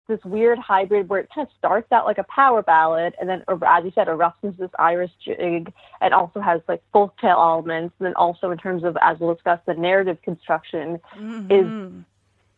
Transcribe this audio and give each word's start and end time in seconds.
This 0.09 0.19
weird 0.25 0.59
hybrid 0.59 1.07
where 1.07 1.21
it 1.21 1.29
kind 1.33 1.47
of 1.47 1.53
starts 1.57 1.89
out 1.91 2.05
like 2.05 2.17
a 2.17 2.25
power 2.25 2.61
ballad 2.61 3.13
and 3.19 3.29
then, 3.29 3.43
as 3.47 3.83
you 3.85 3.91
said, 3.95 4.07
erupts 4.07 4.43
into 4.43 4.57
this 4.57 4.71
Irish 4.77 5.11
jig 5.23 5.71
and 6.01 6.13
also 6.13 6.41
has 6.41 6.61
like 6.67 6.83
folk 6.91 7.17
tale 7.19 7.37
elements. 7.39 7.95
And 7.99 8.07
then 8.07 8.13
also 8.15 8.51
in 8.51 8.57
terms 8.57 8.83
of, 8.83 8.97
as 9.01 9.17
we'll 9.19 9.33
discuss, 9.33 9.59
the 9.65 9.73
narrative 9.75 10.17
construction 10.21 10.99
Mm-hmm. 11.17 11.51
is 11.51 12.03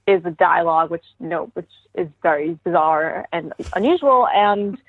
is 0.08 0.24
a 0.26 0.32
dialogue 0.32 0.92
which 0.92 1.06
you 1.20 1.28
know 1.28 1.46
which 1.54 1.70
is 1.96 2.08
very 2.22 2.60
bizarre 2.64 3.28
and 3.32 3.54
unusual. 3.76 4.28
And 4.28 4.78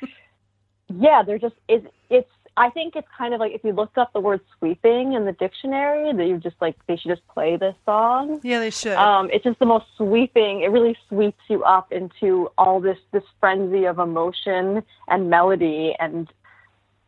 yeah 0.94 1.22
they're 1.26 1.38
just 1.38 1.54
is 1.68 1.82
it's 2.10 2.30
i 2.56 2.70
think 2.70 2.94
it's 2.94 3.08
kind 3.16 3.34
of 3.34 3.40
like 3.40 3.52
if 3.52 3.64
you 3.64 3.72
looked 3.72 3.98
up 3.98 4.12
the 4.12 4.20
word 4.20 4.40
sweeping 4.56 5.14
in 5.14 5.24
the 5.24 5.32
dictionary 5.32 6.12
that 6.12 6.26
you 6.26 6.38
just 6.38 6.56
like 6.60 6.76
they 6.86 6.96
should 6.96 7.10
just 7.10 7.26
play 7.28 7.56
this 7.56 7.74
song. 7.84 8.40
Yeah, 8.44 8.60
they 8.60 8.70
should. 8.70 8.92
um, 8.92 9.28
it's 9.32 9.44
just 9.44 9.58
the 9.58 9.66
most 9.66 9.86
sweeping 9.96 10.62
it 10.62 10.68
really 10.68 10.96
sweeps 11.08 11.42
you 11.48 11.64
up 11.64 11.92
into 11.92 12.50
all 12.56 12.80
this 12.80 12.98
this 13.12 13.24
frenzy 13.40 13.84
of 13.84 13.98
emotion 13.98 14.82
and 15.08 15.28
melody 15.28 15.94
and 15.98 16.32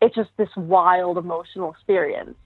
it's 0.00 0.14
just 0.14 0.30
this 0.36 0.50
wild 0.56 1.18
emotional 1.18 1.70
experience 1.70 2.36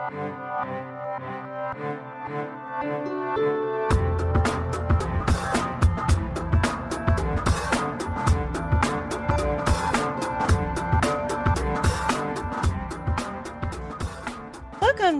Welcome 0.00 0.16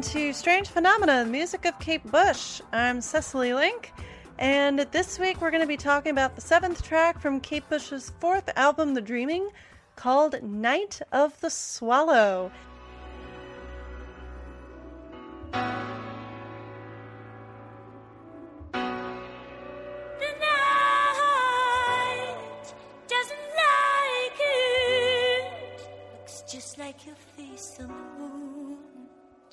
to 0.00 0.32
Strange 0.32 0.68
Phenomena, 0.68 1.24
the 1.24 1.30
music 1.30 1.66
of 1.66 1.78
Kate 1.78 2.02
Bush. 2.10 2.62
I'm 2.72 3.02
Cecily 3.02 3.52
Link, 3.52 3.92
and 4.38 4.78
this 4.78 5.18
week 5.18 5.42
we're 5.42 5.50
going 5.50 5.60
to 5.60 5.66
be 5.66 5.76
talking 5.76 6.12
about 6.12 6.36
the 6.36 6.40
seventh 6.40 6.82
track 6.82 7.20
from 7.20 7.40
Kate 7.40 7.68
Bush's 7.68 8.12
fourth 8.18 8.48
album, 8.56 8.94
The 8.94 9.02
Dreaming, 9.02 9.50
called 9.96 10.42
Night 10.42 11.02
of 11.12 11.38
the 11.42 11.50
Swallow. 11.50 12.50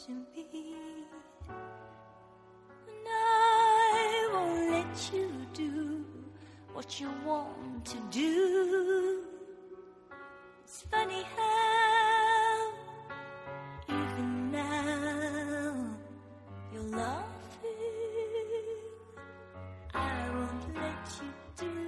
To 0.08 0.14
me. 0.14 0.76
And 2.88 3.08
I 3.10 4.30
won't 4.32 4.72
let 4.72 5.14
you 5.14 5.32
do 5.54 6.06
what 6.74 7.00
you 7.00 7.10
want 7.26 7.86
to 7.86 7.98
do. 8.10 9.24
It's 10.64 10.84
funny 10.84 11.24
how 11.36 12.74
even 13.90 14.52
now 14.52 15.76
you're 16.74 16.84
laughing. 16.84 17.28
I 19.94 20.30
won't 20.34 20.76
let 20.76 21.22
you 21.22 21.30
do. 21.58 21.88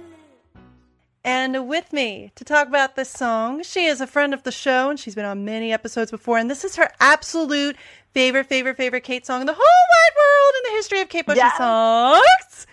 And 1.22 1.68
with 1.68 1.92
me 1.92 2.32
to 2.34 2.44
talk 2.44 2.66
about 2.66 2.96
this 2.96 3.10
song, 3.10 3.62
she 3.62 3.84
is 3.84 4.00
a 4.00 4.06
friend 4.06 4.32
of 4.32 4.42
the 4.42 4.52
show 4.52 4.88
and 4.88 4.98
she's 4.98 5.14
been 5.14 5.26
on 5.26 5.44
many 5.44 5.72
episodes 5.72 6.10
before. 6.10 6.38
And 6.38 6.50
this 6.50 6.64
is 6.64 6.76
her 6.76 6.90
absolute 6.98 7.76
favorite, 8.12 8.46
favorite, 8.46 8.76
favorite 8.76 9.02
Kate 9.04 9.24
song 9.26 9.40
in 9.40 9.46
the 9.46 9.54
whole 9.54 9.62
wide 9.62 10.16
world 10.16 10.54
in 10.58 10.72
the 10.72 10.76
history 10.76 11.00
of 11.00 11.08
Kate 11.08 11.26
Bush's 11.26 11.38
Yes. 11.38 11.56
songs. 11.56 12.66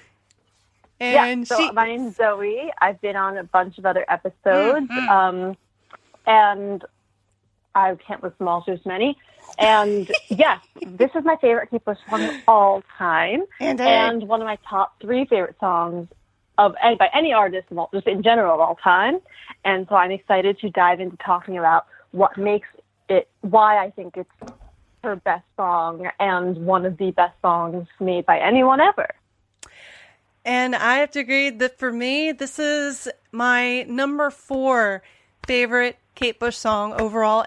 And 0.99 1.41
yeah, 1.41 1.55
so 1.55 1.57
she, 1.57 1.71
my 1.71 1.85
name's 1.85 2.15
Zoey. 2.17 2.69
I've 2.81 2.99
been 3.01 3.15
on 3.15 3.37
a 3.37 3.43
bunch 3.43 3.77
of 3.77 3.85
other 3.85 4.05
episodes, 4.09 4.89
Mm-hmm. 4.89 5.09
um, 5.09 5.57
and 6.25 6.83
I 7.75 7.95
can't 7.95 8.23
list 8.23 8.39
them 8.39 8.47
all. 8.47 8.63
There's 8.65 8.83
many. 8.85 9.15
And 9.59 10.11
yes, 10.29 10.59
this 10.83 11.11
is 11.15 11.23
my 11.23 11.35
favorite 11.39 11.69
Kate 11.69 11.85
Bush 11.85 11.97
song 12.09 12.23
of 12.25 12.35
all 12.47 12.83
time, 12.97 13.43
And, 13.59 13.79
and 13.79 14.27
one 14.27 14.41
of 14.41 14.45
my 14.45 14.57
top 14.67 14.99
three 14.99 15.25
favorite 15.25 15.55
songs 15.59 16.07
of 16.57 16.73
any, 16.83 16.95
by 16.95 17.09
any 17.13 17.31
artist, 17.33 17.67
of 17.69 17.77
all, 17.77 17.89
just 17.93 18.07
in 18.07 18.23
general 18.23 18.55
of 18.55 18.59
all 18.59 18.75
time. 18.83 19.19
And 19.63 19.85
so 19.87 19.95
I'm 19.95 20.09
excited 20.11 20.57
to 20.59 20.69
dive 20.71 20.99
into 20.99 21.15
talking 21.17 21.59
about 21.59 21.85
what 22.11 22.35
makes 22.37 22.67
it, 23.09 23.29
why 23.41 23.77
I 23.77 23.91
think 23.91 24.17
it's 24.17 24.51
her 25.03 25.15
best 25.15 25.45
song 25.55 26.09
and 26.19 26.57
one 26.65 26.85
of 26.85 26.97
the 26.97 27.11
best 27.11 27.35
songs 27.41 27.87
made 27.99 28.25
by 28.25 28.39
anyone 28.39 28.81
ever. 28.81 29.09
And 30.43 30.75
I 30.75 30.97
have 30.97 31.11
to 31.11 31.19
agree 31.19 31.49
that 31.49 31.77
for 31.77 31.91
me, 31.91 32.31
this 32.31 32.57
is 32.57 33.09
my 33.31 33.83
number 33.83 34.29
four 34.29 35.03
favorite 35.45 35.97
Kate 36.15 36.39
Bush 36.39 36.55
song 36.55 36.93
overall. 36.99 37.45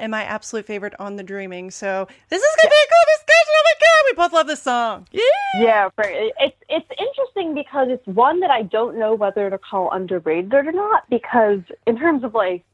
And 0.00 0.10
my 0.10 0.24
absolute 0.24 0.64
favorite 0.64 0.94
on 0.98 1.16
the 1.16 1.22
Dreaming. 1.22 1.70
So 1.70 2.08
this 2.30 2.42
is 2.42 2.56
gonna 2.62 2.70
be 2.70 2.76
a 2.76 2.88
cool 2.88 3.04
discussion. 3.16 3.54
Oh 3.54 3.62
my 3.64 3.74
god, 3.80 4.04
we 4.06 4.14
both 4.14 4.32
love 4.32 4.46
this 4.46 4.62
song. 4.62 5.06
Yeah. 5.10 5.22
Yeah, 5.60 5.88
for, 5.94 6.04
it's 6.06 6.56
it's 6.68 6.88
interesting 6.98 7.54
because 7.54 7.88
it's 7.90 8.06
one 8.06 8.40
that 8.40 8.50
I 8.50 8.62
don't 8.62 8.98
know 8.98 9.14
whether 9.14 9.50
to 9.50 9.58
call 9.58 9.90
underrated 9.90 10.54
or 10.54 10.72
not. 10.72 11.04
Because 11.10 11.60
in 11.86 11.98
terms 11.98 12.24
of 12.24 12.32
like 12.32 12.64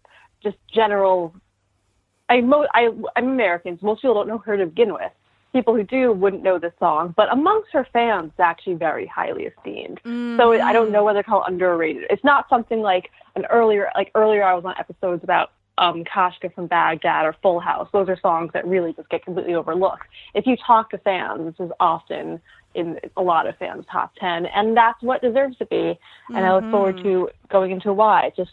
just 0.43 0.59
general, 0.73 1.35
I 2.35 2.41
mo- 2.41 2.67
I 2.75 2.91
I'm 3.17 3.29
Americans. 3.29 3.81
Most 3.83 4.03
people 4.03 4.15
don't 4.15 4.29
know 4.29 4.39
her 4.39 4.57
to 4.57 4.67
begin 4.67 4.93
with. 4.93 5.13
People 5.53 5.77
who 5.77 5.85
do 5.85 6.13
wouldn't 6.13 6.43
know 6.43 6.59
this 6.59 6.73
song, 6.81 7.15
but 7.17 7.33
amongst 7.33 7.71
her 7.73 7.87
fans, 7.93 8.33
it's 8.33 8.41
actually 8.41 8.75
very 8.75 9.07
highly 9.07 9.45
esteemed. 9.45 10.01
So 10.37 10.51
it, 10.51 10.61
I 10.61 10.73
don't 10.73 10.91
know 10.91 11.05
whether 11.05 11.23
to 11.23 11.29
call 11.29 11.45
it 11.45 11.53
underrated. 11.53 12.07
It's 12.11 12.25
not 12.25 12.49
something 12.49 12.81
like 12.81 13.11
an 13.37 13.45
earlier 13.47 13.89
like 13.95 14.11
earlier 14.17 14.43
I 14.43 14.55
was 14.55 14.65
on 14.65 14.75
episodes 14.79 15.23
about 15.23 15.53
um, 15.79 16.03
Kashka 16.05 16.53
from 16.53 16.67
Baghdad 16.67 17.25
or 17.25 17.37
Full 17.41 17.61
House. 17.61 17.89
Those 17.93 18.09
are 18.09 18.19
songs 18.21 18.51
that 18.53 18.67
really 18.67 18.93
just 18.95 19.09
get 19.11 19.25
completely 19.25 19.55
overlooked. 19.55 20.07
If 20.35 20.45
you 20.45 20.57
talk 20.57 20.91
to 20.91 20.99
fans, 20.99 21.55
this 21.57 21.67
is 21.67 21.73
often 21.79 22.41
in 22.75 22.99
a 23.17 23.23
lot 23.23 23.47
of 23.47 23.57
fans' 23.59 23.85
top 23.91 24.13
10, 24.17 24.47
and 24.47 24.77
that's 24.77 25.01
what 25.03 25.23
deserves 25.23 25.57
to 25.59 25.67
be. 25.67 25.97
And 26.31 26.45
I 26.45 26.55
look 26.57 26.69
forward 26.73 26.97
to 27.05 27.29
going 27.49 27.71
into 27.71 27.93
why. 27.93 28.33
Just 28.37 28.51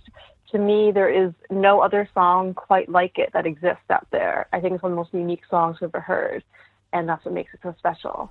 to 0.52 0.58
me, 0.58 0.92
there 0.92 1.10
is 1.10 1.32
no 1.50 1.80
other 1.80 2.08
song 2.14 2.54
quite 2.54 2.90
like 2.90 3.18
it 3.18 3.32
that 3.34 3.46
exists 3.46 3.90
out 3.90 4.08
there. 4.12 4.48
I 4.52 4.60
think 4.60 4.74
it's 4.74 4.84
one 4.84 4.92
of 4.92 4.96
the 4.96 5.02
most 5.02 5.14
unique 5.14 5.44
songs 5.50 5.78
I've 5.78 5.90
ever 5.90 6.02
heard, 6.02 6.44
and 6.92 7.08
that's 7.08 7.24
what 7.24 7.34
makes 7.34 7.54
it 7.54 7.62
so 7.64 7.74
special. 7.78 8.30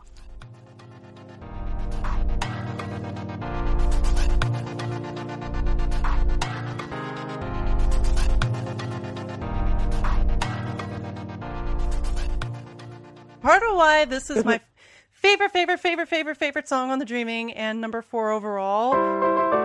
Part 13.41 13.63
of 13.63 13.75
why 13.75 14.05
this 14.05 14.29
is 14.29 14.45
my 14.45 14.61
favorite, 15.11 15.51
favorite, 15.51 15.81
favorite, 15.81 16.09
favorite, 16.09 16.37
favorite 16.37 16.69
song 16.69 16.91
on 16.91 16.99
the 16.99 17.07
Dreaming 17.07 17.55
and 17.55 17.81
number 17.81 18.03
four 18.03 18.31
overall. 18.31 19.60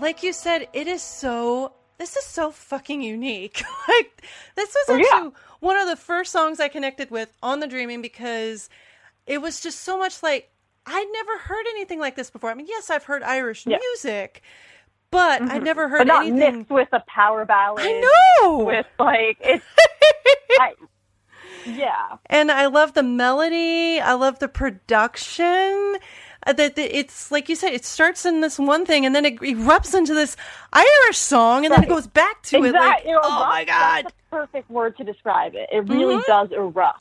Like 0.00 0.22
you 0.22 0.32
said, 0.32 0.68
it 0.72 0.86
is 0.86 1.02
so 1.02 1.72
this 1.98 2.16
is 2.16 2.24
so 2.24 2.50
fucking 2.50 3.02
unique. 3.02 3.62
like 3.88 4.22
this 4.54 4.68
was 4.74 4.84
Oh, 4.88 4.96
yeah. 4.96 5.04
actually 5.12 5.32
one 5.60 5.76
of 5.78 5.88
the 5.88 5.96
first 5.96 6.30
songs 6.32 6.60
I 6.60 6.68
connected 6.68 7.10
with 7.10 7.32
on 7.42 7.60
the 7.60 7.66
Dreaming 7.66 8.02
because 8.02 8.68
it 9.26 9.40
was 9.40 9.60
just 9.60 9.80
so 9.80 9.98
much 9.98 10.22
like 10.22 10.50
I'd 10.86 11.08
never 11.12 11.38
heard 11.38 11.66
anything 11.70 11.98
like 11.98 12.14
this 12.16 12.30
before. 12.30 12.50
I 12.50 12.54
mean, 12.54 12.66
yes, 12.68 12.90
I've 12.90 13.04
heard 13.04 13.22
Irish 13.22 13.66
Yeah. 13.66 13.78
music, 13.78 14.42
but 15.10 15.42
I'd 15.42 15.48
mm-hmm. 15.48 15.64
never 15.64 15.88
heard 15.88 15.98
but 15.98 16.06
not 16.06 16.26
anything. 16.26 16.58
mixed 16.58 16.70
with 16.70 16.88
a 16.92 17.02
power 17.08 17.44
ballad. 17.44 17.84
I 17.86 18.00
know. 18.42 18.58
With 18.58 18.86
like 18.98 19.38
it's. 19.40 19.64
I, 20.60 20.72
yeah. 21.66 22.16
and 22.26 22.52
I 22.52 22.66
love 22.66 22.94
the 22.94 23.02
melody. 23.02 24.00
I 24.00 24.12
love 24.14 24.38
the 24.38 24.48
production. 24.48 25.96
Uh, 26.46 26.52
That 26.52 26.78
it's 26.78 27.30
like 27.30 27.48
you 27.48 27.56
said, 27.56 27.72
it 27.72 27.84
starts 27.84 28.24
in 28.24 28.40
this 28.40 28.58
one 28.58 28.86
thing 28.86 29.04
and 29.04 29.14
then 29.14 29.24
it 29.24 29.38
erupts 29.40 29.94
into 29.94 30.14
this 30.14 30.36
Irish 30.72 31.18
song, 31.18 31.64
and 31.64 31.74
then 31.74 31.82
it 31.82 31.88
goes 31.88 32.06
back 32.06 32.42
to 32.44 32.56
it. 32.58 32.60
Like, 32.62 32.74
Exactly. 32.74 33.10
You 33.10 33.16
know, 33.16 33.20
oh 33.24 33.46
my 33.48 33.64
god! 33.64 34.12
Perfect 34.30 34.70
word 34.70 34.96
to 34.98 35.04
describe 35.04 35.54
it. 35.54 35.68
It 35.72 35.88
really 35.88 36.16
Mhm. 36.16 36.26
does 36.26 36.48
erupt. 36.52 37.00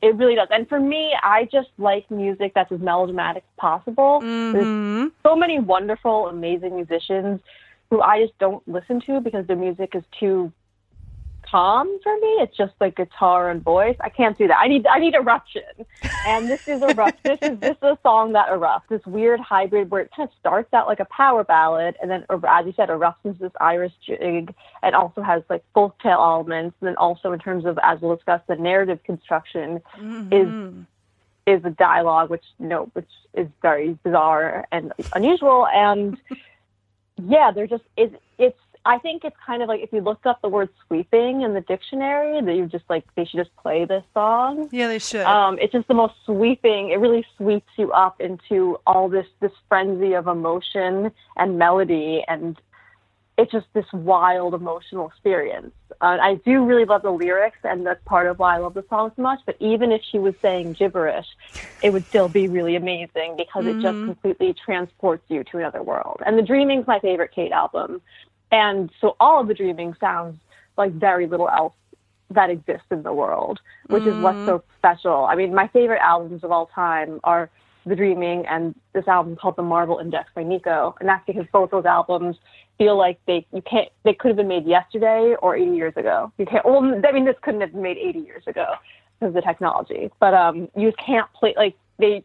It 0.00 0.16
really 0.16 0.34
does. 0.34 0.48
And 0.50 0.68
for 0.68 0.80
me, 0.80 1.14
I 1.22 1.44
just 1.52 1.68
like 1.78 2.10
music 2.10 2.52
that's 2.54 2.72
as 2.72 2.80
melodramatic 2.80 3.44
as 3.44 3.56
possible. 3.58 4.24
There's 4.52 4.66
hmm 4.66 5.08
so 5.22 5.36
many 5.36 5.60
wonderful, 5.60 6.28
amazing 6.28 6.74
musicians 6.74 7.40
who 7.90 8.00
I 8.00 8.22
just 8.22 8.36
don't 8.38 8.66
listen 8.66 9.00
to 9.02 9.20
because 9.20 9.46
their 9.46 9.56
music 9.56 9.94
is 9.94 10.02
too 10.18 10.52
calm 11.52 11.86
for 12.02 12.14
me. 12.16 12.28
It's 12.40 12.56
just 12.56 12.72
like 12.80 12.96
guitar 12.96 13.50
and 13.50 13.62
voice. 13.62 13.96
I 14.00 14.08
can't 14.08 14.36
do 14.36 14.48
that. 14.48 14.58
I 14.58 14.66
need 14.68 14.86
I 14.86 14.98
need 14.98 15.14
eruption. 15.14 15.62
And 16.26 16.48
this 16.48 16.66
is 16.66 16.82
erupt. 16.82 17.22
this 17.22 17.38
is 17.42 17.60
this 17.60 17.76
is 17.76 17.82
a 17.82 17.98
song 18.02 18.32
that 18.32 18.48
erupts. 18.48 18.88
This 18.88 19.04
weird 19.06 19.38
hybrid 19.38 19.90
where 19.90 20.00
it 20.00 20.10
kind 20.16 20.28
of 20.28 20.34
starts 20.40 20.72
out 20.72 20.86
like 20.88 20.98
a 21.00 21.04
power 21.06 21.44
ballad 21.44 21.94
and 22.00 22.10
then, 22.10 22.24
as 22.30 22.66
you 22.66 22.72
said, 22.74 22.88
erupts 22.88 23.24
into 23.24 23.38
this 23.38 23.52
Irish 23.60 23.92
jig 24.04 24.54
and 24.82 24.94
also 24.94 25.20
has 25.20 25.42
like 25.50 25.62
folk 25.74 25.96
tale 26.00 26.18
elements. 26.20 26.74
And 26.80 26.88
then 26.88 26.96
also 26.96 27.32
in 27.32 27.38
terms 27.38 27.66
of, 27.66 27.78
as 27.82 28.00
we'll 28.00 28.16
discuss, 28.16 28.40
the 28.48 28.56
narrative 28.56 29.00
construction 29.04 29.80
Mhm. 29.98 30.86
is 31.46 31.64
a 31.64 31.70
dialogue 31.70 32.30
which 32.30 32.44
you 32.58 32.66
know 32.68 32.88
which 32.94 33.10
is 33.34 33.48
very 33.60 33.98
bizarre 34.04 34.64
and 34.72 34.92
unusual 35.14 35.66
and 35.66 36.16
yeah 37.22 37.50
they're 37.52 37.66
just 37.66 37.82
it's 37.96 38.14
it's 38.38 38.58
i 38.84 38.98
think 38.98 39.24
it's 39.24 39.36
kind 39.44 39.62
of 39.62 39.68
like 39.68 39.80
if 39.80 39.92
you 39.92 40.00
looked 40.00 40.26
up 40.26 40.40
the 40.42 40.48
word 40.48 40.68
sweeping 40.86 41.42
in 41.42 41.54
the 41.54 41.60
dictionary 41.62 42.40
that 42.40 42.54
you 42.54 42.66
just 42.66 42.84
like 42.88 43.04
they 43.14 43.24
should 43.24 43.38
just 43.38 43.54
play 43.56 43.84
this 43.84 44.04
song 44.14 44.68
yeah, 44.72 44.88
they 44.88 44.98
should. 44.98 45.24
um 45.26 45.58
it's 45.60 45.72
just 45.72 45.88
the 45.88 45.94
most 45.94 46.14
sweeping 46.24 46.90
it 46.90 46.96
really 46.96 47.24
sweeps 47.36 47.70
you 47.76 47.92
up 47.92 48.20
into 48.20 48.78
all 48.86 49.08
this 49.08 49.26
this 49.40 49.52
frenzy 49.68 50.14
of 50.14 50.26
emotion 50.26 51.10
and 51.36 51.58
melody 51.58 52.24
and 52.28 52.60
it's 53.38 53.50
just 53.50 53.66
this 53.72 53.86
wild 53.92 54.54
emotional 54.54 55.08
experience. 55.08 55.72
Uh, 56.00 56.18
I 56.20 56.34
do 56.44 56.64
really 56.64 56.84
love 56.84 57.02
the 57.02 57.10
lyrics, 57.10 57.58
and 57.64 57.86
that's 57.86 58.02
part 58.04 58.26
of 58.26 58.38
why 58.38 58.56
I 58.56 58.58
love 58.58 58.74
the 58.74 58.84
song 58.90 59.10
so 59.16 59.22
much. 59.22 59.40
But 59.46 59.56
even 59.58 59.90
if 59.90 60.02
she 60.10 60.18
was 60.18 60.34
saying 60.42 60.74
gibberish, 60.74 61.26
it 61.82 61.92
would 61.92 62.04
still 62.06 62.28
be 62.28 62.48
really 62.48 62.76
amazing 62.76 63.36
because 63.36 63.66
it 63.66 63.80
just 63.80 63.98
completely 64.04 64.54
transports 64.54 65.24
you 65.28 65.44
to 65.44 65.58
another 65.58 65.82
world. 65.82 66.20
And 66.26 66.38
The 66.38 66.42
Dreaming's 66.42 66.86
my 66.86 67.00
favorite 67.00 67.32
Kate 67.34 67.52
album, 67.52 68.02
and 68.52 68.90
so 69.00 69.16
all 69.18 69.40
of 69.40 69.48
The 69.48 69.54
Dreaming 69.54 69.94
sounds 69.98 70.38
like 70.76 70.92
very 70.92 71.26
little 71.26 71.48
else 71.48 71.74
that 72.30 72.50
exists 72.50 72.86
in 72.90 73.02
the 73.02 73.12
world, 73.12 73.60
which 73.88 74.04
is 74.04 74.14
what's 74.22 74.46
so 74.46 74.62
special. 74.78 75.24
I 75.24 75.34
mean, 75.34 75.54
my 75.54 75.68
favorite 75.68 76.00
albums 76.00 76.44
of 76.44 76.52
all 76.52 76.66
time 76.66 77.20
are 77.24 77.50
The 77.86 77.96
Dreaming 77.96 78.46
and 78.46 78.74
this 78.92 79.08
album 79.08 79.36
called 79.36 79.56
The 79.56 79.62
Marble 79.62 79.98
Index 79.98 80.30
by 80.34 80.42
Nico, 80.42 80.94
and 81.00 81.08
that's 81.08 81.24
because 81.26 81.46
both 81.52 81.70
those 81.70 81.84
albums 81.84 82.36
feel 82.78 82.96
like 82.96 83.18
they 83.26 83.46
you 83.52 83.62
can't 83.62 83.88
they 84.04 84.14
could 84.14 84.28
have 84.28 84.36
been 84.36 84.48
made 84.48 84.66
yesterday 84.66 85.34
or 85.40 85.56
80 85.56 85.76
years 85.76 85.94
ago. 85.96 86.32
You 86.38 86.46
can't. 86.46 86.64
Well, 86.64 86.82
I 87.06 87.12
mean, 87.12 87.24
this 87.24 87.36
couldn't 87.42 87.60
have 87.60 87.72
been 87.72 87.82
made 87.82 87.98
80 87.98 88.20
years 88.20 88.44
ago 88.46 88.74
because 89.18 89.28
of 89.28 89.34
the 89.34 89.42
technology, 89.42 90.10
but 90.20 90.34
um, 90.34 90.68
you 90.76 90.92
can't 91.04 91.30
play 91.32 91.54
like 91.56 91.74
they 91.98 92.24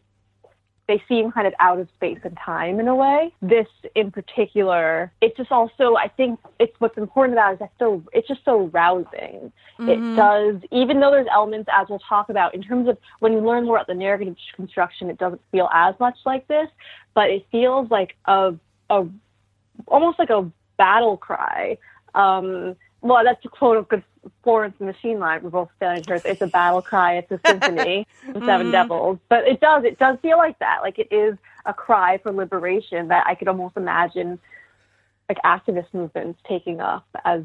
they 0.88 1.04
seem 1.07 1.31
kind 1.31 1.45
of 1.45 1.54
out 1.60 1.80
of 1.80 1.89
space 1.95 2.19
and 2.24 2.38
time 2.38 2.80
in 2.80 2.88
a 2.88 2.95
way. 2.95 3.34
This 3.42 3.68
in 3.95 4.12
particular, 4.12 5.12
it's 5.22 5.36
just 5.36 5.51
also 5.51 5.95
I 5.95 6.07
think 6.07 6.39
it's 6.60 6.74
what's 6.80 6.98
important 6.98 7.34
about 7.34 7.51
it 7.51 7.54
is 7.56 7.60
that 7.60 7.72
so 7.78 8.04
it's 8.13 8.28
just 8.28 8.44
so 8.45 8.68
rousing. 8.74 9.51
It 9.80 10.16
does 10.16 10.56
even 10.72 11.00
though 11.00 11.12
there's 11.12 11.28
elements 11.31 11.69
as 11.72 11.88
we'll 11.89 12.00
talk 12.00 12.30
about 12.30 12.56
in 12.56 12.63
terms 12.63 12.88
of 12.88 12.98
when 13.19 13.34
you 13.34 13.39
learn 13.39 13.66
more 13.66 13.75
about 13.75 13.88
the 13.88 13.94
narrative 13.94 14.36
construction, 14.56 15.10
it 15.10 15.18
doesn't 15.18 15.42
feel 15.51 15.69
as 15.72 15.94
much 16.00 16.18
like 16.25 16.48
this, 16.48 16.68
but 17.13 17.30
it 17.30 17.45
feels 17.51 17.92
like 17.92 18.16
a 18.25 18.56
a 18.89 19.06
almost 19.88 20.19
like 20.19 20.30
a 20.30 20.50
battle 20.78 21.18
cry. 21.18 21.78
Um, 22.16 22.75
well, 23.07 23.24
that's 23.24 23.44
a 23.45 23.50
quote 23.50 23.77
of 23.77 23.88
good 23.88 24.04
Florence 24.44 24.75
and 24.80 24.88
Machine 24.88 25.19
line. 25.19 25.42
We're 25.44 25.50
both 25.50 25.69
failing 25.80 26.04
her. 26.07 26.19
It's 26.25 26.42
a 26.42 26.48
battle 26.48 26.81
cry. 26.81 27.18
It's 27.18 27.31
a 27.31 27.39
symphony 27.48 28.07
of 28.30 28.36
7 28.36 28.45
mm-hmm. 28.45 28.71
devils. 28.71 29.19
But 29.30 29.48
it 29.48 29.59
does. 29.62 29.83
It 29.83 29.98
does 29.98 30.18
feel 30.21 30.38
like 30.38 30.59
that. 30.59 30.80
Like 30.81 31.00
it 31.00 31.07
is 31.12 31.38
a 31.65 31.74
cry 31.74 32.19
for 32.21 32.31
liberation 32.31 33.07
that 33.09 33.25
I 33.27 33.36
could 33.36 33.48
almost 33.48 33.77
imagine, 33.77 34.39
like 35.30 35.38
activist 35.45 35.94
movements 35.94 36.39
taking 36.48 36.80
up 36.80 37.06
as 37.25 37.44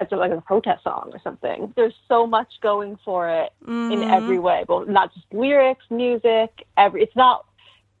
as 0.00 0.06
like 0.12 0.30
a 0.30 0.40
protest 0.40 0.84
song 0.84 1.10
or 1.12 1.20
something. 1.24 1.72
There's 1.74 1.94
so 2.06 2.24
much 2.26 2.60
going 2.62 2.98
for 3.04 3.28
it 3.28 3.52
in 3.66 3.72
mm-hmm. 3.72 4.10
every 4.10 4.38
way. 4.38 4.64
Well, 4.68 4.86
not 4.86 5.12
just 5.12 5.26
lyrics, 5.32 5.84
music. 5.90 6.66
Every. 6.76 7.02
It's 7.02 7.16
not 7.16 7.46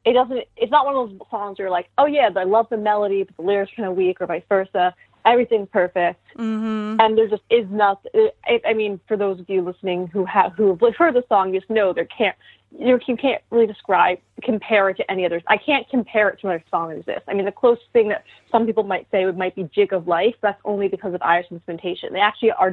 it 0.04 0.12
doesn't 0.12 0.44
it's 0.56 0.70
not 0.70 0.86
one 0.86 0.94
of 0.94 1.10
those 1.10 1.28
songs 1.30 1.58
where 1.58 1.66
you're 1.66 1.70
like 1.70 1.88
oh 1.98 2.06
yeah 2.06 2.30
i 2.36 2.44
love 2.44 2.66
the 2.70 2.76
melody 2.76 3.24
but 3.24 3.36
the 3.36 3.42
lyrics 3.42 3.72
are 3.72 3.76
kind 3.76 3.88
of 3.88 3.96
weak 3.96 4.20
or 4.20 4.26
vice 4.26 4.42
versa 4.48 4.94
everything's 5.24 5.68
perfect. 5.68 6.20
Mm-hmm. 6.36 7.00
and 7.00 7.18
there 7.18 7.26
just 7.26 7.42
is 7.50 7.66
nothing 7.70 8.28
I, 8.44 8.60
I 8.64 8.72
mean 8.72 9.00
for 9.08 9.16
those 9.16 9.40
of 9.40 9.50
you 9.50 9.60
listening 9.62 10.06
who 10.06 10.24
have 10.24 10.52
who 10.52 10.78
have 10.80 10.96
heard 10.96 11.14
the 11.14 11.24
song 11.28 11.52
just 11.52 11.68
know 11.68 11.92
there 11.92 12.04
can't 12.04 12.36
you, 12.70 12.98
you 13.08 13.16
can't 13.16 13.42
really 13.50 13.66
describe 13.66 14.18
compare 14.44 14.88
it 14.90 14.98
to 14.98 15.10
any 15.10 15.24
other 15.26 15.42
i 15.48 15.56
can't 15.56 15.88
compare 15.88 16.28
it 16.28 16.38
to 16.40 16.46
another 16.46 16.62
song 16.70 16.90
that 16.90 16.98
exists 16.98 17.24
i 17.26 17.34
mean 17.34 17.44
the 17.44 17.50
closest 17.50 17.88
thing 17.92 18.08
that 18.08 18.24
some 18.50 18.66
people 18.66 18.82
might 18.84 19.06
say 19.10 19.24
would 19.24 19.36
might 19.36 19.54
be 19.54 19.68
jig 19.74 19.92
of 19.92 20.06
life. 20.06 20.34
That's 20.40 20.60
only 20.64 20.88
because 20.88 21.14
of 21.14 21.22
irish 21.22 21.46
instrumentation. 21.50 22.12
They 22.12 22.20
actually 22.20 22.52
are 22.52 22.72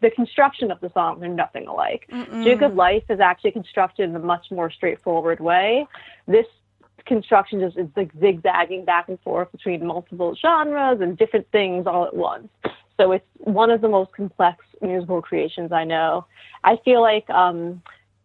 the 0.00 0.10
construction 0.10 0.70
of 0.70 0.80
the 0.80 0.90
song 0.92 1.22
are 1.24 1.28
nothing 1.28 1.66
alike. 1.66 2.10
Jig 2.42 2.62
of 2.62 2.74
life 2.74 3.04
is 3.08 3.20
actually 3.20 3.52
constructed 3.52 4.08
in 4.10 4.16
a 4.16 4.20
much 4.20 4.50
more 4.50 4.70
straightforward 4.70 5.40
way. 5.40 5.86
This 6.26 6.46
construction 7.06 7.60
just 7.60 7.76
is 7.76 7.88
like 7.96 8.10
zigzagging 8.20 8.84
back 8.84 9.08
and 9.08 9.20
forth 9.20 9.50
between 9.52 9.86
multiple 9.86 10.36
genres 10.40 11.00
and 11.00 11.16
different 11.16 11.50
things 11.50 11.86
all 11.86 12.04
at 12.04 12.14
once. 12.14 12.48
So 12.96 13.12
it's 13.12 13.26
one 13.38 13.70
of 13.70 13.80
the 13.80 13.88
most 13.88 14.12
complex 14.12 14.64
musical 14.80 15.20
creations 15.20 15.72
I 15.72 15.84
know. 15.84 16.26
I 16.62 16.76
feel 16.84 17.02
like 17.02 17.28
um, 17.30 17.82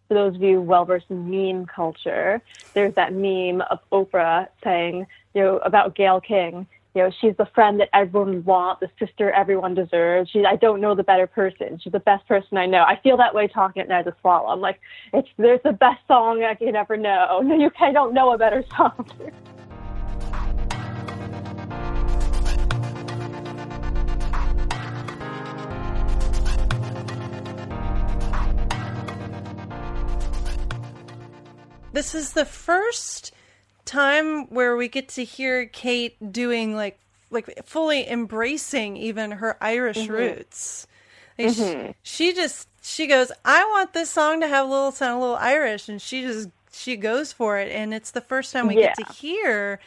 for 0.08 0.14
those 0.14 0.36
of 0.36 0.42
you 0.42 0.62
well 0.62 0.86
versed 0.86 1.08
in 1.10 1.30
meme 1.30 1.66
culture, 1.66 2.42
there's 2.74 2.94
that 2.96 3.14
meme 3.14 3.62
of 3.70 3.80
Oprah 3.92 4.48
saying, 4.64 5.08
you 5.34 5.42
know, 5.42 5.58
about 5.60 5.96
Gayle 5.96 6.22
King. 6.22 6.68
You 6.96 7.04
know, 7.04 7.12
she's 7.22 7.38
the 7.38 7.46
friend 7.54 7.80
that 7.80 7.90
everyone 7.94 8.44
wants, 8.44 8.82
the 8.82 8.90
sister 9.06 9.32
everyone 9.32 9.76
deserves. 9.76 10.32
She, 10.32 10.44
I 10.44 10.56
don't 10.56 10.82
know 10.82 10.96
the 10.96 11.04
better 11.04 11.28
person. 11.28 11.80
She's 11.84 11.94
the 11.94 12.00
best 12.00 12.28
person 12.28 12.58
I 12.58 12.66
know. 12.66 12.84
I 12.84 13.00
feel 13.04 13.16
that 13.18 13.36
way 13.36 13.48
talking 13.48 13.84
at 13.84 13.88
Night 13.88 14.08
of 14.08 14.16
Swallow. 14.22 14.48
I'm 14.48 14.60
like, 14.60 14.80
it's 15.14 15.30
there's 15.38 15.62
the 15.64 15.72
best 15.72 16.00
song 16.08 16.44
I 16.44 16.56
could 16.56 16.76
ever 16.76 16.98
know. 16.98 17.42
No, 17.44 17.56
you 17.60 17.72
I 17.80 17.92
don't 17.92 18.14
know 18.16 18.34
a 18.34 18.40
better 18.40 18.64
song. 18.76 19.08
This 31.92 32.16
is 32.16 32.34
the 32.34 32.46
first 32.46 33.32
time 33.90 34.48
where 34.48 34.76
we 34.78 34.88
get 34.88 35.10
to 35.10 35.24
hear 35.24 35.66
Kate 35.66 36.32
doing 36.32 36.76
like 36.76 37.00
like 37.32 37.66
fully 37.66 38.10
embracing 38.10 38.98
even 38.98 39.32
her 39.32 39.58
Irish 39.62 39.98
mm-hmm. 39.98 40.14
roots. 40.14 40.88
Like, 41.38 41.54
she, 41.56 41.62
mm-hmm. 41.62 41.92
she 42.04 42.34
just 42.34 42.68
she 42.82 43.08
goes, 43.08 43.32
"I 43.44 43.64
want 43.66 43.94
this 43.94 44.10
song 44.10 44.42
to 44.42 44.48
have 44.48 44.68
a 44.68 44.70
little 44.70 44.92
sound 44.92 45.18
a 45.18 45.20
little 45.20 45.36
Irish," 45.36 45.90
and 45.90 46.02
she 46.02 46.22
just 46.22 46.50
she 46.72 46.96
goes 46.96 47.34
for 47.34 47.58
it. 47.58 47.72
And 47.72 47.94
it's 47.94 48.12
the 48.12 48.22
first 48.22 48.54
time 48.54 48.68
we 48.68 48.76
get 48.76 48.96
to 48.96 49.14
hear, 49.14 49.80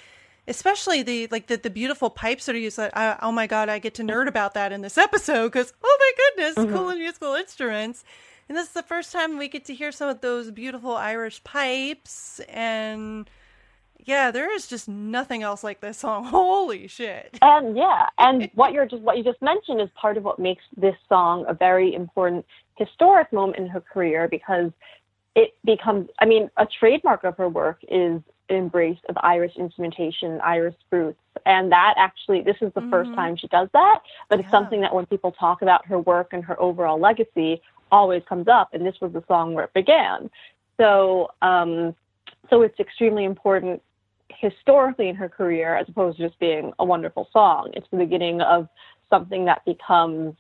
especially 0.49 1.03
the 1.03 1.29
like 1.29 1.47
the, 1.47 1.57
the 1.57 1.71
beautiful 1.71 2.11
pipes 2.11 2.47
that 2.47 2.55
are 2.55 2.59
used. 2.59 2.79
Like, 2.79 2.97
I, 2.97 3.19
oh 3.23 3.33
my 3.33 3.47
god, 3.47 3.69
I 3.69 3.79
get 3.79 3.95
to 3.95 4.03
nerd 4.03 4.21
mm-hmm. 4.21 4.29
about 4.29 4.55
that 4.55 4.73
in 4.73 4.83
this 4.83 4.99
episode 4.99 5.49
because 5.53 5.73
oh 5.83 5.99
my 6.01 6.45
goodness, 6.45 6.73
cool 6.75 6.89
and 6.89 6.99
musical 6.99 7.35
instruments. 7.35 8.05
And 8.49 8.59
this 8.59 8.69
is 8.69 8.75
the 8.75 8.83
first 8.83 9.13
time 9.13 9.39
we 9.39 9.49
get 9.49 9.65
to 9.67 9.75
hear 9.75 9.93
some 9.93 10.09
of 10.09 10.21
those 10.21 10.51
beautiful 10.51 10.95
Irish 10.95 11.43
pipes. 11.45 12.41
And 12.49 13.31
yeah, 14.05 14.31
there 14.31 14.53
is 14.55 14.67
just 14.67 14.89
nothing 14.89 15.43
else 15.43 15.63
like 15.63 15.81
this 15.81 15.99
song. 15.99 16.25
Holy 16.27 16.87
shit. 16.89 17.39
And 17.43 17.77
yeah, 17.77 18.09
and 18.19 18.51
what 18.55 18.73
you're 18.73 18.87
just 18.87 19.03
what 19.03 19.17
you 19.17 19.25
just 19.25 19.41
mentioned 19.43 19.81
is 19.81 19.89
part 19.95 20.17
of 20.17 20.25
what 20.25 20.39
makes 20.39 20.65
this 20.77 20.97
song 21.09 21.45
a 21.49 21.55
very 21.55 21.95
important 21.95 22.45
historic 22.77 23.33
moment 23.33 23.59
in 23.59 23.67
her 23.69 23.81
career 23.81 24.29
because 24.29 24.71
it 25.35 25.55
becomes 25.65 26.09
I 26.19 26.27
mean, 26.27 26.51
a 26.57 26.67
trademark 26.67 27.25
of 27.25 27.37
her 27.37 27.49
work 27.49 27.79
is 27.89 28.21
embrace 28.49 28.99
of 29.09 29.17
Irish 29.23 29.57
instrumentation, 29.57 30.41
Irish 30.43 30.75
roots. 30.91 31.19
And 31.47 31.73
that 31.73 31.95
actually, 31.97 32.43
this 32.43 32.57
is 32.61 32.73
the 32.75 32.83
first 32.83 33.11
Mhm. 33.13 33.17
time 33.17 33.37
she 33.37 33.49
does 33.49 33.69
that, 33.73 34.01
but 34.29 34.39
it's 34.41 34.51
something 34.51 34.81
that 34.83 34.95
when 34.95 35.07
people 35.07 35.33
talk 35.33 35.63
about 35.63 35.87
her 35.87 35.99
work 35.99 36.33
and 36.33 36.45
her 36.45 36.61
overall 36.61 36.99
legacy, 36.99 37.63
always 37.91 38.23
comes 38.25 38.49
up. 38.49 38.75
And 38.75 38.85
this 38.85 39.01
was 39.01 39.13
the 39.13 39.23
song 39.27 39.55
where 39.55 39.65
it 39.65 39.73
began. 39.73 40.31
So, 40.77 41.31
um, 41.41 41.95
so 42.51 42.63
it's 42.63 42.79
extremely 42.79 43.25
important 43.25 43.83
historically 44.43 45.09
in 45.09 45.15
her 45.15 45.29
career 45.29 45.77
as 45.77 45.89
opposed 45.89 46.19
to 46.19 46.27
just 46.29 46.39
being 46.41 46.73
a 46.81 46.85
wonderful 46.85 47.29
song. 47.33 47.71
It's 47.75 47.87
the 47.93 47.97
beginning 47.97 48.41
of 48.41 48.69
something 49.09 49.45
that 49.45 49.65
becomes 49.65 50.35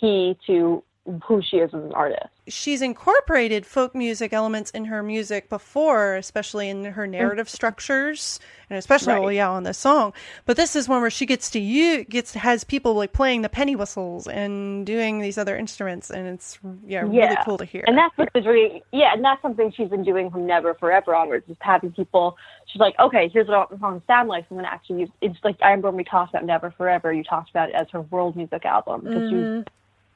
key 0.00 0.36
to 0.46 0.82
who 1.24 1.42
she 1.42 1.58
is 1.58 1.72
as 1.74 1.82
an 1.82 1.92
artist. 1.92 2.26
she's 2.48 2.82
incorporated 2.82 3.66
folk 3.66 3.94
music 3.94 4.32
elements 4.32 4.70
in 4.70 4.84
her 4.86 5.02
music 5.02 5.48
before, 5.48 6.14
especially 6.16 6.68
in 6.68 6.84
her 6.84 7.06
narrative 7.06 7.46
mm. 7.46 7.50
structures, 7.50 8.40
and 8.70 8.78
especially 8.78 9.14
Right. 9.14 9.20
well, 9.20 9.32
yeah, 9.32 9.50
on 9.50 9.62
this 9.64 9.78
song. 9.78 10.12
But 10.44 10.56
this 10.56 10.76
is 10.76 10.88
one 10.88 11.00
where 11.00 11.10
she 11.10 11.26
gets 11.26 11.50
to 11.50 11.60
you 11.60 12.04
gets 12.04 12.34
has 12.34 12.64
people 12.64 12.94
like 12.94 13.12
playing 13.12 13.42
the 13.42 13.48
penny 13.48 13.76
whistles 13.76 14.26
and 14.26 14.86
doing 14.86 15.20
these 15.20 15.38
other 15.38 15.56
instruments, 15.56 16.10
and 16.10 16.26
it's 16.26 16.58
yeah, 16.86 17.02
really 17.02 17.36
cool 17.44 17.58
to 17.58 17.64
hear. 17.64 17.84
And 17.86 17.96
that's 17.96 18.16
what 18.16 18.28
the 18.32 18.40
dream, 18.40 18.80
yeah, 18.92 19.12
and 19.14 19.24
that's 19.24 19.42
something 19.42 19.72
she's 19.76 19.88
been 19.88 20.04
doing 20.04 20.30
from 20.30 20.46
Never 20.46 20.74
Forever 20.74 21.14
onwards, 21.14 21.46
just 21.46 21.62
having 21.62 21.92
people, 21.92 22.36
she's 22.66 22.80
like, 22.80 22.98
okay, 22.98 23.28
here's 23.28 23.48
what 23.48 23.54
I 23.54 23.58
want 23.58 23.70
the 23.70 23.78
song 23.78 24.00
to 24.00 24.06
sound 24.06 24.28
like. 24.28 24.44
So 24.44 24.54
I'm 24.54 24.56
going 24.56 24.66
to 24.66 24.72
actually 24.72 25.00
use, 25.00 25.10
it's 25.20 25.38
like, 25.44 25.56
I 25.62 25.70
remember 25.70 25.88
when 25.88 25.96
we 25.96 26.04
talked 26.04 26.30
about 26.34 26.44
Never 26.44 26.70
Forever, 26.70 27.12
you 27.12 27.24
talked 27.24 27.50
about 27.50 27.70
it 27.70 27.74
as 27.74 27.88
her 27.90 28.02
world 28.02 28.36
music 28.36 28.64
album, 28.64 29.02
because 29.02 29.30
you 29.30 29.64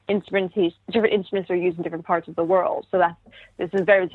instruments, 0.07 0.55
different 0.91 1.13
instruments 1.13 1.49
are 1.49 1.55
used 1.55 1.77
in 1.77 1.83
different 1.83 2.05
parts 2.05 2.27
of 2.27 2.35
the 2.35 2.43
world. 2.43 2.87
So 2.91 2.97
that's, 2.97 3.15
this 3.57 3.69
is 3.73 3.85
very, 3.85 4.09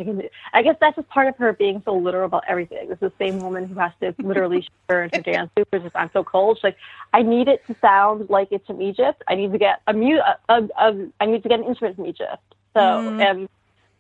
I 0.53 0.63
guess 0.63 0.77
that's 0.81 0.97
just 0.97 1.09
part 1.09 1.29
of 1.29 1.37
her 1.39 1.53
being 1.53 1.83
so 1.85 1.97
literal 1.97 2.27
about 2.27 2.45
everything. 2.49 2.89
This 2.89 2.97
is 2.97 3.01
the 3.01 3.13
same 3.19 3.43
woman 3.43 3.67
who 3.67 3.79
has 3.79 3.93
to 4.01 4.15
literally 4.23 4.67
shiver 4.89 5.05
in 5.05 5.11
her 5.15 5.23
dance 5.23 5.51
which 5.71 5.83
is, 5.83 5.91
I'm 5.95 6.11
so 6.13 6.23
cold. 6.25 6.59
She's 6.59 6.65
like, 6.65 6.77
I 7.13 7.23
need 7.23 7.49
it 7.49 7.67
to 7.69 7.77
sound 7.81 8.29
like 8.31 8.49
it's 8.51 8.67
from 8.67 8.83
Egypt. 8.83 9.23
I 9.29 9.35
need 9.35 9.53
to 9.53 9.59
get 9.59 9.81
a, 9.87 9.93
mu- 9.95 10.19
a, 10.19 10.39
a, 10.53 10.69
a 10.79 11.09
I 11.21 11.27
need 11.27 11.43
to 11.43 11.49
get 11.49 11.61
an 11.61 11.67
instrument 11.67 11.97
from 11.97 12.07
Egypt. 12.07 12.43
So, 12.75 12.81
Mhm. 12.81 13.31
um, 13.31 13.49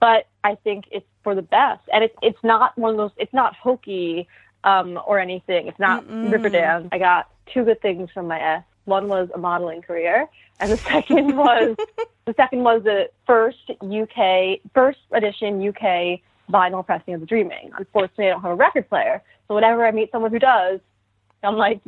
but 0.00 0.26
I 0.44 0.56
think 0.56 0.84
it's 0.90 1.06
for 1.22 1.34
the 1.34 1.42
best, 1.42 1.82
and 1.92 2.04
it's 2.04 2.14
it's 2.20 2.38
not 2.44 2.76
one 2.76 2.90
of 2.90 2.96
those. 2.98 3.10
It's 3.16 3.32
not 3.32 3.56
hokey 3.56 4.28
um, 4.64 5.00
or 5.06 5.18
anything. 5.18 5.68
It's 5.68 5.78
not 5.78 6.04
Mm-mm. 6.04 6.30
Riverdance. 6.30 6.88
I 6.92 6.98
got 6.98 7.30
two 7.52 7.64
good 7.64 7.80
things 7.80 8.10
from 8.12 8.28
my 8.28 8.38
ex. 8.38 8.64
One 8.86 9.08
was 9.08 9.28
a 9.34 9.38
modeling 9.38 9.82
career, 9.82 10.28
and 10.58 10.72
the 10.72 10.76
second 10.92 11.36
was 11.36 11.76
the 12.24 12.34
second 12.34 12.64
was 12.64 12.82
the 12.82 13.10
first 13.26 13.70
UK 13.82 14.60
first 14.74 14.98
edition 15.12 15.68
UK 15.68 16.20
vinyl 16.50 16.84
pressing 16.84 17.14
of 17.14 17.20
the 17.20 17.26
Dreaming. 17.26 17.70
Unfortunately, 17.76 18.26
I 18.26 18.30
don't 18.30 18.42
have 18.42 18.52
a 18.52 18.56
record 18.56 18.88
player, 18.88 19.22
so 19.46 19.54
whenever 19.54 19.86
I 19.86 19.90
meet 19.90 20.10
someone 20.10 20.30
who 20.30 20.38
does, 20.38 20.80
I'm 21.42 21.56
like, 21.56 21.80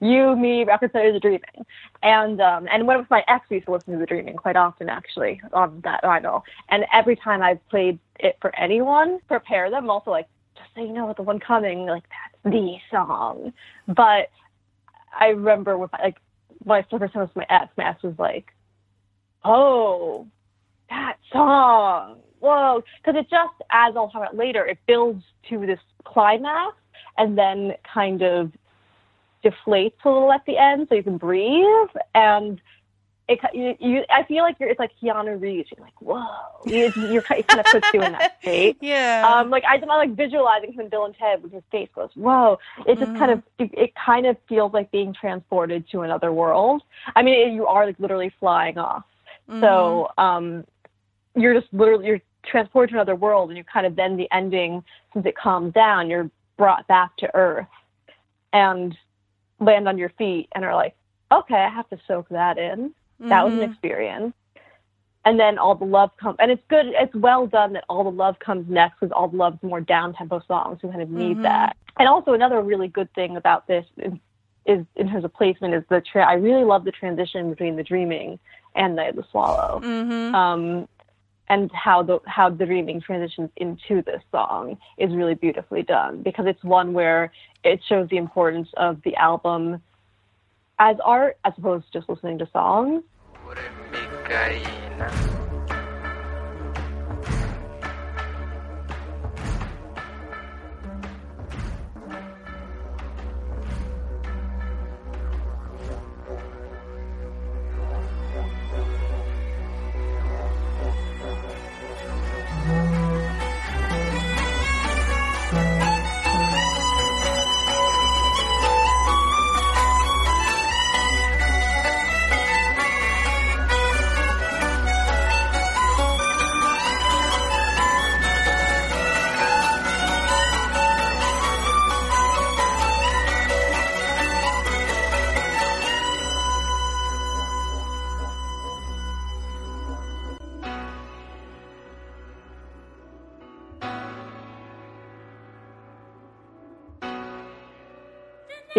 you, 0.00 0.36
me, 0.36 0.64
record 0.64 0.92
players, 0.92 1.14
the 1.14 1.20
Dreaming, 1.20 1.66
and 2.02 2.40
um, 2.40 2.68
and 2.70 2.86
one 2.86 2.96
of 2.96 3.10
my 3.10 3.24
ex 3.28 3.46
used 3.50 3.66
to 3.66 3.72
listen 3.72 3.94
to 3.94 3.98
the 3.98 4.06
Dreaming 4.06 4.36
quite 4.36 4.56
often, 4.56 4.88
actually, 4.88 5.40
on 5.52 5.80
that 5.84 6.02
vinyl. 6.02 6.42
And 6.70 6.84
every 6.92 7.16
time 7.16 7.42
I've 7.42 7.66
played 7.68 7.98
it 8.18 8.36
for 8.40 8.54
anyone, 8.58 9.20
prepare 9.28 9.70
them 9.70 9.90
also 9.90 10.10
like, 10.10 10.28
just 10.56 10.70
so 10.74 10.82
you 10.82 10.92
know, 10.92 11.12
the 11.16 11.22
one 11.22 11.40
coming, 11.40 11.86
like 11.86 12.04
that's 12.04 12.54
the 12.54 12.76
song. 12.90 13.52
But 13.86 14.30
I 15.18 15.28
remember 15.28 15.76
with 15.76 15.92
like 15.92 16.16
I 16.68 16.82
first 16.90 17.12
time 17.12 17.22
with 17.22 17.36
my 17.36 17.46
ex, 17.48 17.68
my 17.76 17.88
ex 17.88 18.02
was 18.02 18.14
like, 18.18 18.52
oh, 19.44 20.26
that 20.90 21.16
song, 21.32 22.18
whoa, 22.40 22.82
because 23.02 23.18
it 23.18 23.30
just, 23.30 23.54
as 23.70 23.94
I'll 23.96 24.08
talk 24.08 24.22
about 24.22 24.36
later, 24.36 24.64
it 24.66 24.78
builds 24.86 25.24
to 25.48 25.66
this 25.66 25.80
climax 26.04 26.76
and 27.18 27.36
then 27.36 27.74
kind 27.92 28.22
of 28.22 28.52
deflates 29.44 29.94
a 30.04 30.08
little 30.08 30.32
at 30.32 30.44
the 30.46 30.56
end 30.56 30.86
so 30.88 30.94
you 30.94 31.02
can 31.02 31.18
breathe. 31.18 31.88
And 32.14 32.60
it 33.28 33.38
you, 33.54 33.76
you 33.78 34.04
I 34.10 34.24
feel 34.24 34.42
like 34.42 34.56
you're 34.58 34.68
it's 34.68 34.78
like 34.78 34.90
Keanu 35.02 35.40
Reeves. 35.40 35.68
You're 35.76 35.84
like 35.84 36.00
whoa. 36.00 36.62
You, 36.66 36.92
you're 36.96 37.24
it 37.30 37.46
kind 37.46 37.60
of 37.60 37.66
puts 37.66 37.86
you 37.94 38.02
in 38.02 38.12
that 38.12 38.38
state. 38.42 38.78
Yeah, 38.80 39.24
um 39.26 39.50
like 39.50 39.64
I, 39.64 39.76
I'm 39.76 39.88
like 39.88 40.14
visualizing 40.14 40.72
him 40.72 40.80
in 40.80 40.88
Bill 40.88 41.04
and 41.04 41.14
Ted 41.14 41.42
with 41.42 41.52
his 41.52 41.62
face 41.70 41.88
goes 41.94 42.10
whoa. 42.14 42.58
It 42.86 42.98
just 42.98 43.16
kind 43.18 43.30
of 43.30 43.42
it, 43.58 43.70
it 43.72 43.92
kind 43.94 44.26
of 44.26 44.36
feels 44.48 44.72
like 44.72 44.90
being 44.90 45.14
transported 45.14 45.88
to 45.90 46.00
another 46.02 46.32
world. 46.32 46.82
I 47.14 47.22
mean 47.22 47.48
it, 47.48 47.52
you 47.52 47.66
are 47.66 47.86
like 47.86 47.98
literally 47.98 48.32
flying 48.40 48.78
off. 48.78 49.04
So 49.60 50.10
um 50.18 50.64
you're 51.34 51.58
just 51.58 51.72
literally 51.72 52.06
you're 52.06 52.20
transported 52.44 52.90
to 52.90 52.96
another 52.96 53.14
world 53.14 53.50
and 53.50 53.56
you 53.56 53.64
kind 53.64 53.86
of 53.86 53.96
then 53.96 54.16
the 54.16 54.28
ending 54.32 54.82
since 55.12 55.24
it 55.26 55.36
calms 55.36 55.72
down 55.72 56.10
you're 56.10 56.30
brought 56.56 56.86
back 56.88 57.16
to 57.16 57.30
earth 57.34 57.66
and 58.52 58.96
land 59.60 59.88
on 59.88 59.96
your 59.96 60.10
feet 60.10 60.48
and 60.54 60.64
are 60.64 60.74
like 60.74 60.94
okay 61.30 61.54
i 61.54 61.68
have 61.68 61.88
to 61.88 61.98
soak 62.06 62.28
that 62.28 62.58
in 62.58 62.92
that 63.28 63.44
was 63.44 63.52
an 63.54 63.60
Mhm. 63.60 63.70
experience 63.72 64.34
and 65.24 65.38
then 65.38 65.56
all 65.58 65.74
the 65.74 65.84
love 65.84 66.10
comes 66.16 66.36
and 66.40 66.50
it's 66.50 66.62
good 66.68 66.86
it's 66.86 67.14
well 67.14 67.46
done 67.46 67.72
that 67.74 67.84
all 67.88 68.02
the 68.04 68.10
love 68.10 68.38
comes 68.40 68.68
next 68.68 68.98
because 68.98 69.12
all 69.12 69.28
the 69.28 69.36
love's 69.36 69.62
more 69.62 69.80
down 69.80 70.12
tempo 70.12 70.40
songs 70.48 70.78
who 70.82 70.88
kind 70.88 71.02
of 71.02 71.10
need 71.10 71.38
Mhm. 71.38 71.42
that 71.42 71.76
and 71.98 72.08
also 72.08 72.32
another 72.32 72.60
really 72.60 72.88
good 72.88 73.12
thing 73.14 73.36
about 73.36 73.66
this 73.66 73.86
is, 73.98 74.12
is 74.66 74.84
in 74.96 75.08
terms 75.08 75.24
of 75.24 75.32
placement 75.34 75.74
is 75.74 75.84
the 75.88 76.00
tra- 76.00 76.26
i 76.26 76.34
really 76.34 76.64
love 76.64 76.84
the 76.84 76.92
transition 76.92 77.50
between 77.50 77.76
the 77.76 77.82
dreaming 77.84 78.38
and 78.74 78.96
the, 78.98 79.12
the 79.14 79.22
swallow 79.30 79.80
Mhm. 79.82 80.34
um, 80.34 80.88
and 81.48 81.70
how 81.72 82.02
the 82.02 82.18
how 82.26 82.48
the 82.48 82.64
dreaming 82.66 83.00
transitions 83.00 83.50
into 83.56 84.02
this 84.02 84.22
song 84.30 84.78
is 84.96 85.14
really 85.14 85.34
beautifully 85.34 85.82
done 85.82 86.22
because 86.22 86.46
it's 86.46 86.62
one 86.64 86.92
where 86.94 87.30
it 87.62 87.82
shows 87.84 88.08
the 88.08 88.16
importance 88.16 88.72
of 88.76 89.00
the 89.02 89.14
album 89.16 89.82
as 90.78 90.96
art 91.04 91.36
as 91.44 91.52
opposed 91.58 91.84
to 91.86 91.92
just 91.98 92.08
listening 92.08 92.38
to 92.38 92.46
songs. 92.52 93.04
sobre 93.52 93.70
mi 93.90 94.24
caída. 94.24 95.51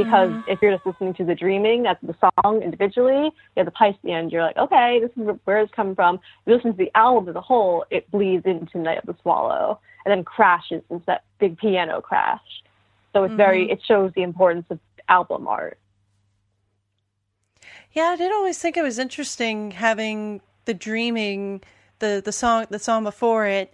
Because 0.04 0.44
if 0.48 0.62
you're 0.62 0.74
just 0.74 0.86
listening 0.86 1.14
to 1.16 1.26
the 1.26 1.36
dreaming, 1.36 1.84
that's 1.84 2.02
the 2.02 2.16
song 2.20 2.62
individually, 2.62 3.26
you 3.26 3.32
have 3.58 3.66
the 3.66 3.72
pipes 3.72 3.98
at 4.02 4.08
the 4.08 4.14
end, 4.14 4.32
you're 4.32 4.44
like, 4.44 4.58
okay, 4.58 5.00
this 5.02 5.12
is 5.18 5.40
where 5.46 5.60
it's 5.62 5.74
coming 5.74 5.96
from. 5.96 6.16
If 6.16 6.22
you 6.48 6.56
listen 6.56 6.72
to 6.72 6.78
the 6.78 6.92
album 6.96 7.30
as 7.30 7.36
a 7.36 7.42
whole, 7.42 7.86
it 7.90 8.10
bleeds 8.12 8.46
into 8.46 8.78
Night 8.78 9.00
of 9.00 9.06
the 9.06 9.16
Swallow 9.22 9.80
and 10.06 10.12
then 10.12 10.24
crashes 10.24 10.82
into 10.90 11.06
that 11.06 11.24
big 11.40 11.58
piano 11.58 12.02
crash. 12.02 12.42
So 13.14 13.24
it's 13.24 13.36
very, 13.36 13.64
mm-hmm. 13.64 13.74
it 13.74 13.82
shows 13.88 14.12
the 14.16 14.24
importance 14.24 14.66
of 14.70 14.80
album 15.08 15.48
art. 15.48 15.78
Yeah, 17.92 18.06
I 18.06 18.16
did 18.16 18.32
always 18.32 18.58
think 18.58 18.76
it 18.76 18.82
was 18.82 18.98
interesting 18.98 19.72
having 19.72 20.42
the 20.66 20.74
dreaming, 20.74 21.62
the 22.00 22.22
the 22.24 22.32
song, 22.32 22.66
the 22.70 22.80
song 22.80 23.04
before 23.04 23.46
it, 23.46 23.74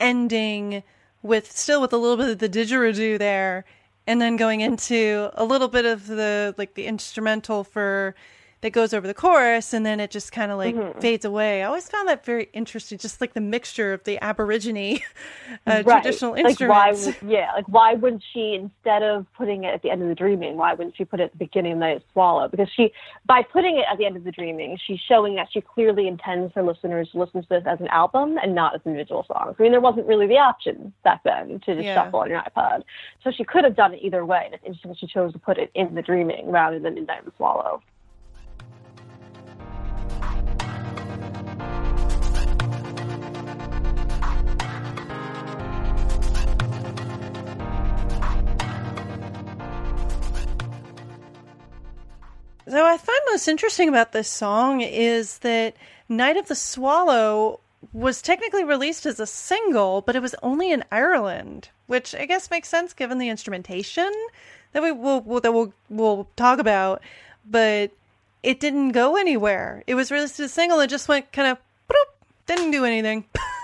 ending 0.00 0.82
with 1.22 1.52
still 1.52 1.80
with 1.80 1.92
a 1.92 1.98
little 1.98 2.16
bit 2.16 2.30
of 2.30 2.38
the 2.38 2.48
didgeridoo 2.48 3.18
there, 3.18 3.64
and 4.08 4.22
then 4.22 4.36
going 4.36 4.62
into 4.62 5.30
a 5.34 5.44
little 5.44 5.68
bit 5.68 5.84
of 5.84 6.06
the 6.06 6.54
like 6.56 6.74
the 6.74 6.86
instrumental 6.86 7.62
for 7.62 8.14
that 8.60 8.70
goes 8.70 8.92
over 8.92 9.06
the 9.06 9.14
chorus 9.14 9.72
and 9.72 9.86
then 9.86 10.00
it 10.00 10.10
just 10.10 10.32
kind 10.32 10.50
of 10.50 10.58
like 10.58 10.74
Mm-hmm. 10.74 11.00
fades 11.00 11.24
away. 11.24 11.62
I 11.62 11.66
always 11.66 11.88
found 11.88 12.08
that 12.08 12.24
very 12.24 12.48
interesting, 12.52 12.98
just 12.98 13.20
like 13.20 13.34
the 13.34 13.40
mixture 13.40 13.92
of 13.92 14.02
the 14.04 14.18
Aborigine 14.20 15.00
uh, 15.66 15.82
Right. 15.84 15.84
traditional 15.84 16.32
Like 16.32 16.46
instruments. 16.46 17.06
would, 17.06 17.16
yeah, 17.30 17.52
like 17.54 17.66
why 17.68 17.94
wouldn't 17.94 18.22
she 18.32 18.54
instead 18.54 19.02
of 19.04 19.26
putting 19.36 19.62
it 19.64 19.74
at 19.74 19.82
the 19.82 19.90
end 19.90 20.02
of 20.02 20.08
the 20.08 20.14
dreaming, 20.14 20.56
why 20.56 20.74
wouldn't 20.74 20.96
she 20.96 21.04
put 21.04 21.20
it 21.20 21.24
at 21.24 21.32
the 21.32 21.38
beginning 21.38 21.72
of 21.74 21.78
the 21.78 21.84
night 21.84 22.02
swallow? 22.12 22.48
Because 22.48 22.68
she 22.74 22.92
by 23.26 23.42
putting 23.42 23.76
it 23.78 23.84
at 23.90 23.96
the 23.98 24.06
end 24.06 24.16
of 24.16 24.24
the 24.24 24.32
dreaming, 24.32 24.76
she's 24.84 24.98
showing 25.00 25.36
that 25.36 25.48
she 25.52 25.60
clearly 25.60 26.08
intends 26.08 26.52
her 26.54 26.62
listeners 26.64 27.10
to 27.12 27.18
listen 27.18 27.42
to 27.42 27.48
this 27.48 27.62
as 27.66 27.80
an 27.80 27.88
album 27.88 28.38
and 28.42 28.54
not 28.56 28.74
as 28.74 28.80
individual 28.84 29.24
songs. 29.28 29.54
I 29.58 29.62
mean 29.62 29.70
there 29.70 29.80
wasn't 29.80 30.06
really 30.06 30.26
the 30.26 30.38
option 30.38 30.92
back 31.04 31.22
then 31.22 31.60
to 31.60 31.74
just 31.76 31.84
Yeah. 31.84 31.94
shuffle 31.94 32.20
on 32.20 32.30
your 32.30 32.40
iPod. 32.42 32.82
So 33.22 33.30
she 33.30 33.44
could 33.44 33.62
have 33.64 33.76
done 33.76 33.94
it 33.94 34.00
either 34.02 34.26
way. 34.26 34.42
And 34.46 34.54
it's 34.54 34.64
interesting 34.64 34.90
that 34.90 34.98
she 34.98 35.06
chose 35.06 35.32
to 35.32 35.38
put 35.38 35.58
it 35.58 35.70
in 35.74 35.94
the 35.94 36.02
dreaming 36.02 36.50
rather 36.50 36.78
than 36.80 36.98
in 36.98 37.04
Night 37.06 37.24
the 37.24 37.32
Swallow. 37.36 37.82
So 52.68 52.84
I 52.84 52.98
find 52.98 53.18
most 53.30 53.48
interesting 53.48 53.88
about 53.88 54.12
this 54.12 54.28
song 54.28 54.82
is 54.82 55.38
that 55.38 55.74
Night 56.08 56.36
of 56.36 56.48
the 56.48 56.54
Swallow 56.54 57.60
was 57.94 58.20
technically 58.20 58.62
released 58.62 59.06
as 59.06 59.18
a 59.18 59.26
single, 59.26 60.02
but 60.02 60.14
it 60.16 60.20
was 60.20 60.34
only 60.42 60.70
in 60.70 60.84
Ireland, 60.92 61.70
which 61.86 62.14
I 62.14 62.26
guess 62.26 62.50
makes 62.50 62.68
sense 62.68 62.92
given 62.92 63.18
the 63.18 63.30
instrumentation 63.30 64.12
that 64.72 64.82
we 64.82 64.92
will 64.92 65.20
will- 65.22 65.40
that 65.40 65.52
we'll 65.52 65.72
we'll 65.88 66.28
talk 66.36 66.58
about. 66.58 67.00
But 67.48 67.92
it 68.42 68.60
didn't 68.60 68.90
go 68.90 69.16
anywhere. 69.16 69.82
It 69.86 69.94
was 69.94 70.10
released 70.10 70.38
as 70.38 70.50
a 70.50 70.54
single. 70.54 70.80
It 70.80 70.88
just 70.88 71.08
went 71.08 71.32
kind 71.32 71.48
of 71.48 71.58
didn't 72.46 72.70
do 72.70 72.84
anything. 72.84 73.24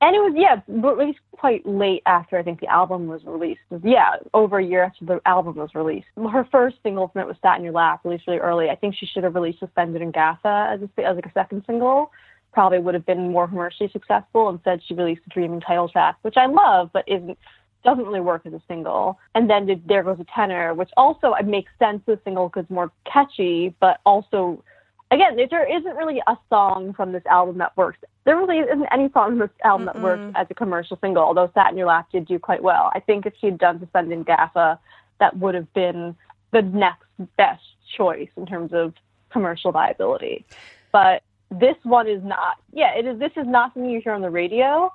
And 0.00 0.14
it 0.14 0.20
was 0.20 0.32
yeah, 0.36 0.60
released 0.68 1.18
quite 1.32 1.66
late 1.66 2.02
after 2.06 2.38
I 2.38 2.42
think 2.42 2.60
the 2.60 2.68
album 2.68 3.08
was 3.08 3.20
released. 3.24 3.60
Yeah, 3.82 4.16
over 4.32 4.58
a 4.58 4.64
year 4.64 4.84
after 4.84 5.04
the 5.04 5.20
album 5.26 5.56
was 5.56 5.74
released. 5.74 6.06
Her 6.16 6.46
first 6.52 6.76
single 6.84 7.08
from 7.08 7.22
it 7.22 7.26
was 7.26 7.36
"Sat 7.42 7.58
in 7.58 7.64
Your 7.64 7.72
Lap," 7.72 8.00
released 8.04 8.28
really 8.28 8.38
early. 8.38 8.70
I 8.70 8.76
think 8.76 8.94
she 8.94 9.06
should 9.06 9.24
have 9.24 9.34
released 9.34 9.58
"Suspended 9.58 10.00
in 10.00 10.12
Gaffa" 10.12 10.72
as 10.74 10.80
a, 10.82 11.04
as 11.04 11.16
like 11.16 11.26
a 11.26 11.32
second 11.32 11.64
single. 11.66 12.12
Probably 12.52 12.78
would 12.78 12.94
have 12.94 13.06
been 13.06 13.32
more 13.32 13.48
commercially 13.48 13.90
successful. 13.92 14.48
Instead, 14.48 14.80
she 14.86 14.94
released 14.94 15.22
the 15.24 15.30
"Dreaming" 15.30 15.60
title 15.60 15.88
track, 15.88 16.16
which 16.22 16.36
I 16.36 16.46
love, 16.46 16.90
but 16.92 17.04
isn't 17.08 17.36
doesn't 17.84 18.06
really 18.06 18.20
work 18.20 18.42
as 18.44 18.52
a 18.52 18.62
single. 18.68 19.18
And 19.34 19.50
then 19.50 19.82
"There 19.86 20.04
Goes 20.04 20.20
a 20.20 20.26
Tenor," 20.32 20.74
which 20.74 20.90
also 20.96 21.34
makes 21.44 21.72
sense 21.80 22.02
as 22.06 22.18
a 22.18 22.22
single 22.22 22.48
because 22.48 22.70
more 22.70 22.92
catchy, 23.04 23.74
but 23.80 23.98
also 24.06 24.62
again, 25.10 25.36
there- 25.36 25.76
isn't 25.76 25.96
really 25.96 26.22
a 26.26 26.36
song 26.48 26.92
from 26.92 27.12
this 27.12 27.24
album 27.26 27.58
that 27.58 27.76
works. 27.76 27.98
There 28.24 28.36
really 28.36 28.58
isn't 28.58 28.86
any 28.86 29.10
song 29.10 29.30
from 29.30 29.38
this 29.38 29.50
album 29.64 29.86
that 29.86 30.00
works 30.00 30.32
as 30.34 30.46
a 30.50 30.54
commercial 30.54 30.98
single, 31.00 31.22
although 31.22 31.50
Sat 31.54 31.70
in 31.72 31.78
Your 31.78 31.86
Lap 31.86 32.08
did 32.12 32.26
do 32.26 32.38
quite 32.38 32.62
well. 32.62 32.90
I 32.94 33.00
think 33.00 33.26
if 33.26 33.34
she'd 33.40 33.58
done 33.58 33.80
Suspended 33.80 34.12
in 34.12 34.24
Gaffa, 34.24 34.78
that 35.20 35.36
would 35.38 35.54
have 35.54 35.72
been 35.72 36.14
the 36.50 36.62
next 36.62 37.06
best 37.36 37.64
choice 37.96 38.28
in 38.36 38.46
terms 38.46 38.72
of 38.72 38.94
commercial 39.30 39.72
viability. 39.72 40.44
But 40.92 41.22
this 41.50 41.76
one 41.82 42.06
is 42.06 42.22
not, 42.22 42.56
yeah, 42.72 42.94
it 42.94 43.06
is, 43.06 43.18
this 43.18 43.32
is 43.36 43.46
not 43.46 43.74
something 43.74 43.90
you 43.90 44.00
hear 44.00 44.12
on 44.12 44.22
the 44.22 44.30
radio, 44.30 44.92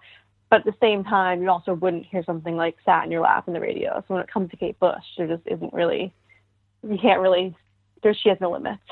but 0.50 0.60
at 0.60 0.66
the 0.66 0.76
same 0.80 1.04
time, 1.04 1.42
you 1.42 1.50
also 1.50 1.74
wouldn't 1.74 2.06
hear 2.06 2.24
something 2.24 2.56
like 2.56 2.78
Sat 2.86 3.06
in 3.06 3.12
Your 3.12 3.22
Lap 3.22 3.48
on 3.48 3.54
the 3.54 3.60
radio. 3.60 4.04
So 4.08 4.14
when 4.14 4.24
it 4.24 4.32
comes 4.32 4.52
to 4.52 4.58
Kate 4.58 4.80
Bush, 4.80 5.04
there 5.18 5.28
just 5.28 5.42
isn't 5.48 5.74
really, 5.74 6.14
you 6.88 6.98
can't 7.00 7.22
really, 7.22 7.56
there, 8.04 8.14
she 8.14 8.30
has 8.30 8.40
no 8.40 8.52
limits. 8.52 8.84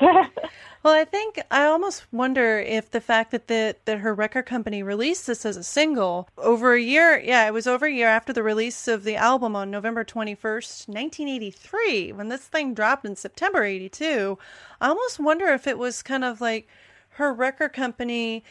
Well, 0.82 0.94
I 0.94 1.04
think 1.04 1.40
I 1.48 1.66
almost 1.66 2.12
wonder 2.12 2.58
if 2.58 2.90
the 2.90 3.00
fact 3.00 3.30
that 3.30 3.46
the 3.46 3.76
that 3.84 3.98
her 3.98 4.12
record 4.12 4.46
company 4.46 4.82
released 4.82 5.28
this 5.28 5.46
as 5.46 5.56
a 5.56 5.62
single 5.62 6.28
over 6.36 6.74
a 6.74 6.80
year, 6.80 7.20
yeah, 7.20 7.46
it 7.46 7.52
was 7.52 7.68
over 7.68 7.86
a 7.86 7.92
year 7.92 8.08
after 8.08 8.32
the 8.32 8.42
release 8.42 8.88
of 8.88 9.04
the 9.04 9.14
album 9.14 9.54
on 9.54 9.70
November 9.70 10.04
21st, 10.04 10.88
1983, 10.88 12.12
when 12.12 12.30
this 12.30 12.42
thing 12.42 12.74
dropped 12.74 13.04
in 13.04 13.14
September 13.14 13.62
82. 13.62 14.36
I 14.80 14.88
almost 14.88 15.20
wonder 15.20 15.46
if 15.46 15.68
it 15.68 15.78
was 15.78 16.02
kind 16.02 16.24
of 16.24 16.40
like 16.40 16.66
her 17.10 17.32
record 17.32 17.72
company 17.74 18.42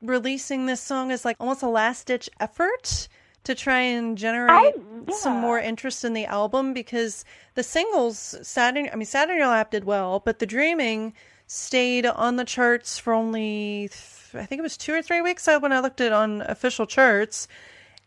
releasing 0.00 0.64
this 0.64 0.80
song 0.80 1.12
as 1.12 1.22
like 1.22 1.36
almost 1.38 1.62
a 1.62 1.68
last 1.68 2.06
ditch 2.06 2.30
effort 2.40 3.08
to 3.44 3.54
try 3.54 3.80
and 3.80 4.16
generate 4.16 4.74
I- 4.76 5.12
some 5.12 5.40
more 5.40 5.58
interest 5.58 6.04
in 6.04 6.12
the 6.12 6.26
album 6.26 6.72
because 6.72 7.24
the 7.54 7.62
singles 7.62 8.36
Saturday 8.42 8.90
I 8.90 8.96
mean 8.96 9.06
Saturday 9.06 9.40
Night 9.40 9.48
Lap 9.48 9.70
did 9.70 9.84
well, 9.84 10.20
but 10.20 10.38
the 10.38 10.46
Dreaming 10.46 11.12
stayed 11.46 12.06
on 12.06 12.36
the 12.36 12.44
charts 12.44 12.98
for 12.98 13.12
only 13.12 13.88
th- 13.90 14.42
I 14.42 14.46
think 14.46 14.60
it 14.60 14.62
was 14.62 14.76
2 14.76 14.94
or 14.94 15.02
3 15.02 15.20
weeks 15.20 15.46
when 15.46 15.72
I 15.72 15.80
looked 15.80 16.00
at 16.00 16.12
on 16.12 16.40
official 16.42 16.86
charts. 16.86 17.48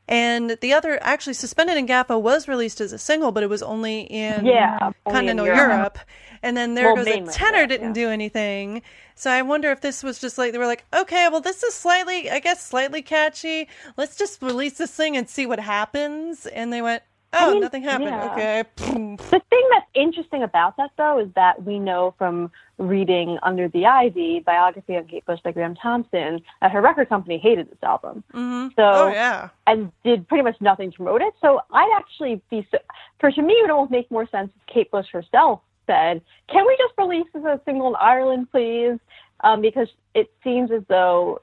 And 0.08 0.58
the 0.62 0.72
other 0.74 1.00
actually 1.02 1.34
Suspended 1.34 1.78
in 1.78 1.88
Gaffa 1.88 2.20
was 2.22 2.48
released 2.48 2.80
as 2.80 2.94
a 2.94 2.98
single, 3.00 3.32
but 3.32 3.42
it 3.44 3.50
was 3.50 3.64
only 3.64 4.02
in 4.02 4.46
Yeah, 4.46 4.92
only 5.06 5.28
in 5.30 5.38
Europe. 5.38 5.58
Europe. 5.58 6.00
And 6.46 6.56
then 6.56 6.76
there 6.76 6.94
Well, 6.94 7.04
goes 7.04 7.08
a 7.08 7.26
tenor 7.32 7.66
didn't 7.66 7.88
yeah. 7.88 7.94
do 8.04 8.10
anything. 8.10 8.84
So 9.16 9.32
I 9.32 9.42
wonder 9.42 9.72
if 9.72 9.82
this 9.82 10.04
was 10.04 10.20
just 10.22 10.38
like 10.38 10.52
they 10.52 10.60
were 10.60 10.68
like, 10.68 10.86
okay, 10.94 11.28
well 11.32 11.42
this 11.42 11.64
is 11.64 11.74
slightly, 11.74 12.30
I 12.30 12.38
guess, 12.40 12.64
slightly 12.64 13.02
catchy. 13.02 13.68
Let's 13.98 14.16
just 14.16 14.42
release 14.44 14.78
this 14.78 14.92
thing 14.92 15.18
and 15.18 15.28
see 15.28 15.48
what 15.48 15.60
happens. 15.60 16.46
And 16.46 16.72
they 16.72 16.84
went, 16.84 17.02
oh, 17.34 17.54
mean, 17.54 17.62
nothing 17.62 17.82
happened. 17.82 18.10
yeah. 18.12 18.32
Okay. 18.32 18.64
The 18.78 19.42
thing 19.50 19.70
that's 19.72 19.88
interesting 19.96 20.44
about 20.44 20.78
that, 20.78 20.92
though, 20.98 21.20
is 21.20 21.30
that 21.36 21.64
we 21.64 21.80
know 21.80 22.14
from 22.20 22.52
reading 22.78 23.40
Under 23.42 23.68
the 23.68 23.86
Ivy, 23.88 24.42
biography 24.46 24.96
on 24.98 25.06
Kate 25.08 25.26
Bush 25.26 25.40
by 25.44 25.52
Graeme 25.52 25.76
Thomson, 25.76 26.42
that 26.62 26.72
her 26.72 26.82
record 26.82 27.10
company 27.10 27.40
hated 27.40 27.72
this 27.72 27.82
album. 27.82 28.24
hmm 28.32 28.68
So, 28.76 28.84
Oh 28.84 29.08
yeah. 29.12 29.50
and 29.66 29.92
did 30.04 30.28
pretty 30.28 30.44
much 30.44 30.62
nothing 30.62 30.92
to 30.92 30.98
promote 30.98 31.22
it. 31.22 31.34
So 31.42 31.62
I'd 31.72 31.94
actually 31.98 32.42
be, 32.52 32.68
so, 32.70 32.78
for 33.20 33.32
to 33.32 33.42
me, 33.42 33.54
it 33.54 33.64
would 33.64 33.72
almost 33.72 33.92
make 33.92 34.12
more 34.12 34.28
sense 34.30 34.52
if 34.56 34.74
Kate 34.74 34.92
Bush 34.92 35.08
herself 35.12 35.62
said, 35.88 36.22
"Can 36.48 36.66
we 36.66 36.76
just 36.78 36.94
release 36.98 37.26
this 37.34 37.44
as 37.46 37.60
a 37.60 37.62
single 37.66 37.90
in 37.90 37.96
Ireland, 37.96 38.52
please?" 38.52 39.00
Um, 39.42 39.62
because 39.62 39.88
it 40.14 40.32
seems 40.44 40.72
as 40.72 40.84
though 40.88 41.42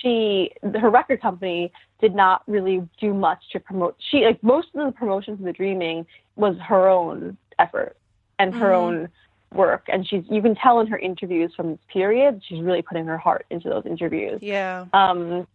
she, 0.00 0.52
her 0.78 0.90
record 0.90 1.20
company, 1.20 1.72
did 2.00 2.14
not 2.14 2.42
really 2.46 2.86
do 3.00 3.14
much 3.14 3.42
to 3.52 3.60
promote. 3.60 3.96
She 4.10 4.24
like 4.24 4.42
most 4.42 4.68
of 4.74 4.86
the 4.86 4.92
promotion 4.92 5.36
for 5.36 5.42
the 5.42 5.52
Dreaming 5.52 6.06
was 6.36 6.56
her 6.58 6.88
own 6.88 7.36
effort 7.58 7.96
and 8.38 8.54
her 8.54 8.70
Mhm. 8.70 8.76
own 8.76 9.08
work, 9.54 9.84
and 9.88 10.06
she's 10.06 10.24
you 10.28 10.42
can 10.42 10.54
tell 10.54 10.80
in 10.80 10.86
her 10.88 10.98
interviews 10.98 11.54
from 11.54 11.70
this 11.70 11.80
period 11.88 12.42
she's 12.44 12.60
really 12.60 12.82
putting 12.82 13.06
her 13.06 13.18
heart 13.18 13.46
into 13.50 13.68
those 13.68 13.86
interviews. 13.86 14.42
Yeah. 14.42 14.86
Um, 14.92 15.46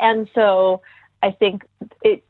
and 0.00 0.28
so 0.34 0.82
I 1.22 1.30
think 1.30 1.64
it, 2.02 2.22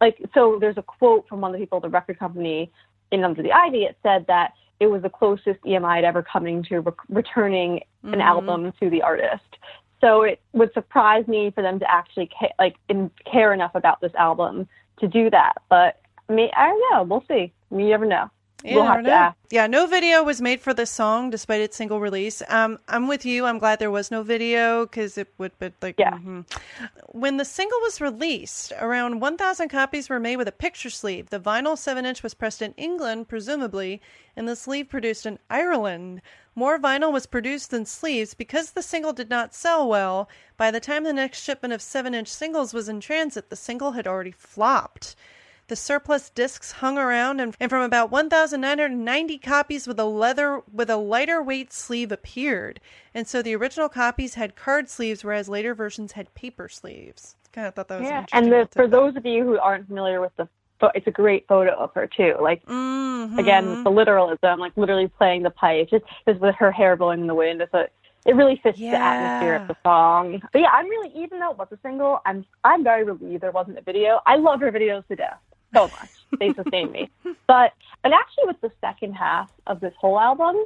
like, 0.00 0.22
so 0.34 0.58
there's 0.60 0.76
a 0.76 0.82
quote 0.82 1.26
from 1.26 1.40
one 1.40 1.50
of 1.50 1.58
the 1.58 1.64
people 1.64 1.76
at 1.76 1.82
the 1.82 1.88
record 1.88 2.18
company 2.18 2.70
in 3.10 3.24
Under 3.24 3.42
the 3.42 3.52
Ivy. 3.52 3.84
It 3.84 3.96
said 4.02 4.26
that 4.26 4.52
it 4.80 4.86
was 4.86 5.02
the 5.02 5.10
closest 5.10 5.60
EMI 5.64 5.96
had 5.96 6.04
ever 6.04 6.22
coming 6.22 6.62
to 6.64 6.80
re- 6.80 6.92
returning 7.08 7.82
an 8.04 8.20
Mhm. 8.20 8.22
album 8.22 8.72
to 8.80 8.88
the 8.90 9.02
artist. 9.02 9.58
So 10.00 10.22
it 10.22 10.40
would 10.52 10.72
surprise 10.72 11.26
me 11.26 11.50
for 11.50 11.62
them 11.62 11.78
to 11.80 11.90
actually 11.90 12.28
ca- 12.38 12.52
like 12.58 12.76
in, 12.88 13.10
care 13.24 13.52
enough 13.52 13.74
about 13.74 14.00
this 14.00 14.14
album 14.14 14.68
to 15.00 15.08
do 15.08 15.28
that. 15.30 15.54
But 15.68 16.00
I 16.28 16.32
mean, 16.32 16.50
I 16.56 16.68
don't 16.68 16.92
know. 16.92 17.02
We'll 17.02 17.24
see. 17.26 17.52
You 17.70 17.88
never 17.88 18.06
know. 18.06 18.30
Yeah, 18.64 18.74
we'll 18.74 18.84
have 18.86 19.04
to 19.04 19.10
ask. 19.10 19.36
Yeah, 19.50 19.66
no 19.66 19.86
video 19.86 20.22
was 20.24 20.40
made 20.42 20.60
for 20.60 20.74
this 20.74 20.90
song 20.90 21.30
despite 21.30 21.60
its 21.60 21.76
single 21.76 22.00
release. 22.00 22.42
Um, 22.48 22.78
I'm 22.88 23.06
with 23.08 23.24
you. 23.24 23.46
I'm 23.46 23.58
glad 23.58 23.78
there 23.78 23.90
was 23.90 24.10
no 24.10 24.22
video 24.22 24.84
because 24.84 25.16
it 25.16 25.32
would 25.38 25.56
be 25.58 25.72
like. 25.80 25.94
Yeah. 25.98 26.12
mhm. 26.12 26.44
When 27.08 27.36
the 27.36 27.44
single 27.44 27.78
was 27.82 28.00
released, 28.00 28.72
around 28.80 29.20
1,000 29.20 29.68
copies 29.68 30.08
were 30.10 30.20
made 30.20 30.36
with 30.36 30.48
a 30.48 30.52
picture 30.52 30.90
sleeve. 30.90 31.30
The 31.30 31.40
vinyl 31.40 31.78
7 31.78 32.04
inch 32.04 32.22
was 32.22 32.34
pressed 32.34 32.60
in 32.60 32.74
England, 32.76 33.28
presumably, 33.28 34.02
and 34.36 34.48
the 34.48 34.56
sleeve 34.56 34.88
produced 34.88 35.24
in 35.24 35.38
Ireland. 35.48 36.20
More 36.54 36.78
vinyl 36.78 37.12
was 37.12 37.26
produced 37.26 37.70
than 37.70 37.86
sleeves 37.86 38.34
because 38.34 38.72
the 38.72 38.82
single 38.82 39.12
did 39.12 39.30
not 39.30 39.54
sell 39.54 39.88
well. 39.88 40.28
By 40.56 40.70
the 40.72 40.80
time 40.80 41.04
the 41.04 41.12
next 41.12 41.42
shipment 41.42 41.72
of 41.72 41.80
7 41.80 42.12
inch 42.12 42.28
singles 42.28 42.74
was 42.74 42.88
in 42.88 43.00
transit, 43.00 43.50
the 43.50 43.56
single 43.56 43.92
had 43.92 44.06
already 44.08 44.32
flopped. 44.32 45.14
The 45.68 45.76
surplus 45.76 46.30
discs 46.30 46.72
hung 46.72 46.96
around, 46.96 47.40
and, 47.40 47.54
and 47.60 47.68
from 47.68 47.82
about 47.82 48.10
1,990 48.10 49.36
copies 49.36 49.86
with 49.86 50.00
a 50.00 50.04
leather 50.06 50.62
with 50.72 50.88
a 50.88 50.96
lighter 50.96 51.42
weight 51.42 51.74
sleeve 51.74 52.10
appeared. 52.10 52.80
And 53.12 53.28
so 53.28 53.42
the 53.42 53.54
original 53.54 53.90
copies 53.90 54.34
had 54.34 54.56
card 54.56 54.88
sleeves, 54.88 55.22
whereas 55.22 55.46
later 55.46 55.74
versions 55.74 56.12
had 56.12 56.34
paper 56.34 56.70
sleeves. 56.70 57.36
Kind 57.52 57.66
of 57.66 57.74
thought 57.74 57.88
that 57.88 57.98
was 57.98 58.08
Yeah. 58.08 58.20
interesting 58.20 58.44
And 58.44 58.52
the, 58.52 58.68
for 58.74 58.88
those 58.88 59.14
of 59.16 59.26
you 59.26 59.44
who 59.44 59.58
aren't 59.58 59.86
familiar 59.88 60.22
with 60.22 60.32
the, 60.36 60.48
it's 60.94 61.06
a 61.06 61.10
great 61.10 61.46
photo 61.46 61.74
of 61.74 61.92
her 61.94 62.06
too. 62.06 62.36
Like 62.40 62.64
Mhm. 62.64 63.38
again 63.38 63.78
the 63.84 63.90
literalism, 63.90 64.58
like 64.58 64.72
literally 64.76 65.08
playing 65.08 65.42
the 65.42 65.50
pipe, 65.50 65.90
just 65.90 66.04
just 66.26 66.40
with 66.40 66.54
her 66.54 66.72
hair 66.72 66.96
blowing 66.96 67.20
in 67.20 67.26
the 67.26 67.34
wind. 67.34 67.60
It's 67.60 67.74
a, 67.74 67.88
it 68.24 68.34
really 68.34 68.58
fits 68.62 68.78
the 68.78 69.04
atmosphere 69.04 69.54
of 69.56 69.68
the 69.68 69.76
song. 69.84 70.40
But 70.50 70.60
yeah, 70.60 70.70
I'm 70.72 70.88
really 70.88 71.10
even 71.14 71.40
though 71.40 71.50
it 71.50 71.58
was 71.58 71.68
a 71.72 71.78
single, 71.82 72.20
I'm 72.24 72.46
I'm 72.64 72.82
very 72.82 73.04
relieved 73.04 73.42
there 73.42 73.50
wasn't 73.50 73.76
a 73.76 73.82
video. 73.82 74.20
I 74.24 74.36
love 74.36 74.60
her 74.60 74.72
videos 74.72 75.06
to 75.08 75.16
death 75.16 75.40
so 75.74 75.88
much. 75.88 76.10
They 76.38 76.52
sustain 76.52 76.92
me. 76.92 77.10
But 77.46 77.72
and 78.04 78.14
actually 78.14 78.44
with 78.46 78.60
the 78.60 78.70
second 78.80 79.14
half 79.14 79.50
of 79.66 79.80
this 79.80 79.94
whole 79.98 80.18
album, 80.18 80.56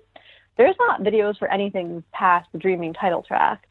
there's 0.57 0.77
not 0.79 1.03
videos 1.03 1.39
for 1.39 1.51
anything 1.51 2.05
past 2.13 2.49
the 2.53 2.59
Dreaming 2.59 2.93
title 2.93 3.23
track. 3.23 3.67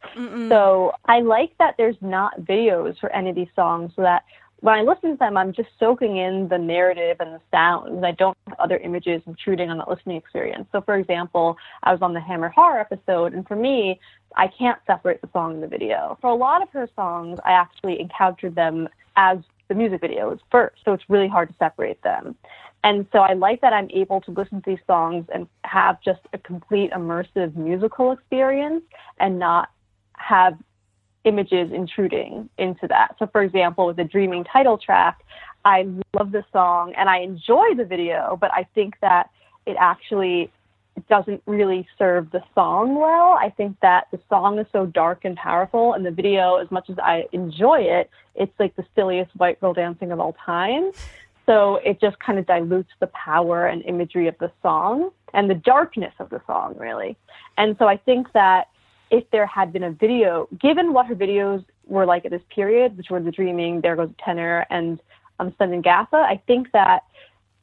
So 0.49 0.93
I 1.05 1.19
like 1.19 1.57
that 1.59 1.75
there's 1.77 1.97
not 2.01 2.41
videos 2.41 2.99
for 2.99 3.11
any 3.11 3.29
of 3.29 3.35
these 3.35 3.49
songs 3.55 3.91
so 3.95 4.01
that 4.01 4.23
when 4.61 4.75
I 4.75 4.83
listen 4.83 5.11
to 5.11 5.17
them, 5.17 5.37
I'm 5.37 5.53
just 5.53 5.69
soaking 5.79 6.17
in 6.17 6.47
the 6.47 6.57
narrative 6.57 7.17
and 7.19 7.33
the 7.33 7.41
sounds. 7.49 8.03
I 8.03 8.11
don't 8.11 8.37
have 8.47 8.59
other 8.59 8.77
images 8.77 9.21
intruding 9.25 9.71
on 9.71 9.79
that 9.79 9.89
listening 9.89 10.17
experience. 10.17 10.67
So, 10.71 10.81
for 10.81 10.95
example, 10.95 11.57
I 11.81 11.91
was 11.91 12.01
on 12.03 12.13
the 12.13 12.19
Hammer 12.19 12.49
Horror 12.49 12.79
episode, 12.79 13.33
and 13.33 13.47
for 13.47 13.55
me, 13.55 13.99
I 14.35 14.47
can't 14.47 14.79
separate 14.85 15.21
the 15.21 15.29
song 15.33 15.55
and 15.55 15.63
the 15.63 15.67
video. 15.67 16.17
For 16.21 16.29
a 16.29 16.35
lot 16.35 16.61
of 16.61 16.69
her 16.69 16.87
songs, 16.95 17.39
I 17.43 17.53
actually 17.53 17.99
encountered 17.99 18.53
them 18.53 18.87
as 19.15 19.39
the 19.71 19.77
music 19.77 20.01
videos 20.01 20.39
first. 20.51 20.81
So 20.84 20.91
it's 20.91 21.03
really 21.07 21.29
hard 21.29 21.47
to 21.47 21.55
separate 21.57 22.03
them. 22.03 22.36
And 22.84 23.07
so 23.13 23.19
I 23.19 23.34
like 23.34 23.62
that 23.62 23.71
I'm 23.71 23.89
able 23.91 24.19
to 24.21 24.31
listen 24.31 24.62
to 24.62 24.69
these 24.71 24.84
songs 24.86 25.25
and 25.34 25.47
have 25.63 26.01
just 26.01 26.19
a 26.34 26.38
complete 26.38 26.91
immersive 26.91 27.55
musical 27.55 28.12
experience 28.12 28.84
and 29.19 29.39
not 29.39 29.69
have 30.17 30.57
images 31.23 31.71
intruding 31.71 32.49
into 32.57 32.86
that. 32.89 33.15
So, 33.17 33.27
for 33.27 33.43
example, 33.43 33.86
with 33.86 33.95
the 33.95 34.03
Dreaming 34.03 34.43
title 34.43 34.77
track, 34.77 35.23
I 35.63 35.88
love 36.17 36.34
the 36.34 36.43
song 36.51 36.93
and 36.97 37.07
I 37.07 37.19
enjoy 37.19 37.75
the 37.77 37.86
video, 37.86 38.38
but 38.41 38.51
I 38.53 38.67
think 38.75 38.95
that 38.99 39.29
it 39.65 39.77
actually 39.79 40.51
doesn't 41.08 41.41
really 41.45 41.88
serve 41.97 42.32
the 42.32 42.43
song 42.54 42.95
well. 42.95 43.38
I 43.39 43.49
think 43.49 43.77
that 43.82 44.08
the 44.12 44.19
song 44.30 44.60
is 44.60 44.67
so 44.71 44.86
dark 44.86 45.25
and 45.25 45.36
powerful, 45.36 45.93
and 45.93 46.06
the 46.06 46.12
video, 46.12 46.56
as 46.58 46.69
much 46.71 46.89
as 46.89 46.97
I 46.99 47.27
enjoy 47.32 47.82
it, 47.82 48.10
it's 48.36 48.54
like 48.60 48.75
the 48.75 48.86
silliest 48.95 49.36
white 49.36 49.60
girl 49.60 49.73
dancing 49.73 50.12
of 50.12 50.19
all 50.19 50.36
time. 50.45 50.91
So 51.45 51.77
it 51.77 51.99
just 51.99 52.19
kind 52.19 52.39
of 52.39 52.45
dilutes 52.45 52.91
the 52.99 53.08
power 53.08 53.67
and 53.67 53.84
imagery 53.84 54.27
of 54.27 54.38
the 54.39 54.51
song 54.62 55.12
and 55.34 55.49
the 55.49 55.56
darkness 55.56 56.13
of 56.19 56.30
the 56.30 56.41
song, 56.45 56.75
really. 56.77 57.17
And 57.58 57.75
so 57.80 57.88
I 57.88 57.97
think 57.97 58.32
that 58.34 58.67
if 59.10 59.30
there 59.32 59.45
had 59.45 59.73
been 59.73 59.84
a 59.84 59.91
video, 59.91 60.47
given 60.60 60.93
what 60.93 61.08
her 61.08 61.15
videos 61.15 61.65
were 61.88 62.06
like 62.06 62.25
at 62.25 62.32
this 62.32 62.43
period, 62.54 62.95
which 62.95 63.10
were 63.10 63.19
The 63.19 63.32
Dreaming, 63.32 63.82
There 63.82 63.95
Goes 63.95 64.10
a 64.10 64.23
Tenor, 64.23 64.65
and 64.69 65.01
um, 65.39 65.54
Sun 65.58 65.73
and 65.73 65.86
I 65.86 66.41
think 66.47 66.71
that 66.71 67.04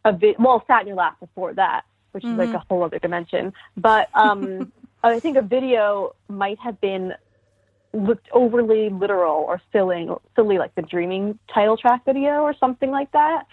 a 0.05 0.13
vi- 0.13 0.37
well, 0.39 0.63
Sat 0.67 0.83
in 0.83 0.89
Your 0.89 0.97
Lap 0.97 1.19
before 1.21 1.55
that, 1.55 1.85
which 2.13 2.25
is 2.25 2.31
like 2.31 2.49
mm-hmm. 2.49 2.57
a 2.57 2.65
whole 2.69 2.83
other 2.83 2.99
dimension. 2.99 3.53
But 3.77 4.09
um, 4.15 4.73
I 5.03 5.21
think 5.21 5.37
a 5.37 5.43
video 5.43 6.15
might 6.29 6.59
have 6.59 6.81
been 6.81 7.15
looked 7.93 8.29
overly 8.33 8.91
literal 8.91 9.45
or 9.49 9.61
silly, 9.73 10.09
silly 10.37 10.59
like 10.59 10.75
the 10.75 10.83
Dreaming 10.83 11.39
title 11.53 11.77
track 11.77 12.05
video 12.05 12.43
or 12.43 12.55
something 12.59 12.91
like 12.91 13.11
that. 13.13 13.47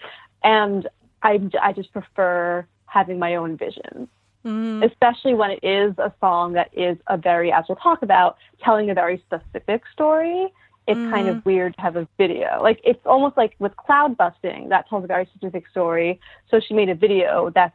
And 0.44 0.88
I, 1.22 1.40
I 1.60 1.72
just 1.72 1.92
prefer 1.92 2.66
having 2.86 3.18
my 3.18 3.36
own 3.36 3.56
vision 3.56 4.08
mm-hmm. 4.46 4.82
especially 4.82 5.34
when 5.34 5.50
it 5.50 5.60
is 5.62 5.92
a 5.98 6.12
song 6.20 6.52
that 6.54 6.70
is 6.72 6.96
a 7.08 7.16
very, 7.16 7.52
as 7.52 7.64
we'll 7.68 7.76
talk 7.76 8.02
about, 8.02 8.36
telling 8.62 8.90
a 8.90 8.94
very 8.94 9.22
specific 9.26 9.82
story. 9.92 10.52
It's 10.88 11.00
kind 11.10 11.28
of 11.28 11.38
mm-hmm. 11.38 11.48
weird 11.48 11.74
to 11.74 11.80
have 11.80 11.96
a 11.96 12.06
video. 12.16 12.60
Like 12.62 12.80
it's 12.84 13.04
almost 13.04 13.36
like 13.36 13.56
with 13.58 13.72
Cloudbusting, 13.74 14.68
that 14.68 14.88
tells 14.88 15.02
a 15.02 15.08
very 15.08 15.26
specific 15.26 15.64
story. 15.68 16.20
So 16.48 16.60
she 16.60 16.74
made 16.74 16.88
a 16.88 16.94
video 16.94 17.50
that's 17.52 17.74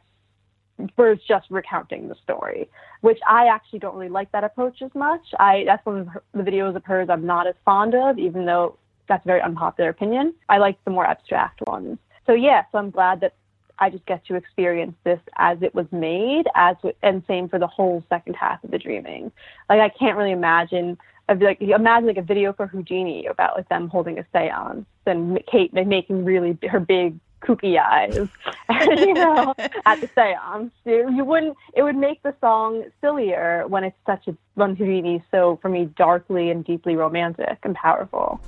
it's 0.98 1.24
just 1.26 1.46
recounting 1.50 2.08
the 2.08 2.14
story, 2.22 2.68
which 3.00 3.18
I 3.26 3.46
actually 3.46 3.80
don't 3.80 3.94
really 3.94 4.08
like 4.08 4.30
that 4.32 4.44
approach 4.44 4.82
as 4.82 4.90
much. 4.94 5.22
I 5.38 5.64
that's 5.66 5.84
one 5.84 6.00
of 6.00 6.08
the 6.34 6.50
videos 6.50 6.76
of 6.76 6.84
hers 6.84 7.08
I'm 7.10 7.26
not 7.26 7.46
as 7.46 7.54
fond 7.64 7.94
of, 7.94 8.18
even 8.18 8.46
though 8.46 8.76
that's 9.08 9.24
a 9.24 9.28
very 9.28 9.42
unpopular 9.42 9.90
opinion. 9.90 10.34
I 10.48 10.58
like 10.58 10.82
the 10.84 10.90
more 10.90 11.06
abstract 11.06 11.60
ones. 11.66 11.98
So 12.26 12.32
yeah, 12.32 12.64
so 12.72 12.78
I'm 12.78 12.90
glad 12.90 13.20
that 13.20 13.34
I 13.78 13.90
just 13.90 14.06
get 14.06 14.24
to 14.26 14.36
experience 14.36 14.94
this 15.04 15.20
as 15.36 15.58
it 15.60 15.74
was 15.74 15.86
made, 15.90 16.44
as 16.54 16.76
and 17.02 17.22
same 17.26 17.48
for 17.48 17.58
the 17.58 17.66
whole 17.66 18.04
second 18.08 18.34
half 18.34 18.62
of 18.62 18.70
the 18.70 18.78
dreaming. 18.78 19.32
Like 19.68 19.80
I 19.80 19.88
can't 19.88 20.16
really 20.16 20.32
imagine. 20.32 20.98
I'd 21.28 21.42
like 21.42 21.60
imagine 21.60 22.06
like 22.06 22.16
a 22.16 22.22
video 22.22 22.52
for 22.52 22.66
Houdini 22.66 23.26
about 23.26 23.56
like 23.56 23.68
them 23.68 23.88
holding 23.88 24.18
a 24.18 24.24
séance 24.34 24.84
and 25.06 25.38
Kate 25.50 25.72
making 25.72 26.24
really 26.24 26.58
her 26.70 26.80
big 26.80 27.18
kooky 27.42 27.78
eyes, 27.78 28.16
you 28.98 29.14
know, 29.14 29.54
at 29.86 30.00
the 30.00 30.08
séance. 30.16 30.70
You, 30.84 31.24
wouldn't. 31.24 31.56
It 31.74 31.82
would 31.82 31.96
make 31.96 32.22
the 32.22 32.34
song 32.40 32.84
sillier 33.00 33.64
when 33.68 33.84
it's 33.84 33.96
such 34.06 34.28
a 34.28 34.36
Houdini 34.56 35.22
so 35.30 35.58
for 35.60 35.68
me 35.68 35.86
darkly 35.96 36.50
and 36.50 36.64
deeply 36.64 36.96
romantic 36.96 37.58
and 37.62 37.74
powerful. 37.74 38.40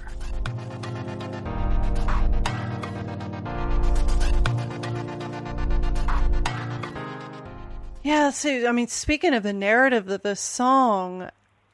Yeah, 8.02 8.30
so 8.30 8.68
I 8.68 8.72
mean, 8.72 8.88
speaking 8.88 9.32
of 9.32 9.42
the 9.42 9.54
narrative 9.54 10.08
of 10.10 10.22
the 10.22 10.36
song, 10.36 11.30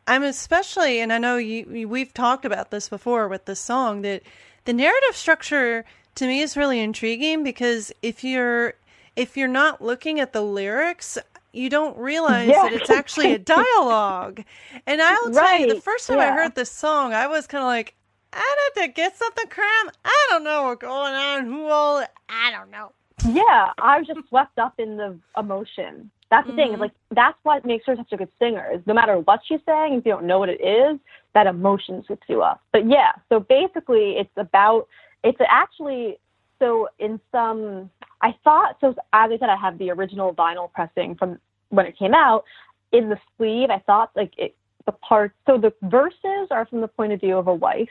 I'm 0.06 0.22
especially, 0.22 1.00
and 1.00 1.12
I 1.12 1.18
know 1.18 1.36
you- 1.36 1.88
we've 1.88 2.14
talked 2.14 2.44
about 2.44 2.70
this 2.70 2.88
before 2.88 3.26
with 3.26 3.46
the 3.46 3.56
song 3.56 4.02
that 4.02 4.22
the 4.64 4.72
narrative 4.72 5.16
structure 5.16 5.84
to 6.16 6.26
me 6.26 6.40
is 6.40 6.56
really 6.56 6.80
intriguing 6.80 7.42
because 7.42 7.92
if 8.02 8.24
you're 8.24 8.74
if 9.16 9.36
you're 9.36 9.48
not 9.48 9.82
looking 9.82 10.20
at 10.20 10.32
the 10.32 10.40
lyrics, 10.40 11.18
you 11.52 11.68
don't 11.68 11.96
realize 11.98 12.48
Yeah. 12.48 12.62
that 12.62 12.72
it's 12.72 12.90
actually 12.90 13.32
a 13.34 13.38
dialogue. 13.38 14.42
And 14.86 15.02
I'll 15.02 15.30
tell 15.30 15.58
you, 15.58 15.74
the 15.74 15.80
first 15.80 16.06
time 16.06 16.20
I 16.20 16.28
heard 16.30 16.54
this 16.54 16.70
song, 16.70 17.12
I 17.12 17.26
was 17.26 17.46
kind 17.46 17.62
of 17.62 17.66
like, 17.66 17.94
I 18.32 18.70
need 18.76 18.86
to 18.86 18.92
get 18.92 19.16
something 19.16 19.48
cram. 19.48 19.90
I 20.04 20.26
don't 20.30 20.44
know 20.44 20.64
what's 20.64 20.80
going 20.80 21.12
on. 21.14 21.46
Who 21.46 21.66
all? 21.66 22.04
I 22.28 22.50
don't 22.52 22.70
know. 22.70 22.92
Yeah, 23.28 23.72
I 23.78 23.98
was 23.98 24.06
just 24.06 24.20
swept 24.28 24.58
up 24.58 24.74
in 24.78 24.96
the 24.96 25.18
emotion. 25.36 26.10
That's 26.30 26.46
the 26.46 26.54
thing. 26.54 26.70
Mm-hmm. 26.72 26.82
Like 26.82 26.92
that's 27.10 27.36
what 27.42 27.64
makes 27.66 27.84
her 27.86 27.96
such 27.96 28.12
a 28.12 28.16
good 28.16 28.30
singer. 28.38 28.70
Is 28.72 28.80
no 28.86 28.94
matter 28.94 29.18
what 29.18 29.40
she's 29.46 29.60
saying, 29.66 29.94
if 29.94 30.06
you 30.06 30.12
don't 30.12 30.26
know 30.26 30.38
what 30.38 30.48
it 30.48 30.60
is, 30.60 30.98
that 31.34 31.48
emotion 31.48 32.04
sweeps 32.06 32.22
you 32.28 32.42
up. 32.42 32.62
But 32.72 32.88
yeah, 32.88 33.12
so 33.28 33.40
basically, 33.40 34.12
it's 34.12 34.30
about. 34.36 34.86
It's 35.24 35.38
actually 35.48 36.18
so 36.58 36.88
in 36.98 37.20
some. 37.32 37.90
I 38.22 38.34
thought 38.44 38.76
so. 38.80 38.90
As 39.12 39.30
I 39.32 39.38
said, 39.38 39.48
I 39.48 39.56
have 39.56 39.78
the 39.78 39.90
original 39.90 40.34
vinyl 40.34 40.72
pressing 40.72 41.14
from 41.16 41.38
when 41.70 41.86
it 41.86 41.98
came 41.98 42.14
out. 42.14 42.44
In 42.92 43.08
the 43.08 43.18
sleeve, 43.36 43.70
I 43.70 43.78
thought 43.80 44.10
like 44.16 44.32
it, 44.36 44.56
the 44.86 44.92
parts. 44.92 45.34
So 45.46 45.58
the 45.58 45.72
verses 45.82 46.48
are 46.50 46.66
from 46.66 46.80
the 46.80 46.88
point 46.88 47.12
of 47.12 47.20
view 47.20 47.36
of 47.36 47.46
a 47.46 47.54
wife, 47.54 47.88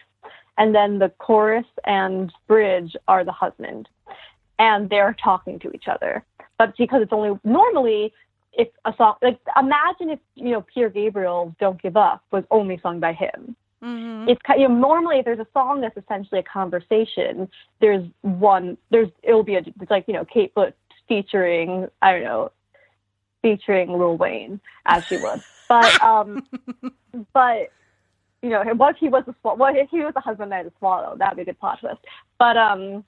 and 0.57 0.73
then 0.75 0.99
the 0.99 1.09
chorus 1.19 1.65
and 1.85 2.31
bridge 2.47 2.95
are 3.07 3.23
the 3.23 3.31
husband 3.31 3.87
and 4.59 4.89
they're 4.89 5.15
talking 5.23 5.57
to 5.59 5.71
each 5.71 5.85
other. 5.87 6.23
But 6.57 6.75
because 6.77 7.01
it's 7.01 7.13
only 7.13 7.39
normally 7.43 8.13
if 8.53 8.67
a 8.85 8.93
song 8.97 9.15
like 9.21 9.39
imagine 9.57 10.09
if 10.09 10.19
you 10.35 10.51
know 10.51 10.61
Peter 10.61 10.89
Gabriel's 10.89 11.53
"Don't 11.59 11.81
Give 11.81 11.95
Up" 11.95 12.23
was 12.31 12.43
only 12.51 12.79
sung 12.83 12.99
by 12.99 13.13
him. 13.13 13.55
It's 14.27 14.41
ki- 14.45 14.61
you 14.61 14.67
know 14.67 14.75
normally 14.75 15.19
if 15.19 15.25
there's 15.25 15.39
a 15.39 15.47
song 15.53 15.81
that's 15.81 15.97
essentially 15.97 16.39
a 16.39 16.43
conversation, 16.43 17.49
there's 17.79 18.05
one 18.21 18.77
there's 18.91 19.09
it'll 19.23 19.43
be 19.43 19.55
a 19.55 19.59
it's 19.59 19.91
like 19.91 20.05
you 20.07 20.13
know 20.13 20.25
Kate 20.25 20.53
Bush 20.53 20.73
featuring 21.07 21.87
I 22.01 22.11
don't 22.11 22.23
know 22.23 22.51
featuring 23.41 23.97
Lil 23.97 24.17
Wayne 24.17 24.59
as 24.85 25.03
she 25.07 25.17
would, 25.17 25.41
but 25.67 26.01
um 26.03 26.45
but 27.33 27.71
you 28.41 28.49
know 28.49 28.63
what 28.75 28.95
if 28.95 28.99
he 28.99 29.09
was 29.09 29.23
the 29.25 29.33
swa- 29.43 29.57
what 29.57 29.75
if 29.75 29.89
he 29.89 29.99
was 29.99 30.13
the 30.13 30.21
husband 30.21 30.51
that 30.51 30.57
had 30.57 30.65
to 30.65 30.73
swallow 30.79 31.15
that'd 31.17 31.35
be 31.37 31.43
a 31.43 31.45
good 31.45 31.59
plot 31.59 31.79
twist. 31.79 31.99
But 32.37 32.57
um 32.57 33.03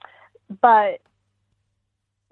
but 0.62 1.02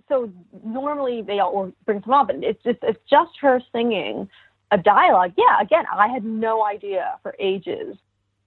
so 0.10 0.32
normally 0.66 1.22
they 1.22 1.40
all 1.40 1.56
will 1.56 1.74
bring 1.86 2.02
someone 2.02 2.22
up, 2.22 2.30
and 2.30 2.44
it's 2.44 2.62
just 2.64 2.80
it's 2.82 3.00
just 3.10 3.32
her 3.40 3.62
singing 3.72 4.28
a 4.72 4.78
dialogue. 4.78 5.34
Yeah, 5.38 5.62
again, 5.62 5.86
I 5.94 6.08
had 6.08 6.26
no 6.26 6.66
idea 6.66 7.18
for 7.24 7.36
ages, 7.40 7.96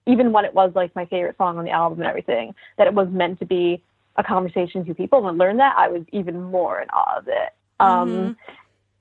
even 0.05 0.31
when 0.31 0.45
it 0.45 0.53
was 0.53 0.71
like 0.75 0.95
my 0.95 1.05
favorite 1.05 1.37
song 1.37 1.57
on 1.57 1.65
the 1.65 1.71
album 1.71 1.99
and 1.99 2.07
everything, 2.07 2.53
that 2.77 2.87
it 2.87 2.93
was 2.93 3.07
meant 3.09 3.39
to 3.39 3.45
be 3.45 3.81
a 4.15 4.23
conversation 4.23 4.85
two 4.85 4.93
people. 4.93 5.21
When 5.21 5.35
I 5.35 5.37
learned 5.37 5.59
that, 5.59 5.75
I 5.77 5.87
was 5.87 6.03
even 6.11 6.41
more 6.41 6.81
in 6.81 6.89
awe 6.89 7.17
of 7.17 7.27
it. 7.27 7.53
Um, 7.79 8.37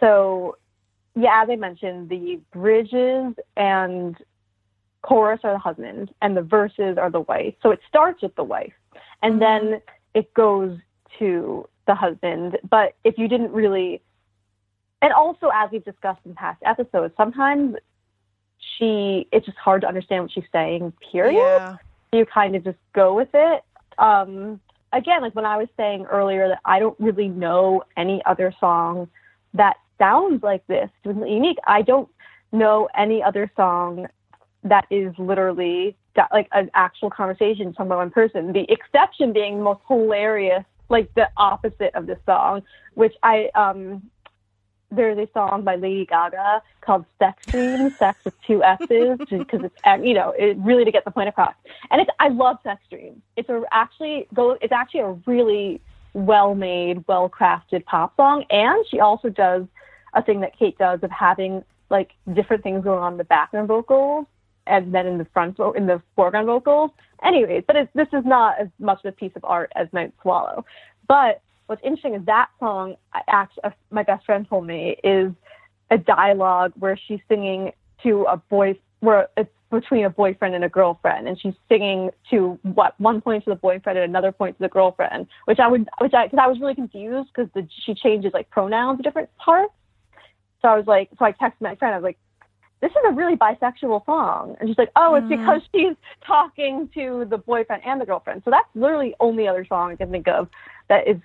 so, 0.01 0.57
yeah, 1.15 1.43
as 1.43 1.51
I 1.51 1.57
mentioned, 1.57 2.09
the 2.09 2.41
bridges 2.53 3.35
and 3.57 4.17
chorus 5.03 5.41
are 5.45 5.53
the 5.53 5.59
husband, 5.59 6.13
and 6.23 6.37
the 6.37 6.43
verses 6.43 6.97
are 6.97 7.11
the 7.11 7.21
wife. 7.21 7.55
So 7.63 7.71
it 7.71 7.81
starts 7.89 8.23
with 8.23 8.35
the 8.37 8.45
wife, 8.45 8.73
and 9.23 9.43
then 9.43 9.83
it 10.15 10.33
goes 10.35 10.79
to 11.19 11.69
the 11.87 11.95
husband. 11.95 12.59
But 12.69 12.95
if 13.05 13.19
you 13.19 13.29
didn't 13.29 13.53
really, 13.53 14.01
and 15.03 15.13
also 15.13 15.51
as 15.53 15.71
we've 15.71 15.85
discussed 15.85 16.21
in 16.25 16.35
past 16.35 16.63
episodes, 16.65 17.13
sometimes 17.17 17.77
she 18.79 19.27
it's 19.33 19.47
just 19.47 19.59
hard 19.59 19.83
to 19.83 19.89
understand 19.89 20.25
what 20.25 20.33
she's 20.33 20.45
saying. 20.53 20.93
Period. 21.11 21.39
Yeah. 21.39 21.77
You 22.13 22.27
kind 22.27 22.55
of 22.55 22.65
just 22.65 22.79
go 22.95 23.15
with 23.15 23.31
it. 23.33 23.63
Um, 23.99 24.61
again, 24.93 25.23
like 25.23 25.35
when 25.35 25.47
I 25.47 25.57
was 25.57 25.69
saying 25.77 26.07
earlier 26.11 26.49
that 26.49 26.61
I 26.65 26.79
don't 26.79 26.99
really 27.01 27.29
know 27.29 27.83
any 27.97 28.23
other 28.27 28.55
song 28.61 29.09
that 29.55 29.77
sounds 29.99 30.43
like 30.43 30.67
this, 30.67 30.91
unique. 31.05 31.59
I 31.67 31.83
don't 31.83 32.09
know 32.53 32.89
any 32.97 33.23
other 33.23 33.51
song 33.57 34.07
that 34.65 34.87
is 34.91 35.13
literally 35.19 35.97
that, 36.17 36.29
like 36.33 36.49
an 36.53 36.71
actual 36.75 37.11
conversation 37.11 37.73
from 37.73 37.89
one 37.89 38.11
person. 38.11 38.53
The 38.53 38.67
exception 38.71 39.33
being 39.33 39.59
the 39.59 39.65
most 39.65 39.81
hilarious, 39.89 40.65
like 40.89 41.13
the 41.15 41.29
opposite 41.37 41.95
of 41.95 42.07
this 42.07 42.19
song, 42.27 42.63
which 42.95 43.15
I 43.23 43.49
um 43.55 44.03
there's 44.95 45.19
a 45.19 45.29
song 45.33 45.63
by 45.65 45.77
Lady 45.77 46.07
Gaga 46.07 46.63
called 46.81 47.05
"Sex 47.19 47.43
Dream," 47.51 47.95
sex 47.99 48.19
with 48.25 48.35
two 48.47 48.63
S's, 48.63 49.19
because 49.31 49.61
it's 49.65 49.75
uh, 49.85 49.99
you 50.03 50.15
know 50.15 50.35
it 50.39 50.57
really 50.59 50.85
to 50.85 50.93
get 50.93 51.05
the 51.05 51.11
point 51.11 51.29
across. 51.29 51.55
And 51.91 52.01
it's 52.01 52.11
I 52.21 52.29
love 52.29 52.59
"Sex 52.63 52.81
Dream." 52.91 53.23
It's 53.37 53.49
a 53.49 53.63
actually 53.73 54.27
go. 54.35 54.59
It's 54.61 54.73
actually 54.73 55.01
a 55.01 55.13
really 55.27 55.81
well 56.15 56.55
made, 56.55 57.05
well 57.09 57.29
crafted 57.29 57.85
pop 57.85 58.15
song, 58.17 58.45
and 58.51 58.85
she 58.91 59.01
also 59.01 59.29
does 59.29 59.65
a 60.15 60.23
thing 60.23 60.41
that 60.41 60.59
Kate 60.59 60.77
does 60.79 61.01
of 61.03 61.11
having 61.11 61.65
like 61.91 62.11
different 62.35 62.63
things 62.63 62.85
going 62.85 62.99
on 62.99 63.13
in 63.13 63.19
the 63.19 63.25
background 63.25 63.69
vocals 63.69 64.27
and 64.67 64.95
then 64.95 65.07
in 65.07 65.19
the 65.19 65.27
front 65.27 65.59
in 65.77 65.87
the 65.87 66.01
foreground 66.17 66.47
vocals. 66.47 66.91
Anyways, 67.25 67.65
but 67.67 67.77
this 67.95 68.09
is 68.13 68.25
not 68.25 68.59
as 68.59 68.69
much 68.79 68.99
of 69.05 69.13
a 69.13 69.13
piece 69.13 69.33
of 69.37 69.45
art 69.45 69.71
as 69.77 69.89
Night 69.93 70.13
Swallow. 70.23 70.65
But 71.07 71.41
what's 71.73 71.83
interesting 71.85 72.15
is 72.15 72.27
that 72.27 72.49
song. 72.61 72.97
Actually, 73.29 73.65
uh, 73.65 73.71
my 73.91 74.03
best 74.03 74.27
friend 74.27 74.47
told 74.47 74.67
me 74.67 74.95
is 75.03 75.33
a 75.91 75.97
dialogue 75.97 76.71
where 76.79 76.99
she's 77.09 77.21
singing 77.31 77.73
to 78.03 78.27
a 78.29 78.37
boy, 78.37 78.79
where 79.01 79.29
it's 79.39 79.51
between 79.71 80.05
a 80.05 80.11
boyfriend 80.11 80.55
and 80.55 80.65
a 80.65 80.69
girlfriend, 80.69 81.27
and 81.29 81.41
she's 81.41 81.55
singing 81.71 82.11
to 82.29 82.59
what 82.63 82.93
one 83.01 83.23
point 83.23 83.43
to 83.45 83.51
the 83.51 83.57
boyfriend 83.57 83.99
and 83.99 84.05
another 84.05 84.33
point 84.33 84.55
to 84.59 84.63
the 84.63 84.69
girlfriend. 84.69 85.27
Which 85.47 85.61
I 85.61 85.67
would, 85.67 85.89
which 85.99 86.13
I, 86.13 86.27
because 86.27 86.41
I 86.43 86.47
was 86.47 86.61
really 86.61 86.75
confused 86.75 87.31
because 87.35 87.51
the 87.55 87.67
she 87.87 87.95
changes 87.95 88.33
like 88.35 88.51
pronouns 88.51 89.01
different 89.03 89.35
parts. 89.39 89.73
So 90.61 90.69
I 90.69 90.77
was 90.77 90.87
like, 90.87 91.09
so 91.19 91.25
I 91.25 91.33
texted 91.33 91.63
my 91.63 91.75
friend. 91.77 91.95
I 91.95 91.97
was 91.97 92.05
like, 92.05 92.19
this 92.83 92.91
is 92.91 92.97
a 93.09 93.13
really 93.13 93.37
bisexual 93.37 94.05
song. 94.05 94.57
And 94.59 94.69
she's 94.69 94.77
like, 94.77 94.91
oh, 94.97 95.15
it's 95.15 95.29
because 95.29 95.63
she's 95.75 95.97
talking 96.27 96.91
to 96.95 97.25
the 97.31 97.39
boyfriend 97.39 97.83
and 97.87 98.01
the 98.01 98.05
girlfriend. 98.05 98.43
So 98.45 98.51
that's 98.51 98.69
literally 98.75 99.15
only 99.21 99.47
other 99.47 99.65
song 99.65 99.93
I 99.93 99.97
can 99.97 100.11
think 100.11 100.27
of 100.29 100.49
that 100.89 101.07
is 101.09 101.17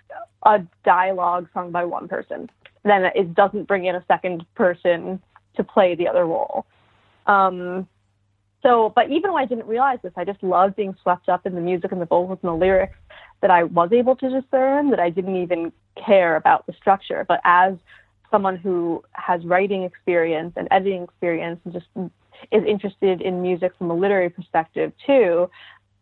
a 0.44 0.62
dialogue 0.86 1.48
sung 1.54 1.72
by 1.72 1.84
one 1.84 2.08
person. 2.08 2.50
Then 2.84 3.06
it 3.16 3.34
doesn't 3.34 3.68
bring 3.68 3.86
in 3.86 3.96
a 3.96 4.06
second 4.08 4.46
person 4.54 5.22
to 5.56 5.64
play 5.64 5.96
the 5.96 6.08
other 6.08 6.26
role. 6.26 6.68
Um, 7.26 7.88
so, 8.62 8.94
but 8.96 9.10
even 9.10 9.34
when 9.34 9.44
I 9.44 9.48
didn't 9.48 9.68
realize 9.68 9.98
this, 10.04 10.14
I 10.16 10.26
just 10.26 10.42
loved 10.44 10.76
being 10.76 10.96
swept 11.02 11.28
up 11.28 11.48
in 11.48 11.56
the 11.56 11.62
music 11.62 11.92
and 11.92 12.00
the 12.00 12.06
vocals 12.06 12.40
and 12.44 12.50
the 12.50 12.56
lyrics 12.56 12.98
that 13.42 13.50
I 13.50 13.64
was 13.64 13.92
able 13.92 14.16
to 14.18 14.30
discern, 14.30 14.92
that 14.92 15.00
I 15.00 15.10
didn't 15.10 15.42
even 15.42 15.72
care 15.96 16.36
about 16.36 16.68
the 16.68 16.74
structure. 16.74 17.26
But 17.28 17.40
as 17.44 17.74
someone 18.32 18.58
who 18.58 19.04
has 19.14 19.44
writing 19.46 19.84
experience 19.84 20.54
and 20.56 20.68
editing 20.72 21.04
experience 21.04 21.60
and 21.64 21.74
just 21.74 21.88
is 22.52 22.64
interested 22.66 23.22
in 23.22 23.42
music 23.42 23.74
from 23.78 23.90
a 23.90 23.96
literary 23.96 24.30
perspective 24.30 24.92
too, 25.06 25.50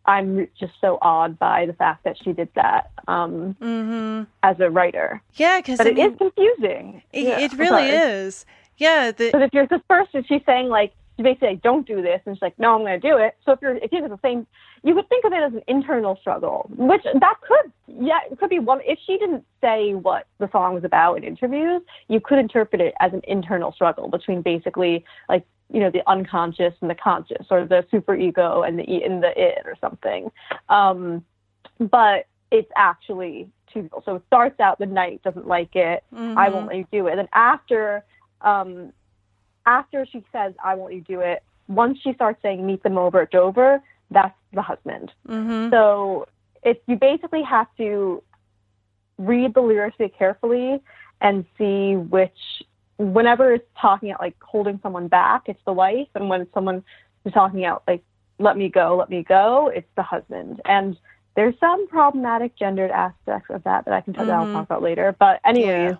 I'm 0.04 0.46
just 0.58 0.74
so 0.80 0.98
awed 1.02 1.38
by 1.38 1.66
the 1.66 1.72
fact 1.72 2.04
that 2.04 2.16
she 2.22 2.32
did 2.32 2.48
that 2.54 2.90
um, 3.08 4.26
as 4.42 4.60
a 4.60 4.70
writer. 4.70 5.20
Yeah, 5.34 5.58
because 5.58 5.78
But 5.78 5.88
it 5.88 5.98
is 5.98 6.16
confusing. 6.16 7.02
it, 7.12 7.24
Yeah, 7.24 7.38
it 7.38 7.52
really 7.58 7.88
is. 7.90 8.46
Yeah, 8.76 9.10
the, 9.10 9.26
Because 9.26 9.42
if 9.42 9.54
you're 9.54 9.66
this 9.66 9.80
person, 9.88 10.24
she's 10.28 10.42
saying 10.46 10.68
like 10.68 10.92
she 11.16 11.22
basically 11.22 11.48
like, 11.48 11.62
don't 11.62 11.86
do 11.86 12.02
this, 12.02 12.20
and 12.26 12.36
she's 12.36 12.42
like, 12.42 12.58
no, 12.58 12.74
I'm 12.74 12.80
going 12.82 13.00
to 13.00 13.08
do 13.08 13.16
it. 13.16 13.36
So 13.44 13.52
if 13.52 13.60
you're 13.62 13.76
if 13.76 13.90
you're 13.90 14.08
the 14.08 14.18
same, 14.22 14.46
you 14.82 14.94
would 14.94 15.08
think 15.08 15.24
of 15.24 15.32
it 15.32 15.42
as 15.42 15.52
an 15.52 15.62
internal 15.66 16.16
struggle, 16.20 16.70
which 16.76 17.02
that 17.04 17.34
could 17.46 17.72
yeah 17.86 18.18
it 18.30 18.38
could 18.38 18.50
be 18.50 18.58
one. 18.58 18.80
If 18.84 18.98
she 19.06 19.16
didn't 19.16 19.44
say 19.60 19.94
what 19.94 20.26
the 20.38 20.48
song 20.52 20.74
was 20.74 20.84
about 20.84 21.16
in 21.16 21.24
interviews, 21.24 21.82
you 22.08 22.20
could 22.20 22.38
interpret 22.38 22.80
it 22.80 22.94
as 23.00 23.12
an 23.12 23.22
internal 23.26 23.72
struggle 23.72 24.08
between 24.08 24.42
basically 24.42 25.04
like 25.28 25.46
you 25.72 25.80
know 25.80 25.90
the 25.90 26.02
unconscious 26.08 26.74
and 26.80 26.90
the 26.90 26.94
conscious, 26.94 27.46
or 27.50 27.64
the 27.64 27.84
super 27.90 28.14
ego 28.14 28.62
and 28.62 28.78
the 28.78 29.04
and 29.04 29.22
the 29.22 29.32
it 29.36 29.62
or 29.64 29.74
something. 29.80 30.30
Um, 30.68 31.24
but 31.78 32.26
it's 32.50 32.70
actually 32.76 33.48
two. 33.72 33.88
So 34.04 34.16
it 34.16 34.22
starts 34.26 34.60
out 34.60 34.78
the 34.78 34.86
night 34.86 35.22
doesn't 35.22 35.46
like 35.46 35.74
it. 35.74 36.04
I 36.36 36.48
won't 36.48 36.66
let 36.68 36.76
you 36.76 36.86
do 36.92 37.06
it. 37.06 37.12
And 37.12 37.20
then 37.20 37.28
after, 37.32 38.04
um, 38.42 38.92
after 39.66 40.06
she 40.06 40.24
says 40.32 40.54
I 40.64 40.74
want 40.74 40.94
you 40.94 41.00
to 41.00 41.06
do 41.06 41.20
it, 41.20 41.42
once 41.68 41.98
she 42.02 42.14
starts 42.14 42.40
saying 42.42 42.64
meet 42.64 42.82
them 42.82 42.96
over 42.96 43.22
at 43.22 43.30
Dover, 43.30 43.82
that's 44.10 44.36
the 44.52 44.62
husband. 44.62 45.12
Mm-hmm. 45.28 45.70
So 45.70 46.28
it's 46.62 46.80
you 46.86 46.96
basically 46.96 47.42
have 47.42 47.66
to 47.78 48.22
read 49.18 49.54
the 49.54 49.60
lyrics 49.60 49.96
very 49.98 50.10
carefully 50.10 50.80
and 51.20 51.44
see 51.58 51.96
which 51.96 52.36
whenever 52.98 53.54
it's 53.54 53.66
talking 53.80 54.10
about 54.10 54.20
like 54.20 54.36
holding 54.42 54.78
someone 54.82 55.08
back, 55.08 55.42
it's 55.46 55.60
the 55.66 55.72
wife, 55.72 56.08
and 56.14 56.28
when 56.28 56.46
someone 56.54 56.84
is 57.24 57.32
talking 57.32 57.64
out 57.64 57.82
like 57.86 58.02
let 58.38 58.56
me 58.56 58.68
go, 58.68 58.96
let 58.96 59.08
me 59.08 59.22
go, 59.22 59.72
it's 59.74 59.88
the 59.96 60.02
husband. 60.02 60.60
And 60.66 60.96
there's 61.36 61.54
some 61.58 61.88
problematic 61.88 62.56
gendered 62.56 62.90
aspects 62.90 63.48
of 63.50 63.64
that 63.64 63.84
that 63.86 63.94
I 63.94 64.00
can 64.00 64.12
tell 64.12 64.26
that 64.26 64.34
I'll 64.34 64.44
mm-hmm. 64.44 64.54
talk 64.54 64.64
about 64.64 64.82
later. 64.82 65.14
But 65.18 65.40
anyways, 65.44 65.92
Yeah. 65.92 65.96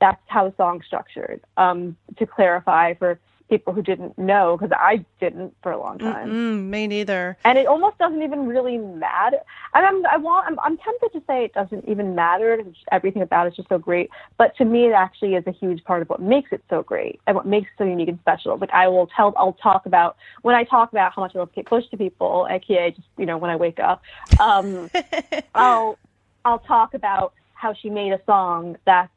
That's 0.00 0.20
how 0.26 0.48
the 0.48 0.54
song's 0.56 0.84
structured. 0.86 1.40
Um, 1.56 1.96
to 2.18 2.26
clarify 2.26 2.94
for 2.94 3.18
people 3.48 3.72
who 3.72 3.82
didn't 3.82 4.18
know, 4.18 4.56
because 4.56 4.76
I 4.78 5.04
didn't 5.20 5.54
for 5.62 5.72
a 5.72 5.78
long 5.78 5.98
time 5.98 6.28
mm, 6.28 6.64
me 6.64 6.86
neither. 6.86 7.36
and 7.44 7.56
it 7.56 7.66
almost 7.66 7.98
doesn't 7.98 8.22
even 8.22 8.46
really 8.46 8.76
matter. 8.76 9.38
And 9.74 9.86
I'm, 9.86 10.06
I 10.06 10.16
want, 10.18 10.46
I'm, 10.46 10.60
I'm 10.60 10.76
tempted 10.76 11.12
to 11.12 11.22
say 11.26 11.44
it 11.44 11.54
doesn't 11.54 11.88
even 11.88 12.14
matter. 12.14 12.62
Everything 12.92 13.22
about 13.22 13.46
it's 13.46 13.56
just 13.56 13.68
so 13.68 13.78
great. 13.78 14.10
But 14.36 14.56
to 14.58 14.64
me, 14.64 14.86
it 14.86 14.92
actually 14.92 15.34
is 15.34 15.44
a 15.46 15.52
huge 15.52 15.82
part 15.84 16.02
of 16.02 16.08
what 16.08 16.20
makes 16.20 16.52
it 16.52 16.62
so 16.68 16.82
great 16.82 17.20
and 17.26 17.34
what 17.34 17.46
makes 17.46 17.68
it 17.68 17.78
so 17.78 17.84
unique 17.84 18.08
and 18.08 18.20
special. 18.20 18.56
Like 18.58 18.70
I 18.72 18.88
will 18.88 19.06
tell, 19.06 19.32
I'll 19.36 19.54
talk 19.54 19.86
about 19.86 20.16
when 20.42 20.54
I 20.54 20.64
talk 20.64 20.92
about 20.92 21.14
how 21.14 21.22
much 21.22 21.34
I 21.34 21.38
love 21.38 21.52
Kate 21.54 21.68
Bush 21.68 21.84
to 21.90 21.96
people, 21.96 22.46
aka 22.50 22.90
just 22.90 23.08
you 23.16 23.26
know 23.26 23.38
when 23.38 23.50
I 23.50 23.56
wake 23.56 23.80
up. 23.80 24.02
Um, 24.40 24.90
I'll, 25.54 25.98
I'll 26.44 26.58
talk 26.60 26.94
about 26.94 27.32
how 27.54 27.74
she 27.74 27.90
made 27.90 28.12
a 28.12 28.20
song 28.24 28.76
that's 28.84 29.10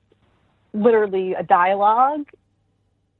literally 0.73 1.34
a 1.34 1.43
dialogue. 1.43 2.27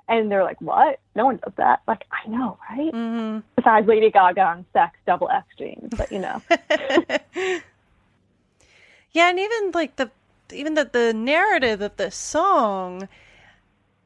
And 0.08 0.30
they're 0.30 0.44
like, 0.44 0.60
"What? 0.60 1.00
No 1.16 1.26
one 1.26 1.38
does 1.38 1.54
that." 1.56 1.82
Like, 1.88 2.04
I 2.12 2.28
know, 2.28 2.58
right? 2.70 2.92
Mm-hmm. 2.92 3.40
besides 3.56 3.88
Lady 3.88 4.12
Gaga 4.12 4.42
on 4.42 4.66
Sex 4.74 4.98
Double 5.06 5.30
X 5.30 5.46
Dreams, 5.58 5.90
but 5.96 6.12
you 6.12 6.20
know. 6.20 6.42
Yeah, 9.14 9.30
and 9.30 9.40
even 9.40 9.72
like 9.74 9.98
the 9.98 10.10
even 10.54 10.74
the 10.74 10.90
the 10.92 11.14
narrative 11.14 11.82
of 11.82 11.96
the 11.98 12.12
song, 12.12 13.08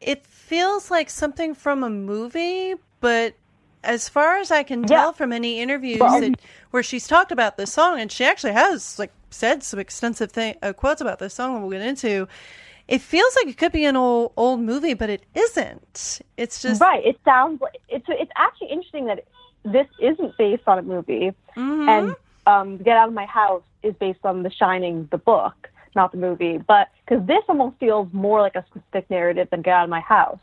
it 0.01 0.25
feels 0.25 0.89
like 0.91 1.09
something 1.09 1.53
from 1.53 1.83
a 1.83 1.89
movie, 1.89 2.75
but 3.01 3.35
as 3.83 4.09
far 4.09 4.37
as 4.37 4.49
I 4.51 4.63
can 4.63 4.81
Yeah. 4.81 4.87
tell 4.87 5.13
from 5.13 5.31
any 5.31 5.59
interviews 5.59 5.99
Well- 5.99 6.19
that, 6.21 6.41
where 6.71 6.81
she's 6.83 7.07
talked 7.07 7.31
about 7.31 7.57
this 7.57 7.71
song, 7.73 7.99
and 7.99 8.11
she 8.11 8.25
actually 8.25 8.53
has 8.53 8.97
like 8.97 9.11
said 9.29 9.63
some 9.63 9.79
extensive 9.79 10.31
thing, 10.31 10.55
uh, 10.63 10.73
quotes 10.73 11.01
about 11.01 11.19
this 11.19 11.33
song 11.35 11.53
that 11.55 11.59
we'll 11.61 11.69
get 11.69 11.81
into. 11.81 12.27
It 12.87 13.01
feels 13.01 13.35
like 13.37 13.47
it 13.47 13.57
could 13.57 13.71
be 13.71 13.85
an 13.85 13.95
old 13.95 14.33
old 14.37 14.59
movie, 14.59 14.93
but 14.93 15.09
it 15.09 15.23
isn't. 15.33 16.21
It's 16.37 16.61
just 16.61 16.79
right. 16.81 17.03
It 17.03 17.17
sounds 17.25 17.61
like 17.61 17.77
it's 17.89 18.05
it's 18.09 18.31
actually 18.35 18.67
interesting 18.69 19.05
that 19.07 19.25
this 19.63 19.87
isn't 19.99 20.37
based 20.37 20.63
on 20.67 20.77
a 20.77 20.83
movie, 20.83 21.33
Mhm. 21.55 21.89
and 21.89 22.15
um, 22.45 22.77
Get 22.77 22.95
Out 22.95 23.07
of 23.07 23.13
My 23.15 23.25
House 23.25 23.63
is 23.81 23.95
based 23.95 24.23
on 24.23 24.43
The 24.43 24.51
Shining, 24.51 25.07
the 25.11 25.17
book, 25.17 25.69
not 25.95 26.11
the 26.11 26.19
movie. 26.19 26.57
But 26.59 26.89
because 27.03 27.25
this 27.25 27.43
almost 27.47 27.77
feels 27.79 28.07
more 28.13 28.39
like 28.39 28.55
a 28.55 28.63
specific 28.69 29.09
narrative 29.09 29.49
than 29.49 29.63
Get 29.63 29.73
Out 29.73 29.85
of 29.85 29.89
My 29.89 30.01
House. 30.01 30.37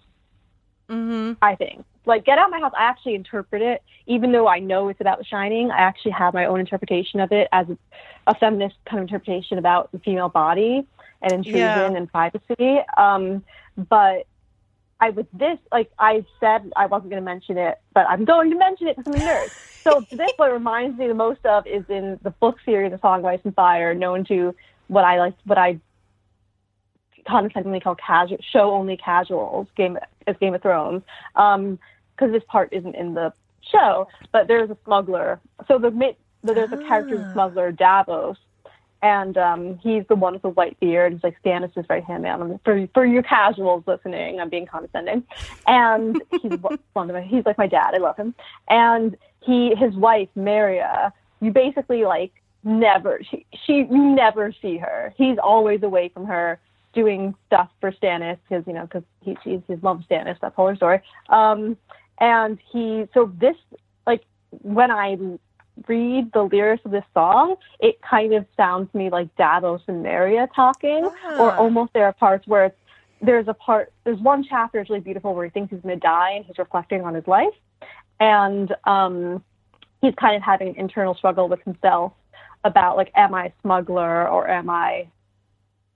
Mhm. 0.88 1.36
I 1.40 1.54
think. 1.54 1.84
Like 2.06 2.24
Get 2.24 2.38
Out 2.38 2.46
of 2.46 2.50
My 2.50 2.58
House, 2.58 2.72
I 2.76 2.82
actually 2.82 3.14
interpret 3.14 3.62
it, 3.62 3.82
even 4.06 4.32
though 4.32 4.48
I 4.48 4.58
know 4.58 4.88
it's 4.88 5.00
about 5.00 5.18
The 5.18 5.24
Shining. 5.24 5.70
I 5.70 5.78
actually 5.78 6.10
have 6.10 6.34
my 6.34 6.46
own 6.46 6.58
interpretation 6.58 7.20
of 7.20 7.30
it 7.30 7.46
as 7.52 7.68
a 8.26 8.34
feminist 8.34 8.74
kind 8.84 8.98
of 9.00 9.04
interpretation 9.04 9.58
about 9.58 9.92
the 9.92 10.00
female 10.00 10.28
body 10.28 10.84
and 11.22 11.32
intrusion 11.34 11.60
Yeah. 11.60 11.96
and 11.96 12.10
privacy. 12.10 12.78
Um, 12.96 13.44
but 13.76 14.26
I 15.00 15.10
with 15.10 15.26
this, 15.32 15.58
like 15.72 15.90
I 15.98 16.24
said, 16.40 16.70
I 16.76 16.86
wasn't 16.86 17.10
going 17.10 17.22
to 17.22 17.24
mention 17.24 17.58
it, 17.58 17.80
but 17.94 18.06
I'm 18.08 18.24
going 18.24 18.50
to 18.50 18.56
mention 18.58 18.88
it 18.88 18.96
because 18.96 19.12
I'm 19.12 19.20
a 19.20 19.24
nerd. 19.24 19.50
So 19.84 20.06
this, 20.12 20.30
what 20.36 20.50
it 20.50 20.52
reminds 20.52 20.98
me 20.98 21.08
the 21.08 21.14
most 21.14 21.44
of 21.44 21.66
is 21.66 21.84
in 21.88 22.18
the 22.22 22.30
book 22.30 22.56
series, 22.64 22.92
The 22.92 23.00
Song 23.00 23.20
of 23.20 23.24
Ice 23.26 23.40
and 23.44 23.54
Fire, 23.54 23.94
known 23.94 24.24
to 24.26 24.54
what 24.86 25.04
I 25.04 25.18
like, 25.18 25.34
what 25.44 25.58
I 25.58 25.80
condescendingly 27.26 27.80
call 27.80 27.94
casual 27.94 28.38
show 28.52 28.72
only 28.72 28.96
casuals 28.96 29.68
game 29.76 29.98
as 30.26 30.36
Game 30.38 30.54
of 30.54 30.62
Thrones 30.62 31.02
because 31.34 32.32
this 32.32 32.42
part 32.48 32.72
isn't 32.72 32.94
in 32.96 33.14
the 33.14 33.32
show 33.70 34.08
but 34.32 34.48
there's 34.48 34.70
a 34.70 34.76
smuggler 34.84 35.40
so 35.68 35.78
the 35.78 35.90
the- 36.42 36.54
there's 36.54 36.72
a 36.72 36.76
character 36.76 37.16
the 37.16 37.26
smuggler 37.32 37.70
Davos 37.70 38.36
and 39.02 39.36
um 39.36 39.78
he's 39.78 40.04
the 40.08 40.14
one 40.14 40.32
with 40.32 40.42
the 40.42 40.48
white 40.48 40.78
beard. 40.80 41.12
He's 41.12 41.24
like 41.24 41.36
Stannis' 41.42 41.88
right 41.88 42.04
hand 42.04 42.22
man 42.22 42.60
for 42.64 42.88
for 42.94 43.04
your 43.04 43.22
casuals 43.22 43.84
listening 43.86 44.40
I'm 44.40 44.48
being 44.48 44.66
condescending. 44.66 45.24
And 45.66 46.22
he's 46.40 46.52
one 46.92 47.10
of 47.10 47.16
my 47.16 47.22
he's 47.22 47.44
like 47.44 47.58
my 47.58 47.66
dad. 47.66 47.94
I 47.94 47.98
love 47.98 48.16
him. 48.16 48.34
And 48.68 49.16
he 49.40 49.74
his 49.74 49.94
wife 49.94 50.28
Marya 50.34 51.12
you 51.40 51.50
basically 51.50 52.04
like 52.04 52.32
never 52.64 53.20
she 53.28 53.44
she 53.66 53.78
you 53.78 54.14
never 54.14 54.54
see 54.62 54.78
her. 54.78 55.12
He's 55.16 55.38
always 55.38 55.82
away 55.82 56.08
from 56.08 56.26
her 56.26 56.60
doing 56.92 57.34
stuff 57.46 57.70
for 57.80 57.90
Stannis 57.90 58.38
because 58.48 58.64
you 58.66 58.72
know 58.72 58.82
because 58.82 59.04
he 59.20 59.36
she's 59.42 59.60
his 59.66 59.82
love 59.82 60.02
Stannis. 60.08 60.38
That's 60.40 60.54
whole 60.54 60.74
story. 60.76 61.00
Um 61.28 61.76
and 62.20 62.58
he 62.70 63.08
so 63.14 63.32
this 63.40 63.56
like 64.06 64.22
when 64.50 64.92
I 64.92 65.16
read 65.88 66.30
the 66.32 66.42
lyrics 66.42 66.84
of 66.84 66.90
this 66.90 67.04
song 67.14 67.56
it 67.80 67.96
kind 68.02 68.34
of 68.34 68.44
sounds 68.56 68.90
to 68.92 68.98
me 68.98 69.08
like 69.10 69.34
Davos 69.36 69.80
and 69.88 70.02
Marya 70.02 70.48
talking 70.54 71.04
or 71.38 71.50
Ah. 71.52 71.56
almost 71.56 71.92
there 71.94 72.04
are 72.04 72.12
parts 72.12 72.46
where 72.46 72.66
it's 72.66 72.76
there's 73.22 73.46
a 73.48 73.54
part, 73.54 73.92
there's 74.04 74.18
one 74.18 74.44
chapter 74.44 74.78
that's 74.78 74.90
really 74.90 75.00
beautiful 75.00 75.34
where 75.34 75.44
he 75.44 75.50
thinks 75.50 75.70
he's 75.70 75.80
going 75.80 75.94
to 75.94 76.00
die 76.00 76.32
and 76.32 76.44
he's 76.44 76.58
reflecting 76.58 77.02
on 77.02 77.14
his 77.14 77.26
life. 77.26 77.54
And 78.18 78.74
um, 78.84 79.42
he's 80.00 80.14
kind 80.20 80.36
of 80.36 80.42
having 80.42 80.68
an 80.70 80.74
internal 80.74 81.14
struggle 81.14 81.48
with 81.48 81.60
himself 81.62 82.12
about, 82.64 82.96
like, 82.96 83.12
am 83.14 83.32
I 83.32 83.46
a 83.46 83.52
smuggler 83.62 84.28
or 84.28 84.48
am 84.48 84.68
I 84.68 85.06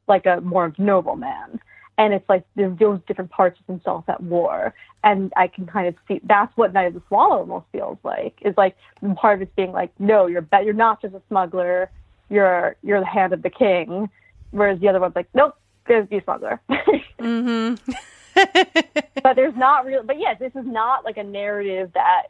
like 0.06 0.26
a 0.26 0.40
more 0.40 0.72
noble 0.78 1.16
man? 1.16 1.60
And 1.98 2.12
it's 2.12 2.28
like 2.28 2.44
there's 2.56 2.78
those 2.78 3.00
different 3.06 3.30
parts 3.30 3.58
of 3.60 3.66
himself 3.66 4.04
at 4.08 4.22
war. 4.22 4.74
And 5.02 5.32
I 5.36 5.46
can 5.46 5.66
kind 5.66 5.88
of 5.88 5.94
see 6.06 6.20
that's 6.24 6.54
what 6.56 6.72
Night 6.72 6.88
of 6.88 6.94
the 6.94 7.02
Swallow 7.08 7.38
almost 7.38 7.66
feels 7.72 7.98
like. 8.02 8.38
Is 8.42 8.54
like 8.56 8.76
part 9.16 9.36
of 9.36 9.42
it's 9.42 9.56
being 9.56 9.72
like, 9.72 9.92
no, 9.98 10.26
you're 10.26 10.42
be- 10.42 10.64
you're 10.64 10.74
not 10.74 11.00
just 11.00 11.14
a 11.14 11.22
smuggler, 11.28 11.90
you're 12.28 12.76
you're 12.82 13.00
the 13.00 13.06
hand 13.06 13.32
of 13.32 13.42
the 13.42 13.50
king. 13.50 14.10
Whereas 14.50 14.80
the 14.80 14.88
other 14.88 15.00
one's 15.00 15.16
like, 15.16 15.28
nope, 15.34 15.56
there's 15.86 16.08
the 16.08 16.20
smuggler. 16.22 16.60
Mm-hmm. 17.18 17.92
but 19.22 19.36
there's 19.36 19.56
not 19.56 19.86
real 19.86 20.02
but 20.02 20.18
yes 20.18 20.36
this 20.38 20.52
is 20.54 20.66
not 20.66 21.04
like 21.04 21.16
a 21.16 21.24
narrative 21.24 21.90
that 21.94 22.24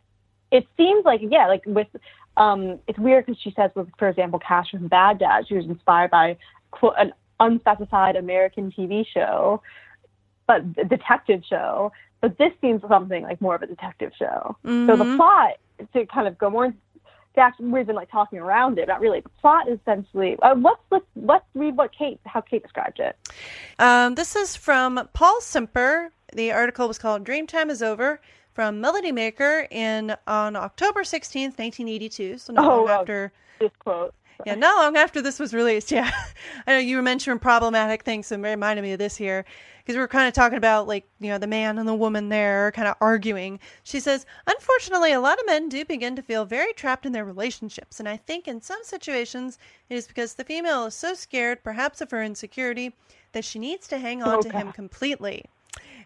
it 0.52 0.66
seems 0.76 1.04
like 1.04 1.20
yeah 1.28 1.48
like 1.48 1.62
with 1.66 1.88
um 2.36 2.78
it's 2.86 2.98
weird 2.98 3.26
because 3.26 3.40
she 3.42 3.52
says 3.56 3.70
with 3.74 3.88
for 3.98 4.08
example 4.08 4.38
Kashka 4.38 4.72
from 4.72 4.88
baghdad 4.88 5.48
she 5.48 5.54
was 5.54 5.64
inspired 5.64 6.10
by 6.10 6.36
quote 6.70 6.94
an 6.98 7.12
unspecified 7.40 8.16
american 8.16 8.70
tv 8.72 9.04
show 9.06 9.60
but 10.46 10.62
a 10.78 10.84
detective 10.84 11.42
show 11.48 11.92
but 12.20 12.36
this 12.38 12.52
seems 12.60 12.80
something 12.88 13.22
like 13.22 13.40
more 13.40 13.54
of 13.54 13.62
a 13.62 13.66
detective 13.66 14.12
show 14.18 14.56
so 14.64 14.96
the 14.96 15.04
Mhm. 15.04 15.16
plot 15.16 15.52
to 15.92 16.06
kind 16.06 16.26
of 16.26 16.38
go 16.38 16.48
more 16.50 16.72
actually 17.38 17.66
we've 17.66 17.86
been 17.86 17.94
like 17.96 18.10
talking 18.10 18.38
around 18.38 18.78
it 18.78 18.88
not 18.88 18.98
really 18.98 19.20
the 19.20 19.28
plot 19.42 19.68
is 19.68 19.78
essentially 19.80 20.36
uh, 20.40 20.54
let's 20.56 20.80
let's 20.90 21.04
let's 21.16 21.44
read 21.54 21.76
what 21.76 21.92
kate 21.92 22.18
how 22.24 22.40
kate 22.40 22.62
described 22.62 22.98
it 22.98 23.14
Um, 23.78 24.14
this 24.14 24.34
is 24.34 24.56
from 24.56 25.06
Paul 25.12 25.42
Simper. 25.42 26.12
The 26.32 26.50
article 26.52 26.88
was 26.88 26.98
called 26.98 27.24
"Dreamtime 27.26 27.68
Is 27.68 27.82
Over" 27.82 28.20
from 28.54 28.80
Melody 28.80 29.12
Maker 29.12 29.66
in 29.70 30.16
on 30.26 30.56
October 30.56 31.04
sixteenth, 31.04 31.58
nineteen 31.58 31.88
eighty-two. 31.88 32.38
So 32.38 32.54
not 32.54 32.64
Oh, 32.64 32.68
long 32.68 32.84
wow. 32.86 33.00
after. 33.00 33.32
this 33.60 33.70
quote 33.80 34.14
Yeah, 34.44 34.54
not 34.54 34.76
long 34.76 34.96
after 34.96 35.22
this 35.22 35.38
was 35.38 35.54
released. 35.54 35.90
Yeah, 35.96 36.10
I 36.66 36.72
know 36.72 36.78
you 36.78 36.96
were 36.96 37.02
mentioning 37.02 37.38
problematic 37.38 38.02
things, 38.02 38.26
so 38.26 38.36
it 38.36 38.40
reminded 38.42 38.82
me 38.82 38.92
of 38.92 38.98
this 38.98 39.16
here 39.16 39.44
because 39.78 39.94
we 39.94 40.00
were 40.00 40.08
kind 40.08 40.26
of 40.28 40.34
talking 40.34 40.58
about 40.58 40.86
like 40.86 41.06
you 41.20 41.28
know 41.30 41.38
the 41.38 41.46
man 41.46 41.78
and 41.78 41.88
the 41.88 41.94
woman 41.94 42.28
there 42.28 42.72
kind 42.72 42.88
of 42.88 42.96
arguing. 43.00 43.60
She 43.82 44.00
says, 44.00 44.26
unfortunately, 44.46 45.12
a 45.12 45.20
lot 45.20 45.38
of 45.38 45.46
men 45.46 45.68
do 45.68 45.84
begin 45.84 46.16
to 46.16 46.22
feel 46.22 46.44
very 46.44 46.72
trapped 46.72 47.06
in 47.06 47.12
their 47.12 47.24
relationships, 47.24 48.00
and 48.00 48.08
I 48.08 48.16
think 48.16 48.46
in 48.46 48.60
some 48.60 48.82
situations 48.82 49.58
it 49.88 49.96
is 49.96 50.06
because 50.06 50.34
the 50.34 50.44
female 50.44 50.86
is 50.86 50.94
so 50.94 51.14
scared, 51.14 51.64
perhaps 51.64 52.00
of 52.00 52.10
her 52.10 52.22
insecurity, 52.22 52.94
that 53.32 53.44
she 53.44 53.58
needs 53.58 53.86
to 53.88 53.98
hang 53.98 54.22
on 54.22 54.38
Oh, 54.38 54.42
to 54.42 54.50
him 54.50 54.72
completely. 54.72 55.44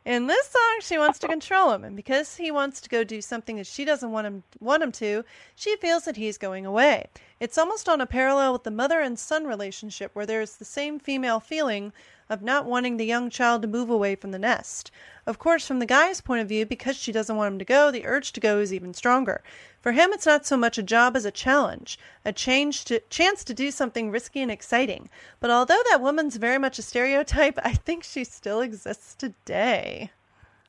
In 0.05 0.27
this 0.27 0.47
song, 0.47 0.79
she 0.81 0.97
wants 0.97 1.19
to 1.19 1.29
control 1.29 1.73
him, 1.73 1.85
and 1.85 1.95
because 1.95 2.37
he 2.37 2.51
wants 2.51 2.81
to 2.81 2.89
go 2.89 3.05
do 3.05 3.21
something 3.21 3.57
that 3.57 3.67
she 3.67 3.85
doesn't 3.85 4.11
want 4.11 4.27
him 4.27 4.43
want 4.59 4.83
him 4.83 4.93
to, 4.93 5.25
she 5.55 5.77
feels 5.77 6.05
that 6.05 6.17
he's 6.17 6.39
going 6.39 6.65
away. 6.65 7.09
It's 7.39 7.59
almost 7.59 7.87
on 7.87 8.01
a 8.01 8.07
parallel 8.07 8.55
with 8.55 8.65
the 8.65 8.71
mother 8.71 9.01
and 9.01 9.19
son 9.19 9.45
relationship, 9.47 10.11
where 10.15 10.25
there 10.25 10.41
is 10.41 10.57
the 10.57 10.65
same 10.65 10.99
female 10.99 11.39
feeling 11.39 11.93
of 12.31 12.41
not 12.41 12.65
wanting 12.65 12.97
the 12.97 13.05
young 13.05 13.29
child 13.29 13.61
to 13.61 13.69
move 13.69 13.91
away 13.91 14.15
from 14.15 14.31
the 14.31 14.39
nest. 14.39 14.91
Of 15.27 15.39
course, 15.39 15.67
from 15.67 15.81
the 15.81 15.87
guy's 15.87 16.21
point 16.21 16.41
of 16.41 16.49
view, 16.49 16.65
because 16.65 16.97
she 16.97 17.13
doesn't 17.13 17.37
want 17.37 17.53
him 17.53 17.59
to 17.59 17.65
go, 17.65 17.91
the 17.91 18.07
urge 18.07 18.33
to 18.33 18.41
go 18.41 18.59
is 18.59 18.73
even 18.73 18.95
stronger. 18.95 19.43
For 19.81 19.93
him, 19.93 20.11
it's 20.13 20.27
not 20.27 20.47
so 20.47 20.57
much 20.57 20.79
a 20.79 20.83
job 20.83 21.17
as 21.17 21.25
a 21.25 21.31
challenge, 21.31 21.99
a 22.25 22.33
change 22.33 22.85
to, 22.85 23.01
chance 23.11 23.45
to 23.45 23.53
do 23.53 23.71
something 23.71 24.11
risky 24.11 24.41
and 24.41 24.51
exciting. 24.51 25.11
But 25.41 25.51
although 25.51 25.83
that 25.91 26.01
woman's 26.01 26.37
very 26.37 26.59
much 26.59 26.79
a 26.79 26.83
stereotype, 26.83 27.59
I 27.65 27.75
think 27.75 28.05
she 28.05 28.25
still 28.25 28.61
exists 28.61 29.15
today. 29.15 30.11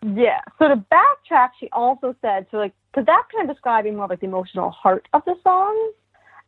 Yeah. 0.01 0.41
So 0.57 0.67
to 0.67 0.83
backtrack, 0.91 1.49
she 1.59 1.69
also 1.71 2.15
said 2.21 2.47
so 2.49 2.57
like 2.57 2.73
because 2.91 3.05
that's 3.05 3.31
kind 3.31 3.47
of 3.47 3.55
describing 3.55 3.95
more 3.95 4.05
of 4.05 4.09
like 4.09 4.19
the 4.19 4.25
emotional 4.25 4.71
heart 4.71 5.07
of 5.13 5.23
the 5.25 5.35
song. 5.43 5.91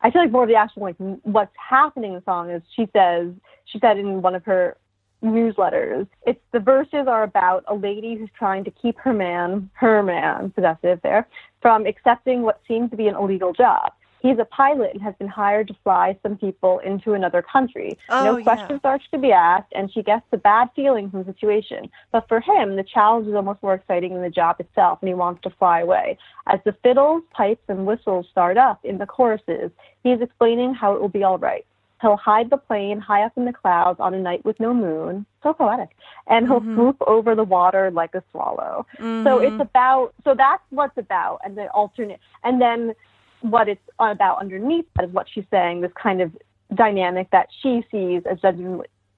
I 0.02 0.12
feel 0.12 0.24
like 0.24 0.32
more 0.32 0.44
of 0.44 0.50
the 0.50 0.56
actual 0.56 0.84
like 0.84 0.96
what's 0.98 1.54
happening 1.58 2.14
in 2.14 2.16
the 2.16 2.24
song 2.24 2.50
is 2.50 2.64
she 2.76 2.90
says 2.94 3.32
she 3.66 3.80
said 3.80 3.98
in 3.98 4.22
one 4.22 4.34
of 4.34 4.44
her 4.46 4.76
newsletters. 5.24 6.08
It's 6.28 6.40
the 6.52 6.60
verses 6.60 7.08
are 7.08 7.24
about 7.24 7.64
a 7.68 7.76
lady 7.76 8.16
who's 8.16 8.30
trying 8.38 8.64
to 8.66 8.72
keep 8.72 8.98
her 9.00 9.14
man, 9.14 9.70
her 9.74 10.04
man, 10.04 10.52
possessive 10.52 11.00
there, 11.02 11.28
from 11.62 11.86
accepting 11.86 12.42
what 12.44 12.62
seems 12.68 12.92
to 12.92 12.98
be 12.98 13.08
an 13.08 13.16
illegal 13.16 13.54
job. 13.54 13.94
He's 14.24 14.40
a 14.40 14.46
pilot 14.46 14.92
and 14.94 15.02
has 15.02 15.14
been 15.20 15.28
hired 15.28 15.68
to 15.68 15.76
fly 15.84 16.18
some 16.24 16.38
people 16.38 16.80
into 16.80 17.12
another 17.12 17.42
country. 17.42 17.98
Oh, 18.08 18.24
no 18.24 18.38
yeah. 18.38 18.44
questions 18.44 18.80
are 18.86 18.98
to 19.12 19.18
be 19.18 19.34
asked, 19.34 19.74
and 19.76 19.92
she 19.92 20.02
gets 20.02 20.24
the 20.32 20.38
bad 20.38 20.70
feeling 20.78 21.12
from 21.12 21.26
the 21.26 21.34
situation. 21.34 21.90
But 22.14 22.30
for 22.30 22.40
him, 22.40 22.78
the 22.78 22.86
challenge 22.86 23.28
is 23.28 23.34
almost 23.34 23.62
more 23.62 23.74
exciting 23.74 24.14
than 24.14 24.22
the 24.22 24.30
job 24.30 24.62
itself, 24.62 25.00
and 25.02 25.10
he 25.10 25.14
wants 25.14 25.42
to 25.42 25.50
fly 25.50 25.82
away. 25.82 26.18
As 26.48 26.62
the 26.64 26.74
fiddles, 26.84 27.24
pipes, 27.32 27.64
and 27.68 27.86
whistles 27.86 28.26
start 28.32 28.58
up 28.58 28.80
in 28.86 28.98
the 28.98 29.06
choruses, 29.06 29.72
he 30.04 30.14
is 30.14 30.22
explaining 30.22 30.74
how 30.74 30.96
it 30.96 31.02
will 31.02 31.10
be 31.10 31.24
all 31.24 31.38
right. 31.38 31.66
He'll 32.04 32.18
hide 32.18 32.52
the 32.52 32.58
plane 32.58 33.00
high 33.00 33.24
up 33.24 33.32
in 33.38 33.46
the 33.46 33.54
clouds 33.54 34.00
on 34.00 34.14
a 34.14 34.20
night 34.20 34.44
with 34.46 34.60
no 34.60 34.74
moon. 34.74 35.26
So 35.42 35.54
poetic. 35.54 35.96
And 36.28 36.46
he'll 36.46 36.60
mm-hmm. 36.60 36.76
swoop 36.76 36.98
over 37.08 37.34
the 37.34 37.46
water 37.46 37.90
like 37.90 38.14
a 38.14 38.22
swallow. 38.32 38.86
So 39.00 39.40
it's 39.40 39.52
mm-hmm. 39.52 39.62
about, 39.62 40.14
so 40.26 40.36
that's 40.36 40.62
what's 40.70 40.98
about, 40.98 41.40
and 41.46 41.58
the 41.58 41.68
alternate, 41.70 42.20
and 42.44 42.62
then 42.62 42.94
what 43.40 43.68
it's 43.70 43.82
about 44.00 44.40
underneath 44.40 44.86
that 44.96 45.06
is 45.06 45.14
what 45.14 45.28
she's 45.34 45.46
saying, 45.50 45.80
this 45.82 45.92
kind 46.02 46.22
of 46.22 46.32
dynamic 46.76 47.30
that 47.32 47.48
she 47.62 47.84
sees 47.90 48.22
as 48.30 48.38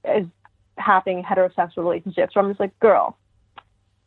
as 0.05 0.23
having 0.77 1.23
heterosexual 1.23 1.77
relationships. 1.77 2.33
So 2.33 2.39
I'm 2.39 2.49
just 2.49 2.59
like, 2.59 2.79
girl, 2.79 3.17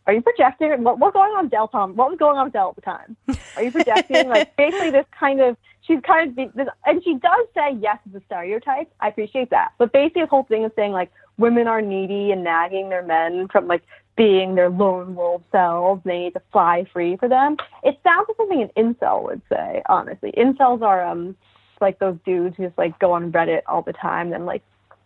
are 0.09 0.15
you 0.15 0.23
projecting? 0.23 0.83
What, 0.83 0.99
what's 0.99 1.13
going 1.13 1.31
on 1.33 1.45
with 1.45 1.51
Del 1.51 1.69
Tom? 1.69 1.95
What 1.95 2.09
was 2.09 2.19
going 2.19 2.39
on 2.39 2.47
with 2.47 2.55
Del 2.55 2.71
at 2.71 2.77
the 2.77 2.81
time? 2.81 3.17
Are 3.57 3.63
you 3.63 3.71
projecting? 3.71 4.29
like 4.31 4.57
basically 4.57 4.91
this 4.91 5.05
kind 5.19 5.41
of 5.43 5.55
she's 5.83 6.01
kind 6.01 6.31
of 6.31 6.37
be- 6.37 6.51
this, 6.55 6.67
and 6.87 7.05
she 7.05 7.15
does 7.15 7.47
say 7.55 7.77
yes, 7.79 7.99
it's 8.07 8.17
a 8.17 8.25
stereotype. 8.25 8.91
I 9.01 9.09
appreciate 9.09 9.51
that, 9.51 9.73
but 9.77 9.93
basically 9.93 10.23
the 10.23 10.29
whole 10.29 10.45
thing 10.45 10.65
is 10.65 10.73
saying 10.75 10.93
like 10.93 11.13
women 11.37 11.69
are 11.69 11.83
needy 11.83 12.33
and 12.33 12.43
nagging 12.43 12.89
their 12.89 13.03
men 13.03 13.49
from 13.53 13.67
like 13.67 13.83
being 14.17 14.55
their 14.55 14.71
lone 14.71 15.15
wolf 15.15 15.43
selves. 15.53 16.01
They 16.07 16.19
need 16.19 16.35
to 16.35 16.43
fly 16.53 16.87
free 16.91 17.19
for 17.19 17.29
them. 17.29 17.59
It 17.83 18.01
sounds 18.03 18.29
like 18.29 18.37
something 18.39 18.63
an 18.63 18.71
incel 18.83 19.25
would 19.25 19.43
say. 19.51 19.83
Honestly, 19.91 20.33
incels 20.39 20.81
are 20.81 21.05
um 21.05 21.37
like 21.83 21.99
those 21.99 22.17
dudes 22.25 22.57
who 22.57 22.65
just 22.65 22.79
like 22.79 22.99
go 22.99 23.13
on 23.13 23.31
Reddit 23.31 23.61
all 23.67 23.83
the 23.83 23.93
time 23.93 24.33
and 24.33 24.47
like 24.47 24.63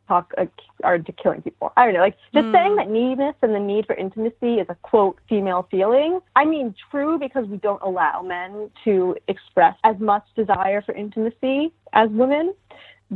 talk 0.08 0.32
uh, 0.38 0.46
are 0.84 0.98
to 0.98 1.12
killing 1.12 1.42
people. 1.42 1.72
I 1.76 1.84
don't 1.84 1.94
know, 1.94 2.00
like 2.00 2.16
just 2.34 2.50
saying 2.52 2.76
that 2.76 2.90
neediness 2.90 3.34
and 3.42 3.54
the 3.54 3.60
need 3.60 3.86
for 3.86 3.94
intimacy 3.94 4.54
is 4.54 4.66
a 4.68 4.74
quote 4.82 5.18
female 5.28 5.66
feeling. 5.70 6.20
I 6.36 6.44
mean, 6.44 6.74
true 6.90 7.18
because 7.18 7.46
we 7.46 7.56
don't 7.56 7.82
allow 7.82 8.22
men 8.22 8.70
to 8.84 9.16
express 9.28 9.76
as 9.84 9.98
much 9.98 10.24
desire 10.36 10.82
for 10.82 10.94
intimacy 10.94 11.72
as 11.92 12.10
women, 12.10 12.54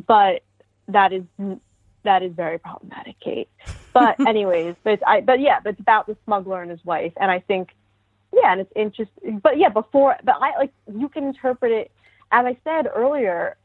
but 0.06 0.42
that 0.88 1.12
is 1.12 1.24
that 2.04 2.22
is 2.22 2.32
very 2.32 2.58
problematic, 2.58 3.16
Kate. 3.20 3.48
But 3.92 4.18
anyways, 4.26 4.76
but 4.84 5.06
I 5.06 5.20
but 5.20 5.40
yeah, 5.40 5.60
but 5.62 5.70
it's 5.70 5.80
about 5.80 6.06
the 6.06 6.16
smuggler 6.24 6.62
and 6.62 6.70
his 6.70 6.84
wife, 6.84 7.12
and 7.20 7.30
I 7.30 7.40
think 7.40 7.70
yeah, 8.32 8.52
and 8.52 8.60
it's 8.60 8.72
interesting. 8.76 9.40
But 9.40 9.58
yeah, 9.58 9.68
before, 9.68 10.16
but 10.24 10.36
I 10.40 10.56
like 10.58 10.72
you 10.92 11.08
can 11.08 11.24
interpret 11.24 11.72
it 11.72 11.90
as 12.32 12.46
I 12.46 12.56
said 12.64 12.88
earlier. 12.94 13.56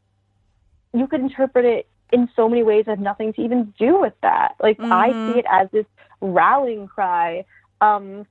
You 0.94 1.06
could 1.06 1.20
interpret 1.20 1.64
it 1.64 1.86
in 2.12 2.28
so 2.36 2.48
many 2.48 2.62
ways 2.62 2.84
have 2.86 3.00
nothing 3.00 3.32
to 3.34 3.42
even 3.42 3.72
do 3.78 3.98
with 4.00 4.14
that. 4.22 4.54
Like 4.60 4.78
I 4.90 5.12
Mhm. 5.12 5.26
see 5.26 5.38
it 5.38 5.46
as 5.50 5.68
this 5.70 5.86
rallying 6.20 6.86
cry. 6.86 7.44
Um, 7.80 8.26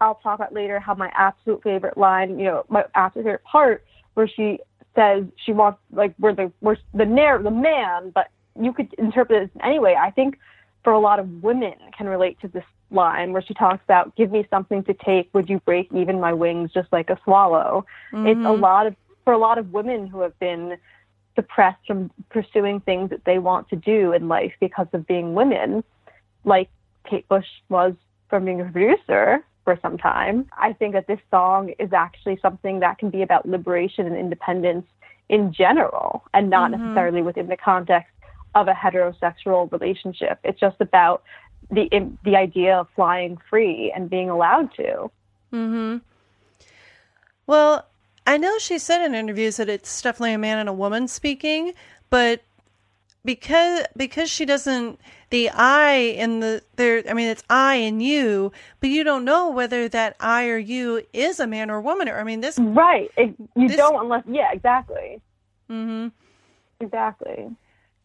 I'll 0.00 0.16
talk 0.16 0.36
about 0.36 0.52
later 0.52 0.80
how 0.80 0.94
my 0.94 1.10
absolute 1.14 1.62
favorite 1.62 1.98
line, 1.98 2.38
you 2.38 2.46
know, 2.46 2.64
my 2.68 2.84
absolute 2.94 3.24
favorite 3.24 3.44
part 3.44 3.84
where 4.14 4.28
she 4.28 4.60
says 4.94 5.24
she 5.44 5.52
wants 5.52 5.80
like 5.92 6.14
where 6.18 6.34
the 6.34 6.52
where 6.60 6.78
the 6.94 7.04
narr 7.04 7.42
the 7.42 7.50
man, 7.50 8.10
but 8.10 8.28
you 8.58 8.72
could 8.72 8.92
interpret 8.94 9.42
it 9.44 9.50
anyway. 9.62 9.96
I 9.98 10.10
think 10.10 10.38
for 10.84 10.92
a 10.92 11.00
lot 11.00 11.18
of 11.18 11.42
women 11.42 11.74
can 11.96 12.08
relate 12.08 12.38
to 12.40 12.48
this 12.48 12.64
line 12.90 13.32
where 13.32 13.42
she 13.42 13.54
talks 13.54 13.82
about 13.84 14.14
give 14.14 14.30
me 14.30 14.46
something 14.50 14.84
to 14.84 14.94
take, 14.94 15.32
would 15.32 15.48
you 15.48 15.58
break 15.60 15.88
even 15.92 16.20
my 16.20 16.32
wings 16.32 16.70
just 16.72 16.92
like 16.92 17.10
a 17.10 17.18
swallow? 17.24 17.84
It's 18.12 18.40
a 18.44 18.52
lot 18.52 18.86
of 18.86 18.94
for 19.24 19.32
a 19.32 19.38
lot 19.38 19.58
of 19.58 19.72
women 19.72 20.06
who 20.06 20.20
have 20.20 20.38
been 20.38 20.76
suppressed 21.34 21.86
from 21.86 22.10
pursuing 22.30 22.80
things 22.80 23.10
that 23.10 23.24
they 23.24 23.38
want 23.38 23.68
to 23.70 23.76
do 23.76 24.12
in 24.12 24.28
life 24.28 24.52
because 24.60 24.86
of 24.92 25.06
being 25.06 25.34
women, 25.34 25.82
like 26.44 26.68
Kate 27.08 27.28
Bush 27.28 27.46
was 27.68 27.94
from 28.28 28.44
being 28.44 28.60
a 28.60 28.64
producer 28.64 29.44
for 29.64 29.78
some 29.82 29.98
time. 29.98 30.46
I 30.56 30.72
think 30.74 30.94
that 30.94 31.06
this 31.06 31.20
song 31.30 31.72
is 31.78 31.92
actually 31.92 32.38
something 32.40 32.80
that 32.80 32.98
can 32.98 33.10
be 33.10 33.22
about 33.22 33.48
liberation 33.48 34.06
and 34.06 34.16
independence 34.16 34.86
in 35.28 35.52
general 35.52 36.24
and 36.34 36.50
not 36.50 36.70
necessarily 36.70 37.22
within 37.22 37.48
the 37.48 37.56
context 37.56 38.12
of 38.54 38.68
a 38.68 38.72
heterosexual 38.72 39.70
relationship. 39.72 40.38
It's 40.44 40.60
just 40.60 40.76
about 40.80 41.22
the 41.70 41.88
the 42.24 42.36
idea 42.36 42.76
of 42.76 42.88
flying 42.94 43.38
free 43.48 43.92
and 43.94 44.10
being 44.10 44.28
allowed 44.28 44.74
to. 44.74 45.10
Mm-hmm. 45.52 45.96
Well, 47.46 47.86
I 48.26 48.36
know 48.38 48.58
she 48.58 48.78
said 48.78 49.04
in 49.04 49.14
interviews 49.14 49.56
that 49.58 49.68
it's 49.68 50.00
definitely 50.02 50.32
a 50.34 50.38
man 50.38 50.58
and 50.58 50.68
a 50.68 50.72
woman 50.72 51.08
speaking, 51.08 51.74
but 52.10 52.42
because 53.24 53.84
because 53.96 54.30
she 54.30 54.44
doesn't 54.44 55.00
the 55.30 55.48
I 55.50 55.92
in 55.94 56.40
the 56.40 56.62
there 56.76 57.02
I 57.08 57.14
mean 57.14 57.28
it's 57.28 57.42
I 57.48 57.76
and 57.76 58.02
you, 58.02 58.52
but 58.80 58.90
you 58.90 59.02
don't 59.04 59.24
know 59.24 59.50
whether 59.50 59.88
that 59.88 60.16
I 60.20 60.46
or 60.48 60.58
you 60.58 61.02
is 61.12 61.40
a 61.40 61.46
man 61.46 61.70
or 61.70 61.76
a 61.76 61.80
woman 61.82 62.08
or 62.08 62.18
I 62.18 62.24
mean 62.24 62.40
this 62.40 62.58
Right. 62.58 63.10
It, 63.16 63.34
you 63.56 63.68
This- 63.68 63.76
don't 63.76 64.00
unless 64.04 64.24
yeah, 64.26 64.52
exactly. 64.52 65.20
mhm. 65.70 66.12
Exactly. 66.80 67.50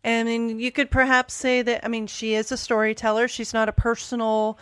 I 0.06 0.24
mean, 0.24 0.60
you 0.60 0.72
could 0.72 0.90
perhaps 0.90 1.34
say 1.34 1.62
that, 1.62 1.84
I 1.84 1.90
mean, 1.90 2.08
she 2.08 2.34
is 2.34 2.52
a 2.54 2.58
storyteller. 2.58 3.28
She's 3.28 3.54
not 3.54 3.68
a 3.68 3.74
personal, 3.74 4.58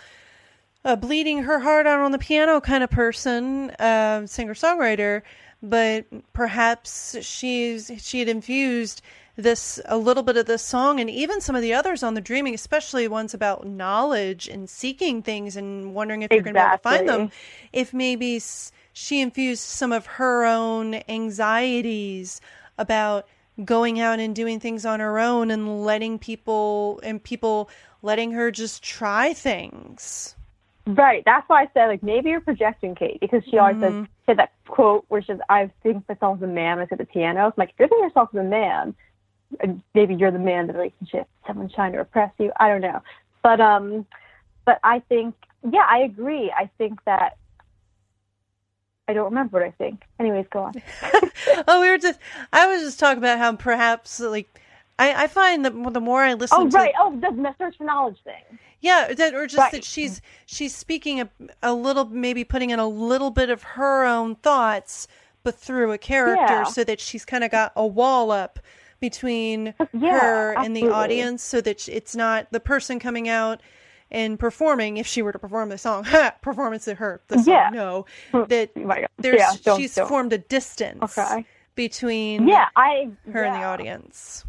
uh, 0.84 0.96
bleeding 0.96 1.44
her 1.44 1.60
heart 1.60 1.86
out 1.86 2.00
on 2.00 2.12
the 2.12 2.18
piano 2.18 2.60
kind 2.60 2.84
of 2.84 2.90
person, 2.90 3.70
uh, 3.72 4.26
singer 4.26 4.56
songwriter, 4.56 5.22
but 5.62 6.06
perhaps 6.34 7.18
she's, 7.26 7.92
she 7.98 8.20
had 8.20 8.30
infused 8.30 9.02
this, 9.36 9.80
a 9.86 9.98
little 9.98 10.24
bit 10.24 10.38
of 10.38 10.46
this 10.46 10.64
song 10.64 11.00
and 11.00 11.10
even 11.10 11.42
some 11.42 11.56
of 11.56 11.62
the 11.62 11.74
others 11.74 12.04
on 12.04 12.14
the 12.14 12.22
dreaming, 12.22 12.54
especially 12.54 13.08
ones 13.08 13.34
about 13.34 13.66
knowledge 13.68 14.48
and 14.48 14.70
seeking 14.70 15.22
things 15.22 15.56
and 15.56 15.94
wondering 15.94 16.22
if 16.22 16.32
you're 16.34 16.44
going 16.44 16.56
to 16.56 16.60
be 16.60 16.66
able 16.66 16.78
to 16.78 16.82
find 16.82 17.08
them. 17.08 17.32
If 17.74 17.94
maybe 17.94 18.42
she 18.94 19.22
infused 19.22 19.62
some 19.64 19.92
of 19.92 20.06
her 20.06 20.46
own 20.46 20.96
anxieties 21.08 22.42
about 22.78 23.28
going 23.66 24.00
out 24.00 24.20
and 24.20 24.36
doing 24.36 24.60
things 24.60 24.86
on 24.86 25.00
her 25.00 25.20
own 25.20 25.52
and 25.52 25.84
letting 25.84 26.20
people 26.20 27.00
and 27.04 27.22
people 27.24 27.70
letting 28.02 28.32
her 28.32 28.52
just 28.52 28.84
try 28.84 29.34
things. 29.34 30.36
Right. 30.88 31.24
That's 31.26 31.48
why 31.50 31.64
I 31.64 31.68
said 31.74 31.88
like 31.88 32.02
maybe 32.02 32.30
you're 32.30 32.40
projecting 32.40 32.96
Kate 32.96 33.20
because 33.20 33.44
she 33.50 33.58
always 33.58 33.80
says 33.80 34.08
said 34.26 34.38
that 34.38 34.54
quote 34.68 35.06
where 35.10 35.22
she 35.22 35.28
says, 35.28 35.40
I 35.50 35.70
think 35.84 36.08
myself 36.08 36.38
as 36.38 36.44
a 36.44 36.48
man 36.48 36.80
I 36.80 36.88
said 36.88 37.00
the 37.00 37.06
piano. 37.06 37.48
I'm 37.48 37.54
like, 37.58 37.70
if 37.70 37.76
you're 37.80 37.90
thinking 37.90 38.06
yourself 38.06 38.30
as 38.34 38.40
a 38.40 38.44
man, 38.44 38.96
maybe 39.94 40.16
you're 40.16 40.32
the 40.32 40.40
man 40.40 40.62
in 40.62 40.68
the 40.68 40.74
relationship, 40.74 41.28
someone's 41.46 41.74
trying 41.74 41.92
to 41.92 42.00
oppress 42.00 42.32
you. 42.38 42.52
I 42.60 42.70
don't 42.70 42.82
know. 42.82 43.02
But 43.44 43.60
um 43.60 44.06
but 44.66 44.80
I 44.84 45.00
think 45.00 45.36
yeah, 45.70 45.86
I 45.86 46.00
agree. 46.00 46.54
I 46.56 46.70
think 46.78 47.04
that 47.04 47.38
I 49.10 49.14
don't 49.14 49.26
remember 49.26 49.60
what 49.60 49.68
I 49.68 49.72
think. 49.72 50.04
Anyways, 50.20 50.46
go 50.52 50.64
on. 50.64 50.74
oh, 51.68 51.82
we 51.82 51.90
were 51.90 51.98
just 51.98 52.20
I 52.54 52.68
was 52.68 52.82
just 52.82 53.00
talking 53.00 53.18
about 53.18 53.40
how 53.40 53.54
perhaps 53.58 54.22
like 54.22 54.62
I, 55.00 55.26
I 55.26 55.28
find 55.28 55.66
that 55.66 55.94
the 55.94 56.02
more 56.02 56.24
I 56.24 56.34
listen 56.34 56.58
to 56.60 56.64
Oh 56.64 56.70
to 56.70 56.78
right. 56.78 56.94
Oh 56.98 57.16
the 57.20 57.56
search 57.58 57.78
for 57.78 57.84
knowledge 57.84 58.18
thing. 58.24 58.58
Yeah, 58.80 59.14
that 59.14 59.34
or 59.34 59.48
just 59.48 59.58
Right. 59.58 59.72
that 59.72 59.84
she's 59.84 60.20
mm. 60.20 60.24
she's 60.46 60.76
speaking 60.76 61.22
a, 61.22 61.30
a 61.64 61.74
little, 61.74 62.06
maybe 62.06 62.44
putting 62.44 62.70
in 62.70 62.80
a 62.80 62.88
little 62.88 63.32
bit 63.32 63.50
of 63.50 63.64
her 63.64 64.06
own 64.06 64.36
thoughts, 64.36 65.08
but 65.44 65.56
through 65.56 65.92
a 65.92 65.98
character, 65.98 66.42
Yeah. 66.46 66.64
so 66.66 66.84
that 66.84 67.00
she's 67.00 67.26
kind 67.26 67.44
of 67.44 67.52
got 67.52 67.72
a 67.76 67.86
wall 67.86 68.32
up 68.32 68.60
between 69.00 69.74
Yeah, 69.94 70.20
her 70.20 70.54
and 70.58 70.76
the 70.76 70.90
audience, 70.90 71.44
so 71.44 71.62
that 71.62 71.88
it's 71.90 72.16
not 72.16 72.48
the 72.52 72.60
person 72.60 73.00
coming 73.00 73.28
out 73.30 73.62
and 74.12 74.40
performing. 74.40 74.98
If 74.98 75.06
she 75.08 75.22
were 75.22 75.32
to 75.32 75.40
perform 75.40 75.70
the 75.70 75.78
song, 75.78 76.06
performance 76.42 76.88
of 76.88 76.98
her, 77.00 77.22
the 77.28 77.36
song, 77.40 77.46
Yeah. 77.54 77.70
no, 77.74 78.06
mm, 78.34 78.48
that 78.50 78.72
Oh 78.76 79.06
there's 79.18 79.40
Yeah, 79.40 79.52
don't- 79.64 79.80
she's 79.80 79.96
don't. 79.96 80.08
formed 80.08 80.34
a 80.34 80.38
distance 80.40 81.18
Okay. 81.18 81.46
between 81.76 82.48
Yeah, 82.48 82.68
I 82.76 83.10
her 83.32 83.44
and 83.44 83.56
the 83.56 83.66
audience. 83.66 84.46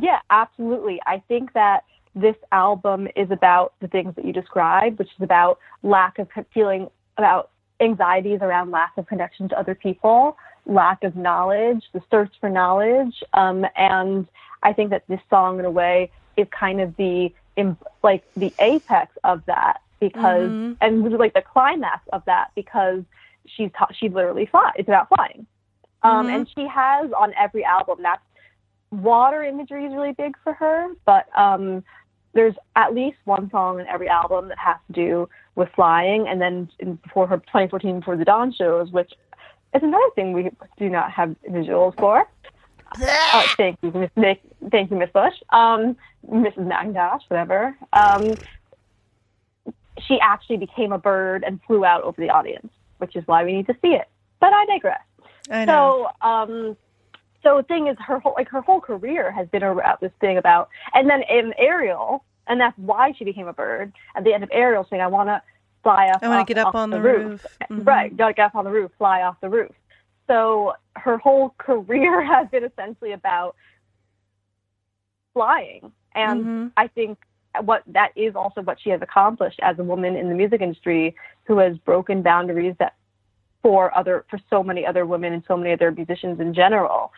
Yeah, 0.00 0.20
absolutely. 0.30 1.00
I 1.06 1.18
think 1.28 1.52
that 1.54 1.84
this 2.14 2.36
album 2.52 3.08
is 3.16 3.30
about 3.30 3.74
the 3.80 3.88
things 3.88 4.14
that 4.16 4.24
you 4.24 4.32
described, 4.32 4.98
which 4.98 5.08
is 5.08 5.22
about 5.22 5.58
lack 5.82 6.18
of 6.18 6.28
feeling 6.52 6.88
about 7.16 7.50
anxieties 7.80 8.40
around 8.42 8.70
lack 8.70 8.92
of 8.96 9.06
connection 9.06 9.48
to 9.48 9.58
other 9.58 9.74
people, 9.74 10.36
lack 10.66 11.02
of 11.04 11.16
knowledge, 11.16 11.82
the 11.92 12.02
search 12.10 12.32
for 12.40 12.50
knowledge, 12.50 13.22
um, 13.34 13.64
and 13.76 14.26
I 14.62 14.72
think 14.72 14.90
that 14.90 15.04
this 15.08 15.20
song, 15.30 15.58
in 15.58 15.64
a 15.64 15.70
way, 15.70 16.10
is 16.36 16.46
kind 16.50 16.80
of 16.80 16.96
the 16.96 17.32
like 18.02 18.24
the 18.36 18.54
apex 18.58 19.16
of 19.22 19.44
that 19.46 19.82
because, 20.00 20.50
and 20.80 21.04
really 21.04 21.18
like 21.18 21.34
the 21.34 21.42
climax 21.42 22.00
of 22.12 22.24
that 22.24 22.50
because 22.54 23.02
she's 23.46 23.70
ta- 23.76 23.88
she 23.92 24.08
literally 24.08 24.46
fly. 24.46 24.72
It's 24.76 24.88
about 24.88 25.08
flying, 25.14 25.46
um, 26.02 26.28
and 26.28 26.48
she 26.54 26.66
has 26.66 27.10
on 27.12 27.34
every 27.34 27.64
album. 27.64 27.98
That's 28.02 28.22
water 28.90 29.42
imagery 29.44 29.86
is 29.86 29.92
really 29.92 30.12
big 30.12 30.36
for 30.42 30.52
her, 30.54 30.88
but 31.04 31.26
um, 31.38 31.84
there's 32.32 32.54
at 32.76 32.94
least 32.94 33.18
one 33.24 33.50
song 33.50 33.80
in 33.80 33.86
every 33.86 34.08
album 34.08 34.48
that 34.48 34.58
has 34.58 34.76
to 34.86 34.92
do 34.92 35.28
with 35.56 35.68
flying. 35.74 36.28
And 36.28 36.40
then 36.40 36.70
in, 36.78 36.94
before 36.96 37.26
her 37.26 37.38
2014 37.38 38.00
Before 38.00 38.16
the 38.16 38.24
Dawn 38.24 38.52
shows, 38.52 38.90
which 38.90 39.12
is 39.74 39.82
another 39.82 40.10
thing 40.14 40.32
we 40.32 40.50
do 40.78 40.88
not 40.88 41.10
have 41.10 41.34
visuals 41.48 41.98
for. 41.98 42.28
Uh, 43.00 43.46
thank 43.56 43.78
you, 43.82 43.92
Miss 43.92 44.10
Nick. 44.16 44.40
Thank 44.70 44.90
you, 44.90 44.96
Miss 44.96 45.10
Bush. 45.10 45.34
Um, 45.50 45.96
Mrs. 46.28 46.66
McIntosh, 46.66 47.20
whatever. 47.28 47.76
Um, 47.92 48.34
she 50.06 50.18
actually 50.20 50.56
became 50.56 50.92
a 50.92 50.98
bird 50.98 51.44
and 51.46 51.60
flew 51.66 51.84
out 51.84 52.02
over 52.02 52.20
the 52.20 52.30
audience, 52.30 52.68
which 52.98 53.14
is 53.14 53.26
why 53.26 53.44
we 53.44 53.52
need 53.52 53.66
to 53.66 53.76
see 53.80 53.94
it. 53.94 54.08
But 54.40 54.52
I 54.52 54.66
digress. 54.66 55.00
I 55.50 55.64
know. 55.64 56.10
So, 56.20 56.28
um, 56.28 56.76
so 57.42 57.56
the 57.58 57.62
thing 57.64 57.86
is, 57.88 57.96
her 58.06 58.18
whole 58.18 58.34
like 58.36 58.48
her 58.48 58.60
whole 58.60 58.80
career 58.80 59.30
has 59.30 59.48
been 59.48 59.62
about 59.62 60.00
this 60.00 60.12
thing 60.20 60.38
about, 60.38 60.68
and 60.94 61.08
then 61.08 61.22
in 61.22 61.54
Aerial, 61.58 62.24
and 62.46 62.60
that's 62.60 62.76
why 62.78 63.12
she 63.16 63.24
became 63.24 63.48
a 63.48 63.52
bird. 63.52 63.92
At 64.14 64.24
the 64.24 64.32
end 64.34 64.44
of 64.44 64.50
Aerial, 64.52 64.86
saying, 64.88 65.02
"I 65.02 65.06
want 65.06 65.28
to 65.28 65.42
fly 65.82 66.08
up. 66.08 66.22
I 66.22 66.28
wanna 66.28 66.44
get 66.44 66.58
up 66.58 66.74
on 66.74 66.90
the 66.90 67.00
roof." 67.00 67.46
Mhm. 67.70 67.86
Right, 67.86 68.14
gotta 68.16 68.34
get 68.34 68.46
up 68.46 68.54
on 68.54 68.64
the 68.64 68.70
roof, 68.70 68.90
fly 68.98 69.22
off 69.22 69.40
the 69.40 69.48
roof. 69.48 69.72
So 70.26 70.74
her 70.96 71.18
whole 71.18 71.50
career 71.58 72.22
has 72.22 72.48
been 72.48 72.64
essentially 72.64 73.12
about 73.12 73.56
flying, 75.32 75.92
and 76.14 76.44
Mhm. 76.44 76.72
I 76.76 76.88
think 76.88 77.18
what 77.62 77.82
that 77.88 78.12
is 78.16 78.36
also 78.36 78.62
what 78.62 78.78
she 78.80 78.90
has 78.90 79.02
accomplished 79.02 79.58
as 79.62 79.78
a 79.78 79.84
woman 79.84 80.14
in 80.16 80.28
the 80.28 80.34
music 80.34 80.60
industry 80.60 81.16
who 81.44 81.58
has 81.58 81.76
broken 81.78 82.22
boundaries 82.22 82.76
that 82.78 82.94
for 83.62 83.96
other 83.96 84.24
for 84.30 84.38
so 84.48 84.62
many 84.62 84.86
other 84.86 85.06
women 85.06 85.32
and 85.32 85.42
so 85.46 85.56
many 85.56 85.72
other 85.72 85.90
musicians 85.90 86.40
in 86.40 86.54
general. 86.54 87.12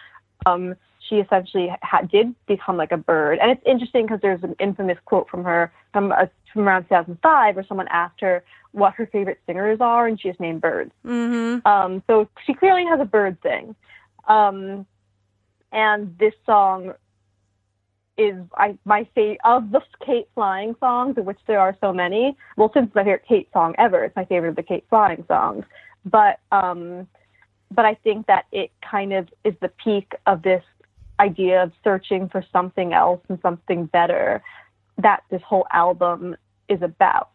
Um, 0.47 0.75
she 1.09 1.17
essentially 1.17 1.69
ha- 1.83 2.03
did 2.03 2.35
become 2.47 2.77
like 2.77 2.93
a 2.93 2.97
bird, 2.97 3.39
and 3.41 3.51
it's 3.51 3.63
interesting 3.67 4.07
because 4.07 4.21
there's 4.21 4.43
an 4.43 4.55
infamous 4.59 4.99
quote 5.05 5.29
from 5.29 5.45
her 5.45 5.73
from 5.93 6.13
uh, 6.13 6.27
from 6.53 6.69
around 6.69 6.85
2005 6.85 7.57
where 7.57 7.65
someone 7.67 7.89
asked 7.89 8.21
her 8.21 8.45
what 8.73 8.95
her 8.95 9.07
favorite 9.07 9.41
singers 9.47 9.79
are, 9.81 10.07
and 10.07 10.21
she 10.21 10.29
just 10.29 10.41
named 10.41 10.61
birds. 10.61 10.93
Mm-hmm. 11.05 11.67
Um, 11.67 12.03
so 12.07 12.29
she 12.47 12.55
clearly 12.55 12.85
has 12.87 13.01
a 13.01 13.05
bird 13.05 13.41
thing. 13.43 13.75
Um, 14.29 14.87
and 15.73 16.17
this 16.19 16.35
song 16.47 16.93
is 18.19 18.37
I, 18.57 18.79
my 18.85 19.07
favorite 19.15 19.41
of 19.45 19.71
the 19.71 19.81
Kate 20.05 20.29
Flying 20.35 20.75
songs, 20.81 21.17
of 21.19 21.25
which 21.25 21.39
there 21.47 21.61
are 21.61 21.77
so 21.81 21.93
many. 21.93 22.37
Well, 22.57 22.71
since 22.75 22.87
it's 22.87 22.95
my 22.95 23.03
favorite 23.03 23.25
Kate 23.27 23.49
song 23.53 23.75
ever, 23.79 24.05
it's 24.05 24.17
my 24.17 24.25
favorite 24.25 24.51
of 24.51 24.57
the 24.57 24.63
Kate 24.63 24.85
Flying 24.89 25.25
songs. 25.29 25.65
But 26.05 26.41
um, 26.51 27.07
but 27.71 27.85
I 27.85 27.95
think 27.95 28.27
that 28.27 28.47
it 28.53 28.71
kind 28.89 29.13
of 29.13 29.29
is 29.45 29.55
the 29.61 29.69
peak 29.69 30.15
of 30.27 30.43
this 30.43 30.63
idea 31.21 31.63
of 31.63 31.73
searching 31.85 32.29
for 32.29 32.45
something 32.53 32.93
else 32.93 33.21
and 33.29 33.39
something 33.41 33.87
better 33.87 34.43
that 34.99 35.23
this 35.31 35.43
whole 35.43 35.67
album 35.73 36.37
is 36.69 36.83
about. 36.83 37.29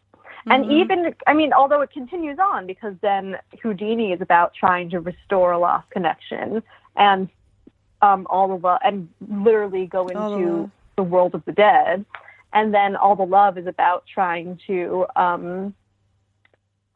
And 0.49 0.72
even, 0.72 1.13
I 1.26 1.34
mean, 1.34 1.51
although 1.51 1.82
it 1.82 1.91
continues 1.91 2.38
on 2.39 2.68
because 2.68 2.93
then 3.01 3.36
Houdini 3.61 4.13
is 4.13 4.22
about 4.22 4.53
trying 4.53 4.89
to 4.91 5.01
restore 5.01 5.51
a 5.51 5.59
lost 5.59 5.89
connection 5.89 6.63
and 6.95 7.28
um, 8.01 8.26
all 8.30 8.53
of 8.53 8.61
the, 8.61 8.80
and 8.86 9.09
literally 9.28 9.88
go 9.88 10.07
into 10.07 10.20
love. 10.20 10.72
the 10.95 11.03
world 11.03 11.36
of 11.36 11.43
the 11.43 11.51
dead. 11.51 12.05
And 12.53 12.74
then 12.74 12.95
all 12.95 13.15
the 13.15 13.26
love 13.26 13.57
is 13.57 13.68
about 13.68 14.05
trying 14.07 14.57
to, 14.68 15.05
um, 15.18 15.74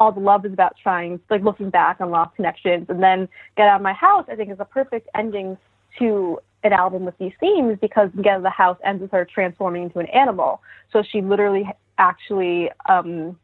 all 0.02 0.12
the 0.12 0.20
love 0.20 0.47
is 0.47 0.52
about 0.52 0.74
trying, 0.82 1.20
like 1.30 1.43
looking 1.43 1.70
back 1.70 2.02
on 2.02 2.10
lost 2.10 2.36
connections. 2.36 2.88
And 2.89 3.04
then 3.04 3.30
Get 3.56 3.68
Out 3.68 3.76
of 3.76 3.82
My 3.84 3.93
House, 3.93 4.26
I 4.32 4.36
think, 4.36 4.52
is 4.52 4.60
a 4.60 4.66
perfect 4.66 5.08
ending 5.14 5.60
to 5.99 6.39
an 6.64 6.74
album 6.74 7.06
with 7.06 7.16
these 7.20 7.34
themes 7.39 7.78
because 7.80 8.10
Get 8.16 8.34
Out 8.34 8.38
of 8.38 8.43
the 8.43 8.49
House 8.49 8.80
ends 8.84 9.04
with 9.04 9.12
her 9.12 9.28
transforming 9.32 9.84
into 9.84 9.99
an 9.99 10.08
animal. 10.08 10.64
So 10.91 11.04
she 11.04 11.22
literally 11.22 11.70
actually, 11.99 12.72
um, 12.89 13.38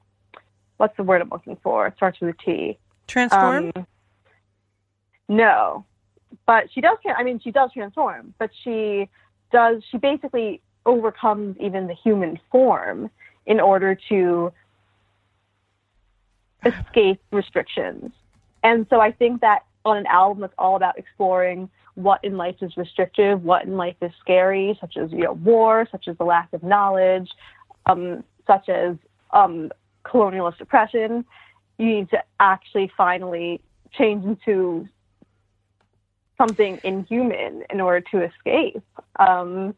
what's 0.77 0.97
the 0.97 1.03
word 1.03 1.21
I'm 1.21 1.29
looking 1.29 1.57
for? 1.61 1.85
It 1.85 1.93
starts 1.95 2.19
with 2.19 2.33
a 2.33 2.43
T. 2.43 2.79
Transform. 3.05 3.71
Um, 3.75 3.85
no, 5.29 5.85
but 6.47 6.71
she 6.73 6.81
does. 6.81 6.97
I 7.15 7.21
mean, 7.21 7.39
she 7.39 7.51
does 7.51 7.71
transform, 7.71 8.33
but 8.39 8.49
she 8.63 9.07
does. 9.51 9.83
She 9.91 9.99
basically 9.99 10.59
overcomes 10.87 11.55
even 11.59 11.85
the 11.85 11.93
human 11.93 12.39
form 12.51 13.11
in 13.45 13.59
order 13.59 13.95
to 14.09 14.51
escape 16.65 17.21
restrictions. 17.31 18.11
And 18.63 18.85
so 18.89 18.99
I 18.99 19.11
think 19.11 19.41
that 19.41 19.63
on 19.85 19.97
an 19.97 20.05
album 20.07 20.41
that's 20.41 20.53
all 20.57 20.75
about 20.75 20.97
exploring 20.97 21.69
what 21.95 22.23
in 22.23 22.37
life 22.37 22.55
is 22.61 22.75
restrictive, 22.77 23.43
what 23.43 23.63
in 23.65 23.75
life 23.75 23.95
is 24.01 24.11
scary, 24.19 24.77
such 24.79 24.97
as 24.97 25.11
you 25.11 25.19
know 25.19 25.33
war, 25.33 25.87
such 25.91 26.07
as 26.07 26.17
the 26.17 26.23
lack 26.23 26.51
of 26.53 26.61
knowledge, 26.61 27.29
um, 27.85 28.23
such 28.45 28.69
as 28.69 28.95
um, 29.31 29.71
colonialist 30.05 30.61
oppression, 30.61 31.25
you 31.77 31.85
need 31.85 32.09
to 32.09 32.21
actually 32.39 32.91
finally 32.95 33.61
change 33.93 34.23
into 34.25 34.87
something 36.37 36.79
inhuman 36.83 37.63
in 37.69 37.81
order 37.81 38.05
to 38.11 38.23
escape. 38.23 38.83
Um, 39.17 39.73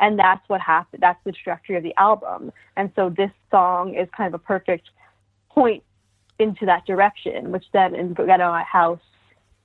and 0.00 0.18
that's 0.18 0.46
what 0.48 0.60
happened. 0.60 1.02
That's 1.02 1.22
the 1.24 1.32
trajectory 1.32 1.76
of 1.76 1.82
the 1.82 1.94
album, 1.98 2.52
and 2.76 2.90
so 2.96 3.10
this 3.10 3.30
song 3.50 3.94
is 3.94 4.08
kind 4.16 4.34
of 4.34 4.40
a 4.40 4.42
perfect 4.42 4.90
point 5.50 5.84
into 6.40 6.66
that 6.66 6.86
direction, 6.86 7.52
which 7.52 7.64
then 7.72 7.94
in 7.94 8.14
Get 8.14 8.28
Out 8.28 8.40
of 8.40 8.52
My 8.52 8.64
House 8.64 9.00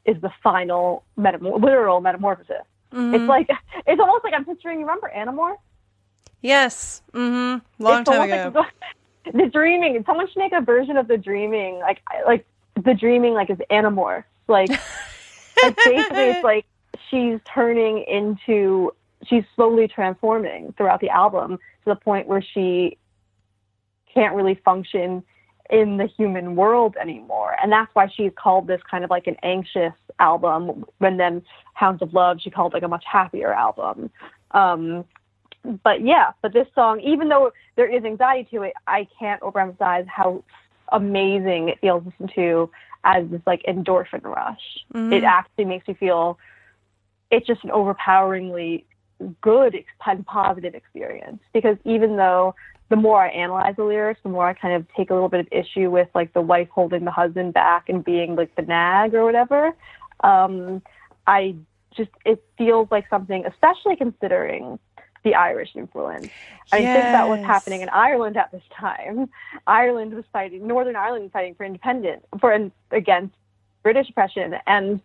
is 0.05 0.21
the 0.21 0.31
final 0.43 1.03
metamor- 1.17 1.61
literal 1.61 2.01
metamorphosis. 2.01 2.63
Mm-hmm. 2.93 3.15
It's 3.15 3.27
like 3.27 3.49
it's 3.87 3.99
almost 3.99 4.23
like 4.23 4.33
I'm 4.33 4.45
picturing. 4.45 4.79
You 4.79 4.85
remember 4.85 5.11
Animore? 5.15 5.55
Yes. 6.41 7.01
Mm-hmm. 7.13 7.83
Long 7.83 8.01
it's 8.01 8.09
time 8.09 8.21
ago. 8.21 8.51
Like 8.53 8.73
the, 9.25 9.31
the 9.31 9.49
dreaming. 9.49 10.01
Someone 10.05 10.27
should 10.27 10.37
make 10.37 10.53
a 10.53 10.61
version 10.61 10.97
of 10.97 11.07
the 11.07 11.17
dreaming, 11.17 11.79
like 11.79 12.01
like 12.25 12.45
the 12.83 12.93
dreaming, 12.93 13.33
like 13.33 13.49
is 13.49 13.57
Animorphs. 13.71 14.25
Like, 14.47 14.69
like 15.63 15.75
basically, 15.75 16.23
it's 16.29 16.43
like 16.43 16.65
she's 17.09 17.39
turning 17.51 18.03
into. 18.03 18.93
She's 19.25 19.43
slowly 19.55 19.87
transforming 19.87 20.73
throughout 20.77 21.01
the 21.01 21.09
album 21.09 21.57
to 21.57 21.85
the 21.85 21.95
point 21.95 22.27
where 22.27 22.43
she 22.43 22.99
can't 24.13 24.35
really 24.35 24.55
function 24.63 25.23
in 25.69 25.97
the 25.97 26.05
human 26.05 26.55
world 26.55 26.95
anymore. 26.99 27.55
And 27.61 27.71
that's 27.71 27.93
why 27.93 28.07
she's 28.15 28.31
called 28.35 28.67
this 28.67 28.81
kind 28.89 29.03
of 29.03 29.09
like 29.09 29.27
an 29.27 29.37
anxious 29.43 29.93
album. 30.19 30.85
When 30.99 31.17
then 31.17 31.43
Hounds 31.73 32.01
of 32.01 32.13
Love, 32.13 32.39
she 32.41 32.49
called 32.49 32.73
like 32.73 32.83
a 32.83 32.87
much 32.87 33.03
happier 33.11 33.53
album. 33.53 34.09
Um, 34.51 35.05
but 35.83 36.05
yeah, 36.05 36.31
but 36.41 36.53
this 36.53 36.67
song, 36.75 36.99
even 37.01 37.29
though 37.29 37.51
there 37.75 37.91
is 37.91 38.03
anxiety 38.03 38.47
to 38.51 38.63
it, 38.63 38.73
I 38.87 39.07
can't 39.17 39.41
overemphasize 39.41 40.07
how 40.07 40.43
amazing 40.91 41.69
it 41.69 41.79
feels 41.81 42.03
to 42.03 42.09
listen 42.09 42.35
to 42.35 42.69
as 43.03 43.27
this 43.29 43.41
like 43.47 43.63
endorphin 43.63 44.23
rush. 44.23 44.83
It 45.13 45.23
actually 45.23 45.65
makes 45.65 45.87
me 45.87 45.95
feel 45.95 46.37
it's 47.31 47.47
just 47.47 47.63
an 47.63 47.71
overpoweringly 47.71 48.85
good 49.41 49.83
and 50.05 50.25
positive 50.25 50.75
experience 50.75 51.39
because 51.53 51.77
even 51.85 52.17
though 52.17 52.53
the 52.89 52.95
more 52.95 53.21
I 53.23 53.29
analyze 53.29 53.75
the 53.77 53.83
lyrics, 53.83 54.19
the 54.23 54.29
more 54.29 54.47
I 54.47 54.53
kind 54.53 54.75
of 54.75 54.85
take 54.95 55.09
a 55.09 55.13
little 55.13 55.29
bit 55.29 55.39
of 55.41 55.47
issue 55.51 55.89
with 55.89 56.07
like 56.13 56.33
the 56.33 56.41
wife 56.41 56.69
holding 56.69 57.03
the 57.05 57.11
husband 57.11 57.53
back 57.53 57.89
and 57.89 58.03
being 58.03 58.35
like 58.35 58.55
the 58.55 58.61
nag 58.61 59.13
or 59.13 59.25
whatever. 59.25 59.71
Um, 60.23 60.81
I 61.27 61.55
just 61.95 62.11
it 62.25 62.43
feels 62.57 62.87
like 62.91 63.09
something, 63.09 63.45
especially 63.45 63.95
considering 63.95 64.77
the 65.23 65.33
Irish 65.33 65.69
influence. 65.75 66.31
I 66.71 66.79
mean, 66.79 66.89
think 66.89 67.13
what's 67.13 67.41
Yes. 67.41 67.47
happening 67.47 67.81
in 67.81 67.89
Ireland 67.89 68.37
at 68.37 68.51
this 68.51 68.63
time. 68.77 69.29
Ireland 69.65 70.13
was 70.13 70.25
fighting, 70.31 70.67
Northern 70.67 70.95
Ireland 70.95 71.23
was 71.23 71.31
fighting 71.31 71.55
for 71.55 71.63
independence, 71.65 72.25
for 72.39 72.51
and 72.51 72.71
against 72.91 73.35
British 73.81 74.09
oppression, 74.09 74.55
and 74.67 74.99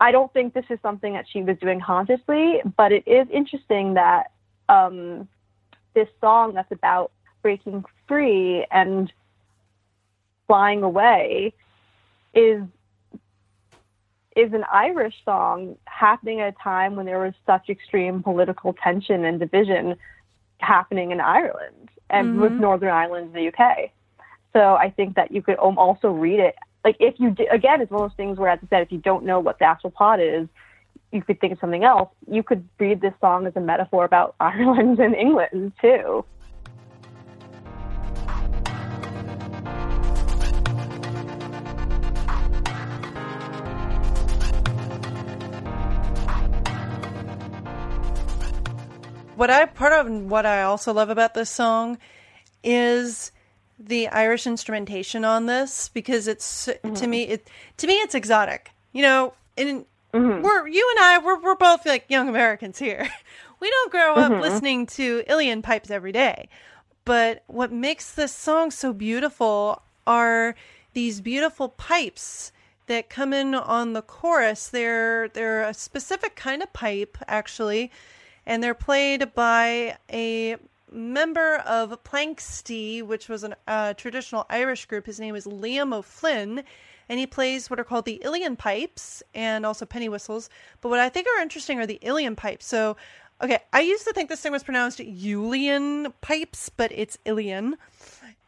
I 0.00 0.12
don't 0.12 0.32
think 0.32 0.54
this 0.54 0.64
is 0.70 0.78
something 0.82 1.12
that 1.14 1.26
she 1.30 1.42
was 1.42 1.56
doing 1.58 1.80
consciously, 1.80 2.60
but 2.76 2.92
it 2.92 3.04
is 3.06 3.26
interesting 3.32 3.94
that 3.94 4.32
um, 4.68 5.28
this 5.94 6.08
song 6.20 6.54
that's 6.54 6.70
about 6.72 7.12
breaking 7.42 7.84
free 8.06 8.66
and 8.70 9.12
flying 10.46 10.82
away 10.82 11.52
is 12.34 12.62
is 14.36 14.52
an 14.52 14.64
Irish 14.72 15.14
song 15.24 15.76
happening 15.84 16.40
at 16.40 16.48
a 16.48 16.62
time 16.62 16.96
when 16.96 17.06
there 17.06 17.20
was 17.20 17.34
such 17.46 17.68
extreme 17.68 18.20
political 18.22 18.72
tension 18.72 19.24
and 19.24 19.38
division 19.38 19.94
happening 20.58 21.12
in 21.12 21.20
Ireland 21.20 21.88
and 22.10 22.40
with 22.40 22.50
mm-hmm. 22.50 22.60
Northern 22.60 22.90
Ireland 22.90 23.28
in 23.28 23.32
the 23.32 23.48
UK. 23.48 23.90
So 24.52 24.74
I 24.74 24.90
think 24.90 25.14
that 25.14 25.30
you 25.30 25.40
could 25.40 25.54
also 25.54 26.10
read 26.10 26.40
it 26.40 26.56
like 26.84 26.96
if 27.00 27.18
you 27.18 27.34
again, 27.50 27.80
it's 27.80 27.90
one 27.90 28.04
of 28.04 28.10
those 28.10 28.16
things 28.16 28.38
where, 28.38 28.50
as 28.50 28.58
I 28.62 28.66
said, 28.68 28.82
if 28.82 28.92
you 28.92 28.98
don't 28.98 29.24
know 29.24 29.40
what 29.40 29.58
the 29.58 29.64
actual 29.64 29.90
plot 29.90 30.20
is, 30.20 30.46
you 31.14 31.22
could 31.22 31.40
think 31.40 31.52
of 31.52 31.60
something 31.60 31.84
else. 31.84 32.10
You 32.28 32.42
could 32.42 32.68
read 32.78 33.00
this 33.00 33.14
song 33.20 33.46
as 33.46 33.54
a 33.54 33.60
metaphor 33.60 34.04
about 34.04 34.34
Ireland 34.40 34.98
and 34.98 35.14
England 35.14 35.72
too. 35.80 36.24
what 49.36 49.50
I 49.50 49.66
part 49.66 49.92
of 49.92 50.10
what 50.10 50.46
I 50.46 50.62
also 50.62 50.92
love 50.92 51.10
about 51.10 51.34
this 51.34 51.50
song 51.50 51.98
is 52.62 53.32
the 53.80 54.06
Irish 54.08 54.46
instrumentation 54.46 55.24
on 55.24 55.46
this 55.46 55.88
because 55.88 56.28
it's 56.28 56.66
to 56.66 56.72
mm-hmm. 56.84 57.10
me 57.10 57.22
it 57.24 57.48
to 57.78 57.86
me 57.86 57.94
it's 57.94 58.14
exotic. 58.14 58.70
You 58.92 59.02
know, 59.02 59.34
and 60.14 60.42
we're 60.42 60.66
you 60.68 60.94
and 60.96 61.04
I 61.04 61.18
we're 61.18 61.40
we're 61.40 61.56
both 61.56 61.84
like 61.86 62.06
young 62.08 62.28
Americans 62.28 62.78
here. 62.78 63.08
We 63.60 63.70
don't 63.70 63.92
grow 63.92 64.14
up 64.16 64.42
listening 64.42 64.84
to 64.88 65.22
Uilleann 65.22 65.62
pipes 65.62 65.90
every 65.90 66.12
day. 66.12 66.50
But 67.06 67.44
what 67.46 67.72
makes 67.72 68.12
this 68.12 68.34
song 68.34 68.70
so 68.70 68.92
beautiful 68.92 69.80
are 70.06 70.54
these 70.92 71.22
beautiful 71.22 71.70
pipes 71.70 72.52
that 72.86 73.08
come 73.08 73.32
in 73.32 73.54
on 73.54 73.92
the 73.92 74.02
chorus. 74.02 74.68
They're 74.68 75.28
they're 75.28 75.62
a 75.62 75.72
specific 75.72 76.36
kind 76.36 76.62
of 76.62 76.72
pipe 76.74 77.16
actually, 77.26 77.90
and 78.44 78.62
they're 78.62 78.74
played 78.74 79.34
by 79.34 79.96
a 80.12 80.56
member 80.90 81.56
of 81.56 82.02
Planxty, 82.04 83.02
which 83.02 83.28
was 83.28 83.44
a 83.44 83.56
uh, 83.66 83.94
traditional 83.94 84.46
Irish 84.48 84.86
group. 84.86 85.06
His 85.06 85.18
name 85.18 85.34
is 85.34 85.46
Liam 85.46 85.94
O'Flynn, 85.94 86.64
and 87.08 87.18
he 87.18 87.26
plays 87.26 87.68
what 87.70 87.80
are 87.80 87.84
called 87.84 88.04
the 88.04 88.22
Uilleann 88.24 88.56
pipes 88.56 89.22
and 89.34 89.66
also 89.66 89.84
penny 89.84 90.08
whistles. 90.08 90.48
But 90.80 90.88
what 90.88 91.00
I 91.00 91.08
think 91.08 91.26
are 91.26 91.42
interesting 91.42 91.78
are 91.78 91.86
the 91.86 91.98
Uilleann 92.02 92.36
pipes. 92.36 92.66
So, 92.66 92.96
okay, 93.42 93.58
I 93.72 93.80
used 93.80 94.06
to 94.06 94.12
think 94.12 94.28
this 94.28 94.40
thing 94.40 94.52
was 94.52 94.62
pronounced 94.62 94.98
Julian 94.98 96.12
pipes, 96.20 96.68
but 96.68 96.92
it's 96.92 97.18
Uilleann. 97.26 97.74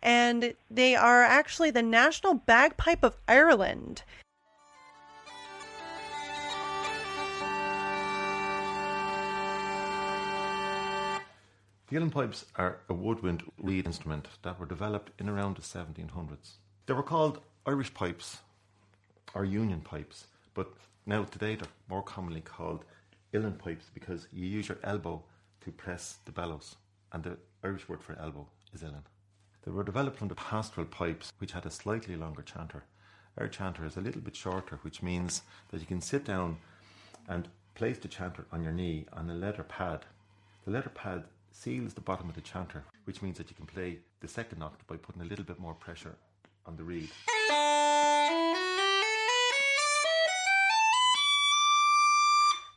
And 0.03 0.55
they 0.71 0.95
are 0.95 1.23
actually 1.23 1.71
the 1.71 1.83
national 1.83 2.35
bagpipe 2.35 3.03
of 3.03 3.17
Ireland. 3.27 4.03
The 11.89 11.97
Uilleann 11.97 12.11
pipes 12.11 12.47
are 12.57 12.81
a 12.89 12.95
woodwind 12.95 13.45
reed 13.59 13.87
instrument 13.87 14.27
that 14.43 14.59
were 14.59 14.67
developed 14.67 15.13
in 15.21 15.29
around 15.29 15.57
the 15.57 15.63
1700s. 15.63 16.55
They 16.87 16.95
were 16.95 17.05
called 17.05 17.41
Irish 17.65 17.95
pipes 17.95 18.39
or 19.37 19.45
union 19.45 19.81
pipes, 19.83 20.27
but 20.55 20.73
now 21.05 21.23
today 21.25 21.55
they're 21.55 21.69
more 21.91 22.03
commonly 22.03 22.41
called 22.41 22.87
Uilleann 23.35 23.59
pipes 23.59 23.85
because 23.93 24.27
you 24.33 24.47
use 24.47 24.67
your 24.67 24.79
elbow 24.83 25.23
to 25.61 25.71
press 25.71 26.17
the 26.25 26.33
bellows, 26.33 26.77
and 27.13 27.23
the 27.23 27.37
Irish 27.63 27.87
word 27.87 28.03
for 28.03 28.19
elbow 28.19 28.47
is 28.73 28.83
illan. 28.83 29.03
They 29.63 29.73
were 29.73 29.85
developed 29.85 30.17
from 30.17 30.29
the 30.29 30.35
pastoral 30.35 30.87
pipes, 30.87 31.33
which 31.39 31.53
had 31.53 31.67
a 31.67 31.71
slightly 31.71 32.17
longer 32.17 32.41
chanter. 32.41 32.85
Our 33.37 33.49
chanter 33.49 33.85
is 33.85 33.99
a 33.99 34.01
little 34.01 34.23
bit 34.23 34.35
shorter, 34.35 34.79
which 34.81 35.03
means 35.03 35.43
that 35.69 35.81
you 35.81 35.87
can 35.87 36.01
sit 36.01 36.25
down 36.25 36.57
and 37.29 37.49
place 37.75 37.99
the 37.99 38.09
chanter 38.09 38.47
on 38.53 38.63
your 38.63 38.73
knee 38.73 39.05
on 39.13 39.29
a 39.29 39.35
leather 39.35 39.65
pad. 39.65 40.07
The 40.65 40.71
leather 40.71 40.89
pad 40.95 41.25
seals 41.53 41.93
the 41.93 42.01
bottom 42.01 42.31
of 42.31 42.37
the 42.37 42.41
chanter, 42.41 42.85
which 43.05 43.21
means 43.21 43.37
that 43.37 43.51
you 43.51 43.57
can 43.57 43.67
play 43.67 43.99
the 44.21 44.29
second 44.29 44.63
octave 44.63 44.87
by 44.87 44.97
putting 44.97 45.21
a 45.21 45.27
little 45.27 45.45
bit 45.45 45.61
more 45.61 45.75
pressure 45.75 46.15
on 46.65 46.77
the 46.77 46.85
reed. 46.85 47.11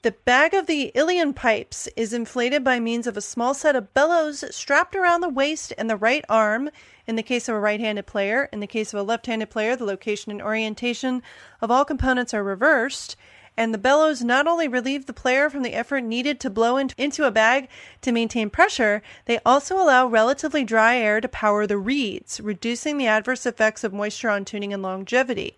The 0.01 0.11
bag 0.13 0.53
of 0.53 0.65
the 0.65 0.93
Uilleann 0.95 1.35
pipes 1.35 1.89
is 1.97 2.13
inflated 2.13 2.63
by 2.63 2.79
means 2.79 3.05
of 3.05 3.17
a 3.17 3.21
small 3.21 3.53
set 3.53 3.75
of 3.75 3.93
bellows 3.93 4.45
strapped 4.49 4.95
around 4.95 5.19
the 5.19 5.27
waist 5.27 5.73
and 5.77 5.89
the 5.89 5.97
right 5.97 6.23
arm. 6.29 6.69
In 7.05 7.17
the 7.17 7.23
case 7.23 7.49
of 7.49 7.55
a 7.55 7.59
right 7.59 7.81
handed 7.81 8.05
player, 8.07 8.47
in 8.53 8.61
the 8.61 8.65
case 8.65 8.93
of 8.93 8.99
a 9.01 9.03
left 9.03 9.25
handed 9.25 9.49
player, 9.49 9.75
the 9.75 9.83
location 9.83 10.31
and 10.31 10.41
orientation 10.41 11.21
of 11.59 11.69
all 11.69 11.83
components 11.83 12.33
are 12.33 12.45
reversed. 12.45 13.17
And 13.57 13.73
the 13.73 13.77
bellows 13.77 14.23
not 14.23 14.47
only 14.47 14.69
relieve 14.69 15.05
the 15.05 15.11
player 15.11 15.49
from 15.49 15.63
the 15.63 15.73
effort 15.73 15.99
needed 15.99 16.39
to 16.39 16.49
blow 16.49 16.77
into 16.77 17.25
a 17.25 17.31
bag 17.31 17.67
to 17.99 18.13
maintain 18.13 18.49
pressure, 18.49 19.01
they 19.25 19.39
also 19.45 19.75
allow 19.75 20.07
relatively 20.07 20.63
dry 20.63 20.95
air 20.95 21.19
to 21.19 21.27
power 21.27 21.67
the 21.67 21.77
reeds, 21.77 22.39
reducing 22.39 22.97
the 22.97 23.07
adverse 23.07 23.45
effects 23.45 23.83
of 23.83 23.91
moisture 23.91 24.29
on 24.29 24.45
tuning 24.45 24.71
and 24.71 24.81
longevity. 24.81 25.57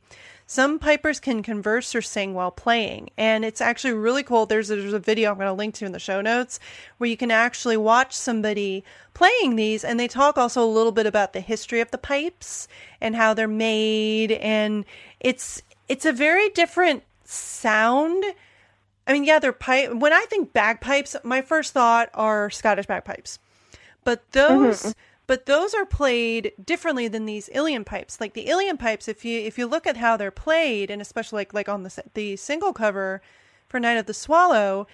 Some 0.52 0.80
pipers 0.80 1.22
can 1.22 1.44
converse 1.44 1.96
or 1.96 2.02
sing 2.02 2.34
while 2.34 2.52
playing, 2.52 3.12
and 3.16 3.46
it's 3.46 3.62
actually 3.62 3.94
really 3.94 4.22
cool. 4.22 4.46
There's 4.46 4.70
a, 4.70 4.76
there's 4.76 4.92
a 4.92 5.00
video 5.00 5.32
I'm 5.32 5.38
going 5.38 5.48
to 5.48 5.54
link 5.54 5.76
to 5.76 5.86
in 5.86 5.94
the 5.94 5.98
show 5.98 6.20
notes 6.20 6.60
where 6.98 7.10
you 7.10 7.16
can 7.16 7.32
actually 7.32 7.78
watch 7.78 8.14
somebody 8.14 8.84
playing 9.14 9.56
these, 9.56 9.86
and 9.86 9.98
they 9.98 10.10
talk 10.10 10.38
also 10.38 10.62
a 10.62 10.68
little 10.68 10.92
bit 10.92 11.06
about 11.06 11.32
the 11.32 11.40
history 11.40 11.80
of 11.80 11.90
the 11.92 11.98
pipes 11.98 12.68
and 13.00 13.16
how 13.16 13.34
they're 13.34 13.48
made, 13.48 14.34
and 14.34 14.84
it's 15.22 15.62
it's 15.88 16.06
a 16.06 16.12
very 16.12 16.50
different 16.50 17.04
sound. 17.24 18.22
I 19.08 19.14
mean, 19.14 19.24
yeah, 19.24 19.40
they're 19.40 19.54
pipe. 19.54 19.94
When 19.94 20.12
I 20.12 20.26
think 20.30 20.52
bagpipes, 20.52 21.16
my 21.24 21.42
first 21.42 21.72
thought 21.72 22.10
are 22.14 22.50
Scottish 22.50 22.88
bagpipes, 22.88 23.40
but 24.04 24.30
mm-hmm. 24.34 24.64
those 24.66 24.96
but 25.32 25.46
those 25.46 25.74
are 25.74 25.86
played 25.86 26.52
differently 26.62 27.08
than 27.08 27.26
these 27.26 27.50
Uilleann 27.56 27.86
pipes. 27.86 28.20
Like 28.20 28.34
the 28.34 28.48
Uilleann 28.48 28.78
pipes, 28.78 29.08
if 29.08 29.24
you 29.24 29.40
if 29.40 29.58
you 29.58 29.66
look 29.66 29.88
at 29.88 29.96
how 29.96 30.18
they're 30.18 30.30
played, 30.30 30.92
and 30.92 31.02
especially 31.02 31.38
like 31.38 31.54
like 31.54 31.70
on 31.70 31.84
the 31.84 32.04
the 32.16 32.36
single 32.36 32.74
cover 32.74 33.22
for 33.70 33.80
Night 33.80 33.94
of 33.94 34.08
the 34.08 34.14
Swallow, 34.14 34.88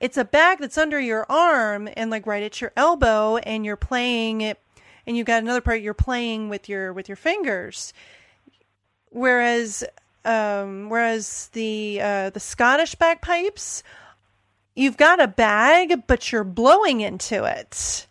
it's 0.00 0.16
a 0.16 0.24
bag 0.24 0.60
that's 0.60 0.78
under 0.78 0.98
your 0.98 1.30
arm 1.30 1.90
and 1.94 2.10
like 2.10 2.26
right 2.26 2.42
at 2.42 2.58
your 2.58 2.72
elbow 2.74 3.36
and 3.36 3.66
you're 3.66 3.76
playing 3.76 4.40
it 4.40 4.58
and 5.06 5.14
you've 5.14 5.26
got 5.26 5.42
another 5.42 5.60
part 5.60 5.82
you're 5.82 5.92
playing 5.92 6.48
with 6.48 6.70
your 6.70 6.94
with 6.94 7.06
your 7.06 7.16
fingers 7.16 7.92
whereas 9.10 9.84
um 10.24 10.88
whereas 10.88 11.50
the 11.52 12.00
uh 12.00 12.30
the 12.30 12.40
Scottish 12.40 12.94
bagpipes 12.94 13.82
you've 14.74 14.96
got 14.96 15.20
a 15.20 15.28
bag 15.28 16.06
but 16.06 16.32
you're 16.32 16.44
blowing 16.44 17.02
into 17.02 17.44
it 17.44 18.06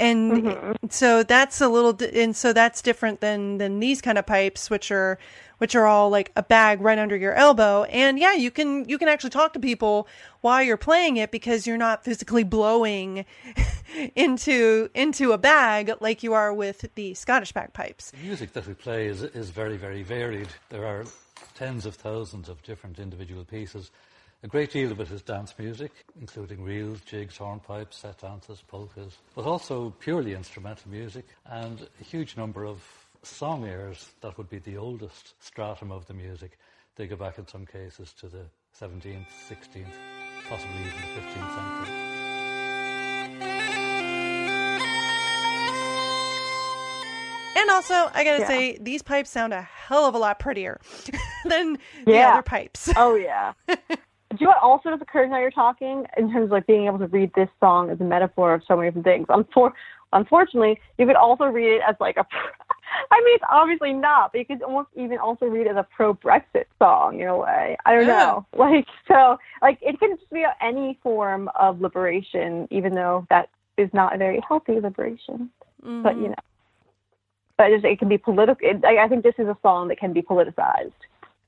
and 0.00 0.32
mm-hmm. 0.32 0.72
so 0.90 1.22
that's 1.22 1.60
a 1.60 1.68
little 1.68 1.92
di- 1.92 2.22
and 2.22 2.34
so 2.34 2.52
that's 2.52 2.82
different 2.82 3.20
than 3.20 3.58
than 3.58 3.80
these 3.80 4.00
kind 4.00 4.18
of 4.18 4.26
pipes 4.26 4.68
which 4.70 4.90
are 4.90 5.18
which 5.58 5.74
are 5.74 5.86
all 5.86 6.10
like 6.10 6.32
a 6.36 6.42
bag 6.42 6.80
right 6.80 6.98
under 6.98 7.16
your 7.16 7.34
elbow 7.34 7.84
and 7.84 8.18
yeah 8.18 8.32
you 8.32 8.50
can 8.50 8.88
you 8.88 8.98
can 8.98 9.08
actually 9.08 9.30
talk 9.30 9.52
to 9.52 9.60
people 9.60 10.08
while 10.40 10.62
you're 10.62 10.76
playing 10.76 11.16
it 11.16 11.30
because 11.30 11.66
you're 11.66 11.76
not 11.78 12.04
physically 12.04 12.44
blowing 12.44 13.24
into 14.16 14.90
into 14.94 15.32
a 15.32 15.38
bag 15.38 15.90
like 16.00 16.22
you 16.22 16.32
are 16.32 16.52
with 16.52 16.86
the 16.96 17.14
Scottish 17.14 17.52
bagpipes 17.52 18.10
The 18.10 18.18
music 18.18 18.52
that 18.52 18.66
we 18.66 18.74
play 18.74 19.06
is, 19.06 19.22
is 19.22 19.50
very, 19.50 19.76
very 19.76 20.02
varied. 20.02 20.48
There 20.68 20.86
are 20.86 21.04
tens 21.54 21.86
of 21.86 21.94
thousands 21.94 22.48
of 22.48 22.62
different 22.62 22.98
individual 22.98 23.44
pieces. 23.44 23.90
A 24.44 24.46
great 24.46 24.70
deal 24.70 24.92
of 24.92 25.00
it 25.00 25.10
is 25.10 25.22
dance 25.22 25.54
music, 25.58 25.90
including 26.20 26.62
reels, 26.62 27.00
jigs, 27.00 27.38
hornpipes, 27.38 27.94
set 27.94 28.18
dances, 28.20 28.60
polkas, 28.68 29.16
but 29.34 29.46
also 29.46 29.88
purely 30.00 30.34
instrumental 30.34 30.90
music 30.90 31.24
and 31.46 31.88
a 31.98 32.04
huge 32.04 32.36
number 32.36 32.66
of 32.66 32.82
song 33.22 33.64
airs 33.66 34.10
that 34.20 34.36
would 34.36 34.50
be 34.50 34.58
the 34.58 34.76
oldest 34.76 35.32
stratum 35.42 35.90
of 35.90 36.06
the 36.08 36.12
music. 36.12 36.58
They 36.96 37.06
go 37.06 37.16
back 37.16 37.38
in 37.38 37.48
some 37.48 37.64
cases 37.64 38.12
to 38.20 38.28
the 38.28 38.44
17th, 38.78 39.28
16th, 39.48 39.86
possibly 40.46 40.76
even 40.80 40.92
the 40.92 41.20
15th 41.22 41.54
century. 41.54 43.04
and 47.56 47.70
also 47.70 47.94
I 48.12 48.24
gotta 48.24 48.40
Yeah. 48.40 48.46
say 48.48 48.78
these 48.78 49.00
pipes 49.02 49.30
sound 49.30 49.54
a 49.54 49.62
hell 49.62 50.04
of 50.06 50.14
a 50.14 50.18
lot 50.18 50.38
prettier 50.38 50.80
than 51.46 51.78
the 52.04 52.12
Yeah. 52.12 52.32
other 52.34 52.42
pipes 52.42 52.90
Oh 52.96 53.14
yeah. 53.14 53.54
Do 54.34 54.40
you 54.40 54.46
know 54.46 54.50
what 54.50 54.62
also 54.62 54.90
just 54.90 55.02
occurred 55.02 55.30
now 55.30 55.38
you're 55.38 55.50
talking 55.50 56.06
in 56.16 56.32
terms 56.32 56.46
of 56.46 56.50
like 56.50 56.66
being 56.66 56.86
able 56.86 56.98
to 56.98 57.06
read 57.06 57.32
this 57.34 57.48
song 57.60 57.90
as 57.90 58.00
a 58.00 58.04
metaphor 58.04 58.54
of 58.54 58.62
so 58.66 58.76
many 58.76 58.88
different 58.88 59.04
things? 59.04 59.26
Unfor- 59.28 59.72
unfortunately, 60.12 60.80
you 60.98 61.06
could 61.06 61.16
also 61.16 61.44
read 61.44 61.76
it 61.76 61.82
as 61.88 61.96
like 62.00 62.16
a. 62.16 62.26
I 63.10 63.20
mean, 63.24 63.34
it's 63.34 63.44
obviously 63.50 63.92
not, 63.92 64.32
but 64.32 64.38
you 64.38 64.44
could 64.44 64.62
almost 64.62 64.88
even 64.96 65.18
also 65.18 65.46
read 65.46 65.66
it 65.66 65.70
as 65.70 65.76
a 65.76 65.86
pro-Brexit 65.94 66.64
song 66.78 67.20
in 67.20 67.28
a 67.28 67.36
way. 67.36 67.76
I 67.84 67.94
don't 67.94 68.06
Yeah. 68.06 68.16
know, 68.16 68.46
like 68.56 68.86
so, 69.08 69.38
like 69.62 69.78
it 69.82 69.98
can 69.98 70.16
just 70.16 70.30
be 70.30 70.44
any 70.60 70.98
form 71.02 71.48
of 71.58 71.80
liberation, 71.80 72.68
even 72.70 72.94
though 72.94 73.26
that 73.30 73.50
is 73.76 73.90
not 73.92 74.14
a 74.14 74.18
very 74.18 74.40
healthy 74.46 74.80
liberation. 74.80 75.50
But 75.82 75.88
mm-hmm. 75.88 76.22
you 76.22 76.28
know, 76.28 76.34
but 77.56 77.70
it, 77.70 77.76
just, 77.76 77.84
it 77.84 77.98
can 77.98 78.08
be 78.08 78.18
political. 78.18 78.66
I, 78.84 78.98
I 78.98 79.08
think 79.08 79.22
this 79.22 79.34
is 79.38 79.46
a 79.46 79.56
song 79.62 79.88
that 79.88 79.98
can 79.98 80.12
be 80.12 80.22
politicized. 80.22 80.92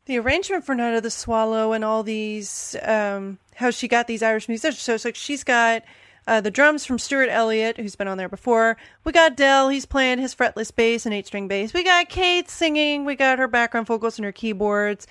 The 0.07 0.19
arrangement 0.19 0.65
for 0.65 0.75
Night 0.75 0.95
of 0.95 1.03
the 1.03 1.11
Swallow 1.11 1.73
and 1.73 1.85
all 1.85 2.05
these, 2.05 2.77
um, 2.83 3.39
how 3.57 3.71
she 3.71 3.89
got 3.89 4.07
these 4.07 4.23
Irish 4.23 4.49
musicians. 4.49 4.83
So 4.83 4.95
it's 4.95 5.05
like 5.05 5.17
she's 5.17 5.43
got 5.43 5.83
uh, 6.29 6.41
the 6.41 6.51
drums 6.51 6.87
from 6.87 6.99
Stuart 6.99 7.29
Elliott, 7.29 7.77
who's 7.77 7.97
been 7.97 8.07
on 8.07 8.17
there 8.17 8.29
before. 8.29 8.77
We 9.03 9.11
got 9.11 9.37
Del, 9.37 9.69
he's 9.69 9.85
playing 9.85 10.19
his 10.19 10.33
fretless 10.33 10.75
bass 10.75 11.07
and 11.07 11.15
eight 11.15 11.27
string 11.27 11.49
bass. 11.49 11.75
We 11.75 11.83
got 11.83 12.09
Kate 12.09 12.49
singing. 12.49 13.05
We 13.05 13.17
got 13.17 13.41
her 13.41 13.49
background 13.49 13.89
vocals 13.89 14.17
and 14.17 14.25
her 14.25 14.33
keyboards. 14.33 15.09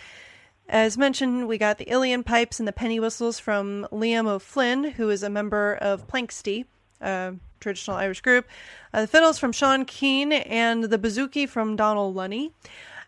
As 0.68 0.98
mentioned, 0.98 1.48
we 1.48 1.58
got 1.58 1.78
the 1.78 1.86
Uilleann 1.86 2.26
pipes 2.26 2.60
and 2.60 2.68
the 2.68 2.74
penny 2.74 3.00
whistles 3.00 3.38
from 3.38 3.88
Liam 3.92 4.28
O'Flynn, 4.28 4.84
who 4.92 5.10
is 5.10 5.24
a 5.24 5.30
member 5.30 5.76
of 5.76 6.08
Planxty, 6.08 6.66
a 7.02 7.36
traditional 7.60 7.98
Irish 7.98 8.22
group. 8.22 8.48
Uh, 8.94 9.02
the 9.02 9.08
fiddles 9.08 9.38
from 9.38 9.52
Sean 9.52 9.84
Keane 9.84 10.32
and 10.32 10.86
the 10.86 10.98
bouzouki 10.98 11.48
from 11.48 11.76
Donald 11.76 12.16
Lunny. 12.16 12.52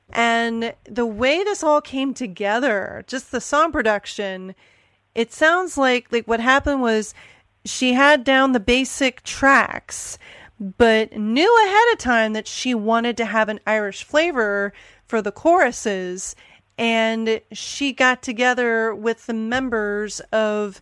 And 0.09 0.73
the 0.85 1.05
way 1.05 1.43
this 1.43 1.63
all 1.63 1.81
came 1.81 2.13
together, 2.13 3.03
just 3.07 3.31
the 3.31 3.41
song 3.41 3.71
production, 3.71 4.55
it 5.13 5.33
sounds 5.33 5.77
like 5.77 6.11
like 6.11 6.27
what 6.27 6.39
happened 6.39 6.81
was 6.81 7.13
she 7.65 7.93
had 7.93 8.23
down 8.23 8.53
the 8.53 8.59
basic 8.59 9.23
tracks, 9.23 10.17
but 10.59 11.17
knew 11.17 11.65
ahead 11.65 11.93
of 11.93 11.99
time 11.99 12.33
that 12.33 12.47
she 12.47 12.73
wanted 12.73 13.17
to 13.17 13.25
have 13.25 13.49
an 13.49 13.59
Irish 13.67 14.03
flavor 14.03 14.73
for 15.05 15.21
the 15.21 15.31
choruses, 15.31 16.35
and 16.77 17.41
she 17.51 17.91
got 17.91 18.21
together 18.21 18.95
with 18.95 19.25
the 19.25 19.33
members 19.33 20.19
of 20.31 20.81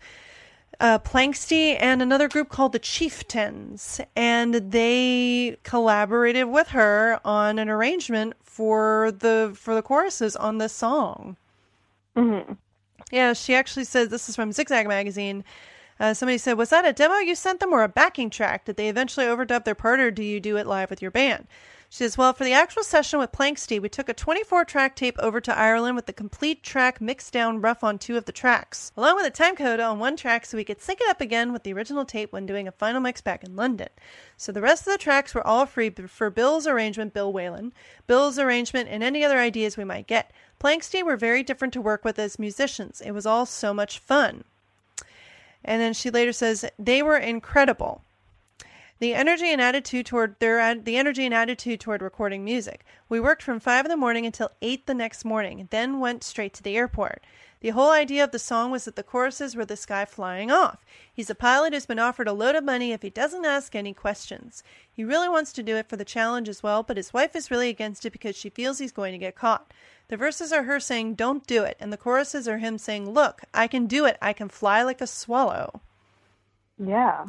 uh, 0.80 1.00
Planxty 1.00 1.78
and 1.80 2.02
another 2.02 2.28
group 2.28 2.50
called 2.50 2.74
the 2.74 2.80
Chieftains, 2.80 4.02
and 4.16 4.56
they 4.72 5.58
collaborated 5.64 6.48
with 6.48 6.70
her 6.70 7.20
on 7.24 7.60
an 7.60 7.70
arrangement 7.70 8.34
for 8.56 9.12
the 9.12 9.52
for 9.54 9.76
the 9.76 9.82
choruses 9.82 10.34
on 10.38 10.60
this 10.60 10.72
song. 10.72 11.36
Yeah, 13.12 13.34
she 13.34 13.54
actually 13.54 13.84
said 13.84 14.10
this 14.10 14.30
is 14.30 14.36
from 14.38 14.54
Zigzag 14.54 14.88
magazine. 14.88 15.44
Uh, 16.00 16.14
somebody 16.14 16.38
said, 16.38 16.54
"Was 16.58 16.70
that 16.70 16.86
a 16.86 16.94
demo 16.94 17.16
you 17.16 17.36
sent 17.36 17.60
them 17.60 17.74
or 17.74 17.84
a 17.84 17.90
backing 17.90 18.30
track? 18.30 18.64
Did 18.64 18.78
they 18.78 18.88
eventually 18.88 19.26
overdub 19.26 19.66
their 19.66 19.76
part, 19.76 20.00
or 20.00 20.10
do 20.10 20.24
you 20.24 20.40
do 20.40 20.56
it 20.56 20.68
live 20.68 20.90
with 20.90 21.02
your 21.02 21.12
band?" 21.12 21.48
She 21.90 21.98
says, 22.00 22.18
"Well, 22.18 22.34
for 22.34 22.44
the 22.44 22.52
actual 22.52 22.84
session 22.84 23.20
with 23.20 23.32
Planxty, 23.32 23.80
we 23.80 23.90
took 23.90 24.10
a 24.10 24.14
24-track 24.14 24.96
tape 24.96 25.18
over 25.20 25.40
to 25.40 25.58
Ireland 25.58 25.96
with 25.96 26.08
the 26.08 26.14
complete 26.14 26.64
track 26.64 27.00
mixed 27.00 27.32
down 27.32 27.62
rough 27.62 27.84
on 27.84 28.00
two 28.00 28.18
of 28.18 28.26
the 28.26 28.32
tracks, 28.32 28.92
along 28.98 29.16
with 29.16 29.26
a 29.26 29.30
time 29.30 29.56
code 29.56 29.80
on 29.80 30.00
one 30.00 30.18
track, 30.18 30.46
so 30.46 30.58
we 30.58 30.64
could 30.64 30.82
sync 30.82 31.00
it 31.02 31.10
up 31.10 31.22
again 31.22 31.54
with 31.54 31.64
the 31.64 31.74
original 31.74 32.04
tape 32.04 32.34
when 32.34 32.46
doing 32.46 32.68
a 32.68 32.72
final 32.72 33.00
mix 33.02 33.22
back 33.22 33.44
in 33.44 33.56
London. 33.56 33.90
So 34.36 34.52
the 34.52 34.62
rest 34.62 34.86
of 34.88 34.94
the 34.94 34.98
tracks 34.98 35.36
were 35.36 35.46
all 35.46 35.66
free 35.66 35.90
for 35.90 36.30
Bill's 36.30 36.68
arrangement, 36.68 37.14
Bill 37.14 37.32
Whelan, 37.32 37.74
Bill's 38.08 38.40
arrangement, 38.40 38.90
and 38.90 39.04
any 39.04 39.24
other 39.24 39.40
ideas 39.40 39.78
we 39.78 39.84
might 39.84 40.08
get. 40.08 40.32
Planxty 40.60 41.04
were 41.04 41.18
very 41.18 41.44
different 41.44 41.74
to 41.76 41.82
work 41.82 42.04
with 42.04 42.18
as 42.18 42.40
musicians. 42.40 43.00
It 43.02 43.12
was 43.12 43.26
all 43.26 43.46
so 43.46 43.74
much 43.74 44.00
fun." 44.00 44.44
And 45.64 45.82
then 45.82 45.94
she 45.94 46.10
later 46.10 46.32
says 46.32 46.66
they 46.78 47.02
were 47.02 47.18
incredible. 47.18 48.05
The 49.00 49.14
energy 49.14 49.52
and 49.52 49.62
attitude 49.62 50.06
toward 50.06 50.40
their 50.40 50.74
the 50.76 50.96
energy 50.96 51.26
and 51.26 51.34
attitude 51.34 51.82
toward 51.82 52.02
recording 52.02 52.46
music. 52.46 52.86
We 53.10 53.20
worked 53.20 53.44
from 53.44 53.60
five 53.60 53.84
in 53.86 53.90
the 53.90 53.98
morning 53.98 54.26
until 54.26 54.52
eight 54.62 54.86
the 54.88 54.94
next 54.94 55.26
morning, 55.26 55.68
then 55.70 56.00
went 56.00 56.24
straight 56.24 56.54
to 56.54 56.64
the 56.64 56.78
airport. 56.78 57.26
The 57.60 57.72
whole 57.72 57.92
idea 57.92 58.24
of 58.24 58.32
the 58.32 58.40
song 58.40 58.72
was 58.72 58.86
that 58.86 58.96
the 58.96 59.04
choruses 59.04 59.56
were 59.56 59.66
this 59.66 59.86
guy 59.86 60.06
flying 60.06 60.52
off. 60.52 60.86
He's 61.12 61.30
a 61.30 61.36
pilot 61.36 61.74
who's 61.74 61.86
been 61.86 62.00
offered 62.00 62.28
a 62.28 62.34
load 62.34 62.56
of 62.56 62.64
money 62.64 62.92
if 62.92 63.02
he 63.02 63.10
doesn't 63.10 63.44
ask 63.44 63.76
any 63.76 63.94
questions. 63.94 64.64
He 64.92 65.04
really 65.04 65.28
wants 65.28 65.52
to 65.54 65.64
do 65.64 65.76
it 65.76 65.90
for 65.90 65.98
the 65.98 66.06
challenge 66.06 66.48
as 66.48 66.62
well, 66.62 66.84
but 66.84 66.98
his 66.98 67.12
wife 67.12 67.36
is 67.36 67.50
really 67.50 67.70
against 67.70 68.06
it 68.06 68.12
because 68.12 68.36
she 68.36 68.50
feels 68.50 68.78
he's 68.78 68.92
going 68.92 69.14
to 69.14 69.18
get 69.18 69.36
caught. 69.36 69.74
The 70.10 70.18
verses 70.18 70.54
are 70.54 70.64
her 70.64 70.80
saying, 70.80 71.16
Don't 71.16 71.48
do 71.48 71.64
it, 71.64 71.76
and 71.80 71.92
the 71.92 71.98
choruses 71.98 72.48
are 72.48 72.60
him 72.60 72.78
saying, 72.78 73.10
Look, 73.10 73.42
I 73.54 73.68
can 73.68 73.88
do 73.88 74.06
it. 74.06 74.18
I 74.22 74.32
can 74.32 74.48
fly 74.48 74.84
like 74.84 75.02
a 75.02 75.08
swallow. 75.08 75.82
Yeah. 76.78 77.26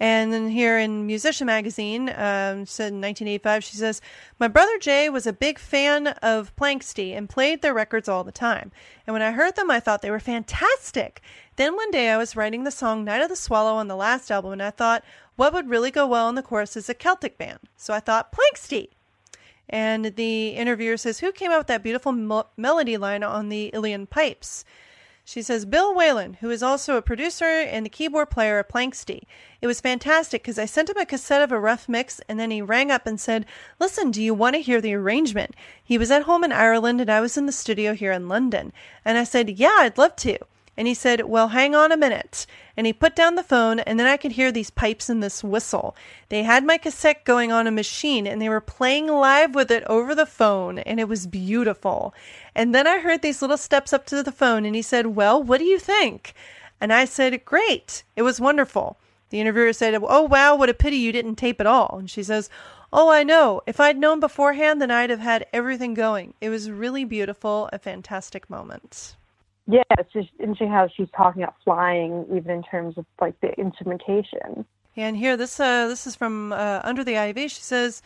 And 0.00 0.32
then 0.32 0.48
here 0.48 0.78
in 0.78 1.06
Musician 1.06 1.46
Magazine, 1.46 2.08
um, 2.08 2.64
said 2.64 2.88
in 2.88 3.02
1985, 3.02 3.62
she 3.62 3.76
says, 3.76 4.00
My 4.38 4.48
brother 4.48 4.78
Jay 4.78 5.10
was 5.10 5.26
a 5.26 5.32
big 5.32 5.58
fan 5.58 6.06
of 6.22 6.56
Planxty 6.56 7.14
and 7.14 7.28
played 7.28 7.60
their 7.60 7.74
records 7.74 8.08
all 8.08 8.24
the 8.24 8.32
time. 8.32 8.72
And 9.06 9.12
when 9.12 9.20
I 9.20 9.32
heard 9.32 9.56
them, 9.56 9.70
I 9.70 9.78
thought 9.78 10.00
they 10.00 10.10
were 10.10 10.18
fantastic. 10.18 11.20
Then 11.56 11.76
one 11.76 11.90
day 11.90 12.08
I 12.08 12.16
was 12.16 12.34
writing 12.34 12.64
the 12.64 12.70
song 12.70 13.04
Night 13.04 13.20
of 13.20 13.28
the 13.28 13.36
Swallow 13.36 13.74
on 13.74 13.88
the 13.88 13.96
last 13.96 14.30
album, 14.30 14.52
and 14.52 14.62
I 14.62 14.70
thought, 14.70 15.04
what 15.36 15.52
would 15.52 15.68
really 15.68 15.90
go 15.90 16.06
well 16.06 16.30
in 16.30 16.34
the 16.34 16.42
chorus 16.42 16.78
is 16.78 16.88
a 16.88 16.94
Celtic 16.94 17.36
band. 17.36 17.58
So 17.76 17.92
I 17.92 18.00
thought, 18.00 18.32
Planxty. 18.32 18.88
And 19.68 20.16
the 20.16 20.48
interviewer 20.48 20.96
says, 20.96 21.20
Who 21.20 21.30
came 21.30 21.50
up 21.50 21.60
with 21.60 21.66
that 21.66 21.82
beautiful 21.82 22.12
mo- 22.12 22.46
melody 22.56 22.96
line 22.96 23.22
on 23.22 23.50
the 23.50 23.70
Uilleann 23.74 24.08
pipes? 24.08 24.64
She 25.30 25.42
says, 25.42 25.64
Bill 25.64 25.94
Whelan, 25.94 26.38
who 26.40 26.50
is 26.50 26.60
also 26.60 26.96
a 26.96 27.02
producer 27.02 27.44
and 27.44 27.86
the 27.86 27.88
keyboard 27.88 28.30
player 28.30 28.58
at 28.58 28.68
Planxty. 28.68 29.22
It 29.60 29.68
was 29.68 29.80
fantastic 29.80 30.42
because 30.42 30.58
I 30.58 30.64
sent 30.64 30.90
him 30.90 30.96
a 30.96 31.06
cassette 31.06 31.40
of 31.40 31.52
a 31.52 31.60
rough 31.60 31.88
mix 31.88 32.20
and 32.28 32.40
then 32.40 32.50
he 32.50 32.60
rang 32.60 32.90
up 32.90 33.06
and 33.06 33.20
said, 33.20 33.46
Listen, 33.78 34.10
do 34.10 34.20
you 34.20 34.34
want 34.34 34.56
to 34.56 34.60
hear 34.60 34.80
the 34.80 34.92
arrangement? 34.92 35.54
He 35.84 35.98
was 35.98 36.10
at 36.10 36.24
home 36.24 36.42
in 36.42 36.50
Ireland 36.50 37.00
and 37.00 37.08
I 37.08 37.20
was 37.20 37.36
in 37.36 37.46
the 37.46 37.52
studio 37.52 37.94
here 37.94 38.10
in 38.10 38.28
London. 38.28 38.72
And 39.04 39.18
I 39.18 39.22
said, 39.22 39.50
Yeah, 39.50 39.76
I'd 39.78 39.98
love 39.98 40.16
to. 40.16 40.36
And 40.76 40.86
he 40.86 40.94
said, 40.94 41.22
Well, 41.26 41.48
hang 41.48 41.74
on 41.74 41.92
a 41.92 41.96
minute. 41.96 42.46
And 42.76 42.86
he 42.86 42.92
put 42.92 43.14
down 43.14 43.34
the 43.34 43.42
phone, 43.42 43.80
and 43.80 43.98
then 43.98 44.06
I 44.06 44.16
could 44.16 44.32
hear 44.32 44.50
these 44.50 44.70
pipes 44.70 45.08
and 45.08 45.22
this 45.22 45.44
whistle. 45.44 45.94
They 46.28 46.42
had 46.42 46.64
my 46.64 46.78
cassette 46.78 47.24
going 47.24 47.52
on 47.52 47.66
a 47.66 47.70
machine, 47.70 48.26
and 48.26 48.40
they 48.40 48.48
were 48.48 48.60
playing 48.60 49.08
live 49.08 49.54
with 49.54 49.70
it 49.70 49.84
over 49.84 50.14
the 50.14 50.26
phone, 50.26 50.78
and 50.78 50.98
it 50.98 51.08
was 51.08 51.26
beautiful. 51.26 52.14
And 52.54 52.74
then 52.74 52.86
I 52.86 53.00
heard 53.00 53.22
these 53.22 53.42
little 53.42 53.56
steps 53.56 53.92
up 53.92 54.06
to 54.06 54.22
the 54.22 54.32
phone, 54.32 54.64
and 54.64 54.74
he 54.74 54.82
said, 54.82 55.08
Well, 55.08 55.42
what 55.42 55.58
do 55.58 55.64
you 55.64 55.78
think? 55.78 56.34
And 56.80 56.92
I 56.92 57.04
said, 57.04 57.44
Great. 57.44 58.02
It 58.16 58.22
was 58.22 58.40
wonderful. 58.40 58.96
The 59.30 59.40
interviewer 59.40 59.72
said, 59.72 59.94
Oh, 59.94 60.22
wow, 60.22 60.56
what 60.56 60.68
a 60.68 60.74
pity 60.74 60.96
you 60.96 61.12
didn't 61.12 61.36
tape 61.36 61.60
it 61.60 61.66
all. 61.66 61.96
And 61.98 62.10
she 62.10 62.22
says, 62.22 62.50
Oh, 62.92 63.10
I 63.10 63.22
know. 63.22 63.60
If 63.66 63.78
I'd 63.78 63.98
known 63.98 64.18
beforehand, 64.18 64.82
then 64.82 64.90
I'd 64.90 65.10
have 65.10 65.20
had 65.20 65.46
everything 65.52 65.94
going. 65.94 66.34
It 66.40 66.48
was 66.48 66.70
really 66.70 67.04
beautiful, 67.04 67.68
a 67.72 67.78
fantastic 67.78 68.50
moment. 68.50 69.14
Yeah, 69.70 69.82
it's 69.98 70.12
just 70.12 70.30
interesting 70.40 70.70
how 70.70 70.88
she's 70.88 71.10
talking 71.16 71.42
about 71.42 71.54
flying, 71.62 72.26
even 72.34 72.50
in 72.50 72.62
terms 72.64 72.98
of 72.98 73.06
like 73.20 73.40
the 73.40 73.52
instrumentation. 73.58 74.64
And 74.96 75.16
here, 75.16 75.36
this 75.36 75.60
uh, 75.60 75.86
this 75.86 76.06
is 76.06 76.16
from 76.16 76.52
uh, 76.52 76.80
Under 76.82 77.04
the 77.04 77.16
Ivy. 77.16 77.46
She 77.46 77.62
says, 77.62 78.02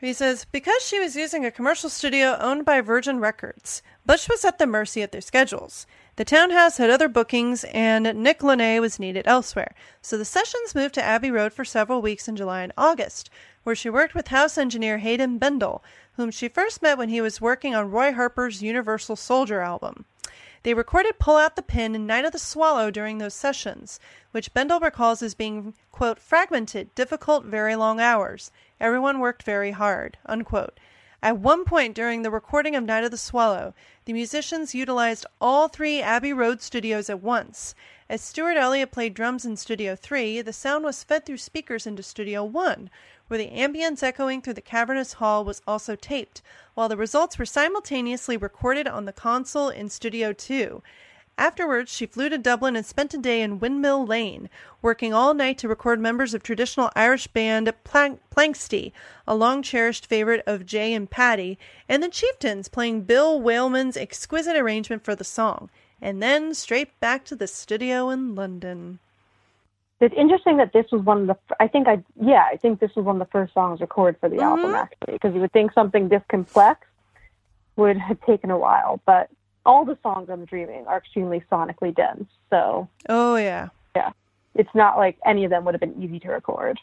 he 0.00 0.12
says, 0.12 0.44
because 0.44 0.84
she 0.84 1.00
was 1.00 1.16
using 1.16 1.44
a 1.44 1.50
commercial 1.50 1.88
studio 1.88 2.36
owned 2.38 2.64
by 2.64 2.80
Virgin 2.80 3.18
Records, 3.18 3.82
Bush 4.06 4.28
was 4.28 4.44
at 4.44 4.58
the 4.58 4.66
mercy 4.66 5.02
of 5.02 5.10
their 5.10 5.20
schedules. 5.20 5.86
The 6.16 6.24
townhouse 6.24 6.76
had 6.76 6.90
other 6.90 7.08
bookings, 7.08 7.64
and 7.72 8.04
Nick 8.22 8.40
Launay 8.40 8.80
was 8.80 9.00
needed 9.00 9.26
elsewhere. 9.26 9.74
So 10.00 10.16
the 10.16 10.24
sessions 10.24 10.74
moved 10.74 10.94
to 10.94 11.02
Abbey 11.02 11.30
Road 11.30 11.52
for 11.52 11.64
several 11.64 12.02
weeks 12.02 12.28
in 12.28 12.36
July 12.36 12.62
and 12.62 12.72
August, 12.76 13.30
where 13.64 13.74
she 13.74 13.90
worked 13.90 14.14
with 14.14 14.28
house 14.28 14.56
engineer 14.56 14.98
Haydn 14.98 15.40
Bendall, 15.40 15.80
whom 16.16 16.30
she 16.30 16.48
first 16.48 16.82
met 16.82 16.98
when 16.98 17.08
he 17.08 17.20
was 17.20 17.40
working 17.40 17.74
on 17.74 17.90
Roy 17.90 18.12
Harper's 18.12 18.62
Universal 18.62 19.16
Soldier 19.16 19.60
album. 19.60 20.04
They 20.64 20.72
recorded 20.72 21.18
Pull 21.18 21.36
Out 21.36 21.56
the 21.56 21.62
Pin 21.62 21.94
and 21.94 22.06
Night 22.06 22.24
of 22.24 22.32
the 22.32 22.38
Swallow 22.38 22.90
during 22.90 23.18
those 23.18 23.34
sessions, 23.34 24.00
which 24.30 24.54
Bendall 24.54 24.80
recalls 24.80 25.22
as 25.22 25.34
being, 25.34 25.74
quote, 25.92 26.18
fragmented, 26.18 26.94
difficult, 26.94 27.44
very 27.44 27.76
long 27.76 28.00
hours. 28.00 28.50
Everyone 28.80 29.20
worked 29.20 29.42
very 29.42 29.72
hard, 29.72 30.16
unquote. 30.24 30.80
At 31.22 31.36
one 31.36 31.66
point 31.66 31.94
during 31.94 32.22
the 32.22 32.30
recording 32.30 32.74
of 32.74 32.82
Night 32.82 33.04
of 33.04 33.10
the 33.10 33.18
Swallow, 33.18 33.74
the 34.06 34.14
musicians 34.14 34.74
utilized 34.74 35.26
all 35.38 35.68
three 35.68 36.00
Abbey 36.00 36.32
Road 36.32 36.62
studios 36.62 37.10
at 37.10 37.22
once. 37.22 37.74
As 38.08 38.22
Stuart 38.22 38.56
Elliott 38.56 38.90
played 38.90 39.12
drums 39.12 39.44
in 39.44 39.56
Studio 39.56 39.94
3, 39.94 40.40
the 40.40 40.52
sound 40.54 40.82
was 40.84 41.04
fed 41.04 41.26
through 41.26 41.38
speakers 41.38 41.86
into 41.86 42.02
Studio 42.02 42.42
1, 42.42 42.88
where 43.34 43.44
the 43.44 43.50
ambience 43.50 44.00
echoing 44.00 44.40
through 44.40 44.54
the 44.54 44.60
cavernous 44.60 45.14
hall 45.14 45.44
was 45.44 45.60
also 45.66 45.96
taped, 45.96 46.40
while 46.74 46.88
the 46.88 46.96
results 46.96 47.36
were 47.36 47.44
simultaneously 47.44 48.36
recorded 48.36 48.86
on 48.86 49.06
the 49.06 49.12
console 49.12 49.70
in 49.70 49.88
Studio 49.88 50.32
2. 50.32 50.80
Afterwards, 51.36 51.90
she 51.90 52.06
flew 52.06 52.28
to 52.28 52.38
Dublin 52.38 52.76
and 52.76 52.86
spent 52.86 53.12
a 53.12 53.18
day 53.18 53.42
in 53.42 53.58
Windmill 53.58 54.06
Lane, 54.06 54.48
working 54.80 55.12
all 55.12 55.34
night 55.34 55.58
to 55.58 55.68
record 55.68 55.98
members 55.98 56.32
of 56.32 56.44
traditional 56.44 56.92
Irish 56.94 57.26
band 57.26 57.72
Plank- 57.82 58.20
Planxty, 58.30 58.92
a 59.26 59.34
long 59.34 59.64
cherished 59.64 60.06
favorite 60.06 60.44
of 60.46 60.64
Jay 60.64 60.94
and 60.94 61.10
Paddy, 61.10 61.58
and 61.88 62.04
the 62.04 62.08
Chieftains 62.08 62.68
playing 62.68 63.02
Bill 63.02 63.40
Whelan's 63.40 63.96
exquisite 63.96 64.54
arrangement 64.54 65.02
for 65.02 65.16
the 65.16 65.24
song, 65.24 65.70
and 66.00 66.22
then 66.22 66.54
straight 66.54 67.00
back 67.00 67.24
to 67.24 67.34
the 67.34 67.48
studio 67.48 68.10
in 68.10 68.36
London. 68.36 69.00
It's 70.00 70.14
interesting 70.16 70.56
that 70.58 70.72
this 70.72 70.86
was 70.92 71.02
one 71.02 71.22
of 71.22 71.26
the. 71.28 71.36
I 71.60 71.68
think 71.68 71.88
I 71.88 72.02
yeah 72.20 72.46
I 72.52 72.56
think 72.56 72.80
this 72.80 72.90
was 72.96 73.04
one 73.04 73.20
of 73.20 73.26
the 73.26 73.30
first 73.30 73.54
songs 73.54 73.80
recorded 73.80 74.18
for 74.20 74.28
the 74.28 74.40
album 74.40 74.74
actually 74.74 75.14
because 75.14 75.34
you 75.34 75.40
would 75.40 75.52
think 75.52 75.72
something 75.72 76.08
this 76.08 76.22
complex 76.28 76.86
would 77.76 77.96
have 77.96 78.20
taken 78.22 78.50
a 78.50 78.58
while, 78.58 79.00
but 79.06 79.30
all 79.66 79.84
the 79.84 79.96
songs 80.02 80.28
on 80.28 80.44
Dreaming 80.44 80.86
are 80.86 80.98
extremely 80.98 81.42
sonically 81.50 81.94
dense, 81.94 82.28
so 82.50 82.88
Oh, 83.08 83.36
yeah. 83.36 83.68
yeah, 83.96 84.10
it's 84.54 84.74
not 84.74 84.96
like 84.98 85.16
any 85.24 85.44
of 85.44 85.50
them 85.50 85.64
would 85.64 85.74
have 85.74 85.80
been 85.80 86.00
easy 86.02 86.20
to 86.20 86.28
record. 86.28 86.78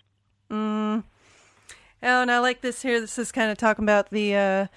Oh, 2.03 2.22
and 2.22 2.32
I 2.32 2.39
like 2.39 2.62
this 2.62 2.82
here. 2.82 2.99
This 2.99 3.20
is 3.20 3.32
kind 3.32 3.51
of 3.51 3.57
talking 3.57 3.86
about 3.86 4.09
the 4.09 4.36
uh, 4.36 4.68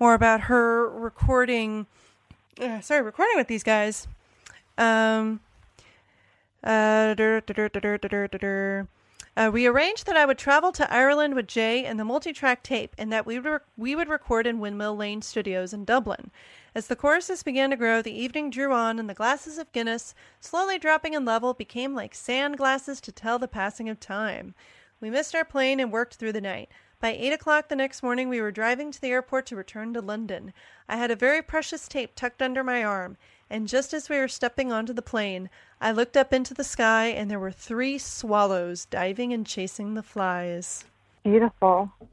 more 0.00 0.14
about 0.14 0.42
her 0.42 0.88
recording. 0.88 1.86
Uh, 2.60 2.80
sorry, 2.80 3.02
recording 3.02 3.36
with 3.36 3.46
these 3.48 3.62
guys. 3.62 4.08
Um. 4.76 5.40
Uh. 6.64 7.14
Uh, 9.36 9.50
we 9.52 9.66
arranged 9.66 10.06
that 10.06 10.16
I 10.16 10.24
would 10.24 10.38
travel 10.38 10.70
to 10.72 10.92
Ireland 10.92 11.34
with 11.34 11.48
Jay 11.48 11.84
and 11.84 11.98
the 11.98 12.04
multi-track 12.04 12.62
tape, 12.62 12.94
and 12.96 13.12
that 13.12 13.26
we 13.26 13.38
would 13.38 13.50
rec- 13.50 13.62
we 13.76 13.94
would 13.96 14.08
record 14.08 14.46
in 14.46 14.60
Windmill 14.60 14.96
Lane 14.96 15.22
Studios 15.22 15.72
in 15.72 15.84
Dublin. 15.84 16.30
As 16.74 16.86
the 16.86 16.96
choruses 16.96 17.42
began 17.42 17.70
to 17.70 17.76
grow, 17.76 18.00
the 18.00 18.16
evening 18.18 18.48
drew 18.48 18.72
on, 18.72 18.98
and 18.98 19.10
the 19.10 19.14
glasses 19.14 19.58
of 19.58 19.72
Guinness, 19.72 20.14
slowly 20.40 20.78
dropping 20.78 21.14
in 21.14 21.24
level, 21.24 21.52
became 21.52 21.94
like 21.94 22.14
sand 22.14 22.56
glasses 22.56 23.00
to 23.02 23.12
tell 23.12 23.38
the 23.38 23.48
passing 23.48 23.88
of 23.88 24.00
time. 24.00 24.54
We 25.00 25.10
missed 25.10 25.34
our 25.34 25.44
plane 25.44 25.80
and 25.80 25.92
worked 25.92 26.14
through 26.14 26.32
the 26.32 26.40
night. 26.40 26.70
By 27.00 27.10
eight 27.10 27.32
o'clock 27.32 27.68
the 27.68 27.76
next 27.76 28.02
morning, 28.02 28.28
we 28.28 28.40
were 28.40 28.50
driving 28.52 28.90
to 28.90 29.00
the 29.00 29.10
airport 29.10 29.46
to 29.46 29.56
return 29.56 29.92
to 29.94 30.00
London. 30.00 30.54
I 30.88 30.96
had 30.96 31.10
a 31.10 31.16
very 31.16 31.42
precious 31.42 31.86
tape 31.88 32.14
tucked 32.14 32.40
under 32.40 32.64
my 32.64 32.82
arm, 32.82 33.18
and 33.50 33.68
just 33.68 33.92
as 33.92 34.08
we 34.08 34.16
were 34.18 34.28
stepping 34.28 34.72
onto 34.72 34.92
the 34.92 35.02
plane, 35.02 35.50
I 35.84 35.92
looked 35.92 36.16
up 36.16 36.32
into 36.32 36.54
the 36.54 36.64
sky, 36.64 37.08
and 37.08 37.30
there 37.30 37.38
were 37.38 37.52
three 37.52 37.98
swallows 37.98 38.86
diving 38.86 39.34
and 39.34 39.46
chasing 39.46 39.92
the 39.92 40.02
flies. 40.02 40.86
Beautiful. 41.24 41.92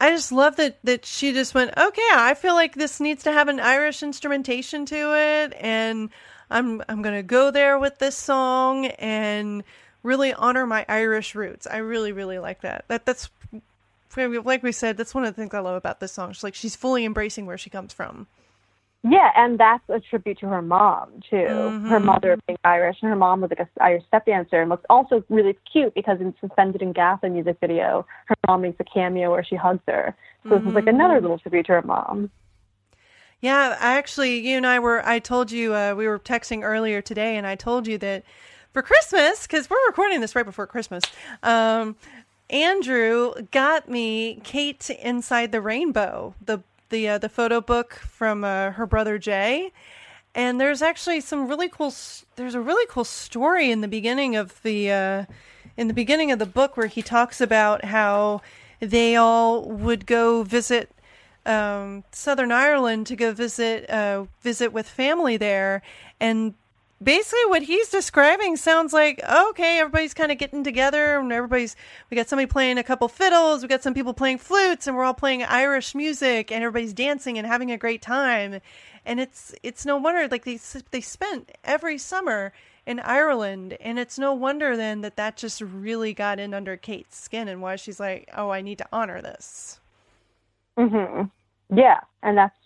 I 0.00 0.10
just 0.10 0.30
love 0.30 0.54
that 0.56 0.78
that 0.84 1.04
she 1.04 1.32
just 1.32 1.52
went, 1.52 1.76
okay, 1.76 2.08
I 2.12 2.34
feel 2.34 2.54
like 2.54 2.76
this 2.76 3.00
needs 3.00 3.24
to 3.24 3.32
have 3.32 3.48
an 3.48 3.58
Irish 3.58 4.04
instrumentation 4.04 4.86
to 4.86 5.16
it, 5.16 5.56
and 5.58 6.10
I'm 6.52 6.84
I'm 6.88 7.02
gonna 7.02 7.24
go 7.24 7.50
there 7.50 7.80
with 7.80 7.98
this 7.98 8.16
song 8.16 8.86
and 8.86 9.64
really 10.04 10.32
honor 10.32 10.64
my 10.64 10.86
Irish 10.88 11.34
roots. 11.34 11.66
I 11.66 11.78
really 11.78 12.12
really 12.12 12.38
like 12.38 12.60
that. 12.60 12.84
That 12.86 13.06
that's 13.06 13.28
like 14.16 14.62
we 14.62 14.70
said, 14.70 14.96
that's 14.96 15.16
one 15.16 15.24
of 15.24 15.34
the 15.34 15.42
things 15.42 15.52
I 15.52 15.58
love 15.58 15.74
about 15.74 15.98
this 15.98 16.12
song. 16.12 16.32
She's 16.32 16.44
like 16.44 16.54
she's 16.54 16.76
fully 16.76 17.04
embracing 17.04 17.44
where 17.44 17.58
she 17.58 17.70
comes 17.70 17.92
from. 17.92 18.28
Yeah, 19.02 19.30
and 19.34 19.58
that's 19.58 19.82
a 19.88 19.98
tribute 19.98 20.38
to 20.40 20.46
her 20.48 20.60
mom 20.60 21.22
too. 21.30 21.72
Her 21.88 22.00
mother 22.00 22.38
being 22.46 22.58
Irish, 22.64 22.98
and 23.00 23.08
her 23.08 23.16
mom 23.16 23.40
was 23.40 23.50
like 23.50 23.60
a 23.60 23.82
Irish 23.82 24.04
step 24.06 24.26
dancer, 24.26 24.60
and 24.60 24.68
what's 24.68 24.84
also 24.90 25.24
really 25.30 25.56
cute 25.72 25.94
because 25.94 26.20
in 26.20 26.34
"Suspended 26.40 26.82
in 26.82 26.92
Gaffa" 26.92 27.22
the 27.22 27.30
music 27.30 27.56
video, 27.60 28.06
her 28.26 28.34
mom 28.46 28.60
makes 28.60 28.78
a 28.78 28.84
cameo 28.84 29.30
where 29.30 29.42
she 29.42 29.56
hugs 29.56 29.82
her. 29.86 30.14
So 30.48 30.58
this 30.58 30.68
is 30.68 30.74
like 30.74 30.86
another 30.86 31.20
little 31.20 31.38
tribute 31.38 31.66
to 31.66 31.72
her 31.72 31.82
mom. 31.82 32.30
Yeah, 33.40 33.76
I 33.80 33.96
actually, 33.96 34.38
you 34.46 34.58
and 34.58 34.66
I 34.66 34.78
were, 34.78 35.06
I 35.06 35.18
told 35.18 35.50
you, 35.50 35.74
uh, 35.74 35.94
we 35.96 36.06
were 36.06 36.18
texting 36.18 36.62
earlier 36.62 37.00
today, 37.00 37.38
and 37.38 37.46
I 37.46 37.54
told 37.54 37.86
you 37.86 37.96
that 37.98 38.22
for 38.72 38.82
Christmas, 38.82 39.46
because 39.46 39.70
we're 39.70 39.86
recording 39.86 40.20
this 40.20 40.36
right 40.36 40.44
before 40.44 40.66
Christmas, 40.66 41.04
um, 41.42 41.96
Andrew 42.50 43.32
got 43.50 43.88
me 43.88 44.40
Kate 44.44 44.90
Inside 44.90 45.52
the 45.52 45.60
Rainbow, 45.62 46.34
the 46.44 46.58
the 46.90 47.08
uh, 47.08 47.18
the 47.18 47.28
photo 47.28 47.60
book 47.60 47.94
from 47.94 48.44
uh, 48.44 48.72
her 48.72 48.86
brother 48.86 49.18
Jay. 49.18 49.72
And 50.34 50.60
there's 50.60 50.82
actually 50.82 51.20
some 51.20 51.48
really 51.48 51.68
cool. 51.68 51.92
There's 52.36 52.54
a 52.54 52.60
really 52.60 52.86
cool 52.88 53.04
story 53.04 53.70
in 53.70 53.80
the 53.80 53.88
beginning 53.88 54.36
of 54.36 54.62
the 54.62 54.90
uh, 54.92 55.24
in 55.76 55.88
the 55.88 55.94
beginning 55.94 56.30
of 56.30 56.38
the 56.38 56.46
book 56.46 56.76
where 56.76 56.86
he 56.86 57.02
talks 57.02 57.40
about 57.40 57.86
how 57.86 58.42
they 58.80 59.16
all 59.16 59.62
would 59.68 60.06
go 60.06 60.42
visit 60.42 60.90
um, 61.46 62.04
Southern 62.12 62.52
Ireland 62.52 63.06
to 63.08 63.16
go 63.16 63.32
visit 63.32 63.88
uh, 63.90 64.26
visit 64.40 64.72
with 64.72 64.88
family 64.88 65.36
there, 65.36 65.82
and 66.20 66.54
basically 67.02 67.46
what 67.46 67.62
he's 67.62 67.88
describing 67.90 68.56
sounds 68.56 68.92
like 68.92 69.20
okay, 69.50 69.78
everybody's 69.80 70.14
kind 70.14 70.32
of 70.32 70.38
getting 70.38 70.64
together, 70.64 71.18
and 71.18 71.32
everybody's 71.32 71.76
we 72.10 72.16
got 72.16 72.28
somebody 72.28 72.46
playing 72.46 72.78
a 72.78 72.82
couple 72.84 73.08
fiddles, 73.08 73.62
we 73.62 73.68
got 73.68 73.82
some 73.82 73.94
people 73.94 74.14
playing 74.14 74.38
flutes, 74.38 74.86
and 74.86 74.96
we're 74.96 75.04
all 75.04 75.14
playing 75.14 75.42
Irish 75.44 75.94
music, 75.94 76.52
and 76.52 76.64
everybody's 76.64 76.92
dancing 76.94 77.38
and 77.38 77.46
having 77.46 77.70
a 77.72 77.78
great 77.78 78.02
time, 78.02 78.60
and 79.06 79.20
it's 79.20 79.54
it's 79.62 79.86
no 79.86 79.96
wonder 79.98 80.28
like 80.28 80.44
they 80.44 80.56
they 80.90 81.00
spent 81.02 81.52
every 81.64 81.98
summer 81.98 82.52
in 82.86 83.00
Ireland, 83.00 83.76
and 83.80 83.98
it's 83.98 84.18
no 84.18 84.34
wonder 84.34 84.76
then 84.76 85.02
that 85.02 85.16
that 85.16 85.36
just 85.36 85.60
really 85.60 86.14
got 86.14 86.40
in 86.40 86.54
under 86.54 86.76
Kate's 86.76 87.18
skin, 87.18 87.48
and 87.48 87.62
why 87.62 87.76
she's 87.76 88.00
like, 88.00 88.28
oh, 88.36 88.50
I 88.50 88.62
need 88.62 88.78
to 88.78 88.88
honor 88.92 89.22
this. 89.22 89.80
hmm 90.78 91.22
Yeah, 91.74 92.00
and 92.22 92.38
that's 92.38 92.56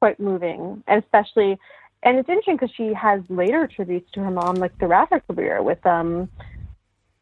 quite 0.00 0.20
moving, 0.20 0.82
and 0.86 1.02
especially, 1.04 1.58
and 2.06 2.18
it's 2.18 2.28
interesting 2.28 2.54
because 2.54 2.70
she 2.76 2.94
has 2.94 3.20
later 3.28 3.66
tributes 3.66 4.08
to 4.12 4.20
her 4.20 4.30
mom, 4.30 4.54
like 4.54 4.78
throughout 4.78 5.10
her 5.10 5.18
career, 5.18 5.60
with 5.60 5.84
um, 5.84 6.28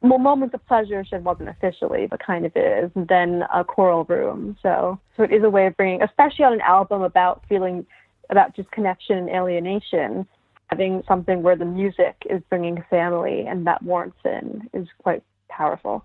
well, 0.02 0.18
moments 0.18 0.54
of 0.54 0.64
pleasure. 0.66 1.02
She 1.08 1.16
wasn't 1.16 1.48
officially, 1.48 2.06
but 2.06 2.20
kind 2.20 2.44
of 2.44 2.52
is. 2.54 2.90
And 2.94 3.08
then 3.08 3.44
a 3.52 3.64
Coral 3.64 4.04
Room. 4.04 4.58
So, 4.62 5.00
so 5.16 5.22
it 5.22 5.32
is 5.32 5.42
a 5.42 5.48
way 5.48 5.66
of 5.66 5.76
bringing, 5.78 6.02
especially 6.02 6.44
on 6.44 6.52
an 6.52 6.60
album 6.60 7.00
about 7.00 7.42
feeling 7.48 7.86
about 8.28 8.54
just 8.54 8.70
connection 8.72 9.16
and 9.16 9.30
alienation. 9.30 10.26
Having 10.66 11.02
something 11.08 11.42
where 11.42 11.56
the 11.56 11.64
music 11.64 12.16
is 12.28 12.42
bringing 12.50 12.84
family 12.90 13.46
and 13.46 13.66
that 13.66 13.82
warmth 13.82 14.14
in 14.26 14.68
is 14.74 14.86
quite 14.98 15.22
powerful. 15.48 16.04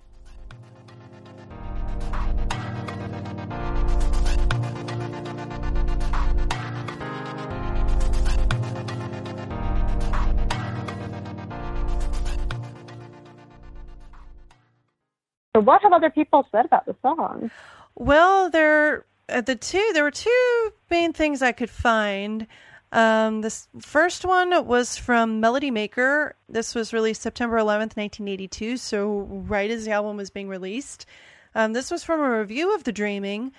So, 15.60 15.64
what 15.64 15.82
have 15.82 15.91
other 15.91 16.10
people 16.10 16.47
said 16.53 16.64
about 16.64 16.86
the 16.86 16.95
song? 17.01 17.51
Well, 17.95 18.49
there 18.49 19.03
uh, 19.28 19.41
the 19.41 19.57
two 19.57 19.91
there 19.93 20.05
were 20.05 20.12
two 20.12 20.72
main 20.89 21.12
things 21.12 21.41
I 21.41 21.51
could 21.51 21.70
find. 21.70 22.47
Um, 22.93 23.41
this 23.41 23.68
first 23.82 24.24
one 24.24 24.66
was 24.66 24.95
from 24.95 25.41
Melody 25.41 25.70
Maker. 25.70 26.38
This 26.47 26.74
was 26.74 26.93
released 26.93 27.22
September 27.22 27.57
11th, 27.57 27.97
1982, 27.97 28.78
so 28.78 29.20
right 29.49 29.70
as 29.70 29.84
the 29.84 29.91
album 29.91 30.16
was 30.16 30.30
being 30.30 30.47
released. 30.47 31.05
Um, 31.53 31.74
this 31.74 31.91
was 31.91 32.05
from 32.05 32.22
a 32.22 32.39
review 32.39 32.74
of 32.74 32.86
The 32.86 32.93
Dreaming. 32.93 33.51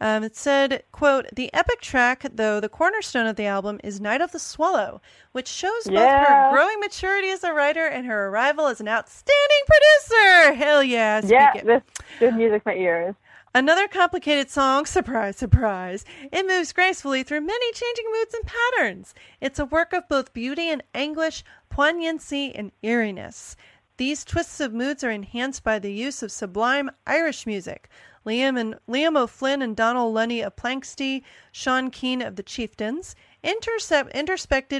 Um, 0.00 0.22
it 0.22 0.36
said, 0.36 0.84
quote, 0.92 1.26
the 1.34 1.52
epic 1.52 1.80
track, 1.80 2.24
though 2.32 2.60
the 2.60 2.68
cornerstone 2.68 3.26
of 3.26 3.36
the 3.36 3.46
album, 3.46 3.80
is 3.82 4.00
Night 4.00 4.20
of 4.20 4.30
the 4.30 4.38
Swallow, 4.38 5.00
which 5.32 5.48
shows 5.48 5.84
both 5.84 5.96
her 5.96 6.50
growing 6.52 6.78
maturity 6.78 7.30
as 7.30 7.42
a 7.42 7.52
writer 7.52 7.86
and 7.86 8.06
her 8.06 8.28
arrival 8.28 8.68
as 8.68 8.80
an 8.80 8.88
outstanding 8.88 9.64
producer. 9.66 10.54
Hell 10.54 10.84
yeah. 10.84 11.20
Yeah, 11.24 11.52
it. 11.56 11.66
this 11.66 11.82
good 12.20 12.36
music 12.36 12.62
for 12.62 12.70
my 12.70 12.76
ears. 12.76 13.14
Another 13.54 13.88
complicated 13.88 14.50
song, 14.50 14.86
surprise, 14.86 15.36
surprise. 15.36 16.04
It 16.30 16.46
moves 16.46 16.72
gracefully 16.72 17.22
through 17.24 17.40
many 17.40 17.72
changing 17.72 18.04
moods 18.12 18.34
and 18.34 18.44
patterns. 18.44 19.14
It's 19.40 19.58
a 19.58 19.64
work 19.64 19.92
of 19.92 20.08
both 20.08 20.32
beauty 20.32 20.68
and 20.68 20.82
anguish, 20.94 21.42
poignancy 21.70 22.54
and 22.54 22.70
eeriness. 22.82 23.56
These 23.96 24.24
twists 24.24 24.60
of 24.60 24.72
moods 24.72 25.02
are 25.02 25.10
enhanced 25.10 25.64
by 25.64 25.80
the 25.80 25.92
use 25.92 26.22
of 26.22 26.30
sublime 26.30 26.88
Irish 27.04 27.46
music. 27.46 27.88
Liam 28.26 28.58
and 28.58 28.76
Liam 28.88 29.16
O'Flynn 29.16 29.62
and 29.62 29.76
Donald 29.76 30.14
Lunny 30.14 30.40
of 30.40 30.56
Planxty, 30.56 31.22
Sean 31.52 31.90
Keane 31.90 32.22
of 32.22 32.36
the 32.36 32.42
Chieftains, 32.42 33.14
intercept, 33.42 34.12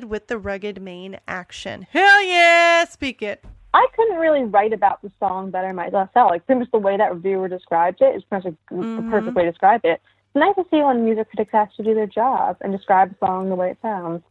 with 0.05 0.27
the 0.27 0.39
rugged 0.39 0.83
main 0.83 1.19
action. 1.27 1.87
Hell 1.91 2.23
yeah, 2.23 2.85
speak 2.85 3.23
it. 3.23 3.45
I 3.75 3.87
couldn't 3.95 4.17
really 4.17 4.45
write 4.45 4.73
about 4.73 5.03
the 5.03 5.13
song 5.21 5.51
better 5.51 5.73
myself. 5.73 6.11
Like 6.15 6.47
pretty 6.47 6.61
much 6.61 6.71
the 6.73 6.79
way 6.79 6.97
that 6.97 7.13
reviewer 7.13 7.49
described 7.49 8.01
it 8.01 8.17
is 8.17 8.25
pretty 8.25 8.49
much 8.49 8.57
Mm-hmm. 8.73 8.97
the 8.97 9.11
perfect 9.11 9.37
way 9.37 9.45
to 9.45 9.51
describe 9.51 9.81
it. 9.85 10.01
It's 10.01 10.35
nice 10.37 10.55
to 10.57 10.65
see 10.71 10.83
when 10.83 11.05
music 11.05 11.29
critics 11.31 11.55
actually 11.55 11.87
do 11.87 11.95
their 11.95 12.07
job 12.07 12.57
and 12.61 12.73
describe 12.73 13.13
a 13.13 13.27
song 13.27 13.49
the 13.49 13.55
way 13.55 13.71
it 13.71 13.79
sounds. 13.83 14.23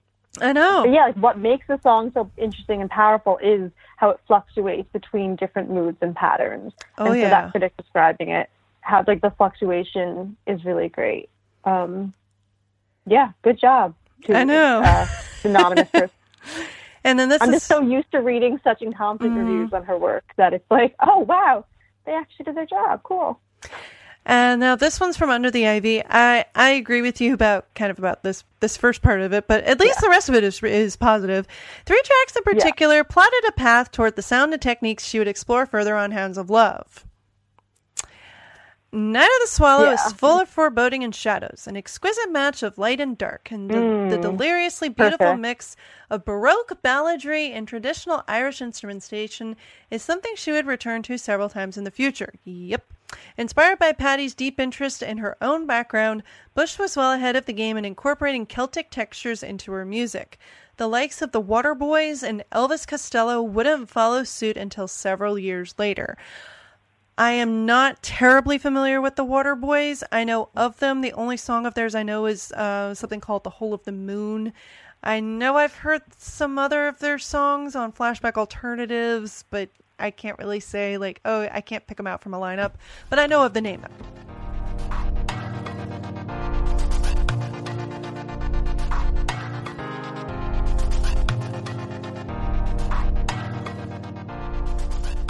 I 0.42 0.54
know. 0.54 0.84
But 0.84 0.92
yeah, 0.92 1.06
like 1.06 1.16
what 1.16 1.40
makes 1.40 1.66
the 1.68 1.80
song 1.82 2.12
so 2.14 2.30
interesting 2.38 2.82
and 2.82 2.90
powerful 2.90 3.38
is 3.42 3.72
how 3.98 4.12
it 4.12 4.20
fluctuates 4.28 4.88
between 4.94 5.36
different 5.36 5.72
moods 5.72 5.98
and 6.02 6.16
patterns. 6.16 6.74
Oh, 6.98 7.06
and 7.06 7.14
so 7.14 7.20
yeah. 7.20 7.30
that 7.30 7.52
critic 7.52 7.76
describing 7.78 8.30
it, 8.30 8.50
how 8.88 9.04
like 9.06 9.22
the 9.22 9.32
fluctuation 9.32 10.38
is 10.48 10.64
really 10.64 10.88
great. 10.88 11.30
Um, 11.66 12.14
yeah, 13.06 13.32
good 13.44 13.60
job. 13.60 13.94
To, 14.24 14.36
I 14.36 14.44
know. 14.46 14.82
Uh, 14.84 15.08
anonymous 15.44 15.90
person. 15.90 16.10
And 17.04 17.18
then 17.18 17.30
this 17.30 17.42
I'm 17.42 17.50
is 17.50 17.56
just 17.56 17.68
so 17.68 17.80
used 17.82 18.12
to 18.12 18.18
reading 18.20 18.60
such 18.66 18.82
incompetent 18.82 19.38
Mm-hmm. 19.38 19.48
reviews 19.48 19.72
on 19.72 19.84
her 19.86 19.98
work 19.98 20.26
that 20.36 20.54
it's 20.54 20.70
like, 20.70 20.94
oh 21.08 21.20
wow, 21.20 21.64
they 22.06 22.12
actually 22.12 22.44
did 22.46 22.56
their 22.56 22.66
job. 22.66 23.02
Cool. 23.04 23.40
And 24.26 24.60
now 24.60 24.76
this 24.76 25.00
one's 25.00 25.16
from 25.16 25.30
Under 25.30 25.50
the 25.50 25.66
Ivy. 25.68 26.04
I, 26.06 26.44
I 26.54 26.72
agree 26.72 27.02
with 27.02 27.22
you 27.22 27.34
about 27.34 27.74
kind 27.76 27.92
of 27.92 27.98
about 27.98 28.24
this 28.24 28.44
this 28.60 28.76
first 28.76 29.02
part 29.02 29.22
of 29.22 29.32
it, 29.32 29.48
but 29.48 29.64
at 29.64 29.80
least 29.80 30.02
the 30.02 30.10
rest 30.10 30.28
of 30.28 30.36
it 30.36 30.44
is 30.44 30.62
is 30.64 30.98
positive. 30.98 31.48
Three 31.86 32.02
tracks 32.04 32.36
in 32.36 32.44
particular 32.44 33.06
plotted 33.06 33.46
a 33.48 33.54
path 33.54 33.92
toward 33.92 34.18
the 34.18 34.22
sound 34.22 34.52
and 34.52 34.62
techniques 34.62 35.06
she 35.06 35.18
would 35.18 35.30
explore 35.30 35.66
further 35.66 35.96
on 35.96 36.12
Hounds 36.12 36.38
of 36.38 36.50
Love. 36.50 37.06
Night 38.94 39.24
of 39.26 39.42
the 39.42 39.48
Swallow 39.48 39.92
is 39.92 40.14
full 40.14 40.40
of 40.40 40.48
foreboding 40.48 41.04
and 41.04 41.14
shadows, 41.14 41.68
an 41.68 41.76
exquisite 41.76 42.32
match 42.32 42.64
of 42.64 42.78
light 42.78 43.02
and 43.02 43.18
dark, 43.18 43.52
and 43.52 43.70
the, 43.70 43.76
the 43.76 44.18
mm. 44.18 44.22
deliriously 44.22 44.88
beautiful 44.88 45.18
Perfect. 45.18 45.42
mix 45.42 45.76
of 46.10 46.24
Baroque 46.24 46.82
balladry 46.82 47.52
and 47.52 47.68
traditional 47.68 48.24
Irish 48.30 48.62
instrumentation 48.62 49.58
is 49.92 50.02
something 50.02 50.32
she 50.36 50.54
would 50.54 50.66
return 50.66 51.04
to 51.04 51.18
several 51.18 51.50
times 51.50 51.78
in 51.78 51.84
the 51.84 51.92
future. 51.92 52.34
Yep. 52.46 52.86
Inspired 53.38 53.78
by 53.78 53.92
Paddy's 53.92 54.34
deep 54.34 54.58
interest 54.58 55.04
in 55.04 55.18
her 55.18 55.36
own 55.42 55.66
background, 55.66 56.24
Bush 56.56 56.80
was 56.80 56.96
well 56.96 57.12
ahead 57.12 57.36
of 57.36 57.46
the 57.46 57.54
game 57.54 57.76
in 57.76 57.84
incorporating 57.84 58.46
Celtic 58.46 58.90
textures 58.90 59.44
into 59.44 59.74
her 59.74 59.86
music. 59.86 60.40
The 60.78 60.88
likes 60.88 61.22
of 61.22 61.34
the 61.34 61.42
Waterboys 61.42 62.24
and 62.24 62.44
Elvis 62.54 62.88
Costello 62.88 63.42
wouldn't 63.42 63.90
follow 63.90 64.24
suit 64.24 64.56
until 64.56 64.88
several 64.88 65.38
years 65.38 65.76
later. 65.78 66.18
I 67.18 67.32
am 67.32 67.66
not 67.66 68.04
terribly 68.04 68.60
familiar 68.60 69.02
with 69.02 69.16
the 69.16 69.26
Waterboys. 69.26 70.04
I 70.12 70.24
know 70.24 70.50
of 70.56 70.80
them. 70.80 71.02
The 71.02 71.14
only 71.14 71.36
song 71.36 71.66
of 71.66 71.74
theirs 71.74 71.96
I 71.96 72.04
know 72.04 72.28
is 72.28 72.52
uh, 72.52 72.94
something 72.94 73.20
called 73.20 73.44
"The 73.44 73.50
Whole 73.50 73.74
of 73.74 73.84
the 73.86 73.92
Moon." 73.92 74.54
I 75.04 75.20
know 75.20 75.58
I've 75.58 75.76
heard 75.76 76.02
some 76.18 76.60
other 76.60 76.88
of 76.88 77.00
their 77.00 77.18
songs 77.18 77.76
on 77.76 77.92
Flashback 77.92 78.36
Alternatives, 78.36 79.46
but 79.50 79.70
I 80.00 80.12
can't 80.12 80.38
really 80.38 80.60
say 80.60 80.98
like, 80.98 81.22
oh, 81.26 81.48
I 81.52 81.62
can't 81.62 81.86
pick 81.88 81.98
them 81.98 82.08
out 82.08 82.22
from 82.22 82.34
a 82.34 82.40
lineup. 82.40 82.74
But 83.10 83.20
I 83.20 83.26
know 83.26 83.44
of 83.44 83.54
the 83.54 83.62
name. 83.62 83.84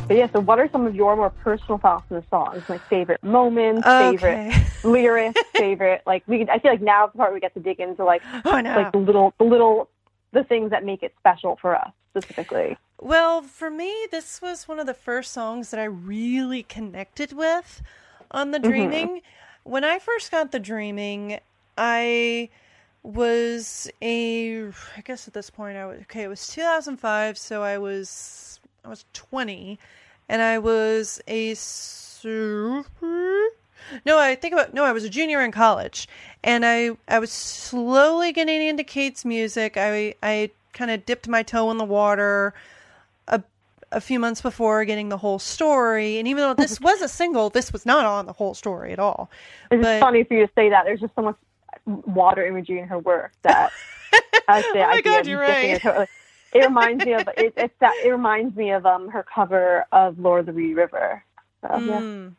But 0.07 0.15
yeah, 0.15 0.31
so 0.31 0.39
what 0.39 0.57
are 0.57 0.69
some 0.71 0.87
of 0.87 0.95
your 0.95 1.15
more 1.17 1.29
personal 1.29 1.77
thoughts 1.79 2.05
on 2.09 2.17
the 2.17 2.23
songs? 2.29 2.63
Like 2.69 2.81
favorite 2.87 3.21
moments, 3.21 3.85
Okay. 3.85 4.17
favorite 4.17 4.65
lyrics, 4.83 5.41
favorite 5.53 6.01
like 6.05 6.23
we. 6.27 6.47
I 6.49 6.59
feel 6.59 6.71
like 6.71 6.81
now 6.81 7.07
is 7.07 7.11
the 7.11 7.17
part 7.17 7.33
we 7.33 7.41
get 7.41 7.53
to 7.55 7.59
dig 7.59 7.79
into 7.79 8.05
like 8.05 8.21
Oh 8.45 8.61
no. 8.61 8.75
like 8.75 8.91
the 8.93 8.99
little 8.99 9.33
the 9.37 9.43
little 9.43 9.89
the 10.31 10.45
things 10.45 10.71
that 10.71 10.85
make 10.85 11.03
it 11.03 11.13
special 11.19 11.57
for 11.61 11.75
us 11.75 11.91
specifically. 12.11 12.77
Well, 12.99 13.41
for 13.41 13.69
me, 13.69 14.07
this 14.09 14.41
was 14.41 14.67
one 14.67 14.79
of 14.79 14.85
the 14.87 14.93
first 14.93 15.31
songs 15.33 15.71
that 15.71 15.79
I 15.79 15.85
really 15.85 16.63
connected 16.63 17.33
with 17.33 17.81
on 18.31 18.51
the 18.51 18.59
mm-hmm. 18.59 18.69
Dreaming. 18.69 19.21
When 19.63 19.83
I 19.83 19.99
first 19.99 20.31
got 20.31 20.51
the 20.53 20.59
Dreaming, 20.59 21.39
I 21.77 22.49
was 23.03 23.89
a 24.01 24.67
I 24.67 25.01
guess 25.03 25.27
at 25.27 25.33
this 25.33 25.49
point 25.49 25.77
I 25.77 25.85
was 25.85 25.99
okay, 26.03 26.23
it 26.23 26.27
was 26.29 26.47
2005, 26.47 27.37
so 27.37 27.61
I 27.61 27.77
was 27.77 28.59
I 28.87 28.89
was 28.89 29.03
20 29.11 29.77
and 30.29 30.41
I 30.41 30.59
was 30.59 31.21
a 31.27 31.53
super 31.55 32.85
no, 34.05 34.17
I 34.17 34.35
think 34.35 34.53
about 34.53 34.73
no, 34.73 34.83
I 34.85 34.91
was 34.93 35.03
a 35.03 35.09
junior 35.09 35.41
in 35.41 35.51
college, 35.51 36.09
and 36.43 36.65
I 36.65 36.91
I 37.07 37.19
was 37.19 37.31
slowly 37.31 38.33
getting 38.33 38.61
into 38.61 38.83
Kate's 38.83 39.23
music. 39.23 39.75
I 39.77 40.13
I 40.23 40.49
kind 40.73 40.91
of 40.91 41.05
dipped 41.05 41.27
my 41.27 41.41
toe 41.43 41.69
in 41.71 41.77
the 41.77 41.85
water 41.85 42.53
a 43.29 43.41
a 43.93 44.01
few 44.01 44.19
months 44.19 44.41
before 44.41 44.83
getting 44.83 45.07
the 45.09 45.17
whole 45.17 45.39
story, 45.39 46.17
and 46.17 46.27
even 46.27 46.43
though 46.43 46.53
this 46.53 46.81
was 46.81 47.01
a 47.01 47.07
single, 47.07 47.49
this 47.49 47.71
was 47.71 47.85
not 47.85 48.05
on 48.05 48.25
the 48.25 48.33
whole 48.33 48.53
story 48.53 48.91
at 48.91 48.99
all. 48.99 49.29
It's 49.71 49.81
But- 49.81 50.01
funny 50.01 50.23
for 50.25 50.33
you 50.33 50.47
to 50.47 50.51
say 50.53 50.69
that. 50.69 50.83
There's 50.83 50.99
just 50.99 51.15
so 51.15 51.21
much 51.21 51.35
water 51.85 52.45
imagery 52.45 52.79
in 52.79 52.87
her 52.89 52.99
work 52.99 53.31
that 53.43 53.71
I 54.49 54.61
say, 54.63 54.69
Oh 54.83 54.87
my 54.87 54.93
I 54.95 55.01
God, 55.01 55.27
you're 55.27 55.39
right. 55.39 55.81
her. 55.81 56.07
It 56.53 56.65
reminds 56.65 57.05
me 57.05 57.13
of 57.13 57.27
it, 57.37 57.53
it's 57.57 57.73
that 57.79 57.93
it 58.03 58.09
reminds 58.09 58.55
me 58.55 58.71
of 58.71 58.85
um 58.85 59.09
her 59.09 59.23
cover 59.23 59.85
of 59.91 60.19
Lord 60.19 60.41
of 60.41 60.45
the 60.47 60.53
Reedy 60.53 60.73
River. 60.73 61.23
So, 61.61 61.67
yeah. 61.71 62.01
Mm. 62.01 62.33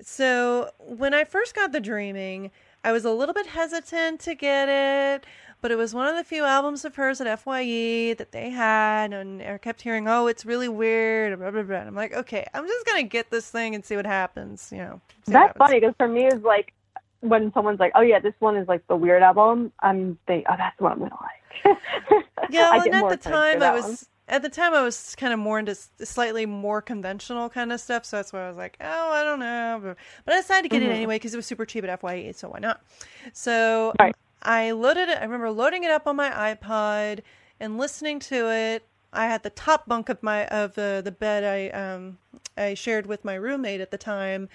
So 0.00 0.70
when 0.78 1.14
I 1.14 1.24
first 1.24 1.54
got 1.54 1.72
the 1.72 1.80
Dreaming, 1.80 2.50
I 2.84 2.92
was 2.92 3.04
a 3.04 3.10
little 3.10 3.34
bit 3.34 3.46
hesitant 3.46 4.20
to 4.20 4.34
get 4.34 4.68
it, 4.68 5.24
but 5.60 5.70
it 5.70 5.76
was 5.76 5.94
one 5.94 6.06
of 6.06 6.14
the 6.14 6.22
few 6.22 6.44
albums 6.44 6.84
of 6.84 6.94
hers 6.94 7.20
at 7.20 7.26
FYE 7.26 8.14
that 8.14 8.30
they 8.30 8.50
had, 8.50 9.12
and 9.12 9.42
I 9.42 9.58
kept 9.58 9.82
hearing, 9.82 10.06
"Oh, 10.06 10.26
it's 10.26 10.44
really 10.44 10.68
weird." 10.68 11.38
Blah 11.38 11.50
blah 11.50 11.62
blah. 11.62 11.76
I'm 11.78 11.94
like, 11.94 12.12
okay, 12.12 12.46
I'm 12.54 12.66
just 12.66 12.86
gonna 12.86 13.02
get 13.02 13.30
this 13.30 13.50
thing 13.50 13.74
and 13.74 13.84
see 13.84 13.96
what 13.96 14.06
happens. 14.06 14.70
You 14.70 14.78
know, 14.78 15.00
That's 15.26 15.56
funny 15.56 15.80
because 15.80 15.94
for 15.96 16.08
me, 16.08 16.26
it's 16.26 16.44
like 16.44 16.72
when 17.20 17.52
someone's 17.52 17.80
like, 17.80 17.92
"Oh 17.94 18.02
yeah, 18.02 18.20
this 18.20 18.34
one 18.38 18.56
is 18.56 18.68
like 18.68 18.86
the 18.86 18.96
weird 18.96 19.22
album." 19.22 19.72
I'm 19.80 20.18
thinking, 20.26 20.46
"Oh, 20.48 20.54
that's 20.56 20.78
what 20.80 20.92
I'm 20.92 20.98
gonna 20.98 21.16
like." 21.20 21.45
Yeah, 22.48 22.70
well, 22.72 22.82
and 22.82 22.94
at 22.94 23.08
the 23.08 23.16
time 23.16 23.62
I 23.62 23.72
was 23.72 23.84
one. 23.84 23.98
at 24.28 24.42
the 24.42 24.48
time 24.48 24.72
I 24.74 24.82
was 24.82 25.14
kind 25.16 25.32
of 25.32 25.38
more 25.38 25.58
into 25.58 25.74
slightly 25.74 26.46
more 26.46 26.80
conventional 26.80 27.48
kind 27.48 27.72
of 27.72 27.80
stuff, 27.80 28.04
so 28.04 28.16
that's 28.16 28.32
why 28.32 28.44
I 28.44 28.48
was 28.48 28.56
like, 28.56 28.76
oh, 28.80 29.10
I 29.12 29.24
don't 29.24 29.40
know, 29.40 29.80
but, 30.24 30.34
I 30.34 30.40
decided 30.40 30.62
to 30.62 30.68
get 30.68 30.82
it 30.82 30.90
anyway 30.90 31.16
because 31.16 31.34
it 31.34 31.36
was 31.36 31.46
super 31.46 31.64
cheap 31.66 31.84
at 31.84 32.00
Fye, 32.00 32.32
so 32.36 32.48
why 32.50 32.58
not? 32.60 32.82
So 33.32 33.94
Right. 33.98 34.14
I 34.42 34.70
loaded 34.72 35.08
it. 35.08 35.18
I 35.18 35.24
remember 35.24 35.50
loading 35.50 35.84
it 35.84 35.90
up 35.90 36.06
on 36.06 36.16
my 36.16 36.30
iPod 36.30 37.20
and 37.58 37.78
listening 37.78 38.20
to 38.20 38.50
it. 38.50 38.84
I 39.12 39.26
had 39.26 39.42
the 39.42 39.50
top 39.50 39.88
bunk 39.88 40.08
of 40.08 40.22
my 40.22 40.46
of 40.48 40.74
the 40.74 41.00
the 41.04 41.12
bed 41.12 41.42
I 41.44 41.68
um 41.70 42.18
I 42.56 42.74
shared 42.74 43.06
with 43.06 43.24
my 43.24 43.34
roommate 43.34 43.80
at 43.80 43.90
the 43.90 43.98
time, 43.98 44.48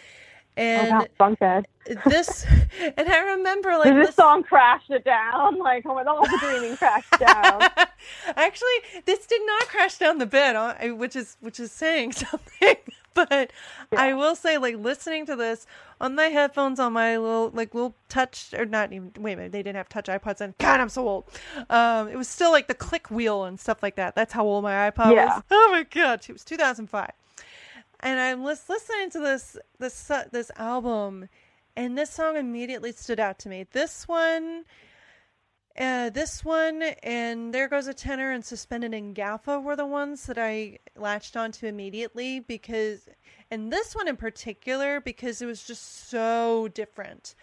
Oh, 0.58 0.62
and 0.62 0.90
wow, 0.92 1.06
bunk 1.18 1.40
bed. 1.40 1.66
this 2.06 2.46
and 2.98 3.08
I 3.10 3.20
remember 3.36 3.72
like 3.78 3.94
this 3.96 4.08
this- 4.08 4.16
song 4.16 4.44
crashed 4.44 4.90
it 4.92 5.04
down? 5.06 5.58
Like, 5.60 5.86
oh 5.86 5.96
my, 5.96 6.04
all 6.04 6.22
the 6.22 6.38
dreaming 6.42 6.76
crashed 6.78 7.12
down. 7.20 7.62
Actually, 8.36 8.68
this 9.06 9.26
did 9.28 9.42
not 9.46 9.68
crash 9.70 9.98
down 9.98 10.18
the 10.18 10.26
bed, 10.26 10.56
uh, 10.56 10.76
which 10.96 11.16
is 11.16 11.38
which 11.40 11.60
is 11.60 11.72
saying 11.72 12.12
something. 12.14 12.76
But 13.14 13.52
I 13.96 14.14
will 14.14 14.36
say, 14.36 14.58
like 14.58 14.78
listening 14.78 15.26
to 15.26 15.36
this 15.36 15.66
on 16.00 16.16
my 16.16 16.26
headphones, 16.28 16.80
on 16.80 16.94
my 16.94 17.18
little 17.18 17.50
like 17.54 17.74
little 17.74 17.96
touch 18.10 18.54
or 18.58 18.66
not 18.66 18.92
even 18.94 19.12
wait 19.20 19.34
a 19.34 19.36
minute, 19.38 19.52
they 19.52 19.62
didn't 19.64 19.76
have 19.76 19.90
touch 19.90 20.06
iPods 20.06 20.38
then. 20.38 20.54
God, 20.60 20.80
I'm 20.80 20.90
so 20.90 21.08
old. 21.08 21.26
Um, 21.70 22.08
it 22.08 22.16
was 22.16 22.28
still 22.30 22.52
like 22.52 22.68
the 22.68 22.74
click 22.74 23.10
wheel 23.12 23.44
and 23.46 23.60
stuff 23.60 23.84
like 23.84 23.96
that. 23.98 24.16
That's 24.16 24.32
how 24.34 24.46
old 24.46 24.64
my 24.64 24.90
iPod 24.90 25.14
Yeah. 25.14 25.36
was. 25.36 25.44
Oh 25.52 25.70
my 25.72 25.84
god, 25.84 26.22
it 26.28 26.32
was 26.34 26.44
2005. 26.46 27.12
And 28.02 28.20
I'm 28.20 28.44
lis- 28.44 28.68
listening 28.68 29.10
to 29.12 29.20
this 29.20 29.58
this 29.80 30.12
this 30.32 30.52
album, 30.58 31.30
and 31.76 31.98
this 31.98 32.10
song 32.10 32.36
immediately 32.36 32.92
stood 32.92 33.20
out 33.20 33.40
to 33.40 33.50
me. 33.50 33.66
This 33.72 34.08
one 34.08 34.66
Uh, 35.80 36.10
this 36.10 36.44
one 36.44 36.82
and 37.02 37.54
There 37.54 37.70
Goes 37.70 37.88
a 37.88 37.94
Tenor 37.94 38.32
and 38.32 38.44
Suspended 38.44 38.94
in 38.94 39.14
Gaffa 39.14 39.64
were 39.64 39.78
the 39.78 39.86
ones 39.86 40.26
that 40.26 40.38
I 40.38 40.80
latched 40.98 41.38
onto 41.38 41.66
immediately 41.66 42.42
because, 42.42 43.08
and 43.50 43.72
this 43.72 43.96
one 43.96 44.10
in 44.10 44.18
particular 44.18 45.00
because 45.00 45.42
it 45.42 45.46
was 45.46 45.64
just 45.64 46.10
so 46.10 46.68
different. 46.74 47.36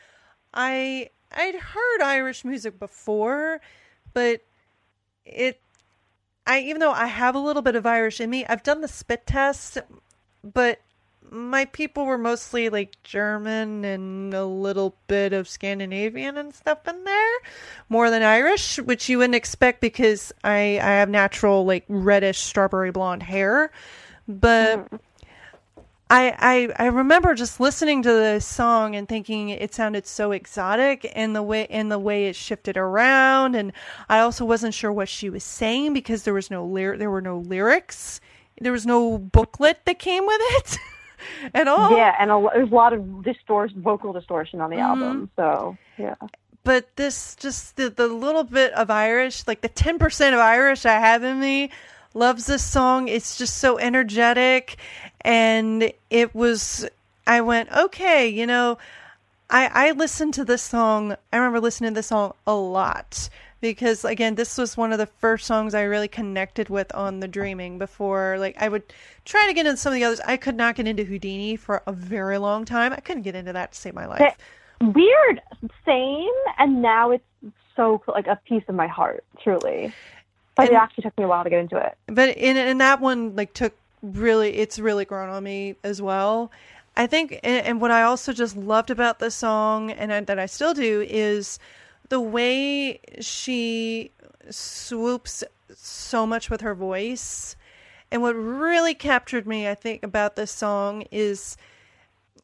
I 0.53 1.09
I'd 1.33 1.55
heard 1.55 2.03
Irish 2.03 2.45
music 2.45 2.79
before, 2.79 3.61
but 4.13 4.43
it 5.25 5.63
I 6.47 6.61
even 6.61 6.81
though 6.81 6.93
I 6.93 7.07
have 7.07 7.35
a 7.35 7.39
little 7.39 7.63
bit 7.63 7.77
of 7.77 7.87
Irish 7.87 8.21
in 8.21 8.29
me, 8.29 8.45
I've 8.45 8.63
done 8.63 8.83
the 8.83 8.89
spit 8.89 9.27
test, 9.27 9.79
but 10.45 10.81
my 11.31 11.65
people 11.67 12.05
were 12.07 12.19
mostly 12.19 12.69
like 12.69 12.97
German 13.03 13.85
and 13.85 14.33
a 14.35 14.45
little 14.45 14.97
bit 15.07 15.33
of 15.33 15.49
Scandinavian 15.49 16.37
and 16.37 16.55
stuff 16.55 16.87
in 16.89 17.05
there, 17.05 17.35
more 17.89 18.11
than 18.11 18.23
Irish, 18.23 18.79
which 18.79 19.09
you 19.09 19.19
wouldn't 19.19 19.35
expect 19.35 19.81
because 19.81 20.33
I 20.45 20.79
I 20.83 20.93
have 20.99 21.09
natural 21.09 21.65
like 21.65 21.85
reddish 21.89 22.39
strawberry 22.39 22.91
blonde 22.91 23.23
hair, 23.23 23.71
but. 24.27 24.79
Mm-hmm. 24.79 24.97
I, 26.11 26.71
I 26.79 26.85
I 26.85 26.87
remember 26.87 27.35
just 27.35 27.61
listening 27.61 28.03
to 28.03 28.11
the 28.11 28.41
song 28.41 28.97
and 28.97 29.07
thinking 29.07 29.51
it 29.51 29.75
sounded 29.75 30.07
so 30.07 30.33
exotic 30.33 31.13
and 31.15 31.37
the 31.37 31.43
way 31.43 31.67
and 31.67 31.93
the 31.93 31.99
way 31.99 32.29
it 32.29 32.35
shifted 32.35 32.79
around. 32.79 33.55
And 33.55 33.75
I 34.09 34.21
also 34.21 34.47
wasn't 34.47 34.73
sure 34.73 34.91
what 34.91 35.11
she 35.11 35.29
was 35.29 35.45
saying 35.45 35.93
because 35.93 36.23
there 36.23 36.33
was 36.33 36.51
no 36.51 36.67
there 36.97 37.11
were 37.11 37.21
no 37.21 37.37
lyrics 37.37 38.23
there 38.61 38.73
was 38.73 38.87
no 38.87 39.19
booklet 39.19 39.85
that 39.85 39.99
came 39.99 40.27
with 40.27 40.41
it 40.41 40.79
at 41.55 41.69
all 41.69 41.97
Yeah, 41.97 42.15
and 42.19 42.31
a, 42.31 42.49
there's 42.53 42.71
a 42.71 42.75
lot 42.75 42.93
of 42.93 43.23
distortion, 43.23 43.83
vocal 43.83 44.13
distortion 44.13 44.61
on 44.61 44.71
the 44.71 44.77
mm-hmm. 44.77 45.03
album. 45.03 45.31
So 45.37 45.77
yeah, 45.97 46.15
but 46.69 46.97
this 46.97 47.35
just 47.37 47.77
the, 47.77 47.89
the 47.89 48.09
little 48.09 48.45
bit 48.45 48.73
of 48.75 48.91
Irish, 48.91 49.47
like 49.47 49.63
the 49.63 49.71
10% 49.71 50.35
of 50.35 50.39
Irish 50.39 50.85
I 50.85 51.01
have 51.01 51.25
in 51.25 51.41
me, 51.41 51.71
loves 52.13 52.45
this 52.47 52.63
song. 52.63 53.09
It's 53.09 53.39
just 53.39 53.57
so 53.57 53.79
energetic. 53.79 54.77
And 55.23 55.93
it 56.11 56.35
was, 56.35 56.87
I 57.27 57.41
went, 57.41 57.73
okay, 57.73 58.29
you 58.29 58.47
know, 58.47 58.77
I, 59.49 59.89
I 59.89 59.91
listened 59.93 60.35
to 60.35 60.45
this 60.45 60.61
song. 60.63 61.17
I 61.33 61.37
remember 61.37 61.61
listening 61.61 61.93
to 61.93 61.95
this 61.95 62.09
song 62.09 62.35
a 62.47 62.55
lot 62.55 63.31
because, 63.61 64.05
again, 64.05 64.35
this 64.37 64.57
was 64.59 64.77
one 64.77 64.93
of 64.93 64.99
the 64.99 65.07
first 65.07 65.47
songs 65.47 65.75
I 65.75 65.83
really 65.83 66.09
connected 66.09 66.69
with 66.69 66.95
on 66.95 67.21
the 67.21 67.29
Dreaming 67.29 67.79
before. 67.79 68.37
Like, 68.39 68.57
I 68.61 68.69
would 68.69 68.83
try 69.25 69.47
to 69.47 69.53
get 69.53 69.67
into 69.67 69.77
some 69.77 69.93
of 69.93 69.95
the 69.99 70.05
others. 70.05 70.21
I 70.21 70.37
could 70.37 70.57
not 70.57 70.77
get 70.77 70.87
into 70.87 71.05
Houdini 71.05 71.57
for 71.57 71.83
a 71.87 71.93
very 71.93 72.39
long 72.39 72.65
time. 72.65 72.93
I 72.93 73.01
couldn't 73.01 73.23
get 73.23 73.35
into 73.35 73.53
that 73.53 73.73
to 73.73 73.79
save 73.79 73.95
my 73.95 74.07
life. 74.07 74.37
weird, 74.81 75.41
same, 75.85 76.29
and 76.59 76.81
now 76.83 77.11
it's 77.11 77.25
so 77.75 78.03
like 78.07 78.27
a 78.27 78.37
piece 78.47 78.63
of 78.69 78.75
my 78.75 78.87
heart, 78.87 79.25
truly. 79.43 79.93
But 80.57 80.67
And- 80.69 80.75
it 80.75 80.77
actually 80.77 81.03
took 81.03 81.17
me 81.19 81.25
a 81.25 81.29
while 81.29 81.45
to 81.45 81.51
get 81.51 81.61
into 81.61 81.77
it. 81.79 81.97
but 82.07 82.31
in 82.37 82.57
and 82.57 82.81
that 82.81 83.01
one 83.01 83.35
like 83.37 83.53
took 83.55 83.73
really 84.03 84.57
it's 84.57 84.79
really 84.79 85.05
grown 85.05 85.29
on 85.29 85.43
me 85.43 85.75
as 85.83 86.01
well 86.01 86.53
i 86.97 87.05
think 87.07 87.33
and, 87.43 87.67
and 87.67 87.81
what 87.81 87.91
i 87.91 88.03
also 88.03 88.33
just 88.33 88.57
loved 88.57 88.91
about 88.91 89.19
this 89.19 89.35
song 89.35 89.91
and 89.91 90.13
I, 90.13 90.21
that 90.21 90.39
i 90.39 90.47
still 90.47 90.73
do 90.73 91.05
is 91.09 91.59
the 92.09 92.21
way 92.21 93.01
she 93.21 94.11
swoops 94.51 95.45
so 95.75 96.27
much 96.27 96.51
with 96.51 96.61
her 96.63 96.75
voice 96.75 97.57
and 98.11 98.23
what 98.23 98.33
really 98.33 98.95
captured 98.95 99.47
me 99.47 99.69
i 99.69 99.75
think 99.75 100.03
about 100.03 100.37
this 100.37 100.51
song 100.51 101.03
is 101.11 101.57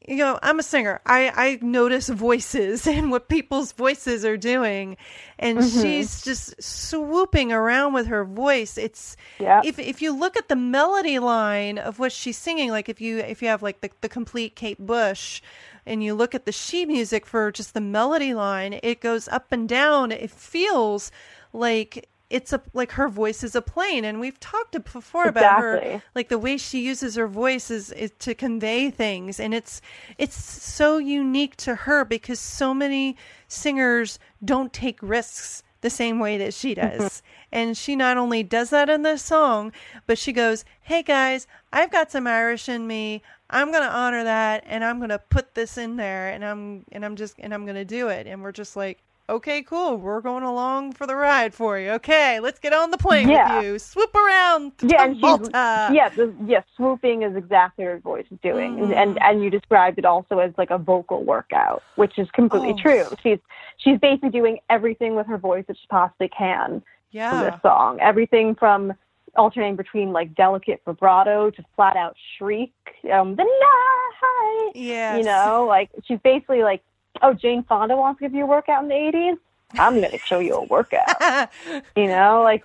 you 0.06 0.16
know, 0.16 0.38
I'm 0.42 0.58
a 0.58 0.62
singer. 0.62 1.00
I, 1.06 1.32
I 1.34 1.58
notice 1.62 2.08
voices 2.08 2.86
and 2.86 3.10
what 3.10 3.28
people's 3.28 3.72
voices 3.72 4.24
are 4.24 4.36
doing. 4.36 4.96
And 5.38 5.58
mm-hmm. 5.58 5.82
she's 5.82 6.22
just 6.22 6.62
swooping 6.62 7.52
around 7.52 7.94
with 7.94 8.06
her 8.06 8.24
voice. 8.24 8.76
It's 8.76 9.16
Yeah. 9.38 9.62
if 9.64 9.78
if 9.78 10.02
you 10.02 10.12
look 10.16 10.36
at 10.36 10.48
the 10.48 10.56
melody 10.56 11.18
line 11.18 11.78
of 11.78 11.98
what 11.98 12.12
she's 12.12 12.38
singing, 12.38 12.70
like 12.70 12.88
if 12.88 13.00
you 13.00 13.18
if 13.18 13.42
you 13.42 13.48
have 13.48 13.62
like 13.62 13.80
the, 13.80 13.90
the 14.00 14.08
complete 14.08 14.56
Kate 14.56 14.78
Bush 14.78 15.40
and 15.86 16.02
you 16.02 16.14
look 16.14 16.34
at 16.34 16.46
the 16.46 16.52
sheet 16.52 16.86
music 16.86 17.26
for 17.26 17.50
just 17.52 17.74
the 17.74 17.80
melody 17.80 18.34
line, 18.34 18.78
it 18.82 19.00
goes 19.00 19.28
up 19.28 19.52
and 19.52 19.68
down. 19.68 20.12
It 20.12 20.30
feels 20.30 21.10
like 21.52 22.08
it's 22.30 22.52
a 22.52 22.60
like 22.72 22.92
her 22.92 23.08
voice 23.08 23.44
is 23.44 23.54
a 23.54 23.62
plane. 23.62 24.04
And 24.04 24.18
we've 24.18 24.40
talked 24.40 24.72
before 24.92 25.26
about 25.28 25.60
her 25.60 26.02
like 26.14 26.28
the 26.28 26.38
way 26.38 26.56
she 26.56 26.80
uses 26.80 27.14
her 27.16 27.28
voice 27.28 27.70
is, 27.70 27.92
is 27.92 28.12
to 28.20 28.34
convey 28.34 28.90
things. 28.90 29.38
And 29.38 29.54
it's 29.54 29.80
it's 30.18 30.36
so 30.36 30.98
unique 30.98 31.56
to 31.58 31.74
her 31.74 32.04
because 32.04 32.40
so 32.40 32.74
many 32.74 33.16
singers 33.46 34.18
don't 34.44 34.72
take 34.72 34.98
risks 35.02 35.62
the 35.82 35.90
same 35.90 36.18
way 36.18 36.38
that 36.38 36.54
she 36.54 36.74
mm-hmm. 36.74 36.98
does. 36.98 37.22
And 37.52 37.76
she 37.76 37.94
not 37.94 38.16
only 38.16 38.42
does 38.42 38.70
that 38.70 38.88
in 38.88 39.02
this 39.02 39.22
song 39.22 39.70
but 40.08 40.18
she 40.18 40.32
goes 40.32 40.64
hey 40.80 41.04
guys 41.04 41.46
i've 41.72 41.92
got 41.92 42.10
some 42.10 42.26
irish 42.26 42.68
in 42.68 42.86
me 42.86 43.22
i'm 43.50 43.70
going 43.70 43.82
to 43.82 43.90
honor 43.90 44.24
that 44.24 44.64
and 44.66 44.84
i'm 44.84 44.98
going 44.98 45.10
to 45.10 45.18
put 45.18 45.54
this 45.54 45.76
in 45.78 45.96
there 45.96 46.28
and 46.30 46.44
i'm 46.44 46.84
and 46.92 47.04
i'm 47.04 47.16
just 47.16 47.34
and 47.38 47.52
i'm 47.54 47.64
going 47.64 47.76
to 47.76 47.84
do 47.84 48.08
it 48.08 48.26
and 48.26 48.42
we're 48.42 48.52
just 48.52 48.76
like 48.76 48.98
okay 49.28 49.62
cool 49.62 49.96
we're 49.96 50.20
going 50.20 50.42
along 50.42 50.92
for 50.92 51.06
the 51.06 51.16
ride 51.16 51.54
for 51.54 51.78
you 51.78 51.90
okay 51.90 52.40
let's 52.40 52.58
get 52.58 52.74
on 52.74 52.90
the 52.90 52.98
plane 52.98 53.28
Yeah. 53.28 53.56
with 53.56 53.64
you 53.64 53.78
swoop 53.78 54.14
around 54.14 54.72
Yeah, 54.82 55.04
and 55.04 55.14
she's 55.16 55.48
yeah, 55.54 56.08
the, 56.10 56.34
yeah. 56.44 56.60
Swooping 56.76 57.22
is 57.22 57.34
exactly 57.34 57.84
what 57.86 57.92
her 57.92 57.98
voice 58.00 58.26
is 58.30 58.38
doing, 58.42 58.78
and, 58.80 58.92
and 58.92 59.16
mm. 59.16 59.18
and 59.22 59.42
you 59.42 59.48
described 59.48 59.98
it 59.98 60.04
also 60.04 60.40
as 60.40 60.52
like 60.58 60.70
a 60.70 60.76
vocal 60.76 61.24
workout, 61.24 61.82
which 61.96 62.18
is 62.18 62.28
completely 62.32 62.74
Oh. 62.74 62.82
true. 62.82 63.04
She's 63.22 63.38
she's 63.78 63.98
basically 63.98 64.28
doing 64.28 64.58
everything 64.68 65.14
with 65.14 65.26
her 65.26 65.38
voice 65.38 65.64
that 65.68 65.78
she 65.78 65.86
possibly 65.88 66.28
can 66.28 66.82
yeah 67.10 67.48
this 67.50 67.62
song. 67.62 68.00
Everything 68.00 68.54
from 68.54 68.92
alternating 69.36 69.76
between 69.76 70.12
like 70.12 70.34
delicate 70.34 70.80
vibrato 70.84 71.50
to 71.50 71.64
flat 71.76 71.96
out 71.96 72.16
shriek, 72.36 72.72
um, 73.12 73.36
the 73.36 73.44
night. 73.44 74.72
Yes. 74.74 75.18
You 75.18 75.24
know, 75.24 75.66
like 75.68 75.90
she's 76.04 76.18
basically 76.20 76.62
like, 76.62 76.82
oh, 77.22 77.34
Jane 77.34 77.62
Fonda 77.64 77.96
wants 77.96 78.18
to 78.18 78.24
give 78.24 78.34
you 78.34 78.44
a 78.44 78.46
workout 78.46 78.82
in 78.82 78.88
the 78.88 78.94
'80s. 78.94 79.38
I'm 79.78 79.94
gonna 80.00 80.18
show 80.18 80.38
you 80.38 80.54
a 80.54 80.64
workout. 80.64 81.08
you 81.96 82.06
know, 82.06 82.42
like 82.42 82.64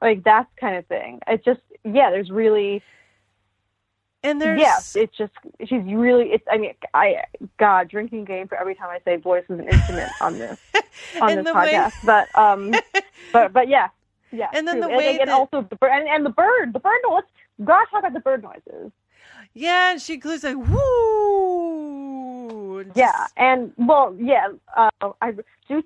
like 0.00 0.24
that 0.24 0.46
kind 0.58 0.76
of 0.76 0.86
thing. 0.86 1.20
It's 1.26 1.44
just 1.44 1.60
yeah, 1.84 2.10
there's 2.10 2.30
really 2.30 2.82
and 4.22 4.40
there's 4.40 4.60
yeah, 4.60 4.78
it's 4.94 5.16
just 5.16 5.32
she's 5.64 5.82
really 5.84 6.32
it's 6.32 6.44
I 6.50 6.58
mean 6.58 6.74
I 6.92 7.24
God 7.58 7.88
drinking 7.88 8.24
game 8.26 8.48
for 8.48 8.56
every 8.58 8.74
time 8.74 8.90
I 8.90 9.00
say 9.04 9.16
voice 9.16 9.44
is 9.48 9.58
an 9.58 9.68
instrument 9.68 10.12
on 10.20 10.38
this 10.38 10.58
on 11.20 11.30
And 11.30 11.38
this 11.40 11.46
the 11.52 11.58
way- 11.58 11.72
podcast. 11.72 11.94
But 12.04 12.38
um 12.38 12.72
but 13.32 13.52
but 13.52 13.68
yeah. 13.68 13.88
Yeah. 14.32 14.48
And 14.54 14.66
then 14.66 14.80
true. 14.80 14.88
the 14.90 14.96
way 14.96 15.18
and, 15.18 15.28
that- 15.28 15.34
also 15.34 15.66
the 15.68 15.76
bird 15.76 15.90
and, 15.92 16.08
and 16.08 16.24
the 16.24 16.30
bird. 16.30 16.72
The 16.72 16.78
bird 16.80 16.98
noise 17.08 17.22
gotta 17.64 17.90
talk 17.90 18.00
about 18.00 18.12
the 18.14 18.20
bird 18.20 18.42
noises. 18.42 18.92
yeah, 19.54 19.92
and 19.92 20.00
she 20.00 20.16
glues 20.16 20.44
like 20.44 20.56
woo. 20.56 22.84
Just- 22.84 22.96
Yeah, 22.96 23.26
and 23.36 23.72
well, 23.76 24.14
yeah, 24.18 24.48
uh, 24.76 24.90
I 25.20 25.32
do 25.32 25.42
do 25.68 25.82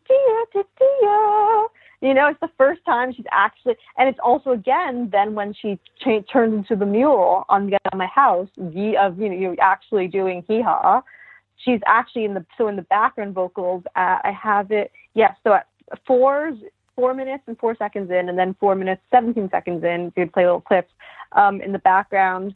do 0.53 0.65
do. 0.79 1.69
You 2.01 2.13
know, 2.13 2.29
it's 2.29 2.41
the 2.41 2.51
first 2.59 2.85
time 2.85 3.15
she's 3.15 3.25
actually, 3.33 3.77
and 3.97 4.09
it's 4.09 4.19
also 4.23 4.51
again 4.51 5.09
then 5.11 5.35
when 5.35 5.55
she 5.55 5.79
cha- 6.01 6.21
turns 6.31 6.55
into 6.55 6.77
the 6.77 6.85
mule 6.87 7.45
on 7.49 7.71
Get 7.71 7.81
on 7.93 7.99
My 7.99 8.07
House, 8.07 8.49
ye 8.57 8.97
of 8.97 9.19
you 9.19 9.31
know 9.31 9.37
you're 9.37 9.57
actually 9.61 10.07
doing 10.09 10.45
hee 10.47 10.61
haw. 10.61 11.03
She's 11.57 11.81
actually 11.87 12.27
in 12.27 12.35
the 12.35 12.45
so 12.59 12.69
in 12.69 12.77
the 12.77 12.83
background 12.83 13.35
vocals. 13.35 13.85
Uh, 13.97 14.19
I 14.23 14.33
have 14.41 14.71
it. 14.71 14.93
Yes, 15.15 15.35
so 15.45 15.55
at 15.55 15.67
fours, 16.07 16.55
four 16.97 17.15
minutes 17.15 17.45
and 17.47 17.59
four 17.59 17.77
seconds 17.77 18.11
in, 18.11 18.29
and 18.29 18.39
then 18.39 18.55
four 18.61 18.75
minutes 18.75 19.03
seventeen 19.11 19.51
seconds 19.51 19.85
in. 19.85 20.07
If 20.09 20.13
you 20.17 20.27
play 20.27 20.45
little 20.45 20.61
clips 20.61 20.93
um, 21.33 21.61
in 21.61 21.73
the 21.73 21.79
background. 21.79 22.55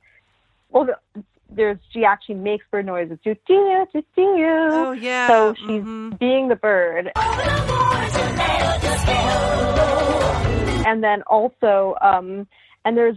Well, 0.70 0.86
the, 0.86 1.22
there's 1.50 1.78
she 1.90 2.04
actually 2.04 2.36
makes 2.36 2.64
bird 2.70 2.86
noises. 2.86 3.18
Do 3.24 3.34
do 3.46 3.86
do 3.92 4.02
do. 4.14 4.24
Oh 4.26 4.92
yeah. 4.92 5.28
So 5.28 5.54
she's 5.54 5.82
mhm. 5.82 6.18
being 6.18 6.48
the 6.48 6.56
bird. 6.56 7.10
And 10.86 11.02
then 11.04 11.22
also, 11.22 11.96
um, 12.00 12.46
and 12.84 12.96
there's 12.96 13.16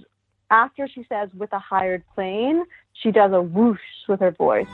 after 0.50 0.88
she 0.88 1.06
says 1.08 1.30
with 1.38 1.54
a 1.54 1.60
hired 1.60 2.04
plane, 2.16 2.64
she 2.94 3.12
does 3.12 3.32
a 3.32 3.42
whoosh 3.42 3.80
with 4.08 4.20
her 4.20 4.32
voice. 4.32 4.68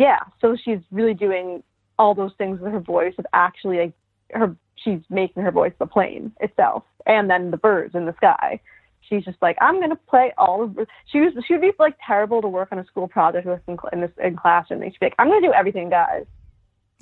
Yeah, 0.00 0.20
so 0.40 0.56
she's 0.56 0.78
really 0.90 1.12
doing 1.12 1.62
all 1.98 2.14
those 2.14 2.32
things 2.38 2.58
with 2.58 2.72
her 2.72 2.80
voice 2.80 3.12
of 3.18 3.26
actually 3.34 3.76
like 3.76 3.92
her 4.32 4.56
she's 4.82 5.00
making 5.10 5.42
her 5.42 5.50
voice 5.50 5.74
the 5.78 5.84
plane 5.84 6.32
itself 6.40 6.84
and 7.04 7.28
then 7.28 7.50
the 7.50 7.58
birds 7.58 7.94
in 7.94 8.06
the 8.06 8.14
sky. 8.16 8.60
She's 9.06 9.26
just 9.26 9.36
like 9.42 9.58
I'm 9.60 9.78
gonna 9.78 9.96
play 9.96 10.32
all 10.38 10.62
of 10.62 10.74
she 11.12 11.20
was 11.20 11.34
she 11.46 11.52
would 11.52 11.60
be 11.60 11.72
like 11.78 11.98
terrible 12.06 12.40
to 12.40 12.48
work 12.48 12.70
on 12.72 12.78
a 12.78 12.86
school 12.86 13.08
project 13.08 13.46
with 13.46 13.60
in, 13.68 13.76
in 13.92 14.00
this 14.00 14.10
in 14.24 14.36
classroom. 14.38 14.82
She'd 14.84 14.98
be 15.00 15.06
like 15.06 15.14
I'm 15.18 15.28
gonna 15.28 15.46
do 15.46 15.52
everything, 15.52 15.90
guys. 15.90 16.24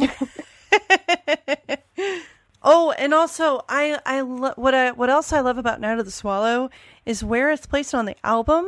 oh, 2.64 2.90
and 2.98 3.14
also 3.14 3.60
I 3.68 4.00
I 4.04 4.22
lo- 4.22 4.54
what 4.56 4.74
I 4.74 4.90
what 4.90 5.08
else 5.08 5.32
I 5.32 5.38
love 5.38 5.56
about 5.56 5.80
Night 5.80 6.00
of 6.00 6.04
the 6.04 6.10
Swallow 6.10 6.68
is 7.06 7.22
where 7.22 7.52
it's 7.52 7.64
placed 7.64 7.94
on 7.94 8.06
the 8.06 8.16
album 8.26 8.66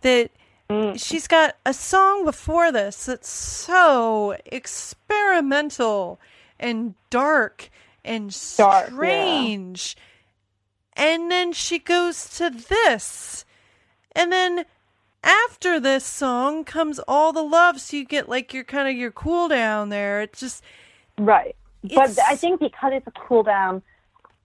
that 0.00 0.32
Mm. 0.70 1.02
she's 1.02 1.26
got 1.26 1.56
a 1.64 1.72
song 1.72 2.24
before 2.26 2.70
this 2.70 3.06
that's 3.06 3.28
so 3.30 4.36
experimental 4.46 6.20
and 6.60 6.94
dark 7.08 7.70
and 8.04 8.36
Dark, 8.56 8.88
yeah. 8.88 8.94
strange. 8.94 9.96
And 10.94 11.30
then 11.30 11.52
she 11.52 11.78
goes 11.78 12.28
to 12.36 12.50
this. 12.50 13.44
And 14.12 14.30
then 14.32 14.64
after 15.22 15.78
this 15.80 16.04
song 16.04 16.64
comes 16.64 16.98
all 17.08 17.32
the 17.32 17.42
love 17.42 17.80
so 17.80 17.96
you 17.96 18.04
get 18.04 18.28
like 18.28 18.52
your 18.52 18.64
kind 18.64 18.88
of 18.88 18.94
your 18.96 19.10
cool 19.10 19.48
down 19.48 19.88
there. 19.88 20.20
It's 20.22 20.40
just 20.40 20.62
Right. 21.18 21.56
But 21.82 22.18
I 22.28 22.36
think 22.36 22.60
because 22.60 22.92
it's 22.92 23.06
a 23.06 23.12
cool 23.12 23.42
down, 23.42 23.82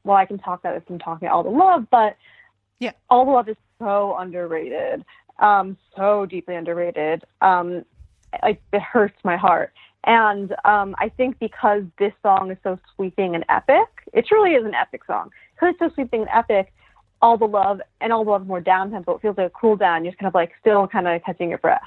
well, 0.04 0.16
I 0.18 0.26
can 0.26 0.38
talk 0.38 0.60
about 0.60 0.76
this 0.76 0.84
from 0.88 1.00
talking 1.00 1.28
all 1.28 1.44
the 1.44 1.50
love, 1.50 1.88
but 1.90 2.16
Yeah. 2.80 2.92
all 3.10 3.26
the 3.26 3.32
love 3.32 3.50
is 3.50 3.58
so 3.80 4.16
underrated, 4.18 5.04
um, 5.44 5.78
so 5.96 6.26
deeply 6.26 6.56
underrated. 6.56 7.24
Um, 7.42 7.86
like 8.42 8.62
it 8.72 8.82
hurts 8.82 9.18
my 9.24 9.38
heart. 9.38 9.74
And 10.06 10.54
um, 10.66 10.96
I 10.98 11.10
think 11.10 11.38
because 11.40 11.84
this 12.00 12.14
song 12.24 12.52
is 12.52 12.58
so 12.64 12.80
sweeping 12.96 13.36
and 13.36 13.46
epic, 13.50 13.88
it 14.12 14.26
truly 14.26 14.52
is 14.52 14.66
an 14.66 14.74
epic 14.74 15.06
song. 15.06 15.30
Because 15.54 15.70
it's 15.72 15.80
so 15.80 15.94
sweeping 15.94 16.22
and 16.22 16.30
epic, 16.34 16.74
all 17.22 17.38
the 17.38 17.46
love 17.46 17.80
and 18.02 18.12
all 18.12 18.26
the 18.26 18.32
love 18.32 18.42
is 18.42 18.48
more 18.48 18.60
down 18.60 18.92
tempo. 18.92 19.16
It 19.16 19.22
feels 19.22 19.38
like 19.38 19.48
a 19.48 19.50
cool 19.52 19.76
down. 19.76 20.04
You're 20.04 20.12
just 20.12 20.20
kind 20.20 20.28
of 20.28 20.34
like 20.34 20.52
still 20.60 20.88
kind 20.88 21.08
of 21.08 21.24
catching 21.24 21.50
your 21.50 21.60
breath. 21.60 21.82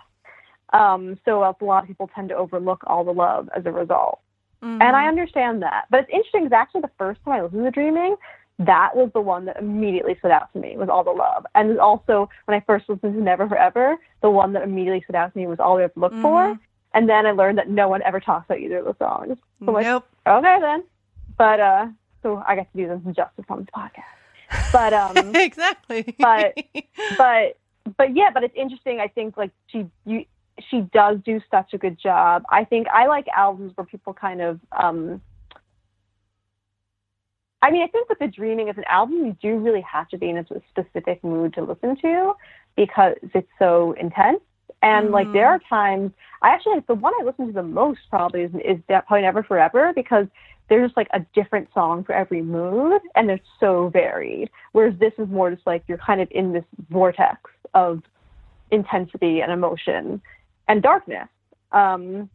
Um, 0.72 1.18
so 1.24 1.42
a 1.42 1.54
lot 1.64 1.82
of 1.82 1.88
people 1.88 2.11
tend 2.14 2.28
to 2.30 2.36
overlook 2.36 2.82
all 2.86 3.04
the 3.04 3.12
love 3.12 3.48
as 3.57 3.66
a 3.66 3.72
result. 3.72 4.20
And 4.80 4.96
I 4.96 5.07
understand 5.07 5.62
that. 5.62 5.84
But 5.90 6.00
it's 6.00 6.11
interesting 6.12 6.44
because 6.44 6.57
actually 6.57 6.80
the 6.82 6.90
first 6.98 7.22
time 7.24 7.34
I 7.34 7.42
listened 7.42 7.64
to 7.64 7.70
Dreaming, 7.70 8.16
that 8.59 8.96
was 8.96 9.11
the 9.12 9.20
one 9.20 9.44
that 9.44 9.59
immediately 9.59 10.16
stood 10.18 10.30
out 10.30 10.52
to 10.52 10.59
me 10.59 10.76
was 10.76 10.88
All 10.88 11.04
the 11.04 11.11
Love. 11.11 11.44
And 11.54 11.78
also 11.78 12.28
when 12.46 12.57
I 12.57 12.64
first 12.64 12.88
listened 12.88 13.14
to 13.14 13.20
Never 13.20 13.48
Forever, 13.48 13.96
the 14.22 14.30
one 14.30 14.54
that 14.54 14.62
immediately 14.62 15.02
stood 15.02 15.16
out 15.16 15.32
to 15.32 15.38
me 15.38 15.46
was 15.46 15.61
All 15.61 15.76
We 15.76 15.82
Have 15.82 15.92
to 15.94 16.00
Look 16.00 16.14
For. 16.22 16.59
And 16.94 17.09
then 17.09 17.26
I 17.26 17.32
learned 17.32 17.59
that 17.59 17.68
no 17.68 17.88
one 17.88 18.00
ever 18.02 18.20
talks 18.20 18.46
about 18.46 18.61
either 18.61 18.78
of 18.78 18.86
the 18.86 18.96
songs. 18.98 19.36
So 19.61 19.66
I'm 19.68 19.74
like, 19.74 19.86
okay 20.26 20.61
then. 20.61 20.84
But 21.36 21.61
uh 21.61 21.86
so 22.22 22.42
I 22.46 22.57
got 22.57 22.72
to 22.72 22.76
do 22.76 22.88
some 22.88 23.14
justice 23.14 23.44
on 23.48 23.59
this 23.59 23.68
podcast. 23.76 24.72
But 24.72 24.92
um 24.94 25.36
exactly. 25.36 26.16
but 26.18 26.57
but 27.18 27.59
but 27.98 28.16
yeah, 28.16 28.30
but 28.32 28.42
it's 28.42 28.54
interesting. 28.57 29.00
I 29.00 29.09
think 29.09 29.36
like 29.36 29.50
she 29.68 29.86
you 30.07 30.24
she 30.70 30.80
does 30.92 31.18
do 31.24 31.40
such 31.50 31.74
a 31.74 31.78
good 31.78 31.98
job. 31.98 32.44
I 32.48 32.64
think 32.64 32.88
I 32.88 33.07
like 33.07 33.28
albums 33.28 33.72
where 33.74 33.86
people 33.86 34.14
kind 34.14 34.40
of 34.40 34.61
um 34.72 35.20
I 37.62 37.70
mean, 37.70 37.82
I 37.82 37.86
think 37.88 38.09
with 38.09 38.18
the 38.18 38.28
dreaming 38.28 38.68
as 38.68 38.76
an 38.76 38.84
album, 38.88 39.26
you 39.26 39.36
do 39.40 39.59
really 39.59 39.80
have 39.80 40.09
to 40.11 40.18
be 40.18 40.28
in 40.28 40.38
a 40.38 40.46
specific 40.70 41.22
mood 41.24 41.54
to 41.54 41.62
listen 41.62 41.96
to 42.02 42.34
because 42.76 43.16
it's 43.34 43.48
so 43.59 43.92
intense. 43.98 44.40
And 44.82 45.11
like 45.11 45.32
there 45.32 45.46
are 45.48 45.61
times, 45.68 46.12
I 46.42 46.50
actually 46.50 46.80
the 46.86 46.94
one 46.94 47.12
I 47.20 47.24
listen 47.24 47.46
to 47.46 47.52
the 47.52 47.62
most 47.62 48.00
probably 48.11 48.42
is 48.42 48.52
is 48.54 48.78
probably 48.88 49.22
Never 49.22 49.42
Forever 49.42 49.92
because 49.94 50.26
there's 50.68 50.88
just 50.88 50.96
like 50.96 51.09
a 51.12 51.20
different 51.34 51.68
song 51.72 52.04
for 52.04 52.12
every 52.12 52.42
mood 52.42 53.00
and 53.14 53.28
they're 53.28 53.40
so 53.59 53.88
varied. 53.88 54.50
Whereas 54.72 54.94
this 54.98 55.12
is 55.18 55.28
more 55.28 55.50
just 55.50 55.66
like 55.66 55.82
you're 55.88 55.98
kind 55.98 56.20
of 56.20 56.28
in 56.30 56.52
this 56.52 56.64
vortex 56.90 57.38
of 57.74 58.02
intensity 58.70 59.40
and 59.40 59.50
emotion 59.50 60.20
and 60.68 60.82
darkness. 60.82 61.28
Um, 61.72 62.28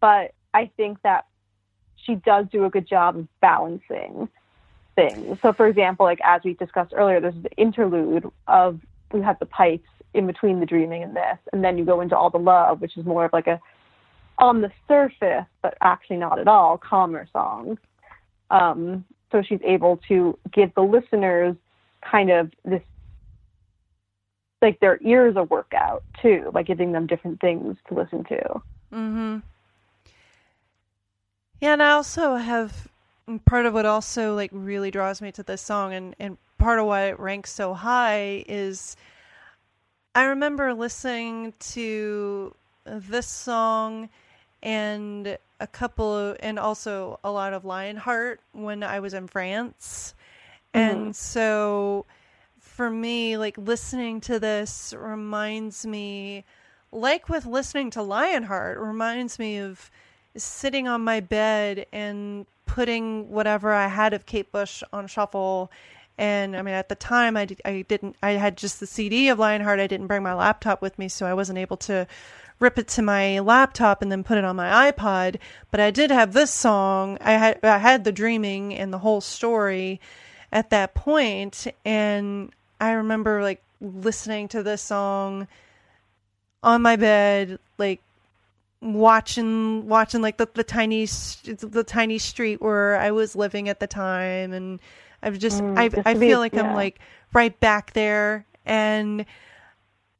but 0.00 0.32
I 0.54 0.70
think 0.76 1.00
that 1.02 1.26
she 2.04 2.16
does 2.16 2.46
do 2.50 2.64
a 2.64 2.70
good 2.70 2.88
job 2.88 3.16
of 3.16 3.28
balancing 3.40 4.28
things. 4.96 5.38
So, 5.42 5.52
for 5.52 5.68
example, 5.68 6.04
like 6.04 6.18
as 6.24 6.42
we 6.44 6.54
discussed 6.54 6.92
earlier, 6.96 7.20
there's 7.20 7.40
the 7.42 7.52
interlude 7.56 8.28
of 8.48 8.80
we 9.12 9.22
have 9.22 9.38
the 9.38 9.46
pipes 9.46 9.88
in 10.14 10.26
between 10.26 10.58
the 10.58 10.66
dreaming 10.66 11.02
and 11.02 11.14
this, 11.14 11.38
and 11.52 11.62
then 11.62 11.78
you 11.78 11.84
go 11.84 12.00
into 12.00 12.16
all 12.16 12.30
the 12.30 12.38
love, 12.38 12.80
which 12.80 12.96
is 12.96 13.04
more 13.04 13.26
of 13.26 13.32
like 13.32 13.46
a 13.46 13.60
on 14.38 14.60
the 14.60 14.70
surface, 14.88 15.46
but 15.62 15.78
actually 15.80 16.16
not 16.16 16.38
at 16.38 16.48
all, 16.48 16.76
calmer 16.76 17.26
song. 17.32 17.78
Um, 18.50 19.04
so 19.32 19.42
she's 19.42 19.60
able 19.64 19.98
to 20.08 20.38
give 20.52 20.74
the 20.74 20.82
listeners 20.82 21.56
kind 22.02 22.30
of 22.30 22.50
this 22.64 22.82
like 24.62 24.80
their 24.80 24.98
ears 25.02 25.36
a 25.36 25.42
workout 25.44 26.02
too, 26.22 26.50
by 26.52 26.62
giving 26.62 26.92
them 26.92 27.06
different 27.06 27.40
things 27.40 27.76
to 27.88 27.94
listen 27.94 28.24
to. 28.24 28.62
Mm-hmm. 28.92 29.38
Yeah, 31.60 31.72
and 31.72 31.82
I 31.82 31.92
also 31.92 32.36
have 32.36 32.88
part 33.44 33.66
of 33.66 33.74
what 33.74 33.86
also 33.86 34.34
like 34.34 34.50
really 34.52 34.90
draws 34.90 35.20
me 35.20 35.32
to 35.32 35.42
this 35.42 35.62
song, 35.62 35.92
and 35.94 36.14
and 36.18 36.38
part 36.58 36.78
of 36.78 36.86
why 36.86 37.08
it 37.08 37.20
ranks 37.20 37.52
so 37.52 37.74
high 37.74 38.44
is 38.48 38.96
I 40.14 40.24
remember 40.24 40.72
listening 40.72 41.52
to 41.74 42.54
this 42.86 43.26
song 43.26 44.08
and 44.62 45.36
a 45.60 45.66
couple 45.66 46.16
of, 46.16 46.36
and 46.40 46.58
also 46.58 47.20
a 47.22 47.30
lot 47.30 47.52
of 47.52 47.64
Lionheart 47.64 48.40
when 48.52 48.82
I 48.82 49.00
was 49.00 49.14
in 49.14 49.26
France. 49.26 50.14
And 50.72 50.98
mm-hmm. 50.98 51.12
so 51.12 52.06
for 52.58 52.88
me, 52.88 53.36
like 53.36 53.58
listening 53.58 54.20
to 54.22 54.38
this 54.38 54.94
reminds 54.96 55.86
me, 55.86 56.44
like 56.92 57.28
with 57.28 57.46
listening 57.46 57.90
to 57.90 58.02
Lionheart, 58.02 58.78
reminds 58.78 59.38
me 59.38 59.58
of 59.58 59.90
sitting 60.36 60.86
on 60.88 61.02
my 61.02 61.20
bed 61.20 61.86
and 61.92 62.46
putting 62.66 63.30
whatever 63.30 63.72
I 63.72 63.88
had 63.88 64.12
of 64.12 64.26
Kate 64.26 64.50
Bush 64.52 64.82
on 64.92 65.06
shuffle. 65.06 65.70
And 66.18 66.56
I 66.56 66.62
mean, 66.62 66.74
at 66.74 66.88
the 66.88 66.94
time, 66.94 67.36
I, 67.36 67.44
did, 67.46 67.60
I 67.64 67.84
didn't, 67.88 68.16
I 68.22 68.32
had 68.32 68.56
just 68.56 68.80
the 68.80 68.86
CD 68.86 69.28
of 69.28 69.38
Lionheart. 69.38 69.80
I 69.80 69.86
didn't 69.86 70.06
bring 70.06 70.22
my 70.22 70.34
laptop 70.34 70.82
with 70.82 70.98
me, 70.98 71.08
so 71.08 71.26
I 71.26 71.34
wasn't 71.34 71.58
able 71.58 71.76
to 71.78 72.06
rip 72.58 72.78
it 72.78 72.88
to 72.88 73.02
my 73.02 73.38
laptop 73.40 74.02
and 74.02 74.10
then 74.10 74.24
put 74.24 74.38
it 74.38 74.44
on 74.44 74.56
my 74.56 74.90
iPod. 74.90 75.36
But 75.70 75.80
I 75.80 75.90
did 75.90 76.10
have 76.10 76.32
this 76.32 76.50
song. 76.50 77.18
I 77.20 77.32
had, 77.32 77.60
I 77.62 77.78
had 77.78 78.04
the 78.04 78.12
dreaming 78.12 78.74
and 78.74 78.92
the 78.92 78.98
whole 78.98 79.20
story 79.20 80.00
at 80.52 80.70
that 80.70 80.94
point, 80.94 81.66
and 81.84 82.50
I 82.80 82.92
remember 82.92 83.42
like 83.42 83.62
listening 83.80 84.48
to 84.48 84.62
this 84.62 84.80
song 84.80 85.48
on 86.62 86.82
my 86.82 86.96
bed, 86.96 87.58
like 87.78 88.00
watching 88.80 89.88
watching 89.88 90.22
like 90.22 90.36
the, 90.36 90.48
the 90.54 90.64
tiny 90.64 91.06
the 91.06 91.84
tiny 91.86 92.18
street 92.18 92.60
where 92.60 92.96
I 92.96 93.10
was 93.10 93.34
living 93.34 93.68
at 93.68 93.80
the 93.80 93.86
time 93.86 94.52
and 94.52 94.80
I've 95.22 95.38
just 95.38 95.62
mm, 95.62 95.78
I 95.78 95.84
I 95.84 96.14
to 96.14 96.20
be- 96.20 96.28
feel 96.28 96.38
like 96.38 96.52
yeah. 96.52 96.62
I'm 96.62 96.74
like 96.74 97.00
right 97.32 97.58
back 97.58 97.92
there 97.94 98.46
and 98.64 99.24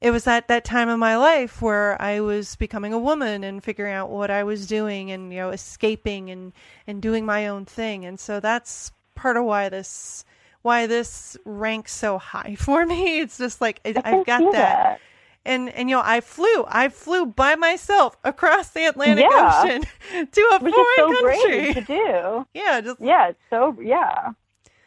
it 0.01 0.11
was 0.11 0.27
at 0.27 0.49
that 0.49 0.65
time 0.65 0.89
of 0.89 0.99
my 0.99 1.17
life 1.17 1.63
where 1.63 2.01
I 2.01 2.21
was 2.21 2.57
becoming 2.57 2.93
a 2.93 2.99
woman 2.99 3.45
and 3.45 3.63
figuring 3.63 3.95
out 3.95 4.11
what 4.11 4.31
I 4.31 4.45
was 4.45 4.67
doing 4.67 5.11
and 5.11 5.33
you 5.33 5.41
know 5.41 5.51
escaping 5.51 6.31
and 6.31 6.53
and 6.87 7.03
doing 7.03 7.27
my 7.27 7.49
own 7.49 7.65
thing 7.65 8.05
and 8.05 8.19
so 8.19 8.41
that's 8.41 8.93
part 9.15 9.37
of 9.37 9.45
why 9.45 9.69
this 9.69 10.25
why 10.63 10.87
this 10.87 11.37
ranks 11.45 11.93
so 11.93 12.19
high 12.19 12.55
for 12.59 12.85
me. 12.87 13.21
It's 13.21 13.39
just 13.39 13.61
like 13.61 13.81
I, 13.85 13.95
I've 14.05 14.27
got 14.27 14.41
see 14.41 14.51
that 14.53 15.01
and 15.47 15.69
and 15.71 15.89
you 15.89 15.97
know 15.97 16.03
I 16.05 16.21
flew 16.21 16.65
I 16.69 16.89
flew 16.89 17.27
by 17.27 17.55
myself 17.55 18.17
across 18.25 18.71
the 18.71 18.85
Atlantic 18.87 19.27
Yeah. 19.31 19.63
Ocean 19.65 19.83
to 20.33 20.41
a 20.53 20.59
Which 20.63 20.75
foreign 20.75 20.87
so 20.97 21.13
country. 21.13 21.73
great 21.73 21.75
to 21.75 21.81
do. 21.83 22.47
Yeah, 22.55 22.81
just 22.81 23.01
Yeah, 23.01 23.29
it's 23.29 23.39
so 23.51 23.77
yeah. 23.81 24.31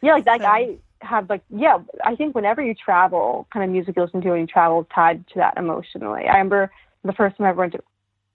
Yeah, 0.02 0.14
like 0.14 0.26
like 0.26 0.42
So- 0.42 0.46
I 0.48 0.76
have 1.02 1.30
like 1.30 1.42
yeah, 1.48 1.78
I 2.04 2.14
think 2.14 2.34
whenever 2.34 2.60
you 2.62 2.74
travel, 2.74 3.48
kind 3.52 3.64
of 3.64 3.70
music 3.70 3.94
you 3.96 4.02
listen 4.02 4.20
to 4.20 4.30
when 4.30 4.40
you 4.40 4.46
travel 4.46 4.86
tied 4.94 5.26
to 5.28 5.34
that 5.36 5.56
emotionally. 5.56 6.24
I 6.26 6.32
remember 6.32 6.70
the 7.04 7.12
first 7.14 7.36
time 7.38 7.46
I 7.46 7.50
ever 7.50 7.58
went 7.60 7.72
to 7.72 7.80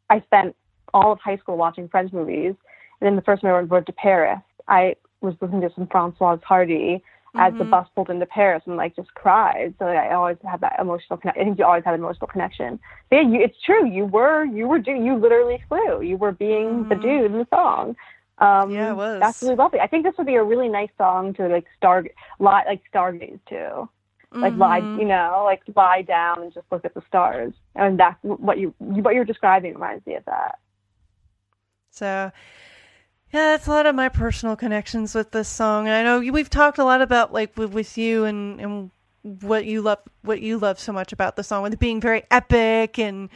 I 0.09 0.21
spent 0.21 0.55
all 0.93 1.11
of 1.11 1.19
high 1.19 1.37
school 1.37 1.57
watching 1.57 1.87
French 1.89 2.11
movies 2.11 2.55
and 2.99 3.07
then 3.07 3.15
the 3.15 3.21
first 3.21 3.41
time 3.43 3.53
I 3.53 3.61
went 3.61 3.85
to 3.87 3.93
Paris, 3.93 4.39
I 4.67 4.95
was 5.21 5.35
listening 5.41 5.61
to 5.61 5.69
some 5.75 5.87
Francoise 5.87 6.39
Hardy 6.43 7.03
as 7.37 7.53
the 7.57 7.63
bus 7.65 7.87
pulled 7.95 8.09
into 8.09 8.25
Paris 8.25 8.63
and 8.65 8.75
like 8.77 8.95
just 8.95 9.13
cried. 9.13 9.73
So 9.79 9.85
like, 9.85 9.97
I 9.97 10.13
always 10.13 10.37
have 10.49 10.61
that 10.61 10.77
emotional 10.79 11.17
connection. 11.17 11.41
I 11.41 11.45
think 11.45 11.59
you 11.59 11.65
always 11.65 11.83
have 11.85 11.93
an 11.93 11.99
emotional 11.99 12.27
connection. 12.27 12.79
But 13.09 13.15
yeah, 13.17 13.21
you, 13.29 13.41
it's 13.41 13.61
true. 13.61 13.85
You 13.87 14.05
were 14.05 14.45
you 14.45 14.67
were 14.67 14.79
do 14.79 14.91
you 14.91 15.15
literally 15.15 15.63
flew. 15.67 16.01
You 16.01 16.17
were 16.17 16.31
being 16.31 16.87
the 16.89 16.95
dude 16.95 17.31
in 17.31 17.33
the 17.33 17.47
song. 17.53 17.95
Um, 18.37 18.71
Yeah, 18.71 18.91
it 18.91 18.95
was. 18.95 19.41
Really 19.41 19.55
lovely. 19.55 19.79
I 19.79 19.87
think 19.87 20.03
this 20.03 20.13
would 20.17 20.27
be 20.27 20.35
a 20.35 20.43
really 20.43 20.69
nice 20.69 20.89
song 20.97 21.33
to 21.35 21.47
like 21.47 21.65
star 21.77 22.05
lie 22.39 22.63
like 22.67 22.81
stargaze 22.93 23.39
to. 23.49 23.89
Like 24.33 24.55
lie, 24.57 24.81
Mm-hmm. 24.81 24.99
you 24.99 25.05
know, 25.05 25.43
like 25.45 25.61
lie 25.75 26.01
down 26.01 26.41
and 26.41 26.53
just 26.53 26.65
look 26.69 26.83
at 26.83 26.93
the 26.93 27.01
stars. 27.07 27.53
And 27.75 27.97
that's 27.97 28.17
what 28.21 28.57
you 28.57 28.73
what 28.79 29.13
you're 29.15 29.23
describing 29.23 29.73
reminds 29.73 30.05
me 30.05 30.15
of 30.15 30.25
that. 30.25 30.59
So, 31.91 32.31
yeah, 33.35 33.51
that's 33.51 33.67
a 33.67 33.69
lot 33.69 33.85
of 33.85 33.93
my 33.95 34.07
personal 34.07 34.55
connections 34.55 35.13
with 35.13 35.31
this 35.31 35.49
song. 35.49 35.87
And 35.87 35.95
I 35.95 36.03
know 36.03 36.19
we've 36.31 36.49
talked 36.49 36.77
a 36.77 36.85
lot 36.85 37.01
about 37.01 37.33
like 37.33 37.57
with, 37.57 37.73
with 37.73 37.97
you 37.97 38.23
and 38.23 38.61
and 38.61 38.91
what 39.41 39.65
you 39.65 39.81
love 39.81 39.99
what 40.21 40.39
you 40.39 40.57
love 40.57 40.79
so 40.79 40.93
much 40.93 41.11
about 41.11 41.35
the 41.35 41.43
song, 41.43 41.61
with 41.61 41.73
it 41.73 41.79
being 41.79 41.99
very 41.99 42.23
epic 42.31 42.97
and 42.97 43.27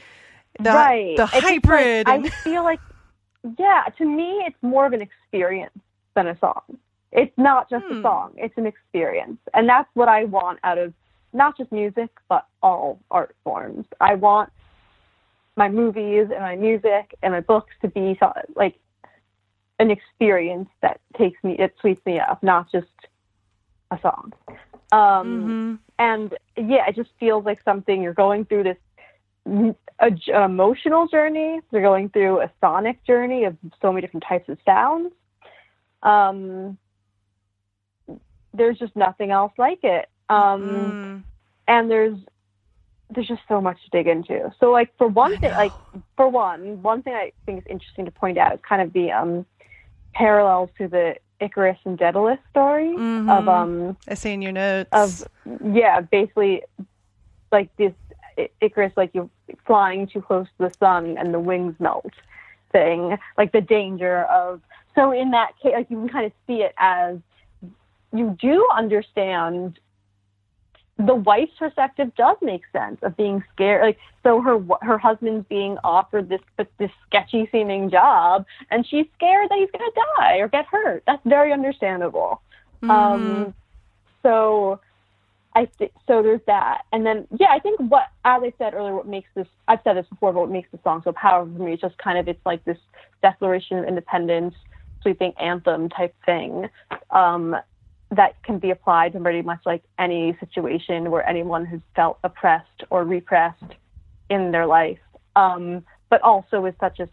the 0.58 0.72
right. 0.72 1.18
the 1.18 1.26
just 1.26 1.34
like- 1.34 1.44
hybrid. 1.44 2.08
I 2.08 2.30
feel 2.46 2.64
like, 2.64 2.80
yeah, 3.58 3.84
to 3.98 4.06
me, 4.06 4.44
it's 4.48 4.56
more 4.62 4.86
of 4.86 4.94
an 4.94 5.02
experience 5.02 5.78
than 6.16 6.28
a 6.28 6.40
song. 6.40 6.62
It's 7.12 7.38
not 7.38 7.70
just 7.70 7.84
Hmm. 7.86 7.98
a 7.98 8.02
song; 8.02 8.32
it's 8.38 8.58
an 8.58 8.68
experience, 8.68 9.40
and 9.54 9.68
that's 9.68 9.90
what 9.96 10.08
I 10.08 10.24
want 10.24 10.60
out 10.64 10.78
of 10.78 10.94
not 11.34 11.58
just 11.58 11.74
music, 11.74 12.10
but 12.30 12.46
all 12.64 13.00
art 13.12 13.36
forms. 13.44 13.86
I 14.00 14.16
want 14.16 14.50
my 15.58 15.68
movies 15.68 16.28
and 16.32 16.40
my 16.40 16.56
music 16.56 17.16
and 17.22 17.34
my 17.34 17.42
books 17.42 17.74
to 17.82 17.90
be 17.90 18.18
like 18.56 18.80
an 19.80 19.92
experience 19.92 20.70
that 20.82 21.00
takes 21.18 21.42
me, 21.44 21.56
it 21.58 21.74
sweeps 21.80 22.06
me 22.06 22.20
up, 22.20 22.44
not 22.44 22.72
just 22.72 22.88
a 23.92 24.00
song. 24.02 24.34
Um, 24.92 25.78
And 25.98 26.34
yeah, 26.56 26.88
it 26.88 26.96
just 26.96 27.10
feels 27.20 27.44
like 27.46 27.62
something 27.64 28.02
you're 28.02 28.14
going 28.14 28.46
through 28.46 28.64
this 28.64 28.78
an 29.46 29.76
emotional 30.44 31.08
journey. 31.08 31.60
You're 31.72 31.82
going 31.82 32.10
through 32.10 32.42
a 32.42 32.52
sonic 32.62 33.04
journey 33.06 33.44
of 33.46 33.58
so 33.82 33.92
many 33.92 34.02
different 34.06 34.24
types 34.28 34.48
of 34.48 34.58
sounds. 34.66 35.12
Um, 36.04 36.78
there's 38.54 38.78
just 38.78 38.96
nothing 38.96 39.32
else 39.32 39.52
like 39.58 39.84
it. 39.84 40.10
Um, 40.30 40.62
Mm. 40.62 41.24
and 41.68 41.92
there's 41.92 42.18
there's 43.12 43.28
just 43.28 43.42
so 43.48 43.60
much 43.60 43.78
to 43.84 43.90
dig 43.90 44.08
into. 44.08 44.54
So 44.60 44.72
like 44.72 44.96
for 44.98 45.08
one 45.08 45.36
thing, 45.40 45.52
like 45.58 45.74
for 46.16 46.30
one, 46.30 46.82
one 46.84 47.02
thing 47.02 47.14
I 47.14 47.32
think 47.46 47.60
is 47.60 47.66
interesting 47.68 48.06
to 48.06 48.12
point 48.12 48.38
out 48.38 48.54
is 48.54 48.60
kind 48.62 48.82
of 48.84 48.94
the 48.94 49.12
um 49.12 49.46
parallels 50.14 50.70
to 50.78 50.88
the 50.88 51.16
Icarus 51.40 51.78
and 51.86 51.98
Daedalus 51.98 52.40
story 52.50 52.94
of 52.94 53.48
um 53.48 53.98
I 54.08 54.14
see 54.16 54.34
in 54.34 54.42
your 54.42 54.52
notes. 54.52 54.90
of 54.92 55.28
yeah, 55.64 56.02
basically 56.02 56.64
like 57.52 57.76
this 57.78 57.94
Icarus 58.62 58.94
like 58.96 59.12
you're 59.14 59.30
flying 59.66 60.08
too 60.08 60.22
close 60.22 60.48
to 60.58 60.70
the 60.70 60.74
sun 60.80 61.18
and 61.18 61.34
the 61.34 61.40
wings 61.40 61.76
melt 61.80 62.14
thing, 62.72 63.18
like 63.38 63.52
the 63.52 63.62
danger 63.62 64.24
of 64.26 64.62
so 64.96 65.12
in 65.12 65.32
that 65.32 65.52
case 65.62 65.74
like 65.76 65.90
you 65.90 65.98
can 65.98 66.10
kind 66.10 66.26
of 66.26 66.32
see 66.46 66.62
it 66.62 66.74
as 66.78 67.18
you 68.14 68.36
do 68.40 68.68
understand 68.76 69.80
the 71.00 71.16
wife's 71.16 71.54
perspective 71.58 72.12
does 72.18 72.36
make 72.42 72.62
sense 72.74 73.00
of 73.04 73.16
being 73.16 73.42
scared. 73.54 73.84
Like, 73.84 73.98
so 74.22 74.42
her 74.42 74.60
her 74.82 74.98
husband's 74.98 75.48
being 75.48 75.78
offered 75.84 76.28
this 76.28 76.42
this 76.78 76.92
sketchy 77.08 77.48
seeming 77.52 77.90
job, 77.90 78.46
and 78.70 78.86
she's 78.86 79.06
scared 79.16 79.50
that 79.50 79.58
he's 79.58 79.72
going 79.72 79.90
to 79.90 80.02
die 80.18 80.38
or 80.38 80.50
get 80.50 80.66
hurt. 80.66 81.04
That's 81.08 81.22
very 81.26 81.54
understandable. 81.54 82.42
Um, 82.90 83.54
so 84.24 84.80
I 85.56 85.66
th- 85.78 85.94
so 86.06 86.22
there's 86.22 86.42
that, 86.48 86.82
and 86.92 87.06
then 87.06 87.28
yeah, 87.40 87.48
I 87.50 87.60
think 87.60 87.80
what 87.80 88.08
as 88.26 88.42
I 88.44 88.54
said 88.58 88.74
earlier, 88.74 88.96
what 88.96 89.08
makes 89.08 89.30
this 89.36 89.48
I've 89.70 89.80
said 89.86 89.96
this 89.96 90.08
before, 90.10 90.34
but 90.34 90.42
what 90.42 90.52
makes 90.52 90.70
the 90.72 90.80
song 90.84 91.02
so 91.06 91.14
powerful 91.14 91.56
for 91.56 91.64
me 91.64 91.74
is 91.74 91.80
just 91.80 91.98
kind 91.98 92.18
of 92.18 92.28
it's 92.28 92.46
like 92.46 92.64
this 92.66 92.78
declaration 93.22 93.80
of 93.80 93.86
independence, 93.86 94.54
sweeping 95.02 95.32
anthem 95.40 95.88
type 95.88 96.14
thing. 96.26 96.68
Um, 97.12 97.56
that 98.12 98.42
can 98.44 98.58
be 98.60 98.72
applied 98.72 99.14
to 99.14 99.20
pretty 99.20 99.42
much 99.42 99.60
like 99.66 99.84
any 100.00 100.36
situation 100.40 101.12
where 101.12 101.28
anyone 101.28 101.66
has 101.66 101.80
felt 101.96 102.18
oppressed 102.24 102.84
or 102.90 103.04
repressed 103.04 103.76
in 104.30 104.52
their 104.52 104.66
life, 104.66 105.00
um, 105.36 105.84
but 106.10 106.22
also 106.22 106.66
is 106.66 106.74
such 106.80 107.00
a 107.00 107.04
s- 107.04 107.10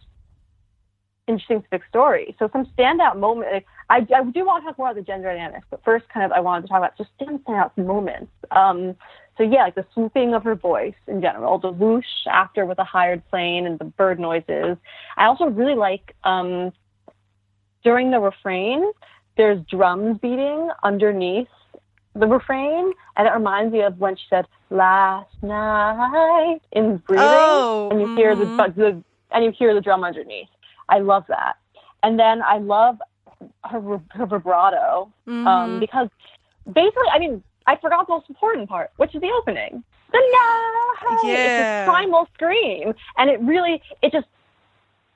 interesting 1.27 1.62
civic 1.70 1.86
story. 1.89 2.35
So 2.39 2.48
some 2.52 2.66
standout 2.78 3.18
moment. 3.18 3.52
Like, 3.52 3.66
I, 3.90 4.06
I 4.14 4.24
do 4.24 4.47
want 4.47 4.64
to 4.64 4.68
talk 4.68 4.78
more 4.78 4.89
about 4.89 4.97
the 4.97 5.02
gender 5.02 5.28
dynamics, 5.28 5.66
but 5.70 5.85
first, 5.85 6.09
kind 6.09 6.24
of, 6.24 6.32
I 6.32 6.40
wanted 6.40 6.62
to 6.62 6.68
talk 6.68 6.78
about 6.78 6.97
just 6.97 7.10
standout 7.20 7.77
moments. 7.77 8.32
Um, 8.51 8.97
so 9.36 9.43
yeah, 9.43 9.64
like 9.64 9.74
the 9.74 9.85
swooping 9.93 10.35
of 10.35 10.44
her 10.44 10.55
voice 10.55 10.94
in 11.06 11.20
general, 11.20 11.59
the 11.59 11.70
whoosh 11.70 12.06
after 12.31 12.64
with 12.64 12.78
a 12.78 12.85
hired 12.85 13.27
plane 13.28 13.66
and 13.66 13.78
the 13.78 13.85
bird 13.85 14.18
noises. 14.18 14.78
I 15.18 15.27
also 15.27 15.47
really 15.47 15.74
like 15.74 16.16
um, 16.24 16.73
during 17.85 18.10
the 18.10 18.18
refrain 18.18 18.90
there's 19.37 19.61
drums 19.71 20.19
beating 20.21 20.69
underneath 20.83 21.49
the 22.15 22.27
refrain, 22.27 22.93
and 23.17 23.27
it 23.29 23.31
reminds 23.33 23.73
me 23.73 23.83
of 23.83 23.99
when 23.99 24.17
she 24.17 24.25
said 24.31 24.47
"last 24.71 25.31
night" 25.43 26.61
in 26.73 26.97
breathing, 27.07 27.27
Oh, 27.29 27.89
and 27.91 28.01
you 28.01 28.09
hear 28.17 28.35
the, 28.35 28.45
mhm. 28.47 28.57
but 28.57 28.75
the 28.77 29.03
and 29.33 29.45
you 29.45 29.51
hear 29.59 29.75
the 29.75 29.81
drum 29.81 30.03
underneath. 30.05 30.49
I 30.89 31.01
love 31.01 31.25
that, 31.29 31.57
and 32.03 32.19
then 32.19 32.43
I 32.43 32.59
love 32.59 33.01
her 33.65 34.01
her 34.11 34.27
vibrato 34.27 35.13
Mm-hmm. 35.29 35.47
um, 35.47 35.81
because 35.81 36.09
basically, 36.73 37.09
I 37.13 37.19
mean, 37.19 37.43
I 37.67 37.77
forgot 37.77 38.07
the 38.07 38.15
most 38.15 38.31
important 38.31 38.69
part, 38.69 38.91
which 38.97 39.15
is 39.15 39.21
the 39.21 39.31
opening. 39.39 39.83
The 40.13 40.19
night, 40.19 41.19
it's 41.35 41.57
Yeah. 41.59 41.65
this 41.65 41.85
primal 41.85 42.29
scream, 42.35 42.95
and 43.19 43.29
it 43.29 43.41
really, 43.41 43.83
it 44.03 44.13
just, 44.13 44.27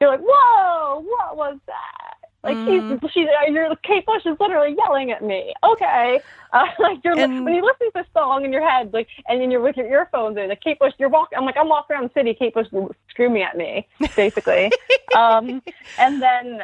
you're 0.01 0.11
like, 0.11 0.21
whoa, 0.21 1.01
what 1.01 1.37
was 1.37 1.59
that? 1.67 2.20
Like 2.43 2.57
Mm-hmm. 2.57 3.07
she's, 3.07 3.13
she's, 3.13 3.29
uh, 3.29 3.51
you're, 3.51 3.75
Kate 3.77 4.07
Bush 4.07 4.25
is 4.25 4.37
literally 4.41 4.75
yelling 4.77 5.11
at 5.11 5.23
me. 5.23 5.53
Okay, 5.63 6.21
uh, 6.53 6.67
like 6.79 6.99
you're 7.05 7.19
And- 7.19 7.45
when 7.45 7.55
you 7.55 7.63
listen 7.63 7.89
to 7.89 7.93
this 7.95 8.07
song 8.15 8.45
in 8.45 8.53
your 8.53 8.67
head, 8.67 8.93
like, 8.95 9.09
and 9.29 9.41
then 9.41 9.51
you're 9.51 9.61
with 9.61 9.77
your 9.77 9.87
earphones 9.87 10.37
in, 10.39 10.49
like 10.49 10.61
Kate 10.63 10.79
Bush, 10.79 10.95
you're 10.99 11.11
walking. 11.11 11.37
I'm 11.39 11.45
like, 11.45 11.57
I'm 11.59 11.69
walking 11.69 11.97
around 11.97 12.05
the 12.15 12.21
city, 12.21 12.33
Kate 12.35 12.55
Bush 12.55 12.67
screaming 13.11 13.43
at 13.43 13.57
me, 13.57 13.87
basically. 14.17 14.73
um, 15.17 15.61
and 15.99 16.23
then 16.23 16.63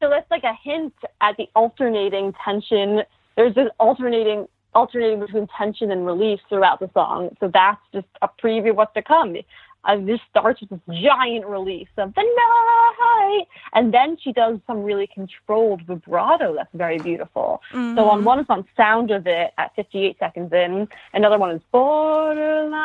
so 0.00 0.10
that's 0.10 0.28
like 0.32 0.42
a 0.42 0.54
hint 0.64 0.94
at 1.20 1.36
the 1.36 1.48
alternating 1.54 2.34
tension. 2.44 3.02
There's 3.36 3.54
this 3.54 3.68
alternating 3.78 4.48
alternating 4.74 5.20
between 5.20 5.46
tension 5.56 5.90
and 5.92 6.06
release 6.06 6.40
throughout 6.48 6.80
the 6.80 6.90
song. 6.94 7.36
So 7.40 7.48
that's 7.52 7.80
just 7.92 8.06
a 8.22 8.28
preview 8.42 8.70
of 8.70 8.76
what's 8.76 8.94
to 8.94 9.02
come. 9.02 9.36
Uh, 9.84 9.96
this 9.96 10.20
starts 10.30 10.60
with 10.60 10.70
this 10.70 10.80
giant 11.02 11.44
release 11.46 11.88
of 11.98 12.14
the 12.14 12.22
night, 12.22 13.44
and 13.74 13.92
then 13.92 14.16
she 14.22 14.32
does 14.32 14.58
some 14.66 14.82
really 14.82 15.08
controlled 15.08 15.82
vibrato 15.82 16.54
that's 16.54 16.70
very 16.74 16.98
beautiful. 16.98 17.60
So 17.96 18.08
on 18.08 18.24
one 18.24 18.38
is 18.38 18.46
on 18.48 18.64
Sound 18.76 19.10
of 19.10 19.26
It 19.26 19.52
at 19.58 19.74
58 19.74 20.18
seconds 20.18 20.52
in, 20.52 20.88
another 21.12 21.38
one 21.38 21.50
is 21.50 21.60
Borderline. 21.72 22.78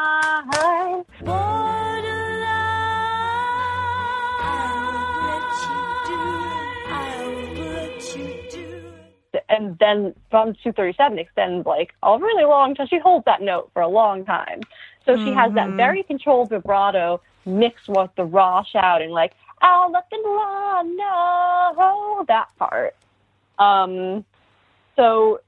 And 9.50 9.78
then 9.80 10.14
from 10.30 10.54
237 10.54 11.20
extends 11.20 11.66
like 11.66 11.94
a 12.04 12.18
really 12.18 12.44
long 12.44 12.76
time. 12.76 12.88
She 12.88 13.00
holds 13.00 13.26
that 13.26 13.42
note 13.42 13.70
for 13.74 13.82
a 13.82 13.88
long 13.88 14.26
time. 14.26 14.62
So 15.06 15.16
she 15.16 15.32
has 15.32 15.54
that 15.54 15.70
very 15.72 16.04
controlled 16.04 16.50
vibrato 16.50 17.22
mixed 17.46 17.88
with 17.88 18.12
the 18.18 18.26
raw 18.26 18.64
shouting, 18.64 19.10
like, 19.10 19.34
I'll 19.62 19.92
let 19.92 20.08
the 20.12 20.18
law 20.18 20.82
know, 20.84 22.26
that 22.28 22.50
part. 22.60 22.96
Um, 23.58 24.26
so, 24.96 25.40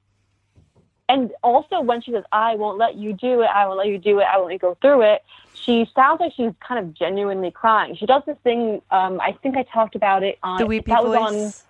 and 1.08 1.32
also 1.44 1.82
when 1.82 2.02
she 2.02 2.12
says, 2.12 2.24
I 2.32 2.56
won't 2.56 2.78
let 2.78 2.96
you 2.96 3.14
do 3.14 3.42
it, 3.42 3.50
I 3.54 3.68
won't 3.68 3.78
let 3.78 3.88
you 3.88 3.98
do 3.98 4.20
it, 4.20 4.24
I 4.24 4.38
won't 4.38 4.48
let 4.48 4.54
you 4.54 4.60
go 4.60 4.78
through 4.82 5.02
it, 5.02 5.24
she 5.54 5.90
sounds 5.94 6.22
like 6.22 6.34
she's 6.36 6.54
kind 6.66 6.80
of 6.80 6.94
genuinely 6.94 7.52
crying. 7.52 7.96
She 7.96 8.06
does 8.06 8.24
this 8.26 8.38
thing, 8.44 8.82
um, 8.92 9.20
I 9.20 9.34
think 9.44 9.58
I 9.58 9.64
talked 9.64 9.96
about 9.96 10.24
it 10.24 10.40
on, 10.42 10.58
the 10.58 10.66
weepy 10.66 10.90
that 10.90 11.04
voice. 11.04 11.20
was 11.20 11.56
on, 11.64 11.69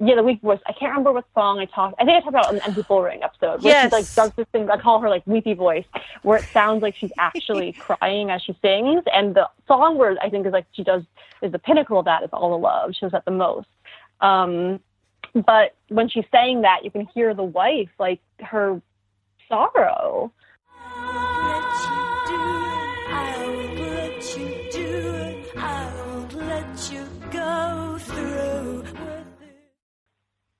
yeah, 0.00 0.14
the 0.14 0.22
weak 0.22 0.40
voice. 0.40 0.60
I 0.66 0.72
can't 0.72 0.90
remember 0.90 1.12
what 1.12 1.24
song 1.34 1.58
I 1.58 1.64
talked. 1.64 1.96
I 2.00 2.04
think 2.04 2.16
I 2.16 2.20
talked 2.20 2.28
about 2.28 2.52
the 2.52 2.64
Empty 2.64 2.82
Bullring 2.82 3.22
episode. 3.22 3.62
Where 3.62 3.72
Yes. 3.72 3.90
she 3.90 3.96
like 3.96 4.14
does 4.14 4.32
this 4.36 4.46
thing. 4.52 4.70
I 4.70 4.76
call 4.76 5.00
her 5.00 5.08
like 5.08 5.22
weepy 5.26 5.54
voice, 5.54 5.84
where 6.22 6.38
it 6.38 6.44
sounds 6.52 6.82
like 6.82 6.94
she's 6.96 7.12
actually 7.18 7.72
crying 7.78 8.30
as 8.30 8.42
she 8.42 8.56
sings. 8.62 9.02
And 9.12 9.34
the 9.34 9.48
song 9.66 9.98
where 9.98 10.16
I 10.22 10.30
think 10.30 10.46
is 10.46 10.52
like 10.52 10.66
she 10.72 10.84
does 10.84 11.02
is 11.42 11.50
the 11.52 11.58
pinnacle 11.58 11.98
of 11.98 12.04
that 12.04 12.22
is 12.22 12.30
all 12.32 12.50
the 12.50 12.58
love. 12.58 12.94
She 12.94 13.00
does 13.00 13.12
that 13.12 13.24
the 13.24 13.30
most. 13.32 13.68
Um, 14.20 14.80
but 15.34 15.74
when 15.88 16.08
she's 16.08 16.24
saying 16.32 16.62
that, 16.62 16.84
you 16.84 16.90
can 16.90 17.06
hear 17.14 17.34
the 17.34 17.44
wife 17.44 17.90
like 17.98 18.20
her 18.40 18.80
sorrow. 19.48 20.32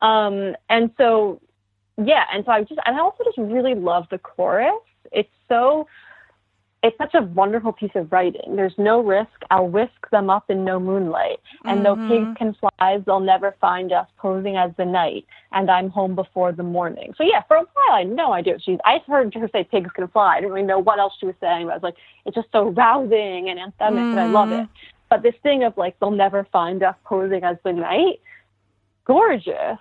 Um, 0.00 0.54
and 0.68 0.90
so, 0.96 1.40
yeah, 1.96 2.24
and 2.32 2.44
so 2.44 2.52
I 2.52 2.62
just, 2.62 2.80
and 2.86 2.96
I 2.96 3.00
also 3.00 3.24
just 3.24 3.38
really 3.38 3.74
love 3.74 4.06
the 4.10 4.18
chorus. 4.18 4.80
It's 5.10 5.28
so, 5.48 5.86
it's 6.82 6.96
such 6.96 7.14
a 7.14 7.22
wonderful 7.22 7.72
piece 7.72 7.90
of 7.96 8.12
writing. 8.12 8.54
There's 8.54 8.74
no 8.78 9.00
risk. 9.00 9.32
I'll 9.50 9.66
whisk 9.68 10.08
them 10.12 10.30
up 10.30 10.48
in 10.48 10.64
no 10.64 10.78
moonlight. 10.78 11.40
And 11.64 11.84
though 11.84 11.96
pigs 11.96 12.38
can 12.38 12.54
fly, 12.54 12.98
they'll 13.04 13.18
never 13.18 13.56
find 13.60 13.92
us 13.92 14.06
posing 14.16 14.56
as 14.56 14.70
the 14.76 14.84
night. 14.84 15.26
And 15.50 15.68
I'm 15.68 15.90
home 15.90 16.14
before 16.14 16.52
the 16.52 16.62
morning. 16.62 17.14
So 17.18 17.24
yeah, 17.24 17.42
for 17.48 17.56
a 17.56 17.60
while 17.60 17.94
I 17.94 18.00
had 18.00 18.10
no 18.10 18.32
idea 18.32 18.52
what 18.52 18.62
she's. 18.62 18.78
I 18.84 18.98
heard 19.08 19.34
her 19.34 19.48
say 19.52 19.64
pigs 19.64 19.90
can 19.92 20.06
fly. 20.06 20.36
I 20.36 20.40
didn't 20.40 20.52
really 20.52 20.66
know 20.66 20.78
what 20.78 21.00
else 21.00 21.14
she 21.18 21.26
was 21.26 21.34
saying. 21.40 21.66
But 21.66 21.72
I 21.72 21.74
was 21.74 21.82
like, 21.82 21.96
it's 22.24 22.36
just 22.36 22.48
so 22.52 22.68
rousing 22.68 23.48
and 23.50 23.58
anthemic, 23.58 24.12
and 24.12 24.20
I 24.20 24.26
love 24.28 24.52
it. 24.52 24.68
But 25.10 25.22
this 25.24 25.34
thing 25.42 25.64
of 25.64 25.76
like, 25.76 25.98
they'll 25.98 26.12
never 26.12 26.46
find 26.52 26.84
us 26.84 26.94
posing 27.04 27.42
as 27.42 27.56
the 27.64 27.72
night, 27.72 28.20
gorgeous. 29.04 29.78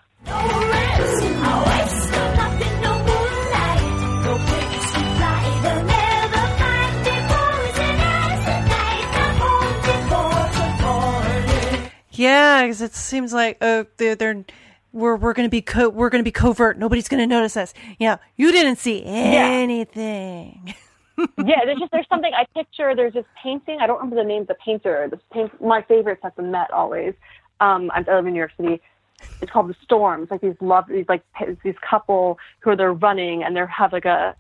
Yeah, 12.18 12.64
because 12.64 12.82
it 12.82 12.96
seems 12.96 13.32
like 13.32 13.58
uh, 13.62 13.84
they're, 13.98 14.16
they're 14.16 14.44
we're 14.92 15.16
we're 15.16 15.34
gonna 15.34 15.50
be 15.50 15.62
co- 15.62 15.90
we're 15.90 16.10
gonna 16.10 16.24
be 16.24 16.32
covert. 16.32 16.78
Nobody's 16.78 17.08
gonna 17.08 17.28
notice 17.28 17.56
us. 17.56 17.74
Yeah, 18.00 18.18
you 18.36 18.52
didn't 18.52 18.78
see 18.78 19.04
anything. 19.06 20.74
yeah, 21.18 21.66
there's 21.66 21.80
just 21.80 21.92
there's 21.92 22.08
something 22.10 22.32
I 22.34 22.46
picture. 22.56 22.96
There's 22.96 23.14
this 23.14 23.26
painting. 23.44 23.78
I 23.82 23.86
don't 23.86 23.98
remember 23.98 24.16
the 24.16 24.28
name 24.28 24.42
of 24.42 24.48
the 24.48 24.56
painter. 24.56 25.08
This 25.12 25.20
paint, 25.32 25.62
my 25.62 25.84
favorite's 25.84 26.22
at 26.26 26.36
the 26.36 26.42
Met 26.42 26.72
always. 26.72 27.14
Um, 27.60 27.92
I 27.94 28.00
live 28.00 28.26
in 28.26 28.34
New 28.34 28.40
York 28.40 28.52
City. 28.58 28.82
It's 29.42 29.52
called 29.52 29.68
the 29.70 29.76
Storms. 29.84 30.30
Like 30.32 30.42
these 30.42 30.56
love 30.62 30.86
these 30.88 31.06
like 31.08 31.24
these 31.64 31.76
couple 31.88 32.38
who 32.60 32.72
are 32.72 32.76
they're 32.76 32.94
running 32.94 33.44
and 33.44 33.56
they're 33.56 33.68
have 33.68 33.94
like 33.94 34.06
a 34.06 34.36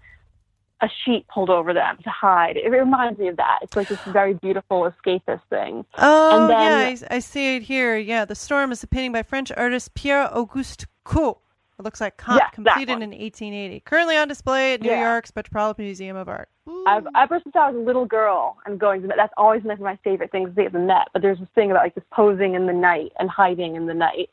a 0.79 0.87
sheet 1.03 1.25
pulled 1.27 1.49
over 1.49 1.73
them 1.73 1.97
to 2.03 2.09
hide. 2.11 2.55
It 2.55 2.69
reminds 2.69 3.17
me 3.17 3.27
of 3.29 3.37
that. 3.37 3.59
It's 3.63 3.75
like 3.75 3.87
this 3.87 3.99
very 4.03 4.35
beautiful 4.35 4.81
escapist 4.83 5.41
thing. 5.49 5.83
Oh, 5.97 6.41
And 6.41 6.49
then- 6.51 6.97
yeah, 6.99 7.07
I, 7.09 7.15
I 7.15 7.19
see 7.19 7.55
it 7.55 7.63
here. 7.63 7.97
Yeah, 7.97 8.25
The 8.25 8.35
Storm 8.35 8.71
is 8.71 8.83
a 8.83 8.87
painting 8.87 9.11
by 9.11 9.23
French 9.23 9.51
artist 9.57 9.95
Pierre 9.95 10.29
Auguste 10.31 10.85
Cot. 11.03 11.39
It 11.79 11.83
looks 11.83 11.99
like 12.01 12.17
Kant, 12.17 12.41
completed 12.53 13.01
in 13.03 13.09
1880. 13.11 13.79
Currently 13.81 14.17
on 14.17 14.27
display 14.27 14.73
at 14.75 14.81
New 14.81 14.89
Yeah. 14.89 15.11
York's 15.13 15.31
Metropolitan 15.35 15.85
Museum 15.85 16.15
of 16.17 16.27
Art. 16.27 16.49
I've 16.87 17.05
ever 17.15 17.39
since 17.43 17.55
I 17.55 17.69
was 17.71 17.75
a 17.75 17.83
little 17.85 18.05
girl 18.05 18.57
and 18.65 18.79
going 18.79 19.01
to 19.01 19.03
the 19.03 19.07
Met, 19.09 19.17
that's 19.17 19.33
always 19.37 19.61
been 19.61 19.69
like 19.69 19.79
my 19.79 19.95
favorite 20.03 20.31
thing 20.31 20.45
to 20.47 20.53
see 20.55 20.63
at 20.65 20.73
the 20.73 20.79
Met. 20.79 21.07
But 21.13 21.21
there's 21.23 21.37
this 21.39 21.47
thing 21.55 21.69
about 21.71 21.83
like 21.83 21.95
this 21.95 22.03
posing 22.11 22.53
in 22.55 22.65
the 22.67 22.73
night 22.73 23.13
and 23.19 23.29
hiding 23.31 23.75
in 23.75 23.85
the 23.87 23.93
night 23.93 24.29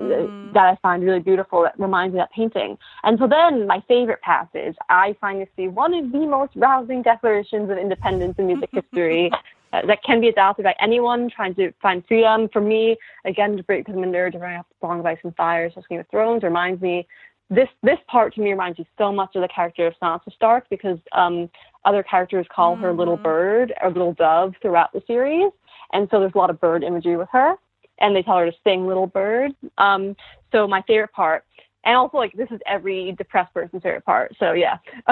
uh, 0.00 0.52
that 0.52 0.64
I 0.64 0.78
find 0.82 1.02
really 1.02 1.20
beautiful. 1.20 1.62
That 1.62 1.78
reminds 1.78 2.14
me 2.14 2.20
of 2.20 2.28
that 2.28 2.34
painting. 2.34 2.78
And 3.02 3.18
so 3.18 3.26
then 3.26 3.66
my 3.66 3.82
favorite 3.86 4.22
passage, 4.22 4.74
I 4.88 5.16
find 5.20 5.40
this 5.40 5.48
to 5.56 5.62
see 5.62 5.68
one 5.68 5.94
of 5.94 6.12
the 6.12 6.26
most 6.26 6.52
rousing 6.56 7.02
declarations 7.02 7.70
of 7.70 7.78
independence 7.78 8.34
in 8.38 8.46
music 8.46 8.70
history. 8.72 9.30
uh, 9.72 9.86
That 9.86 10.02
can 10.02 10.20
be 10.20 10.28
adopted 10.28 10.64
by 10.64 10.74
anyone 10.80 11.30
trying 11.30 11.54
to 11.56 11.72
find 11.82 12.04
freedom. 12.06 12.48
For 12.52 12.60
me, 12.60 12.96
again, 13.24 13.56
to 13.56 13.62
break 13.62 13.84
because 13.84 13.96
I'm 13.96 14.04
a 14.04 14.06
nerd, 14.06 14.38
bring 14.38 14.56
up 14.56 14.66
Song 14.80 15.00
of 15.00 15.06
Ice 15.06 15.18
and 15.24 15.34
Fire, 15.36 15.70
so 15.74 15.82
Game 15.88 16.00
of 16.00 16.08
Thrones 16.08 16.42
reminds 16.42 16.80
me 16.80 17.06
this 17.50 17.68
this 17.82 17.98
part 18.08 18.34
to 18.34 18.40
me 18.40 18.50
reminds 18.50 18.78
me 18.78 18.86
so 18.98 19.12
much 19.12 19.34
of 19.34 19.42
the 19.42 19.48
character 19.48 19.86
of 19.86 19.94
Sansa 20.02 20.32
Stark 20.34 20.66
because 20.70 20.98
um, 21.12 21.50
other 21.84 22.02
characters 22.02 22.46
call 22.54 22.74
her 22.76 22.92
little 22.92 23.16
bird 23.16 23.72
or 23.82 23.90
little 23.90 24.14
dove 24.14 24.54
throughout 24.62 24.92
the 24.92 25.02
series, 25.06 25.50
and 25.92 26.08
so 26.10 26.20
there's 26.20 26.32
a 26.34 26.38
lot 26.38 26.50
of 26.50 26.60
bird 26.60 26.82
imagery 26.82 27.16
with 27.16 27.28
her, 27.32 27.54
and 27.98 28.14
they 28.14 28.22
tell 28.22 28.38
her 28.38 28.50
to 28.50 28.56
sing 28.64 28.86
little 28.86 29.06
bird. 29.06 29.52
Um, 29.78 30.16
so 30.52 30.66
my 30.66 30.82
favorite 30.82 31.12
part, 31.12 31.44
and 31.84 31.96
also 31.96 32.16
like 32.16 32.32
this 32.32 32.48
is 32.50 32.60
every 32.66 33.12
depressed 33.12 33.52
person's 33.54 33.82
favorite 33.82 34.04
part. 34.04 34.34
So 34.38 34.52
yeah, 34.52 34.78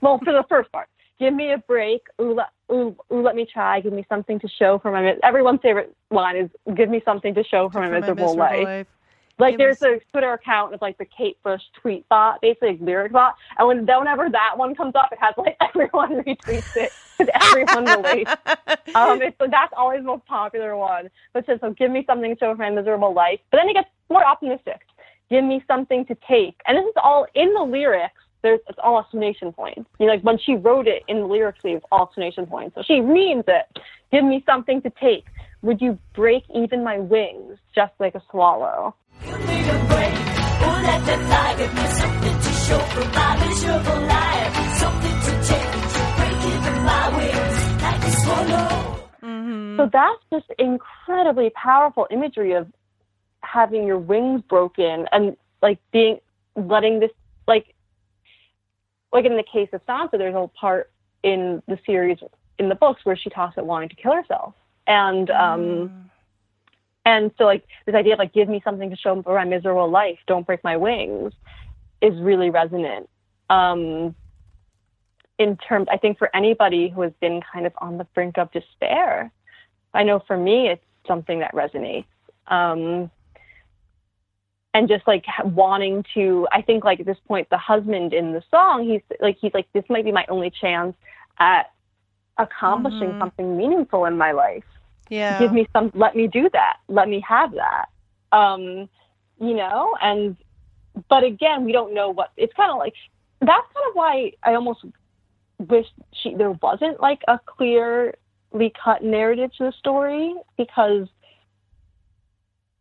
well 0.00 0.18
for 0.18 0.32
the 0.32 0.44
first 0.48 0.70
part, 0.72 0.88
give 1.18 1.34
me 1.34 1.52
a 1.52 1.58
break. 1.58 2.02
Ooh, 2.20 2.34
let, 2.34 2.48
ooh, 2.72 2.96
ooh, 3.12 3.22
let 3.22 3.36
me 3.36 3.46
try. 3.50 3.80
Give 3.80 3.92
me 3.92 4.06
something 4.08 4.38
to 4.40 4.48
show 4.48 4.78
for 4.78 4.90
my. 4.90 5.16
Everyone's 5.22 5.60
favorite 5.62 5.94
line 6.10 6.36
is 6.36 6.50
"Give 6.74 6.88
me 6.88 7.02
something 7.04 7.34
to 7.34 7.44
show 7.44 7.68
for, 7.68 7.80
my, 7.80 7.86
For 7.86 7.92
my 7.92 8.00
miserable, 8.00 8.24
miserable 8.24 8.38
life." 8.38 8.64
life. 8.64 8.86
Like 9.38 9.52
me 9.52 9.58
there's 9.58 9.82
a 9.82 10.00
Twitter 10.10 10.32
account 10.32 10.74
of 10.74 10.82
like 10.82 10.98
the 10.98 11.04
Kate 11.04 11.40
Bush 11.42 11.62
tweet 11.80 12.08
bot, 12.08 12.40
basically 12.40 12.70
like 12.70 12.80
lyric 12.80 13.12
bot, 13.12 13.36
and 13.56 13.68
when 13.68 13.86
whenever 13.86 14.28
that 14.30 14.56
one 14.56 14.74
comes 14.74 14.94
up, 14.96 15.10
it 15.12 15.18
has 15.20 15.34
like 15.36 15.56
everyone 15.60 16.22
retweets 16.24 16.76
it 16.76 16.92
because 17.16 17.32
everyone 17.42 17.84
relates. 17.84 18.30
Um, 18.94 19.20
it's, 19.20 19.36
that's 19.38 19.72
always 19.76 20.00
the 20.00 20.06
most 20.06 20.24
popular 20.24 20.74
one. 20.74 21.10
But 21.32 21.40
it 21.40 21.46
says, 21.46 21.60
"So 21.60 21.70
give 21.72 21.90
me 21.90 22.04
something 22.06 22.34
to 22.34 22.38
show 22.38 22.52
for 22.54 22.62
my 22.62 22.70
miserable 22.70 23.12
life." 23.12 23.38
But 23.50 23.58
then 23.58 23.68
it 23.68 23.74
gets 23.74 23.88
more 24.08 24.24
optimistic. 24.24 24.80
Give 25.28 25.44
me 25.44 25.62
something 25.66 26.06
to 26.06 26.16
take, 26.26 26.58
and 26.66 26.76
this 26.76 26.86
is 26.86 26.94
all 26.96 27.26
in 27.34 27.52
the 27.52 27.62
lyrics. 27.62 28.14
There's 28.42 28.60
it's 28.66 28.78
all 28.82 28.98
exclamation 28.98 29.52
points. 29.52 29.88
You 30.00 30.06
know, 30.06 30.14
like 30.14 30.22
when 30.22 30.38
she 30.38 30.54
wrote 30.54 30.88
it 30.88 31.02
in 31.06 31.20
the 31.20 31.26
lyrics, 31.26 31.60
it's 31.64 31.84
all 31.92 32.06
exclamation 32.06 32.46
points. 32.46 32.74
So 32.76 32.82
she 32.82 33.00
means 33.00 33.44
it. 33.46 33.78
Give 34.10 34.24
me 34.24 34.42
something 34.46 34.80
to 34.82 34.90
take. 34.90 35.26
Would 35.62 35.82
you 35.82 35.98
break 36.14 36.44
even 36.54 36.82
my 36.82 36.98
wings 36.98 37.58
just 37.74 37.92
like 37.98 38.14
a 38.14 38.22
swallow? 38.30 38.94
So 49.78 49.88
that's 49.92 50.22
just 50.32 50.46
incredibly 50.58 51.50
powerful 51.50 52.06
imagery 52.10 52.52
of 52.54 52.66
having 53.42 53.86
your 53.86 53.98
wings 53.98 54.42
broken 54.48 55.06
and 55.12 55.36
like 55.62 55.78
being 55.92 56.18
letting 56.56 57.00
this 57.00 57.10
like 57.46 57.74
like 59.12 59.24
in 59.24 59.36
the 59.36 59.44
case 59.44 59.68
of 59.72 59.84
Sansa, 59.86 60.12
there's 60.12 60.34
a 60.34 60.38
whole 60.38 60.52
part 60.60 60.90
in 61.22 61.62
the 61.68 61.78
series 61.86 62.18
in 62.58 62.68
the 62.68 62.74
books 62.74 63.00
where 63.04 63.16
she 63.16 63.30
talks 63.30 63.54
about 63.56 63.66
wanting 63.66 63.88
to 63.88 63.94
kill 63.94 64.14
herself. 64.14 64.54
And 64.86 65.30
um 65.30 66.10
and 67.04 67.30
so 67.38 67.44
like 67.44 67.64
this 67.86 67.94
idea 67.94 68.14
of 68.14 68.18
like 68.18 68.32
give 68.32 68.48
me 68.48 68.60
something 68.64 68.90
to 68.90 68.96
show 68.96 69.20
for 69.22 69.34
my 69.34 69.44
miserable 69.44 69.90
life, 69.90 70.18
don't 70.26 70.46
break 70.46 70.62
my 70.64 70.76
wings 70.76 71.32
is 72.00 72.18
really 72.20 72.50
resonant. 72.50 73.08
Um 73.50 74.14
in 75.38 75.56
terms 75.56 75.88
I 75.90 75.96
think 75.96 76.18
for 76.18 76.34
anybody 76.34 76.88
who 76.88 77.02
has 77.02 77.12
been 77.20 77.40
kind 77.52 77.66
of 77.66 77.72
on 77.78 77.98
the 77.98 78.04
brink 78.04 78.38
of 78.38 78.50
despair. 78.52 79.32
I 79.94 80.02
know 80.02 80.22
for 80.26 80.36
me 80.36 80.68
it's 80.68 80.84
something 81.06 81.40
that 81.40 81.54
resonates. 81.54 82.06
Um 82.46 83.10
and 84.74 84.88
just 84.88 85.06
like 85.06 85.24
wanting 85.44 86.04
to 86.14 86.46
i 86.52 86.62
think 86.62 86.84
like 86.84 87.00
at 87.00 87.06
this 87.06 87.16
point 87.26 87.48
the 87.50 87.58
husband 87.58 88.12
in 88.12 88.32
the 88.32 88.42
song 88.50 88.86
he's 88.88 89.00
like 89.20 89.36
he's 89.40 89.52
like 89.54 89.66
this 89.72 89.84
might 89.88 90.04
be 90.04 90.12
my 90.12 90.24
only 90.28 90.50
chance 90.50 90.94
at 91.38 91.72
accomplishing 92.36 93.16
something 93.18 93.56
meaningful 93.56 94.04
in 94.04 94.16
my 94.16 94.32
life 94.32 94.64
Yeah. 95.10 95.38
give 95.38 95.52
me 95.52 95.66
some 95.72 95.90
let 95.94 96.16
me 96.16 96.26
do 96.26 96.48
that 96.52 96.76
let 96.88 97.08
me 97.08 97.24
have 97.26 97.52
that 97.52 97.86
um 98.36 98.88
you 99.40 99.54
know 99.54 99.94
and 100.00 100.36
but 101.08 101.24
again 101.24 101.64
we 101.64 101.72
don't 101.72 101.94
know 101.94 102.10
what 102.10 102.30
it's 102.36 102.52
kind 102.54 102.70
of 102.70 102.78
like 102.78 102.94
that's 103.40 103.66
kind 103.72 103.88
of 103.88 103.94
why 103.94 104.32
i 104.42 104.54
almost 104.54 104.80
wish 105.58 105.86
she 106.22 106.34
there 106.34 106.52
wasn't 106.62 107.00
like 107.00 107.20
a 107.28 107.38
clearly 107.46 108.12
cut 108.82 109.02
narrative 109.02 109.50
to 109.58 109.64
the 109.64 109.72
story 109.78 110.34
because 110.56 111.08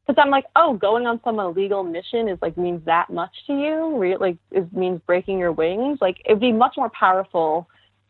because 0.07 0.21
I'm 0.23 0.31
like, 0.31 0.45
oh, 0.55 0.73
going 0.73 1.05
on 1.05 1.19
some 1.23 1.39
illegal 1.39 1.83
mission 1.83 2.29
is 2.29 2.39
like 2.41 2.57
means 2.57 2.81
that 2.85 3.09
much 3.09 3.35
to 3.47 3.53
you. 3.53 4.17
Like, 4.19 4.37
it 4.51 4.71
means 4.71 5.01
breaking 5.05 5.37
your 5.37 5.51
wings. 5.51 5.97
Like, 5.99 6.21
it'd 6.25 6.39
be 6.39 6.53
much 6.53 6.75
more 6.77 6.89
powerful 6.97 7.67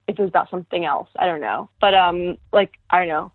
if 0.08 0.18
it 0.18 0.22
was 0.22 0.30
about 0.30 0.50
something 0.52 0.86
else. 0.86 1.10
I 1.18 1.26
don't 1.26 1.42
know, 1.42 1.70
but 1.82 1.94
um, 1.94 2.38
like 2.54 2.72
I 2.90 3.00
don't 3.00 3.08
know, 3.08 3.32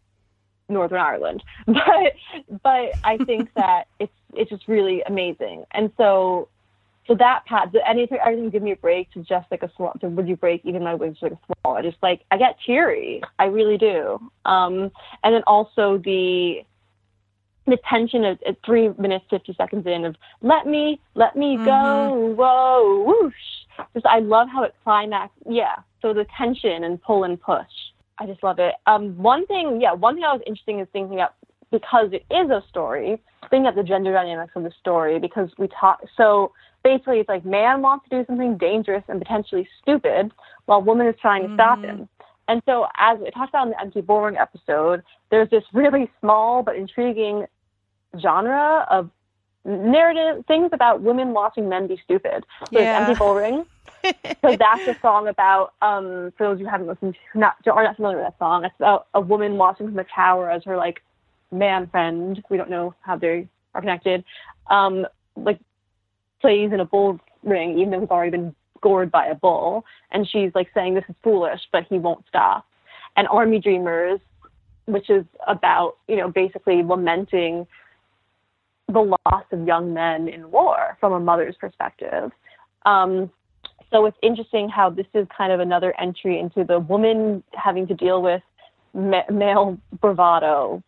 Northern 0.73 1.01
Ireland. 1.01 1.43
But 1.67 2.15
but 2.63 2.93
I 3.05 3.19
think 3.25 3.53
that 3.57 3.85
it's 3.99 4.13
it's 4.35 4.51
just 4.51 4.69
really 4.69 5.03
amazing. 5.03 5.65
And 5.73 5.93
so 5.97 6.49
so 7.07 7.15
that 7.17 7.45
pat 7.47 7.75
anything 7.87 8.19
everything 8.25 8.51
give 8.51 8.63
me 8.63 8.73
a 8.73 8.77
break 8.77 9.11
to 9.13 9.21
just 9.23 9.51
like 9.51 9.63
a 9.63 9.71
swallow 9.77 9.95
to 10.01 10.09
would 10.09 10.29
you 10.29 10.37
break 10.37 10.65
even 10.65 10.83
my 10.83 10.95
wings 10.95 11.19
like 11.21 11.33
a 11.33 11.39
swallow. 11.47 11.79
I 11.79 11.83
just 11.83 11.99
like 12.03 12.23
I 12.31 12.37
get 12.37 12.57
teary. 12.65 13.23
I 13.39 13.47
really 13.47 13.79
do. 13.79 14.19
Um, 14.45 14.91
and 15.25 15.35
then 15.35 15.43
also 15.47 15.99
the 15.99 16.65
the 17.67 17.79
tension 17.89 18.25
of 18.25 18.39
at 18.47 18.57
three 18.65 18.89
minutes 18.99 19.25
fifty 19.31 19.55
seconds 19.55 19.87
in 19.87 20.05
of 20.05 20.17
let 20.41 20.67
me 20.67 21.01
let 21.15 21.37
me 21.37 21.57
go 21.65 22.35
whoa 22.37 23.05
whoosh 23.05 23.35
just 23.95 24.07
I 24.07 24.19
love 24.19 24.49
how 24.49 24.65
it 24.65 24.75
climax 24.83 25.33
yeah 25.49 25.77
so 26.01 26.13
the 26.13 26.27
tension 26.37 26.83
and 26.85 27.01
pull 27.01 27.25
and 27.25 27.41
push 27.41 27.71
I 28.23 28.27
just 28.27 28.43
love 28.43 28.59
it. 28.59 28.75
Um 28.87 29.17
one 29.17 29.47
thing 29.47 29.81
yeah 29.81 29.93
one 29.93 30.15
thing 30.15 30.25
I 30.25 30.33
was 30.33 30.43
interesting 30.47 30.81
is 30.81 30.89
thinking 30.93 31.15
about 31.19 31.35
because 31.71 32.11
it 32.13 32.25
is 32.33 32.51
a 32.51 32.63
story 32.69 33.21
thinking 33.51 33.67
of 33.67 33.75
the 33.75 33.83
gender 33.83 34.13
dynamics 34.13 34.53
of 34.55 34.63
the 34.63 34.73
story 34.79 35.19
because 35.19 35.49
we 35.59 35.69
talk 35.69 36.01
so 36.17 36.53
basically 36.85 37.19
it's 37.19 37.29
like 37.29 37.45
man 37.45 37.83
wants 37.83 38.09
to 38.09 38.19
do 38.21 38.27
something 38.27 38.57
dangerous 38.59 39.03
and 39.09 39.21
potentially 39.21 39.67
stupid 39.81 40.31
while 40.67 40.83
woman 40.83 41.07
is 41.07 41.15
trying 41.21 41.47
to 41.47 41.55
stop 41.55 41.81
him. 41.81 42.09
And 42.49 42.61
so, 42.67 42.87
as 42.99 43.19
we 43.21 43.31
talked 43.31 43.51
about 43.51 43.69
in 43.69 43.71
the 43.71 43.81
empty 43.81 44.01
bullring 44.01 44.37
episode, 44.37 45.03
there's 45.31 45.49
this 45.51 45.63
really 45.73 46.11
small 46.21 46.63
but 46.63 46.77
intriguing 46.77 47.47
genre 48.21 48.87
of 48.91 49.11
narrative 49.65 50.45
things 50.47 50.71
about 50.73 51.01
women 51.03 51.33
watching 51.33 51.69
men 51.69 51.87
be 51.87 52.01
stupid. 52.05 52.45
So 52.73 52.81
Yeah. 52.81 52.99
empty 52.99 53.15
bullring. 53.15 53.65
so 54.45 54.57
that's 54.59 54.87
a 54.87 54.97
song 55.01 55.29
about 55.29 55.75
um 55.83 56.33
for 56.37 56.49
those 56.49 56.59
who 56.59 56.67
haven't 56.67 56.89
listened 56.89 57.17
to 57.33 57.39
not 57.39 57.57
are 57.71 57.85
not 57.85 57.97
familiar 57.97 58.19
with 58.19 58.27
that 58.27 58.39
song. 58.39 58.65
It's 58.65 58.75
about 58.79 59.07
a 59.15 59.21
woman 59.21 59.57
watching 59.57 59.89
from 59.89 59.99
a 59.99 60.05
tower 60.05 60.51
as 60.51 60.65
her 60.65 60.77
like 60.77 61.03
man 61.53 61.87
friend. 61.89 62.43
We 62.51 62.57
don't 62.57 62.71
know 62.71 62.95
how 63.03 63.17
they 63.17 63.49
are 63.75 63.81
connected. 63.81 64.25
Um 64.71 65.07
like 65.37 65.61
plays 66.41 66.73
in 66.73 66.81
a 66.81 66.85
bull 66.85 67.19
ring 67.43 67.79
even 67.79 67.91
though 67.91 68.01
he's 68.01 68.11
already 68.11 68.31
been 68.31 68.55
gored 68.83 69.11
by 69.11 69.27
a 69.27 69.35
bull 69.35 69.85
and 70.11 70.29
she's 70.29 70.51
like 70.55 70.69
saying 70.75 70.95
this 70.95 71.05
is 71.09 71.15
foolish 71.23 71.61
but 71.71 71.85
he 71.89 71.99
won't 71.99 72.25
stop 72.29 72.67
and 73.17 73.29
army 73.29 73.61
dreamers 73.61 74.19
which 74.87 75.09
is 75.09 75.25
about 75.47 75.95
you 76.09 76.17
know 76.17 76.29
basically 76.29 76.83
lamenting 76.83 77.67
the 78.89 79.17
loss 79.27 79.45
of 79.53 79.67
young 79.67 79.93
men 79.95 80.29
in 80.29 80.51
war 80.51 80.97
from 81.01 81.13
a 81.13 81.21
mother's 81.21 81.57
perspective 81.57 82.31
um, 82.85 83.31
so 83.93 84.07
it's 84.07 84.17
interesting 84.23 84.69
how 84.69 84.89
this 84.91 85.07
is 85.15 85.27
kind 85.37 85.53
of 85.53 85.61
another 85.61 85.95
entry 86.01 86.39
into 86.41 86.65
the 86.65 86.81
woman 86.81 87.43
having 87.53 87.87
to 87.87 87.95
deal 87.95 88.23
with 88.23 88.43
ma- 88.95 89.29
male 89.31 89.79
bravado 90.01 90.83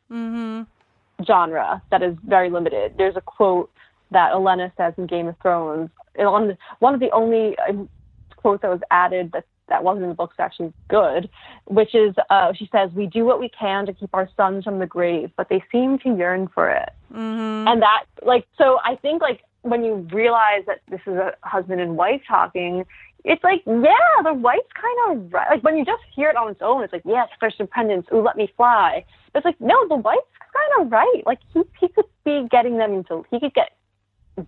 genre 1.25 1.83
that 1.91 2.03
is 2.03 2.16
very 2.27 2.51
limited. 2.51 2.95
There's 2.97 3.16
a 3.16 3.21
quote 3.21 3.71
that 4.11 4.33
Elena 4.33 4.73
says 4.77 4.95
in 4.97 5.07
Game 5.07 5.29
of 5.29 5.37
Thrones. 5.41 5.91
And 6.16 6.31
One 6.31 6.43
of 6.43 6.49
the, 6.49 6.59
one 6.79 6.95
of 6.95 7.01
the 7.01 7.11
only 7.11 7.57
um, 7.69 7.89
quotes 8.37 8.62
that 8.62 8.71
was 8.71 8.81
added 8.91 9.33
that 9.33 9.45
that 9.69 9.82
wasn't 9.82 10.05
in 10.05 10.09
the 10.11 10.15
book 10.15 10.32
is 10.35 10.41
actually 10.41 10.73
good, 10.89 11.28
which 11.66 11.95
is 11.95 12.15
uh, 12.31 12.53
she 12.53 12.69
says, 12.70 12.91
We 12.93 13.07
do 13.07 13.24
what 13.24 13.41
we 13.41 13.49
can 13.49 13.86
to 13.86 13.93
keep 13.93 14.11
our 14.12 14.28
sons 14.36 14.65
from 14.65 14.78
the 14.78 14.86
grave, 14.86 15.31
but 15.36 15.49
they 15.49 15.62
seem 15.73 15.99
to 16.01 16.16
yearn 16.16 16.49
for 16.49 16.70
it. 16.70 16.91
Mm-hmm. 17.12 17.69
And 17.69 17.82
that, 17.82 18.05
like, 18.23 18.47
so 18.59 18.78
I 18.85 18.97
think, 18.97 19.23
like, 19.23 19.41
when 19.62 19.82
you 19.85 20.07
realize 20.12 20.65
that 20.66 20.81
this 20.91 21.01
is 21.07 21.15
a 21.15 21.35
husband 21.43 21.81
and 21.81 21.97
wife 21.97 22.20
talking, 22.28 22.85
it's 23.24 23.43
like, 23.43 23.62
yeah, 23.66 24.23
the 24.23 24.35
wife's 24.35 24.69
kind 24.74 25.19
of 25.19 25.32
right. 25.32 25.49
Like, 25.51 25.65
when 25.65 25.77
you 25.77 25.85
just 25.85 26.03
hear 26.15 26.28
it 26.28 26.36
on 26.36 26.51
its 26.51 26.61
own, 26.61 26.85
it's 26.85 26.93
like, 26.93 27.03
yes, 27.07 27.28
first 27.41 27.57
independence, 27.59 28.07
ooh, 28.12 28.20
let 28.20 28.36
me 28.36 28.53
fly. 28.57 29.05
But 29.32 29.39
it's 29.39 29.47
like, 29.47 29.61
no, 29.61 29.89
the 29.89 29.97
wife's 29.97 30.20
kind 30.41 30.85
of 30.86 30.93
right. 30.93 31.23
Like, 31.24 31.39
he, 31.55 31.62
he 31.81 31.89
could 31.89 32.05
be 32.24 32.47
getting 32.51 32.77
them 32.77 32.93
into, 32.93 33.24
he 33.31 33.41
could 33.41 33.55
get 33.55 33.70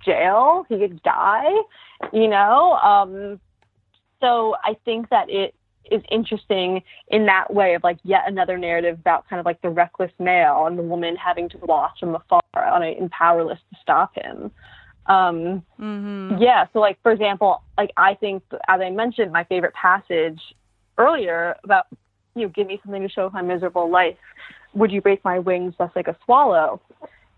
jail, 0.04 0.66
he 0.68 0.78
could 0.78 1.02
die, 1.02 1.54
you 2.12 2.28
know? 2.28 2.72
Um, 2.72 3.40
so 4.20 4.56
I 4.64 4.76
think 4.84 5.10
that 5.10 5.28
it 5.30 5.54
is 5.90 6.02
interesting 6.10 6.82
in 7.08 7.26
that 7.26 7.52
way 7.52 7.74
of 7.74 7.84
like 7.84 7.98
yet 8.02 8.22
another 8.26 8.58
narrative 8.58 8.98
about 8.98 9.28
kind 9.28 9.38
of 9.40 9.46
like 9.46 9.60
the 9.62 9.68
reckless 9.68 10.10
male 10.18 10.66
and 10.66 10.78
the 10.78 10.82
woman 10.82 11.16
having 11.16 11.48
to 11.50 11.58
watch 11.58 12.00
from 12.00 12.14
afar 12.14 12.42
on 12.54 12.82
a, 12.82 12.86
and 12.86 13.10
powerless 13.10 13.58
to 13.70 13.78
stop 13.80 14.14
him. 14.14 14.50
Um, 15.06 15.62
Yeah, 16.40 16.66
so 16.72 16.80
like 16.80 17.00
for 17.02 17.12
example, 17.12 17.62
like 17.78 17.90
I 17.96 18.14
think 18.14 18.42
as 18.68 18.80
I 18.80 18.90
mentioned, 18.90 19.32
my 19.32 19.44
favorite 19.44 19.74
passage 19.74 20.40
earlier 20.98 21.56
about 21.62 21.86
you 22.34 22.42
know, 22.42 22.48
give 22.48 22.66
me 22.66 22.80
something 22.84 23.02
to 23.02 23.08
show 23.08 23.30
my 23.30 23.42
miserable 23.42 23.90
life. 23.90 24.16
Would 24.74 24.90
you 24.90 25.00
break 25.00 25.24
my 25.24 25.38
wings 25.38 25.74
just 25.78 25.96
like 25.96 26.08
a 26.08 26.16
swallow? 26.24 26.80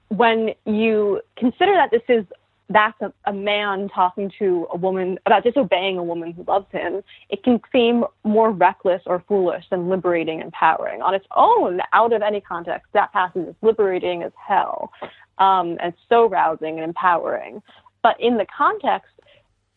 When 0.09 0.55
you 0.65 1.21
consider 1.37 1.75
that 1.75 1.91
this 1.91 2.03
is 2.09 2.25
that's 2.69 3.01
a, 3.01 3.13
a 3.25 3.33
man 3.33 3.89
talking 3.95 4.31
to 4.39 4.67
a 4.73 4.77
woman 4.77 5.19
about 5.27 5.43
disobeying 5.43 5.97
a 5.99 6.03
woman 6.05 6.33
who 6.33 6.45
loves 6.45 6.67
him, 6.71 7.03
it 7.31 7.43
can 7.43 7.61
seem 7.73 8.05
more 8.25 8.51
reckless 8.51 9.03
or 9.07 9.23
foolish 9.27 9.65
than 9.71 9.89
liberating 9.89 10.41
and 10.41 10.47
empowering. 10.47 11.01
On 11.01 11.15
its 11.15 11.27
own, 11.35 11.81
out 11.93 12.13
of 12.13 12.21
any 12.21 12.41
context, 12.41 12.87
that 12.93 13.13
passage 13.13 13.49
is 13.49 13.55
liberating 13.63 14.23
as 14.23 14.33
hell 14.37 14.91
um, 15.39 15.79
and 15.81 15.95
so 16.09 16.29
rousing 16.29 16.75
and 16.75 16.85
empowering. 16.85 17.63
But 18.03 18.21
in 18.21 18.37
the 18.37 18.47
context, 18.55 19.11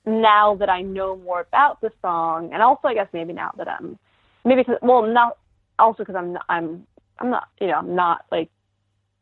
now 0.05 0.55
that 0.55 0.69
I 0.69 0.81
know 0.81 1.15
more 1.15 1.41
about 1.41 1.79
the 1.81 1.91
song, 2.01 2.51
and 2.53 2.61
also 2.61 2.87
I 2.87 2.93
guess 2.93 3.07
maybe 3.13 3.33
now 3.33 3.53
that 3.57 3.67
I'm 3.67 3.97
maybe 4.43 4.63
cause, 4.63 4.77
well 4.81 5.05
not 5.05 5.37
also 5.79 5.99
because 5.99 6.15
I'm 6.15 6.37
I'm 6.49 6.85
I'm 7.19 7.29
not 7.29 7.47
you 7.59 7.67
know 7.67 7.75
I'm 7.75 7.95
not 7.95 8.25
like 8.31 8.49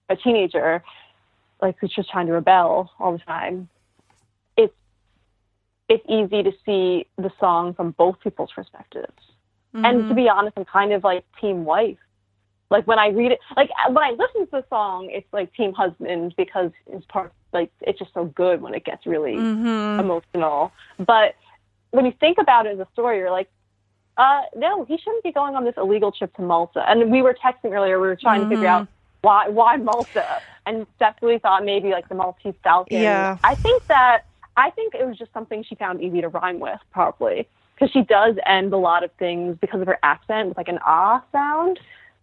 a 0.10 0.16
teenager 0.16 0.82
like 1.62 1.78
who's 1.80 1.94
just 1.94 2.10
trying 2.10 2.28
to 2.28 2.34
rebel 2.34 2.92
all 3.00 3.14
the 3.14 3.20
time. 3.20 3.70
It's 4.58 4.74
it's 5.88 6.06
easy 6.08 6.44
to 6.44 6.52
see 6.66 7.08
the 7.18 7.32
song 7.40 7.74
from 7.74 7.92
both 7.92 8.20
people's 8.22 8.52
perspectives. 8.52 9.14
And 9.74 9.84
to 9.84 9.92
mm-hmm. 9.92 10.16
be 10.16 10.30
honest, 10.30 10.58
I'm 10.58 10.66
kind 10.66 10.94
of 10.94 11.04
like 11.04 11.26
team 11.40 11.64
wife. 11.64 11.98
Like 12.72 12.88
when 12.88 13.00
I 13.00 13.10
read 13.10 13.32
it, 13.32 13.40
like 13.56 13.70
uh, 13.70 13.92
when 13.92 14.04
I 14.04 14.12
listen 14.12 14.46
to 14.46 14.52
the 14.52 14.66
song, 14.70 15.10
it's 15.12 15.32
like 15.32 15.54
team 15.54 15.74
husband 15.74 16.34
because 16.38 16.72
it's 16.88 17.06
part 17.06 17.34
like 17.52 17.72
it's 17.82 17.98
just 18.00 18.14
so 18.14 18.26
good 18.26 18.62
when 18.62 18.74
it 18.74 18.86
gets 18.86 19.06
really 19.06 19.36
mm-hmm. 19.36 20.00
emotional. 20.00 20.72
But 20.98 21.36
when 21.92 22.06
you 22.06 22.14
think 22.20 22.38
about 22.38 22.66
it 22.66 22.74
as 22.74 22.80
a 22.80 22.88
story, 22.94 23.18
you're 23.18 23.32
like, 23.32 23.50
uh, 24.18 24.42
no, 24.56 24.86
he 24.86 24.98
shouldn't 24.98 25.24
be 25.24 25.32
going 25.32 25.56
on 25.56 25.64
this 25.64 25.76
illegal 25.78 26.12
trip 26.12 26.36
to 26.36 26.42
Malta. 26.42 26.84
And 26.88 27.12
we 27.12 27.22
were 27.22 27.34
texting 27.34 27.72
earlier, 27.74 28.00
we 28.00 28.08
were 28.08 28.16
trying 28.16 28.42
to 28.42 28.50
figure 28.50 28.66
mm-hmm. 28.66 28.84
out 28.84 28.88
why 29.22 29.50
why 29.50 29.78
Malta, 29.78 30.42
and 30.66 30.86
definitely 31.00 31.40
thought 31.40 31.66
maybe 31.66 31.90
like 31.90 32.10
the 32.10 32.16
Maltese 32.16 32.56
Falcon. 32.64 33.02
Yeah. 33.02 33.38
I 33.44 33.56
think 33.56 33.86
that 33.88 34.26
I 34.58 34.70
think 34.72 34.96
it 34.96 35.06
was 35.06 35.18
just 35.18 35.34
something 35.34 35.64
she 35.64 35.76
found 35.76 36.02
easy 36.02 36.22
to 36.22 36.30
rhyme 36.30 36.60
with, 36.60 36.80
probably 36.92 37.48
because 37.76 37.92
she 37.92 38.02
does 38.02 38.36
end 38.46 38.74
a 38.74 38.78
lot 38.78 39.04
of 39.04 39.12
things 39.14 39.58
because 39.62 39.82
of 39.82 39.88
her 39.88 40.00
accent 40.04 40.50
with 40.50 40.58
like 40.58 40.68
an 40.68 40.80
ah 40.86 41.24
sound. 41.32 41.80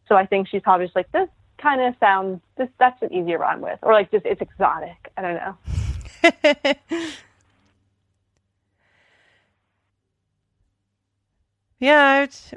So 0.09 0.15
I 0.15 0.27
think 0.27 0.49
she's 0.49 0.63
probably 0.63 0.87
just 0.87 0.97
like 0.97 1.11
this 1.13 1.29
kind 1.59 1.81
of 1.81 1.95
sounds 1.99 2.41
this 2.57 2.69
that's 2.79 3.01
an 3.03 3.13
easier 3.13 3.39
rhyme 3.39 3.61
with, 3.61 3.79
or 3.83 3.93
like 3.93 4.11
just 4.11 4.27
it's 4.27 4.41
exotic. 4.41 5.11
I 5.17 5.23
don't 5.23 5.35
know. 5.35 6.75
Yeah, 11.79 12.23
it's, 12.23 12.55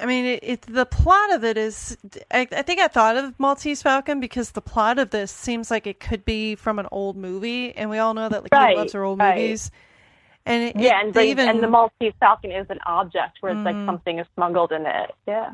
I 0.00 0.06
mean, 0.06 0.24
it, 0.24 0.40
it. 0.42 0.62
The 0.62 0.86
plot 0.86 1.34
of 1.34 1.44
it 1.44 1.58
is. 1.58 1.98
I, 2.30 2.48
I 2.50 2.62
think 2.62 2.80
I 2.80 2.88
thought 2.88 3.16
of 3.16 3.38
Maltese 3.38 3.82
Falcon 3.82 4.20
because 4.20 4.52
the 4.52 4.62
plot 4.62 4.98
of 4.98 5.10
this 5.10 5.30
seems 5.30 5.70
like 5.70 5.86
it 5.86 6.00
could 6.00 6.24
be 6.24 6.54
from 6.54 6.78
an 6.78 6.86
old 6.90 7.16
movie, 7.16 7.74
and 7.76 7.90
we 7.90 7.98
all 7.98 8.14
know 8.14 8.28
that 8.28 8.42
like 8.42 8.52
Right, 8.52 8.76
loves 8.76 8.94
her 8.94 9.04
old 9.04 9.18
right. 9.18 9.36
movies. 9.36 9.70
And 10.46 10.62
it, 10.62 10.76
Yeah, 10.76 11.00
and 11.00 11.14
they 11.14 11.26
the, 11.26 11.30
even 11.30 11.48
and 11.48 11.62
the 11.62 11.68
Maltese 11.68 12.14
Falcon 12.20 12.52
is 12.52 12.66
an 12.70 12.80
object 12.86 13.38
where 13.40 13.52
it's 13.52 13.64
like 13.64 13.76
mm. 13.76 13.86
something 13.86 14.18
is 14.18 14.26
smuggled 14.34 14.72
in 14.72 14.86
it. 14.86 15.14
Yeah. 15.26 15.52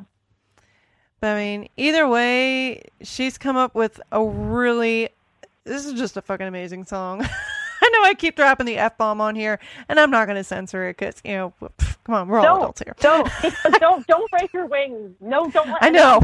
But 1.21 1.31
I 1.31 1.35
mean, 1.35 1.69
either 1.77 2.09
way, 2.09 2.83
she's 3.03 3.39
come 3.39 3.57
up 3.57 3.75
with 3.75 4.01
a 4.13 4.23
really. 4.23 5.11
This 5.65 5.85
is 5.85 5.95
just 5.95 6.17
a 6.17 6.23
fucking 6.23 6.47
amazing 6.47 6.85
song. 6.85 7.23
I 7.83 7.91
know 7.91 8.03
I 8.05 8.15
keep 8.15 8.37
dropping 8.37 8.67
the 8.67 8.79
f 8.79 8.97
bomb 8.97 9.21
on 9.21 9.35
here, 9.35 9.59
and 9.89 10.01
I'm 10.01 10.11
not 10.11 10.27
going 10.27 10.37
to 10.37 10.45
censor 10.45 10.89
it 10.89 10.97
because 10.97 11.21
you 11.25 11.33
know, 11.33 11.55
pff, 11.61 11.97
come 12.09 12.15
on, 12.15 12.29
we're 12.29 12.39
all 12.39 12.45
Don't 12.45 12.59
adults 12.59 12.83
here. 12.83 12.95
don't 13.01 13.31
don't 13.79 14.07
don't 14.07 14.31
break 14.31 14.53
your 14.53 14.67
wings. 14.67 15.15
No, 15.21 15.51
don't 15.51 15.69
let 15.69 15.83
I 15.83 15.91
know. 15.91 16.21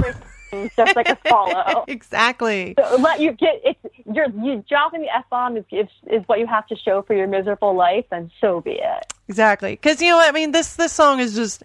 wings, 0.51 0.73
just 0.77 0.97
like 0.97 1.09
a 1.09 1.19
swallow. 1.29 1.85
exactly. 1.89 2.75
So 2.79 2.97
let 2.97 3.21
you 3.21 3.33
get 3.33 3.61
it's 3.65 3.79
you're 4.11 4.31
you 4.31 4.65
dropping 4.67 5.03
the 5.03 5.15
f 5.15 5.25
bomb 5.31 5.59
is, 5.59 5.65
is 5.71 5.89
is 6.11 6.23
what 6.27 6.39
you 6.39 6.47
have 6.47 6.67
to 6.69 6.77
show 6.77 7.03
for 7.03 7.15
your 7.15 7.27
miserable 7.27 7.77
life, 7.77 8.07
and 8.11 8.31
so 8.41 8.63
be 8.63 8.73
it. 8.73 9.13
Exactly. 9.29 9.73
Because 9.73 10.01
you 10.01 10.09
know, 10.09 10.17
what 10.17 10.29
I 10.29 10.33
mean, 10.33 10.53
this 10.53 10.75
this 10.77 10.93
song 10.93 11.21
is 11.21 11.35
just 11.35 11.63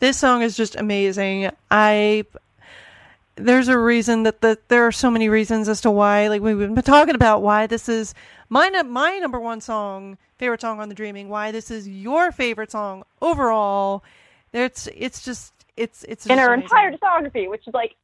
this 0.00 0.18
song 0.18 0.42
is 0.42 0.56
just 0.56 0.74
amazing. 0.74 1.50
I 1.70 2.24
there's 3.44 3.68
a 3.68 3.78
reason 3.78 4.22
that 4.24 4.40
the 4.40 4.58
there 4.68 4.86
are 4.86 4.92
so 4.92 5.10
many 5.10 5.28
reasons 5.28 5.68
as 5.68 5.80
to 5.80 5.90
why 5.90 6.28
like 6.28 6.42
we've 6.42 6.58
been 6.58 6.74
talking 6.82 7.14
about 7.14 7.42
why 7.42 7.66
this 7.66 7.88
is 7.88 8.14
my 8.48 8.70
my 8.82 9.18
number 9.18 9.40
one 9.40 9.60
song 9.60 10.18
favorite 10.38 10.60
song 10.60 10.80
on 10.80 10.88
the 10.88 10.94
dreaming 10.94 11.28
why 11.28 11.50
this 11.50 11.70
is 11.70 11.88
your 11.88 12.32
favorite 12.32 12.70
song 12.70 13.02
overall 13.20 14.02
it's 14.52 14.88
it's 14.94 15.24
just 15.24 15.52
it's 15.76 16.04
it's 16.04 16.26
In 16.26 16.38
her 16.38 16.52
amazing. 16.52 16.64
entire 16.64 16.92
discography, 16.92 17.48
which 17.48 17.66
is 17.66 17.74
like 17.74 17.94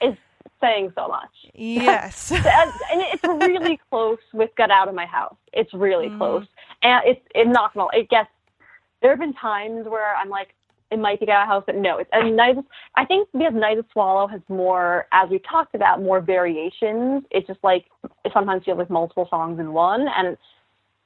is 0.00 0.14
saying 0.60 0.92
so 0.94 1.08
much. 1.08 1.30
yes 1.54 2.30
and, 2.32 2.72
it's 2.90 3.24
really 3.24 3.78
close 3.90 4.18
with 4.32 4.50
"Get 4.56 4.70
Out 4.70 4.88
of 4.88 4.94
My 4.94 5.06
House." 5.06 5.36
It's 5.52 5.72
really 5.74 6.08
mm. 6.08 6.18
close, 6.18 6.46
and 6.82 7.02
it's 7.06 7.20
it's 7.34 7.50
not. 7.50 7.72
It 7.92 8.08
gets. 8.08 8.30
There 9.00 9.10
have 9.10 9.18
been 9.18 9.34
times 9.34 9.86
where 9.86 10.14
I'm 10.16 10.30
like, 10.30 10.54
it 10.94 10.98
might 11.00 11.20
be 11.20 11.26
"Get 11.26 11.36
Out 11.36 11.42
of 11.42 11.48
House," 11.48 11.62
but 11.66 11.76
no. 11.76 11.98
It's 11.98 12.10
a 12.12 12.30
Night. 12.30 12.56
I 12.94 13.04
think 13.04 13.28
because 13.32 13.52
"Night 13.54 13.78
of 13.78 13.86
Swallow" 13.92 14.26
has 14.28 14.40
more, 14.48 15.06
as 15.12 15.28
we 15.28 15.40
talked 15.40 15.74
about, 15.74 16.00
more 16.00 16.20
variations. 16.20 17.24
It's 17.30 17.46
just 17.46 17.60
like 17.62 17.86
sometimes 18.32 18.62
you 18.66 18.70
have 18.70 18.78
like 18.78 18.90
multiple 18.90 19.26
songs 19.28 19.58
in 19.58 19.72
one, 19.72 20.06
and 20.16 20.36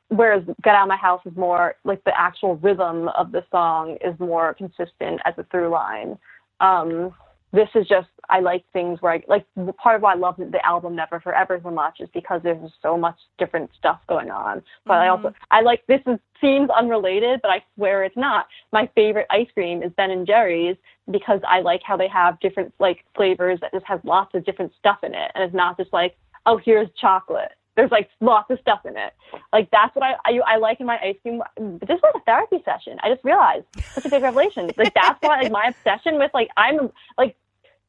whereas 0.09 0.44
"Get 0.62 0.74
Out 0.74 0.82
of 0.82 0.89
My 0.89 0.97
House" 0.97 1.23
is 1.24 1.36
more 1.36 1.74
like 1.85 2.05
the 2.05 2.19
actual 2.19 2.56
rhythm 2.56 3.09
of 3.09 3.32
the 3.32 3.44
song 3.51 3.97
is 4.05 4.19
more 4.20 4.55
consistent 4.55 5.20
as 5.24 5.35
a 5.39 5.44
through 5.44 5.70
line. 5.70 6.19
Um, 6.60 7.15
this 7.52 7.68
is 7.74 7.86
just 7.86 8.08
I 8.30 8.40
like 8.40 8.64
things 8.72 9.00
where 9.00 9.12
I 9.12 9.22
like 9.26 9.46
part 9.78 9.96
of 9.96 10.02
why 10.02 10.12
I 10.12 10.16
love 10.16 10.36
the 10.36 10.64
album 10.64 10.94
Never 10.94 11.18
Forever 11.20 11.60
so 11.62 11.70
much 11.70 12.00
is 12.00 12.08
because 12.12 12.42
there's 12.42 12.70
so 12.82 12.96
much 12.96 13.16
different 13.38 13.70
stuff 13.78 14.00
going 14.08 14.30
on. 14.30 14.62
But 14.84 14.98
I 14.98 15.08
also 15.08 15.28
mm-hmm. 15.28 15.44
I 15.50 15.62
like 15.62 15.86
this 15.86 16.00
is 16.06 16.18
seems 16.40 16.68
unrelated, 16.70 17.40
but 17.42 17.50
I 17.50 17.64
swear 17.74 18.04
it's 18.04 18.16
not. 18.16 18.46
My 18.72 18.88
favorite 18.94 19.26
ice 19.30 19.48
cream 19.54 19.82
is 19.82 19.92
Ben 19.96 20.10
and 20.10 20.26
Jerry's 20.26 20.76
because 21.10 21.40
I 21.48 21.60
like 21.60 21.82
how 21.82 21.96
they 21.96 22.08
have 22.08 22.38
different 22.40 22.74
like 22.78 23.04
flavors 23.16 23.58
that 23.60 23.72
just 23.72 23.86
has 23.86 24.00
lots 24.04 24.34
of 24.34 24.44
different 24.44 24.72
stuff 24.78 24.98
in 25.02 25.14
it, 25.14 25.30
and 25.34 25.42
it's 25.42 25.54
not 25.54 25.78
just 25.78 25.92
like 25.92 26.16
oh 26.44 26.60
here's 26.62 26.88
chocolate. 27.00 27.52
There's 27.78 27.92
like 27.92 28.10
lots 28.20 28.50
of 28.50 28.59
stuff 28.60 28.80
in 28.86 28.96
it. 28.96 29.14
Like 29.52 29.70
that's 29.70 29.94
what 29.94 30.02
I 30.05 30.16
I, 30.24 30.55
I 30.55 30.56
like 30.56 30.80
in 30.80 30.86
my 30.86 30.98
ice 30.98 31.14
cream. 31.22 31.40
This 31.56 32.00
was 32.02 32.12
a 32.16 32.20
therapy 32.26 32.60
session. 32.64 32.98
I 33.05 33.09
just 33.09 33.22
realized 33.24 33.66
such 33.94 34.05
a 34.05 34.09
big 34.09 34.20
revelation. 34.20 34.74
Like 34.76 34.92
that's 34.94 35.22
why 35.22 35.42
like 35.42 35.52
my 35.52 35.72
obsession 35.72 36.18
with 36.18 36.32
like 36.34 36.48
I'm 36.56 36.90
like 37.16 37.36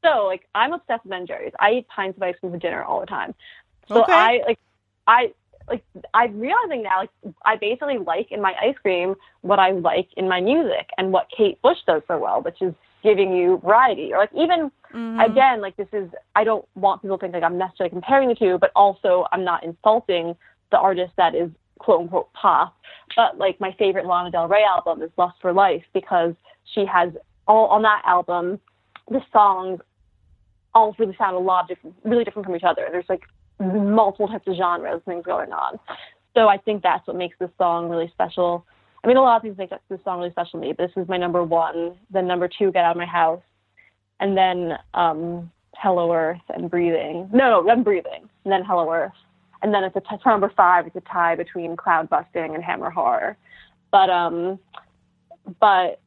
so 0.05 0.27
like 0.27 0.47
I'm 0.53 0.73
obsessed 0.73 1.05
with 1.05 1.09
Ben 1.09 1.25
Jerry's. 1.25 1.53
I 1.59 1.71
eat 1.71 1.87
pints 1.87 2.17
of 2.17 2.21
ice 2.23 2.35
cream 2.39 2.51
for 2.51 2.59
dinner 2.59 2.83
all 2.83 2.99
the 2.99 3.07
time. 3.07 3.33
So 3.91 4.01
Okay. 4.01 4.13
I 4.13 4.41
like 4.45 4.59
I 5.07 5.33
like 5.67 5.83
I'm 6.13 6.39
realizing 6.39 6.83
now 6.83 6.99
like 6.99 7.09
I 7.43 7.55
basically 7.55 7.97
like 7.97 8.31
in 8.31 8.43
my 8.43 8.53
ice 8.61 8.75
cream 8.83 9.15
what 9.41 9.57
I 9.57 9.71
like 9.71 10.09
in 10.17 10.29
my 10.29 10.39
music 10.39 10.91
and 10.99 11.11
what 11.11 11.29
Kate 11.35 11.59
Bush 11.63 11.79
does 11.87 12.03
so 12.07 12.19
well, 12.19 12.43
which 12.43 12.61
is 12.61 12.75
giving 13.03 13.33
you 13.33 13.59
variety. 13.63 14.13
Or 14.13 14.19
like 14.19 14.31
even 14.35 14.71
mm-hmm. 14.93 15.19
again, 15.19 15.61
like 15.61 15.77
this 15.77 15.87
is 15.93 16.09
I 16.35 16.43
don't 16.43 16.65
want 16.75 17.01
people 17.01 17.17
to 17.17 17.21
think 17.21 17.33
like 17.33 17.43
I'm 17.43 17.57
necessarily 17.57 17.91
comparing 17.91 18.29
the 18.29 18.35
two, 18.35 18.57
but 18.59 18.71
also 18.75 19.25
I'm 19.31 19.43
not 19.43 19.63
insulting 19.63 20.35
the 20.71 20.77
artist 20.77 21.13
that 21.17 21.35
is 21.35 21.49
quote 21.79 22.01
unquote 22.01 22.31
pop. 22.33 22.75
But 23.15 23.37
like 23.37 23.59
my 23.59 23.75
favorite 23.77 24.05
Lana 24.05 24.31
Del 24.31 24.47
Rey 24.47 24.63
album 24.63 25.01
is 25.01 25.09
Lust 25.17 25.37
for 25.41 25.53
Life 25.53 25.83
because 25.93 26.33
she 26.73 26.85
has 26.85 27.11
all 27.47 27.67
on 27.67 27.81
that 27.81 28.03
album 28.05 28.59
the 29.09 29.21
songs 29.33 29.79
all 30.73 30.95
really 30.99 31.15
sound 31.17 31.35
a 31.35 31.39
lot 31.39 31.67
different, 31.67 31.95
really 32.03 32.23
different 32.23 32.45
from 32.45 32.55
each 32.55 32.63
other. 32.63 32.87
There's 32.91 33.09
like 33.09 33.23
multiple 33.59 34.27
types 34.27 34.47
of 34.47 34.55
genres, 34.55 35.01
things 35.05 35.25
going 35.25 35.51
on. 35.51 35.79
So 36.35 36.47
I 36.47 36.57
think 36.57 36.83
that's 36.83 37.05
what 37.07 37.17
makes 37.17 37.37
this 37.39 37.49
song 37.57 37.89
really 37.89 38.09
special. 38.13 38.65
I 39.03 39.07
mean, 39.07 39.17
a 39.17 39.21
lot 39.21 39.37
of 39.37 39.41
things 39.41 39.57
make 39.57 39.69
this 39.69 39.99
song 40.03 40.19
really 40.19 40.31
special 40.31 40.59
to 40.59 40.65
me, 40.65 40.73
but 40.73 40.87
this 40.87 41.01
is 41.01 41.07
my 41.07 41.17
number 41.17 41.43
one. 41.43 41.95
Then 42.11 42.27
number 42.27 42.47
two, 42.49 42.71
Get 42.71 42.83
Out 42.83 42.91
of 42.91 42.97
My 42.97 43.05
House, 43.05 43.41
and 44.19 44.35
then 44.35 44.77
um, 44.93 45.51
Hello 45.75 46.13
Earth 46.13 46.41
and 46.49 46.69
Breathing. 46.69 47.29
No, 47.31 47.49
no, 47.49 47.65
then 47.65 47.83
Breathing, 47.83 48.29
and 48.43 48.51
then 48.51 48.63
Hello 48.65 48.91
Earth, 48.91 49.13
and 49.61 49.73
then 49.73 49.83
it's 49.83 49.95
a 49.95 50.01
t- 50.01 50.21
for 50.21 50.31
number 50.31 50.51
five. 50.55 50.87
It's 50.87 50.95
a 50.95 51.01
tie 51.01 51.35
between 51.35 51.77
Cloudbusting 51.77 52.53
and 52.53 52.63
Hammer 52.63 52.89
Horror, 52.89 53.37
but 53.91 54.09
um, 54.09 54.59
but 55.59 56.01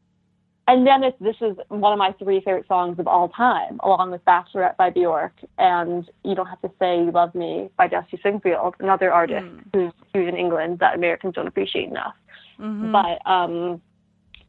and 0.68 0.86
then 0.86 1.02
it's, 1.02 1.16
this 1.20 1.36
is 1.40 1.56
one 1.68 1.92
of 1.92 1.98
my 1.98 2.12
three 2.12 2.40
favorite 2.40 2.68
songs 2.68 2.98
of 2.98 3.08
all 3.08 3.28
time, 3.30 3.80
along 3.82 4.12
with 4.12 4.24
Bachelorette 4.24 4.76
by 4.76 4.90
Bjork 4.90 5.32
and 5.58 6.08
You 6.24 6.34
Don't 6.36 6.46
Have 6.46 6.60
to 6.62 6.70
Say 6.78 6.98
You 6.98 7.10
Love 7.10 7.34
Me 7.34 7.68
by 7.76 7.88
Dusty 7.88 8.16
Springfield, 8.18 8.74
another 8.78 9.12
artist 9.12 9.46
who's 9.72 9.92
huge 10.14 10.28
in 10.28 10.36
England 10.36 10.78
that 10.78 10.94
Americans 10.94 11.34
don't 11.34 11.48
appreciate 11.48 11.88
enough. 11.88 12.14
But 12.58 13.26
um, 13.30 13.80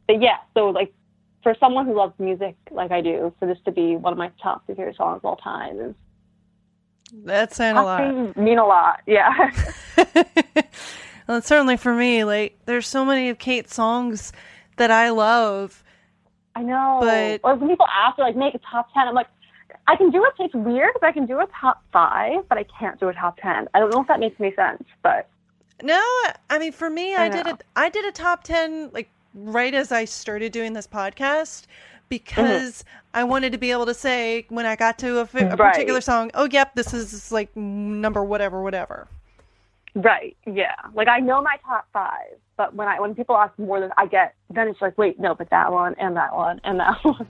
but 0.06 0.20
yeah, 0.20 0.36
so 0.54 0.70
like 0.70 0.92
for 1.42 1.54
someone 1.60 1.86
who 1.86 1.96
loves 1.96 2.14
music 2.18 2.56
like 2.70 2.90
I 2.90 3.00
do, 3.00 3.32
for 3.38 3.46
this 3.46 3.58
to 3.66 3.72
be 3.72 3.96
one 3.96 4.12
of 4.12 4.18
my 4.18 4.30
top 4.42 4.64
three 4.66 4.74
favorite 4.74 4.96
songs 4.96 5.18
of 5.18 5.24
all 5.24 5.36
time 5.36 5.78
is 5.80 5.94
That's 7.24 7.56
saying 7.56 7.76
a 7.76 7.82
lot. 7.82 8.36
mean 8.36 8.58
a 8.58 8.66
lot. 8.66 9.00
Yeah. 9.06 9.50
well, 11.28 11.42
certainly 11.42 11.76
for 11.76 11.94
me, 11.94 12.24
like 12.24 12.58
there's 12.66 12.86
so 12.86 13.04
many 13.04 13.28
of 13.28 13.38
Kate's 13.38 13.74
songs 13.74 14.32
that 14.76 14.90
I 14.90 15.10
love. 15.10 15.82
I 16.56 16.62
know. 16.62 16.98
But- 17.00 17.40
or 17.42 17.56
when 17.56 17.68
people 17.68 17.86
ask, 17.92 18.16
like, 18.18 18.36
make 18.36 18.54
a 18.54 18.60
top 18.70 18.92
ten, 18.94 19.08
I'm 19.08 19.14
like, 19.14 19.26
I 19.86 19.96
can 19.96 20.10
do 20.10 20.24
it. 20.24 20.32
It's 20.38 20.54
weird 20.54 20.92
but 21.00 21.06
I 21.06 21.12
can 21.12 21.26
do 21.26 21.40
a 21.40 21.46
top 21.60 21.82
five, 21.92 22.48
but 22.48 22.56
I 22.58 22.64
can't 22.78 22.98
do 22.98 23.08
a 23.08 23.12
top 23.12 23.36
ten. 23.38 23.68
I 23.74 23.80
don't 23.80 23.90
know 23.92 24.00
if 24.00 24.08
that 24.08 24.20
makes 24.20 24.36
any 24.40 24.54
sense, 24.54 24.82
but 25.02 25.28
No, 25.82 26.00
I 26.50 26.58
mean 26.58 26.72
for 26.72 26.88
me, 26.90 27.14
I, 27.14 27.24
I 27.24 27.28
did 27.28 27.46
it. 27.46 27.64
I 27.76 27.88
did 27.88 28.04
a 28.04 28.12
top 28.12 28.44
ten 28.44 28.90
like 28.92 29.08
right 29.34 29.74
as 29.74 29.90
I 29.92 30.04
started 30.04 30.52
doing 30.52 30.72
this 30.72 30.86
podcast 30.86 31.62
mm-hmm. 31.62 31.72
because 32.08 32.84
I 33.12 33.24
wanted 33.24 33.52
to 33.52 33.58
be 33.58 33.70
able 33.72 33.86
to 33.86 33.94
say 33.94 34.46
when 34.48 34.66
I 34.66 34.76
got 34.76 34.98
to 35.00 35.18
a, 35.18 35.26
fi- 35.26 35.40
a 35.40 35.56
Right. 35.56 35.72
particular 35.72 36.00
song, 36.00 36.30
oh, 36.34 36.48
yep, 36.50 36.74
this 36.74 36.92
is 36.94 37.30
like 37.32 37.54
number 37.56 38.22
whatever, 38.24 38.62
whatever. 38.62 39.08
right, 39.94 40.36
yeah. 40.46 40.74
Like 40.94 41.08
I 41.08 41.18
know 41.20 41.42
my 41.42 41.56
top 41.64 41.86
five, 41.92 42.36
but 42.56 42.74
when 42.74 42.88
I 42.88 43.00
when 43.00 43.14
people 43.14 43.36
ask 43.36 43.56
more 43.58 43.80
than 43.80 43.90
I 43.96 44.06
get, 44.06 44.34
then 44.50 44.68
it's 44.68 44.80
like, 44.80 44.96
wait, 44.98 45.18
no, 45.20 45.34
but 45.34 45.50
that 45.50 45.72
one 45.72 45.94
and 45.98 46.16
that 46.16 46.34
one 46.34 46.60
and 46.64 46.78
that 46.80 46.96
one. 47.04 47.26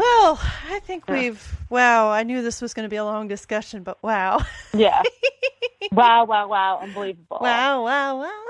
Well, 0.00 0.40
I 0.70 0.78
think 0.78 1.06
we've. 1.08 1.56
Wow, 1.68 2.08
I 2.10 2.22
knew 2.22 2.40
this 2.40 2.62
was 2.62 2.72
going 2.72 2.84
to 2.84 2.88
be 2.88 2.96
a 2.96 3.04
long 3.04 3.28
discussion, 3.28 3.82
but 3.82 4.02
wow, 4.02 4.40
yeah. 4.72 5.02
wow, 5.92 6.24
wow, 6.24 6.48
wow, 6.48 6.78
unbelievable. 6.80 7.38
wow, 7.40 7.84
wow, 7.84 8.18
wow. 8.18 8.42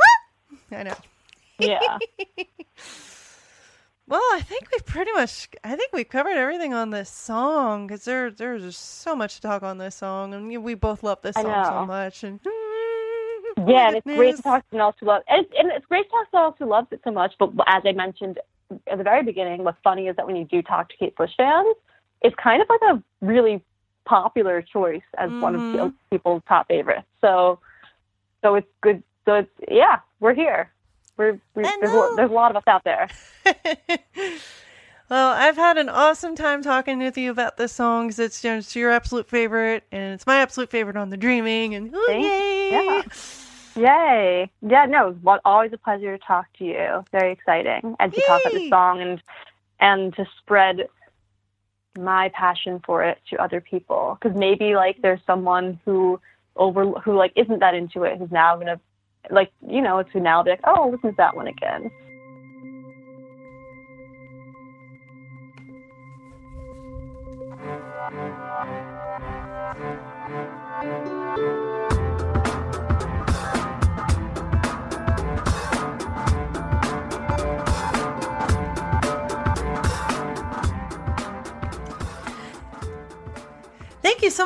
I 0.71 0.83
know. 0.85 0.97
Yeah. 1.59 1.99
Well, 4.11 4.21
I 4.33 4.41
think 4.41 4.67
we've 4.73 4.85
pretty 4.85 5.13
much. 5.13 5.49
I 5.63 5.77
think 5.77 5.93
we've 5.93 6.09
covered 6.09 6.37
everything 6.37 6.75
on 6.75 6.91
this 6.91 7.09
song 7.09 7.87
because 7.87 8.05
there, 8.05 8.33
there's 8.33 8.65
just 8.65 9.03
so 9.03 9.15
much 9.15 9.37
to 9.37 9.41
talk 9.41 9.63
on 9.63 9.79
this 9.79 9.95
song, 9.95 10.35
and 10.35 10.49
we 10.65 10.75
both 10.75 11.05
love 11.05 11.23
this 11.23 11.37
song 11.37 11.65
so 11.65 11.87
much. 11.87 12.25
And 12.25 12.41
Yeah, 13.69 13.87
and 13.87 13.97
it's 13.99 14.05
great 14.05 14.35
to 14.35 14.43
talk 14.43 14.63
to 14.63 14.67
someone 14.73 14.87
else 14.87 14.97
who 14.99 15.07
loves 15.07 15.25
and 15.29 15.47
it's, 15.47 15.55
and 15.57 15.71
it's 15.71 15.87
great 15.87 16.07
to 16.07 16.11
talk 16.11 16.25
to 16.25 16.31
someone 16.33 16.47
else 16.47 16.57
who 16.59 16.67
loves 16.67 16.89
it 16.91 17.01
so 17.05 17.13
much. 17.13 17.35
But 17.39 17.51
as 17.69 17.83
I 17.87 17.93
mentioned 17.93 18.41
at 18.91 18.99
the 18.99 19.05
very 19.05 19.23
beginning, 19.23 19.65
what's 19.65 19.79
funny 19.83 20.09
is 20.09 20.17
that 20.17 20.27
when 20.27 20.37
you 20.37 20.45
do 20.45 20.63
talk 20.63 20.89
to 20.91 20.97
Kate 20.97 21.17
Bush 21.17 21.31
fans, 21.37 21.77
it's 22.23 22.37
kind 22.37 22.63
of 22.63 22.69
like 22.69 22.81
a 22.83 23.03
really 23.25 23.63
popular 24.05 24.63
choice 24.63 25.03
as 25.19 25.31
one 25.41 25.55
of 25.55 25.61
Mhm. 25.63 25.73
the 25.73 25.95
people's 26.11 26.43
top 26.49 26.69
favorites. 26.69 27.07
So, 27.21 27.59
so 28.43 28.55
it's 28.57 28.69
good. 28.83 29.03
So 29.27 29.35
it's 29.35 29.51
yeah, 29.69 30.01
we're 30.21 30.35
here. 30.35 30.71
We're, 31.17 31.39
we 31.55 31.65
I 31.65 31.77
there's, 31.81 31.93
a, 31.93 32.17
there's 32.17 32.31
a 32.31 32.35
lot 32.35 32.51
of 32.51 32.57
us 32.57 32.65
out 32.67 32.83
there. 32.85 33.09
well, 35.11 35.33
I've 35.33 35.57
had 35.57 35.77
an 35.77 35.89
awesome 35.89 36.35
time 36.35 36.63
talking 36.63 36.99
with 36.99 37.19
you 37.19 37.31
about 37.31 37.57
the 37.57 37.69
songs. 37.69 38.19
it's, 38.19 38.43
you 38.43 38.51
know, 38.51 38.59
it's 38.59 38.75
your 38.75 38.91
absolute 38.91 39.29
favorite, 39.29 39.85
and 39.93 40.15
it's 40.15 40.27
my 40.27 40.37
absolute 40.37 40.71
favorite 40.71 40.97
on 40.97 41.11
the 41.11 41.17
Dreaming. 41.17 41.75
And 41.75 41.95
ooh, 41.95 42.05
yay! 42.09 42.69
Yeah. 42.71 43.03
Yay! 43.77 44.51
Yeah, 44.63 44.87
no, 44.87 45.17
it 45.25 45.41
always 45.45 45.73
a 45.73 45.79
pleasure 45.79 46.17
to 46.17 46.25
talk 46.25 46.47
to 46.59 46.65
you. 46.65 47.05
Very 47.13 47.33
exciting, 47.33 47.97
and 47.99 48.15
to 48.15 48.21
talk 48.21 48.43
about 48.43 48.53
the 48.53 48.69
song 48.69 49.01
and 49.01 49.23
and 49.81 50.15
to 50.17 50.27
spread 50.39 50.89
my 51.99 52.31
passion 52.35 52.81
for 52.85 53.03
it 53.05 53.19
to 53.31 53.43
other 53.43 53.61
people. 53.61 54.19
Because 54.21 54.37
maybe 54.37 54.75
like 54.75 55.01
there's 55.03 55.21
someone 55.27 55.81
who 55.85 56.21
over 56.57 56.87
who 56.87 57.17
like 57.17 57.33
isn't 57.37 57.61
that 57.61 57.75
into 57.75 58.03
it 58.03 58.19
who's 58.19 58.31
now 58.31 58.57
gonna 58.57 58.81
like 59.31 59.53
you 59.67 59.81
know 59.81 60.03
to 60.03 60.21
now 60.21 60.43
be 60.43 60.51
like 60.51 60.61
oh 60.65 60.91
listen 60.91 61.11
to 61.11 61.17
that 61.17 61.37
one 61.37 61.47
again. 61.47 61.91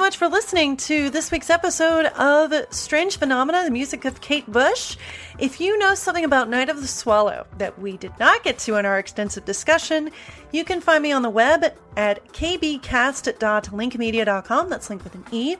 Much 0.05 0.19
for 0.19 0.29
listening 0.29 0.77
to 0.77 1.09
this 1.09 1.31
week's 1.31 1.49
episode 1.49 2.05
of 2.05 2.53
Strange 2.69 3.19
Phenomena, 3.19 3.65
the 3.65 3.71
music 3.71 4.05
of 4.05 4.21
Kate 4.21 4.47
Bush. 4.47 4.99
If 5.39 5.61
you 5.61 5.79
know 5.79 5.95
something 5.97 6.25
about 6.25 6.49
Night 6.49 6.69
of 6.69 6.81
the 6.81 6.87
Swallow 6.87 7.49
that 7.59 7.77
we 7.79 7.97
did 7.97 8.13
not 8.21 8.45
get 8.45 8.59
to 8.61 8.77
in 8.77 8.87
our 8.87 9.01
extensive 9.01 9.45
discussion, 9.45 10.13
you 10.53 10.65
can 10.65 10.81
find 10.81 11.03
me 11.03 11.11
on 11.11 11.23
the 11.23 11.31
web 11.31 11.65
at 11.97 12.25
kbcast.linkmedia.com. 12.33 14.71
That's 14.71 14.89
linked 14.89 15.03
with 15.03 15.17
an 15.17 15.25
E. 15.33 15.57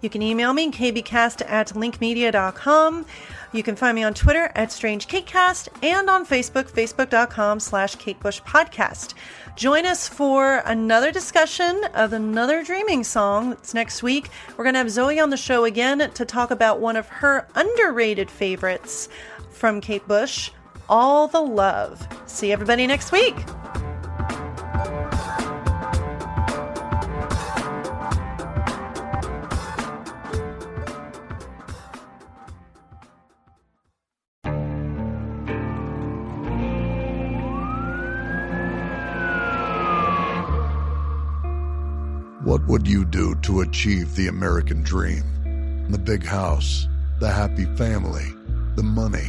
You 0.00 0.08
can 0.08 0.22
email 0.22 0.54
me, 0.54 0.70
kbcast 0.70 1.42
at 1.46 1.68
linkmedia.com. 1.68 3.04
You 3.52 3.62
can 3.62 3.76
find 3.76 3.94
me 3.94 4.02
on 4.02 4.12
Twitter 4.12 4.52
at 4.54 4.68
StrangeKateCast 4.68 5.68
and 5.82 6.10
on 6.10 6.26
Facebook, 6.26 6.70
facebook.com 6.70 7.60
slash 7.60 7.94
Kate 7.96 8.20
Bush 8.20 8.42
Podcast. 8.42 9.14
Join 9.56 9.86
us 9.86 10.06
for 10.06 10.62
another 10.66 11.10
discussion 11.10 11.82
of 11.94 12.12
another 12.12 12.62
dreaming 12.62 13.04
song. 13.04 13.52
It's 13.52 13.72
next 13.72 14.02
week. 14.02 14.28
We're 14.56 14.64
going 14.64 14.74
to 14.74 14.78
have 14.78 14.88
Zoey 14.88 15.22
on 15.22 15.30
the 15.30 15.38
show 15.38 15.64
again 15.64 16.10
to 16.12 16.24
talk 16.24 16.50
about 16.50 16.80
one 16.80 16.96
of 16.96 17.08
her 17.08 17.48
underrated 17.54 18.30
favorites 18.30 19.08
from 19.58 19.80
Kate 19.80 20.06
Bush, 20.06 20.50
All 20.88 21.26
the 21.28 21.40
Love. 21.40 22.06
See 22.26 22.52
everybody 22.52 22.86
next 22.86 23.12
week. 23.12 23.34
What 42.44 42.64
would 42.66 42.88
you 42.88 43.04
do 43.04 43.34
to 43.42 43.60
achieve 43.60 44.14
the 44.14 44.28
American 44.28 44.82
dream? 44.82 45.22
The 45.90 45.98
big 45.98 46.24
house, 46.24 46.86
the 47.18 47.30
happy 47.30 47.66
family, 47.76 48.32
the 48.76 48.82
money. 48.82 49.28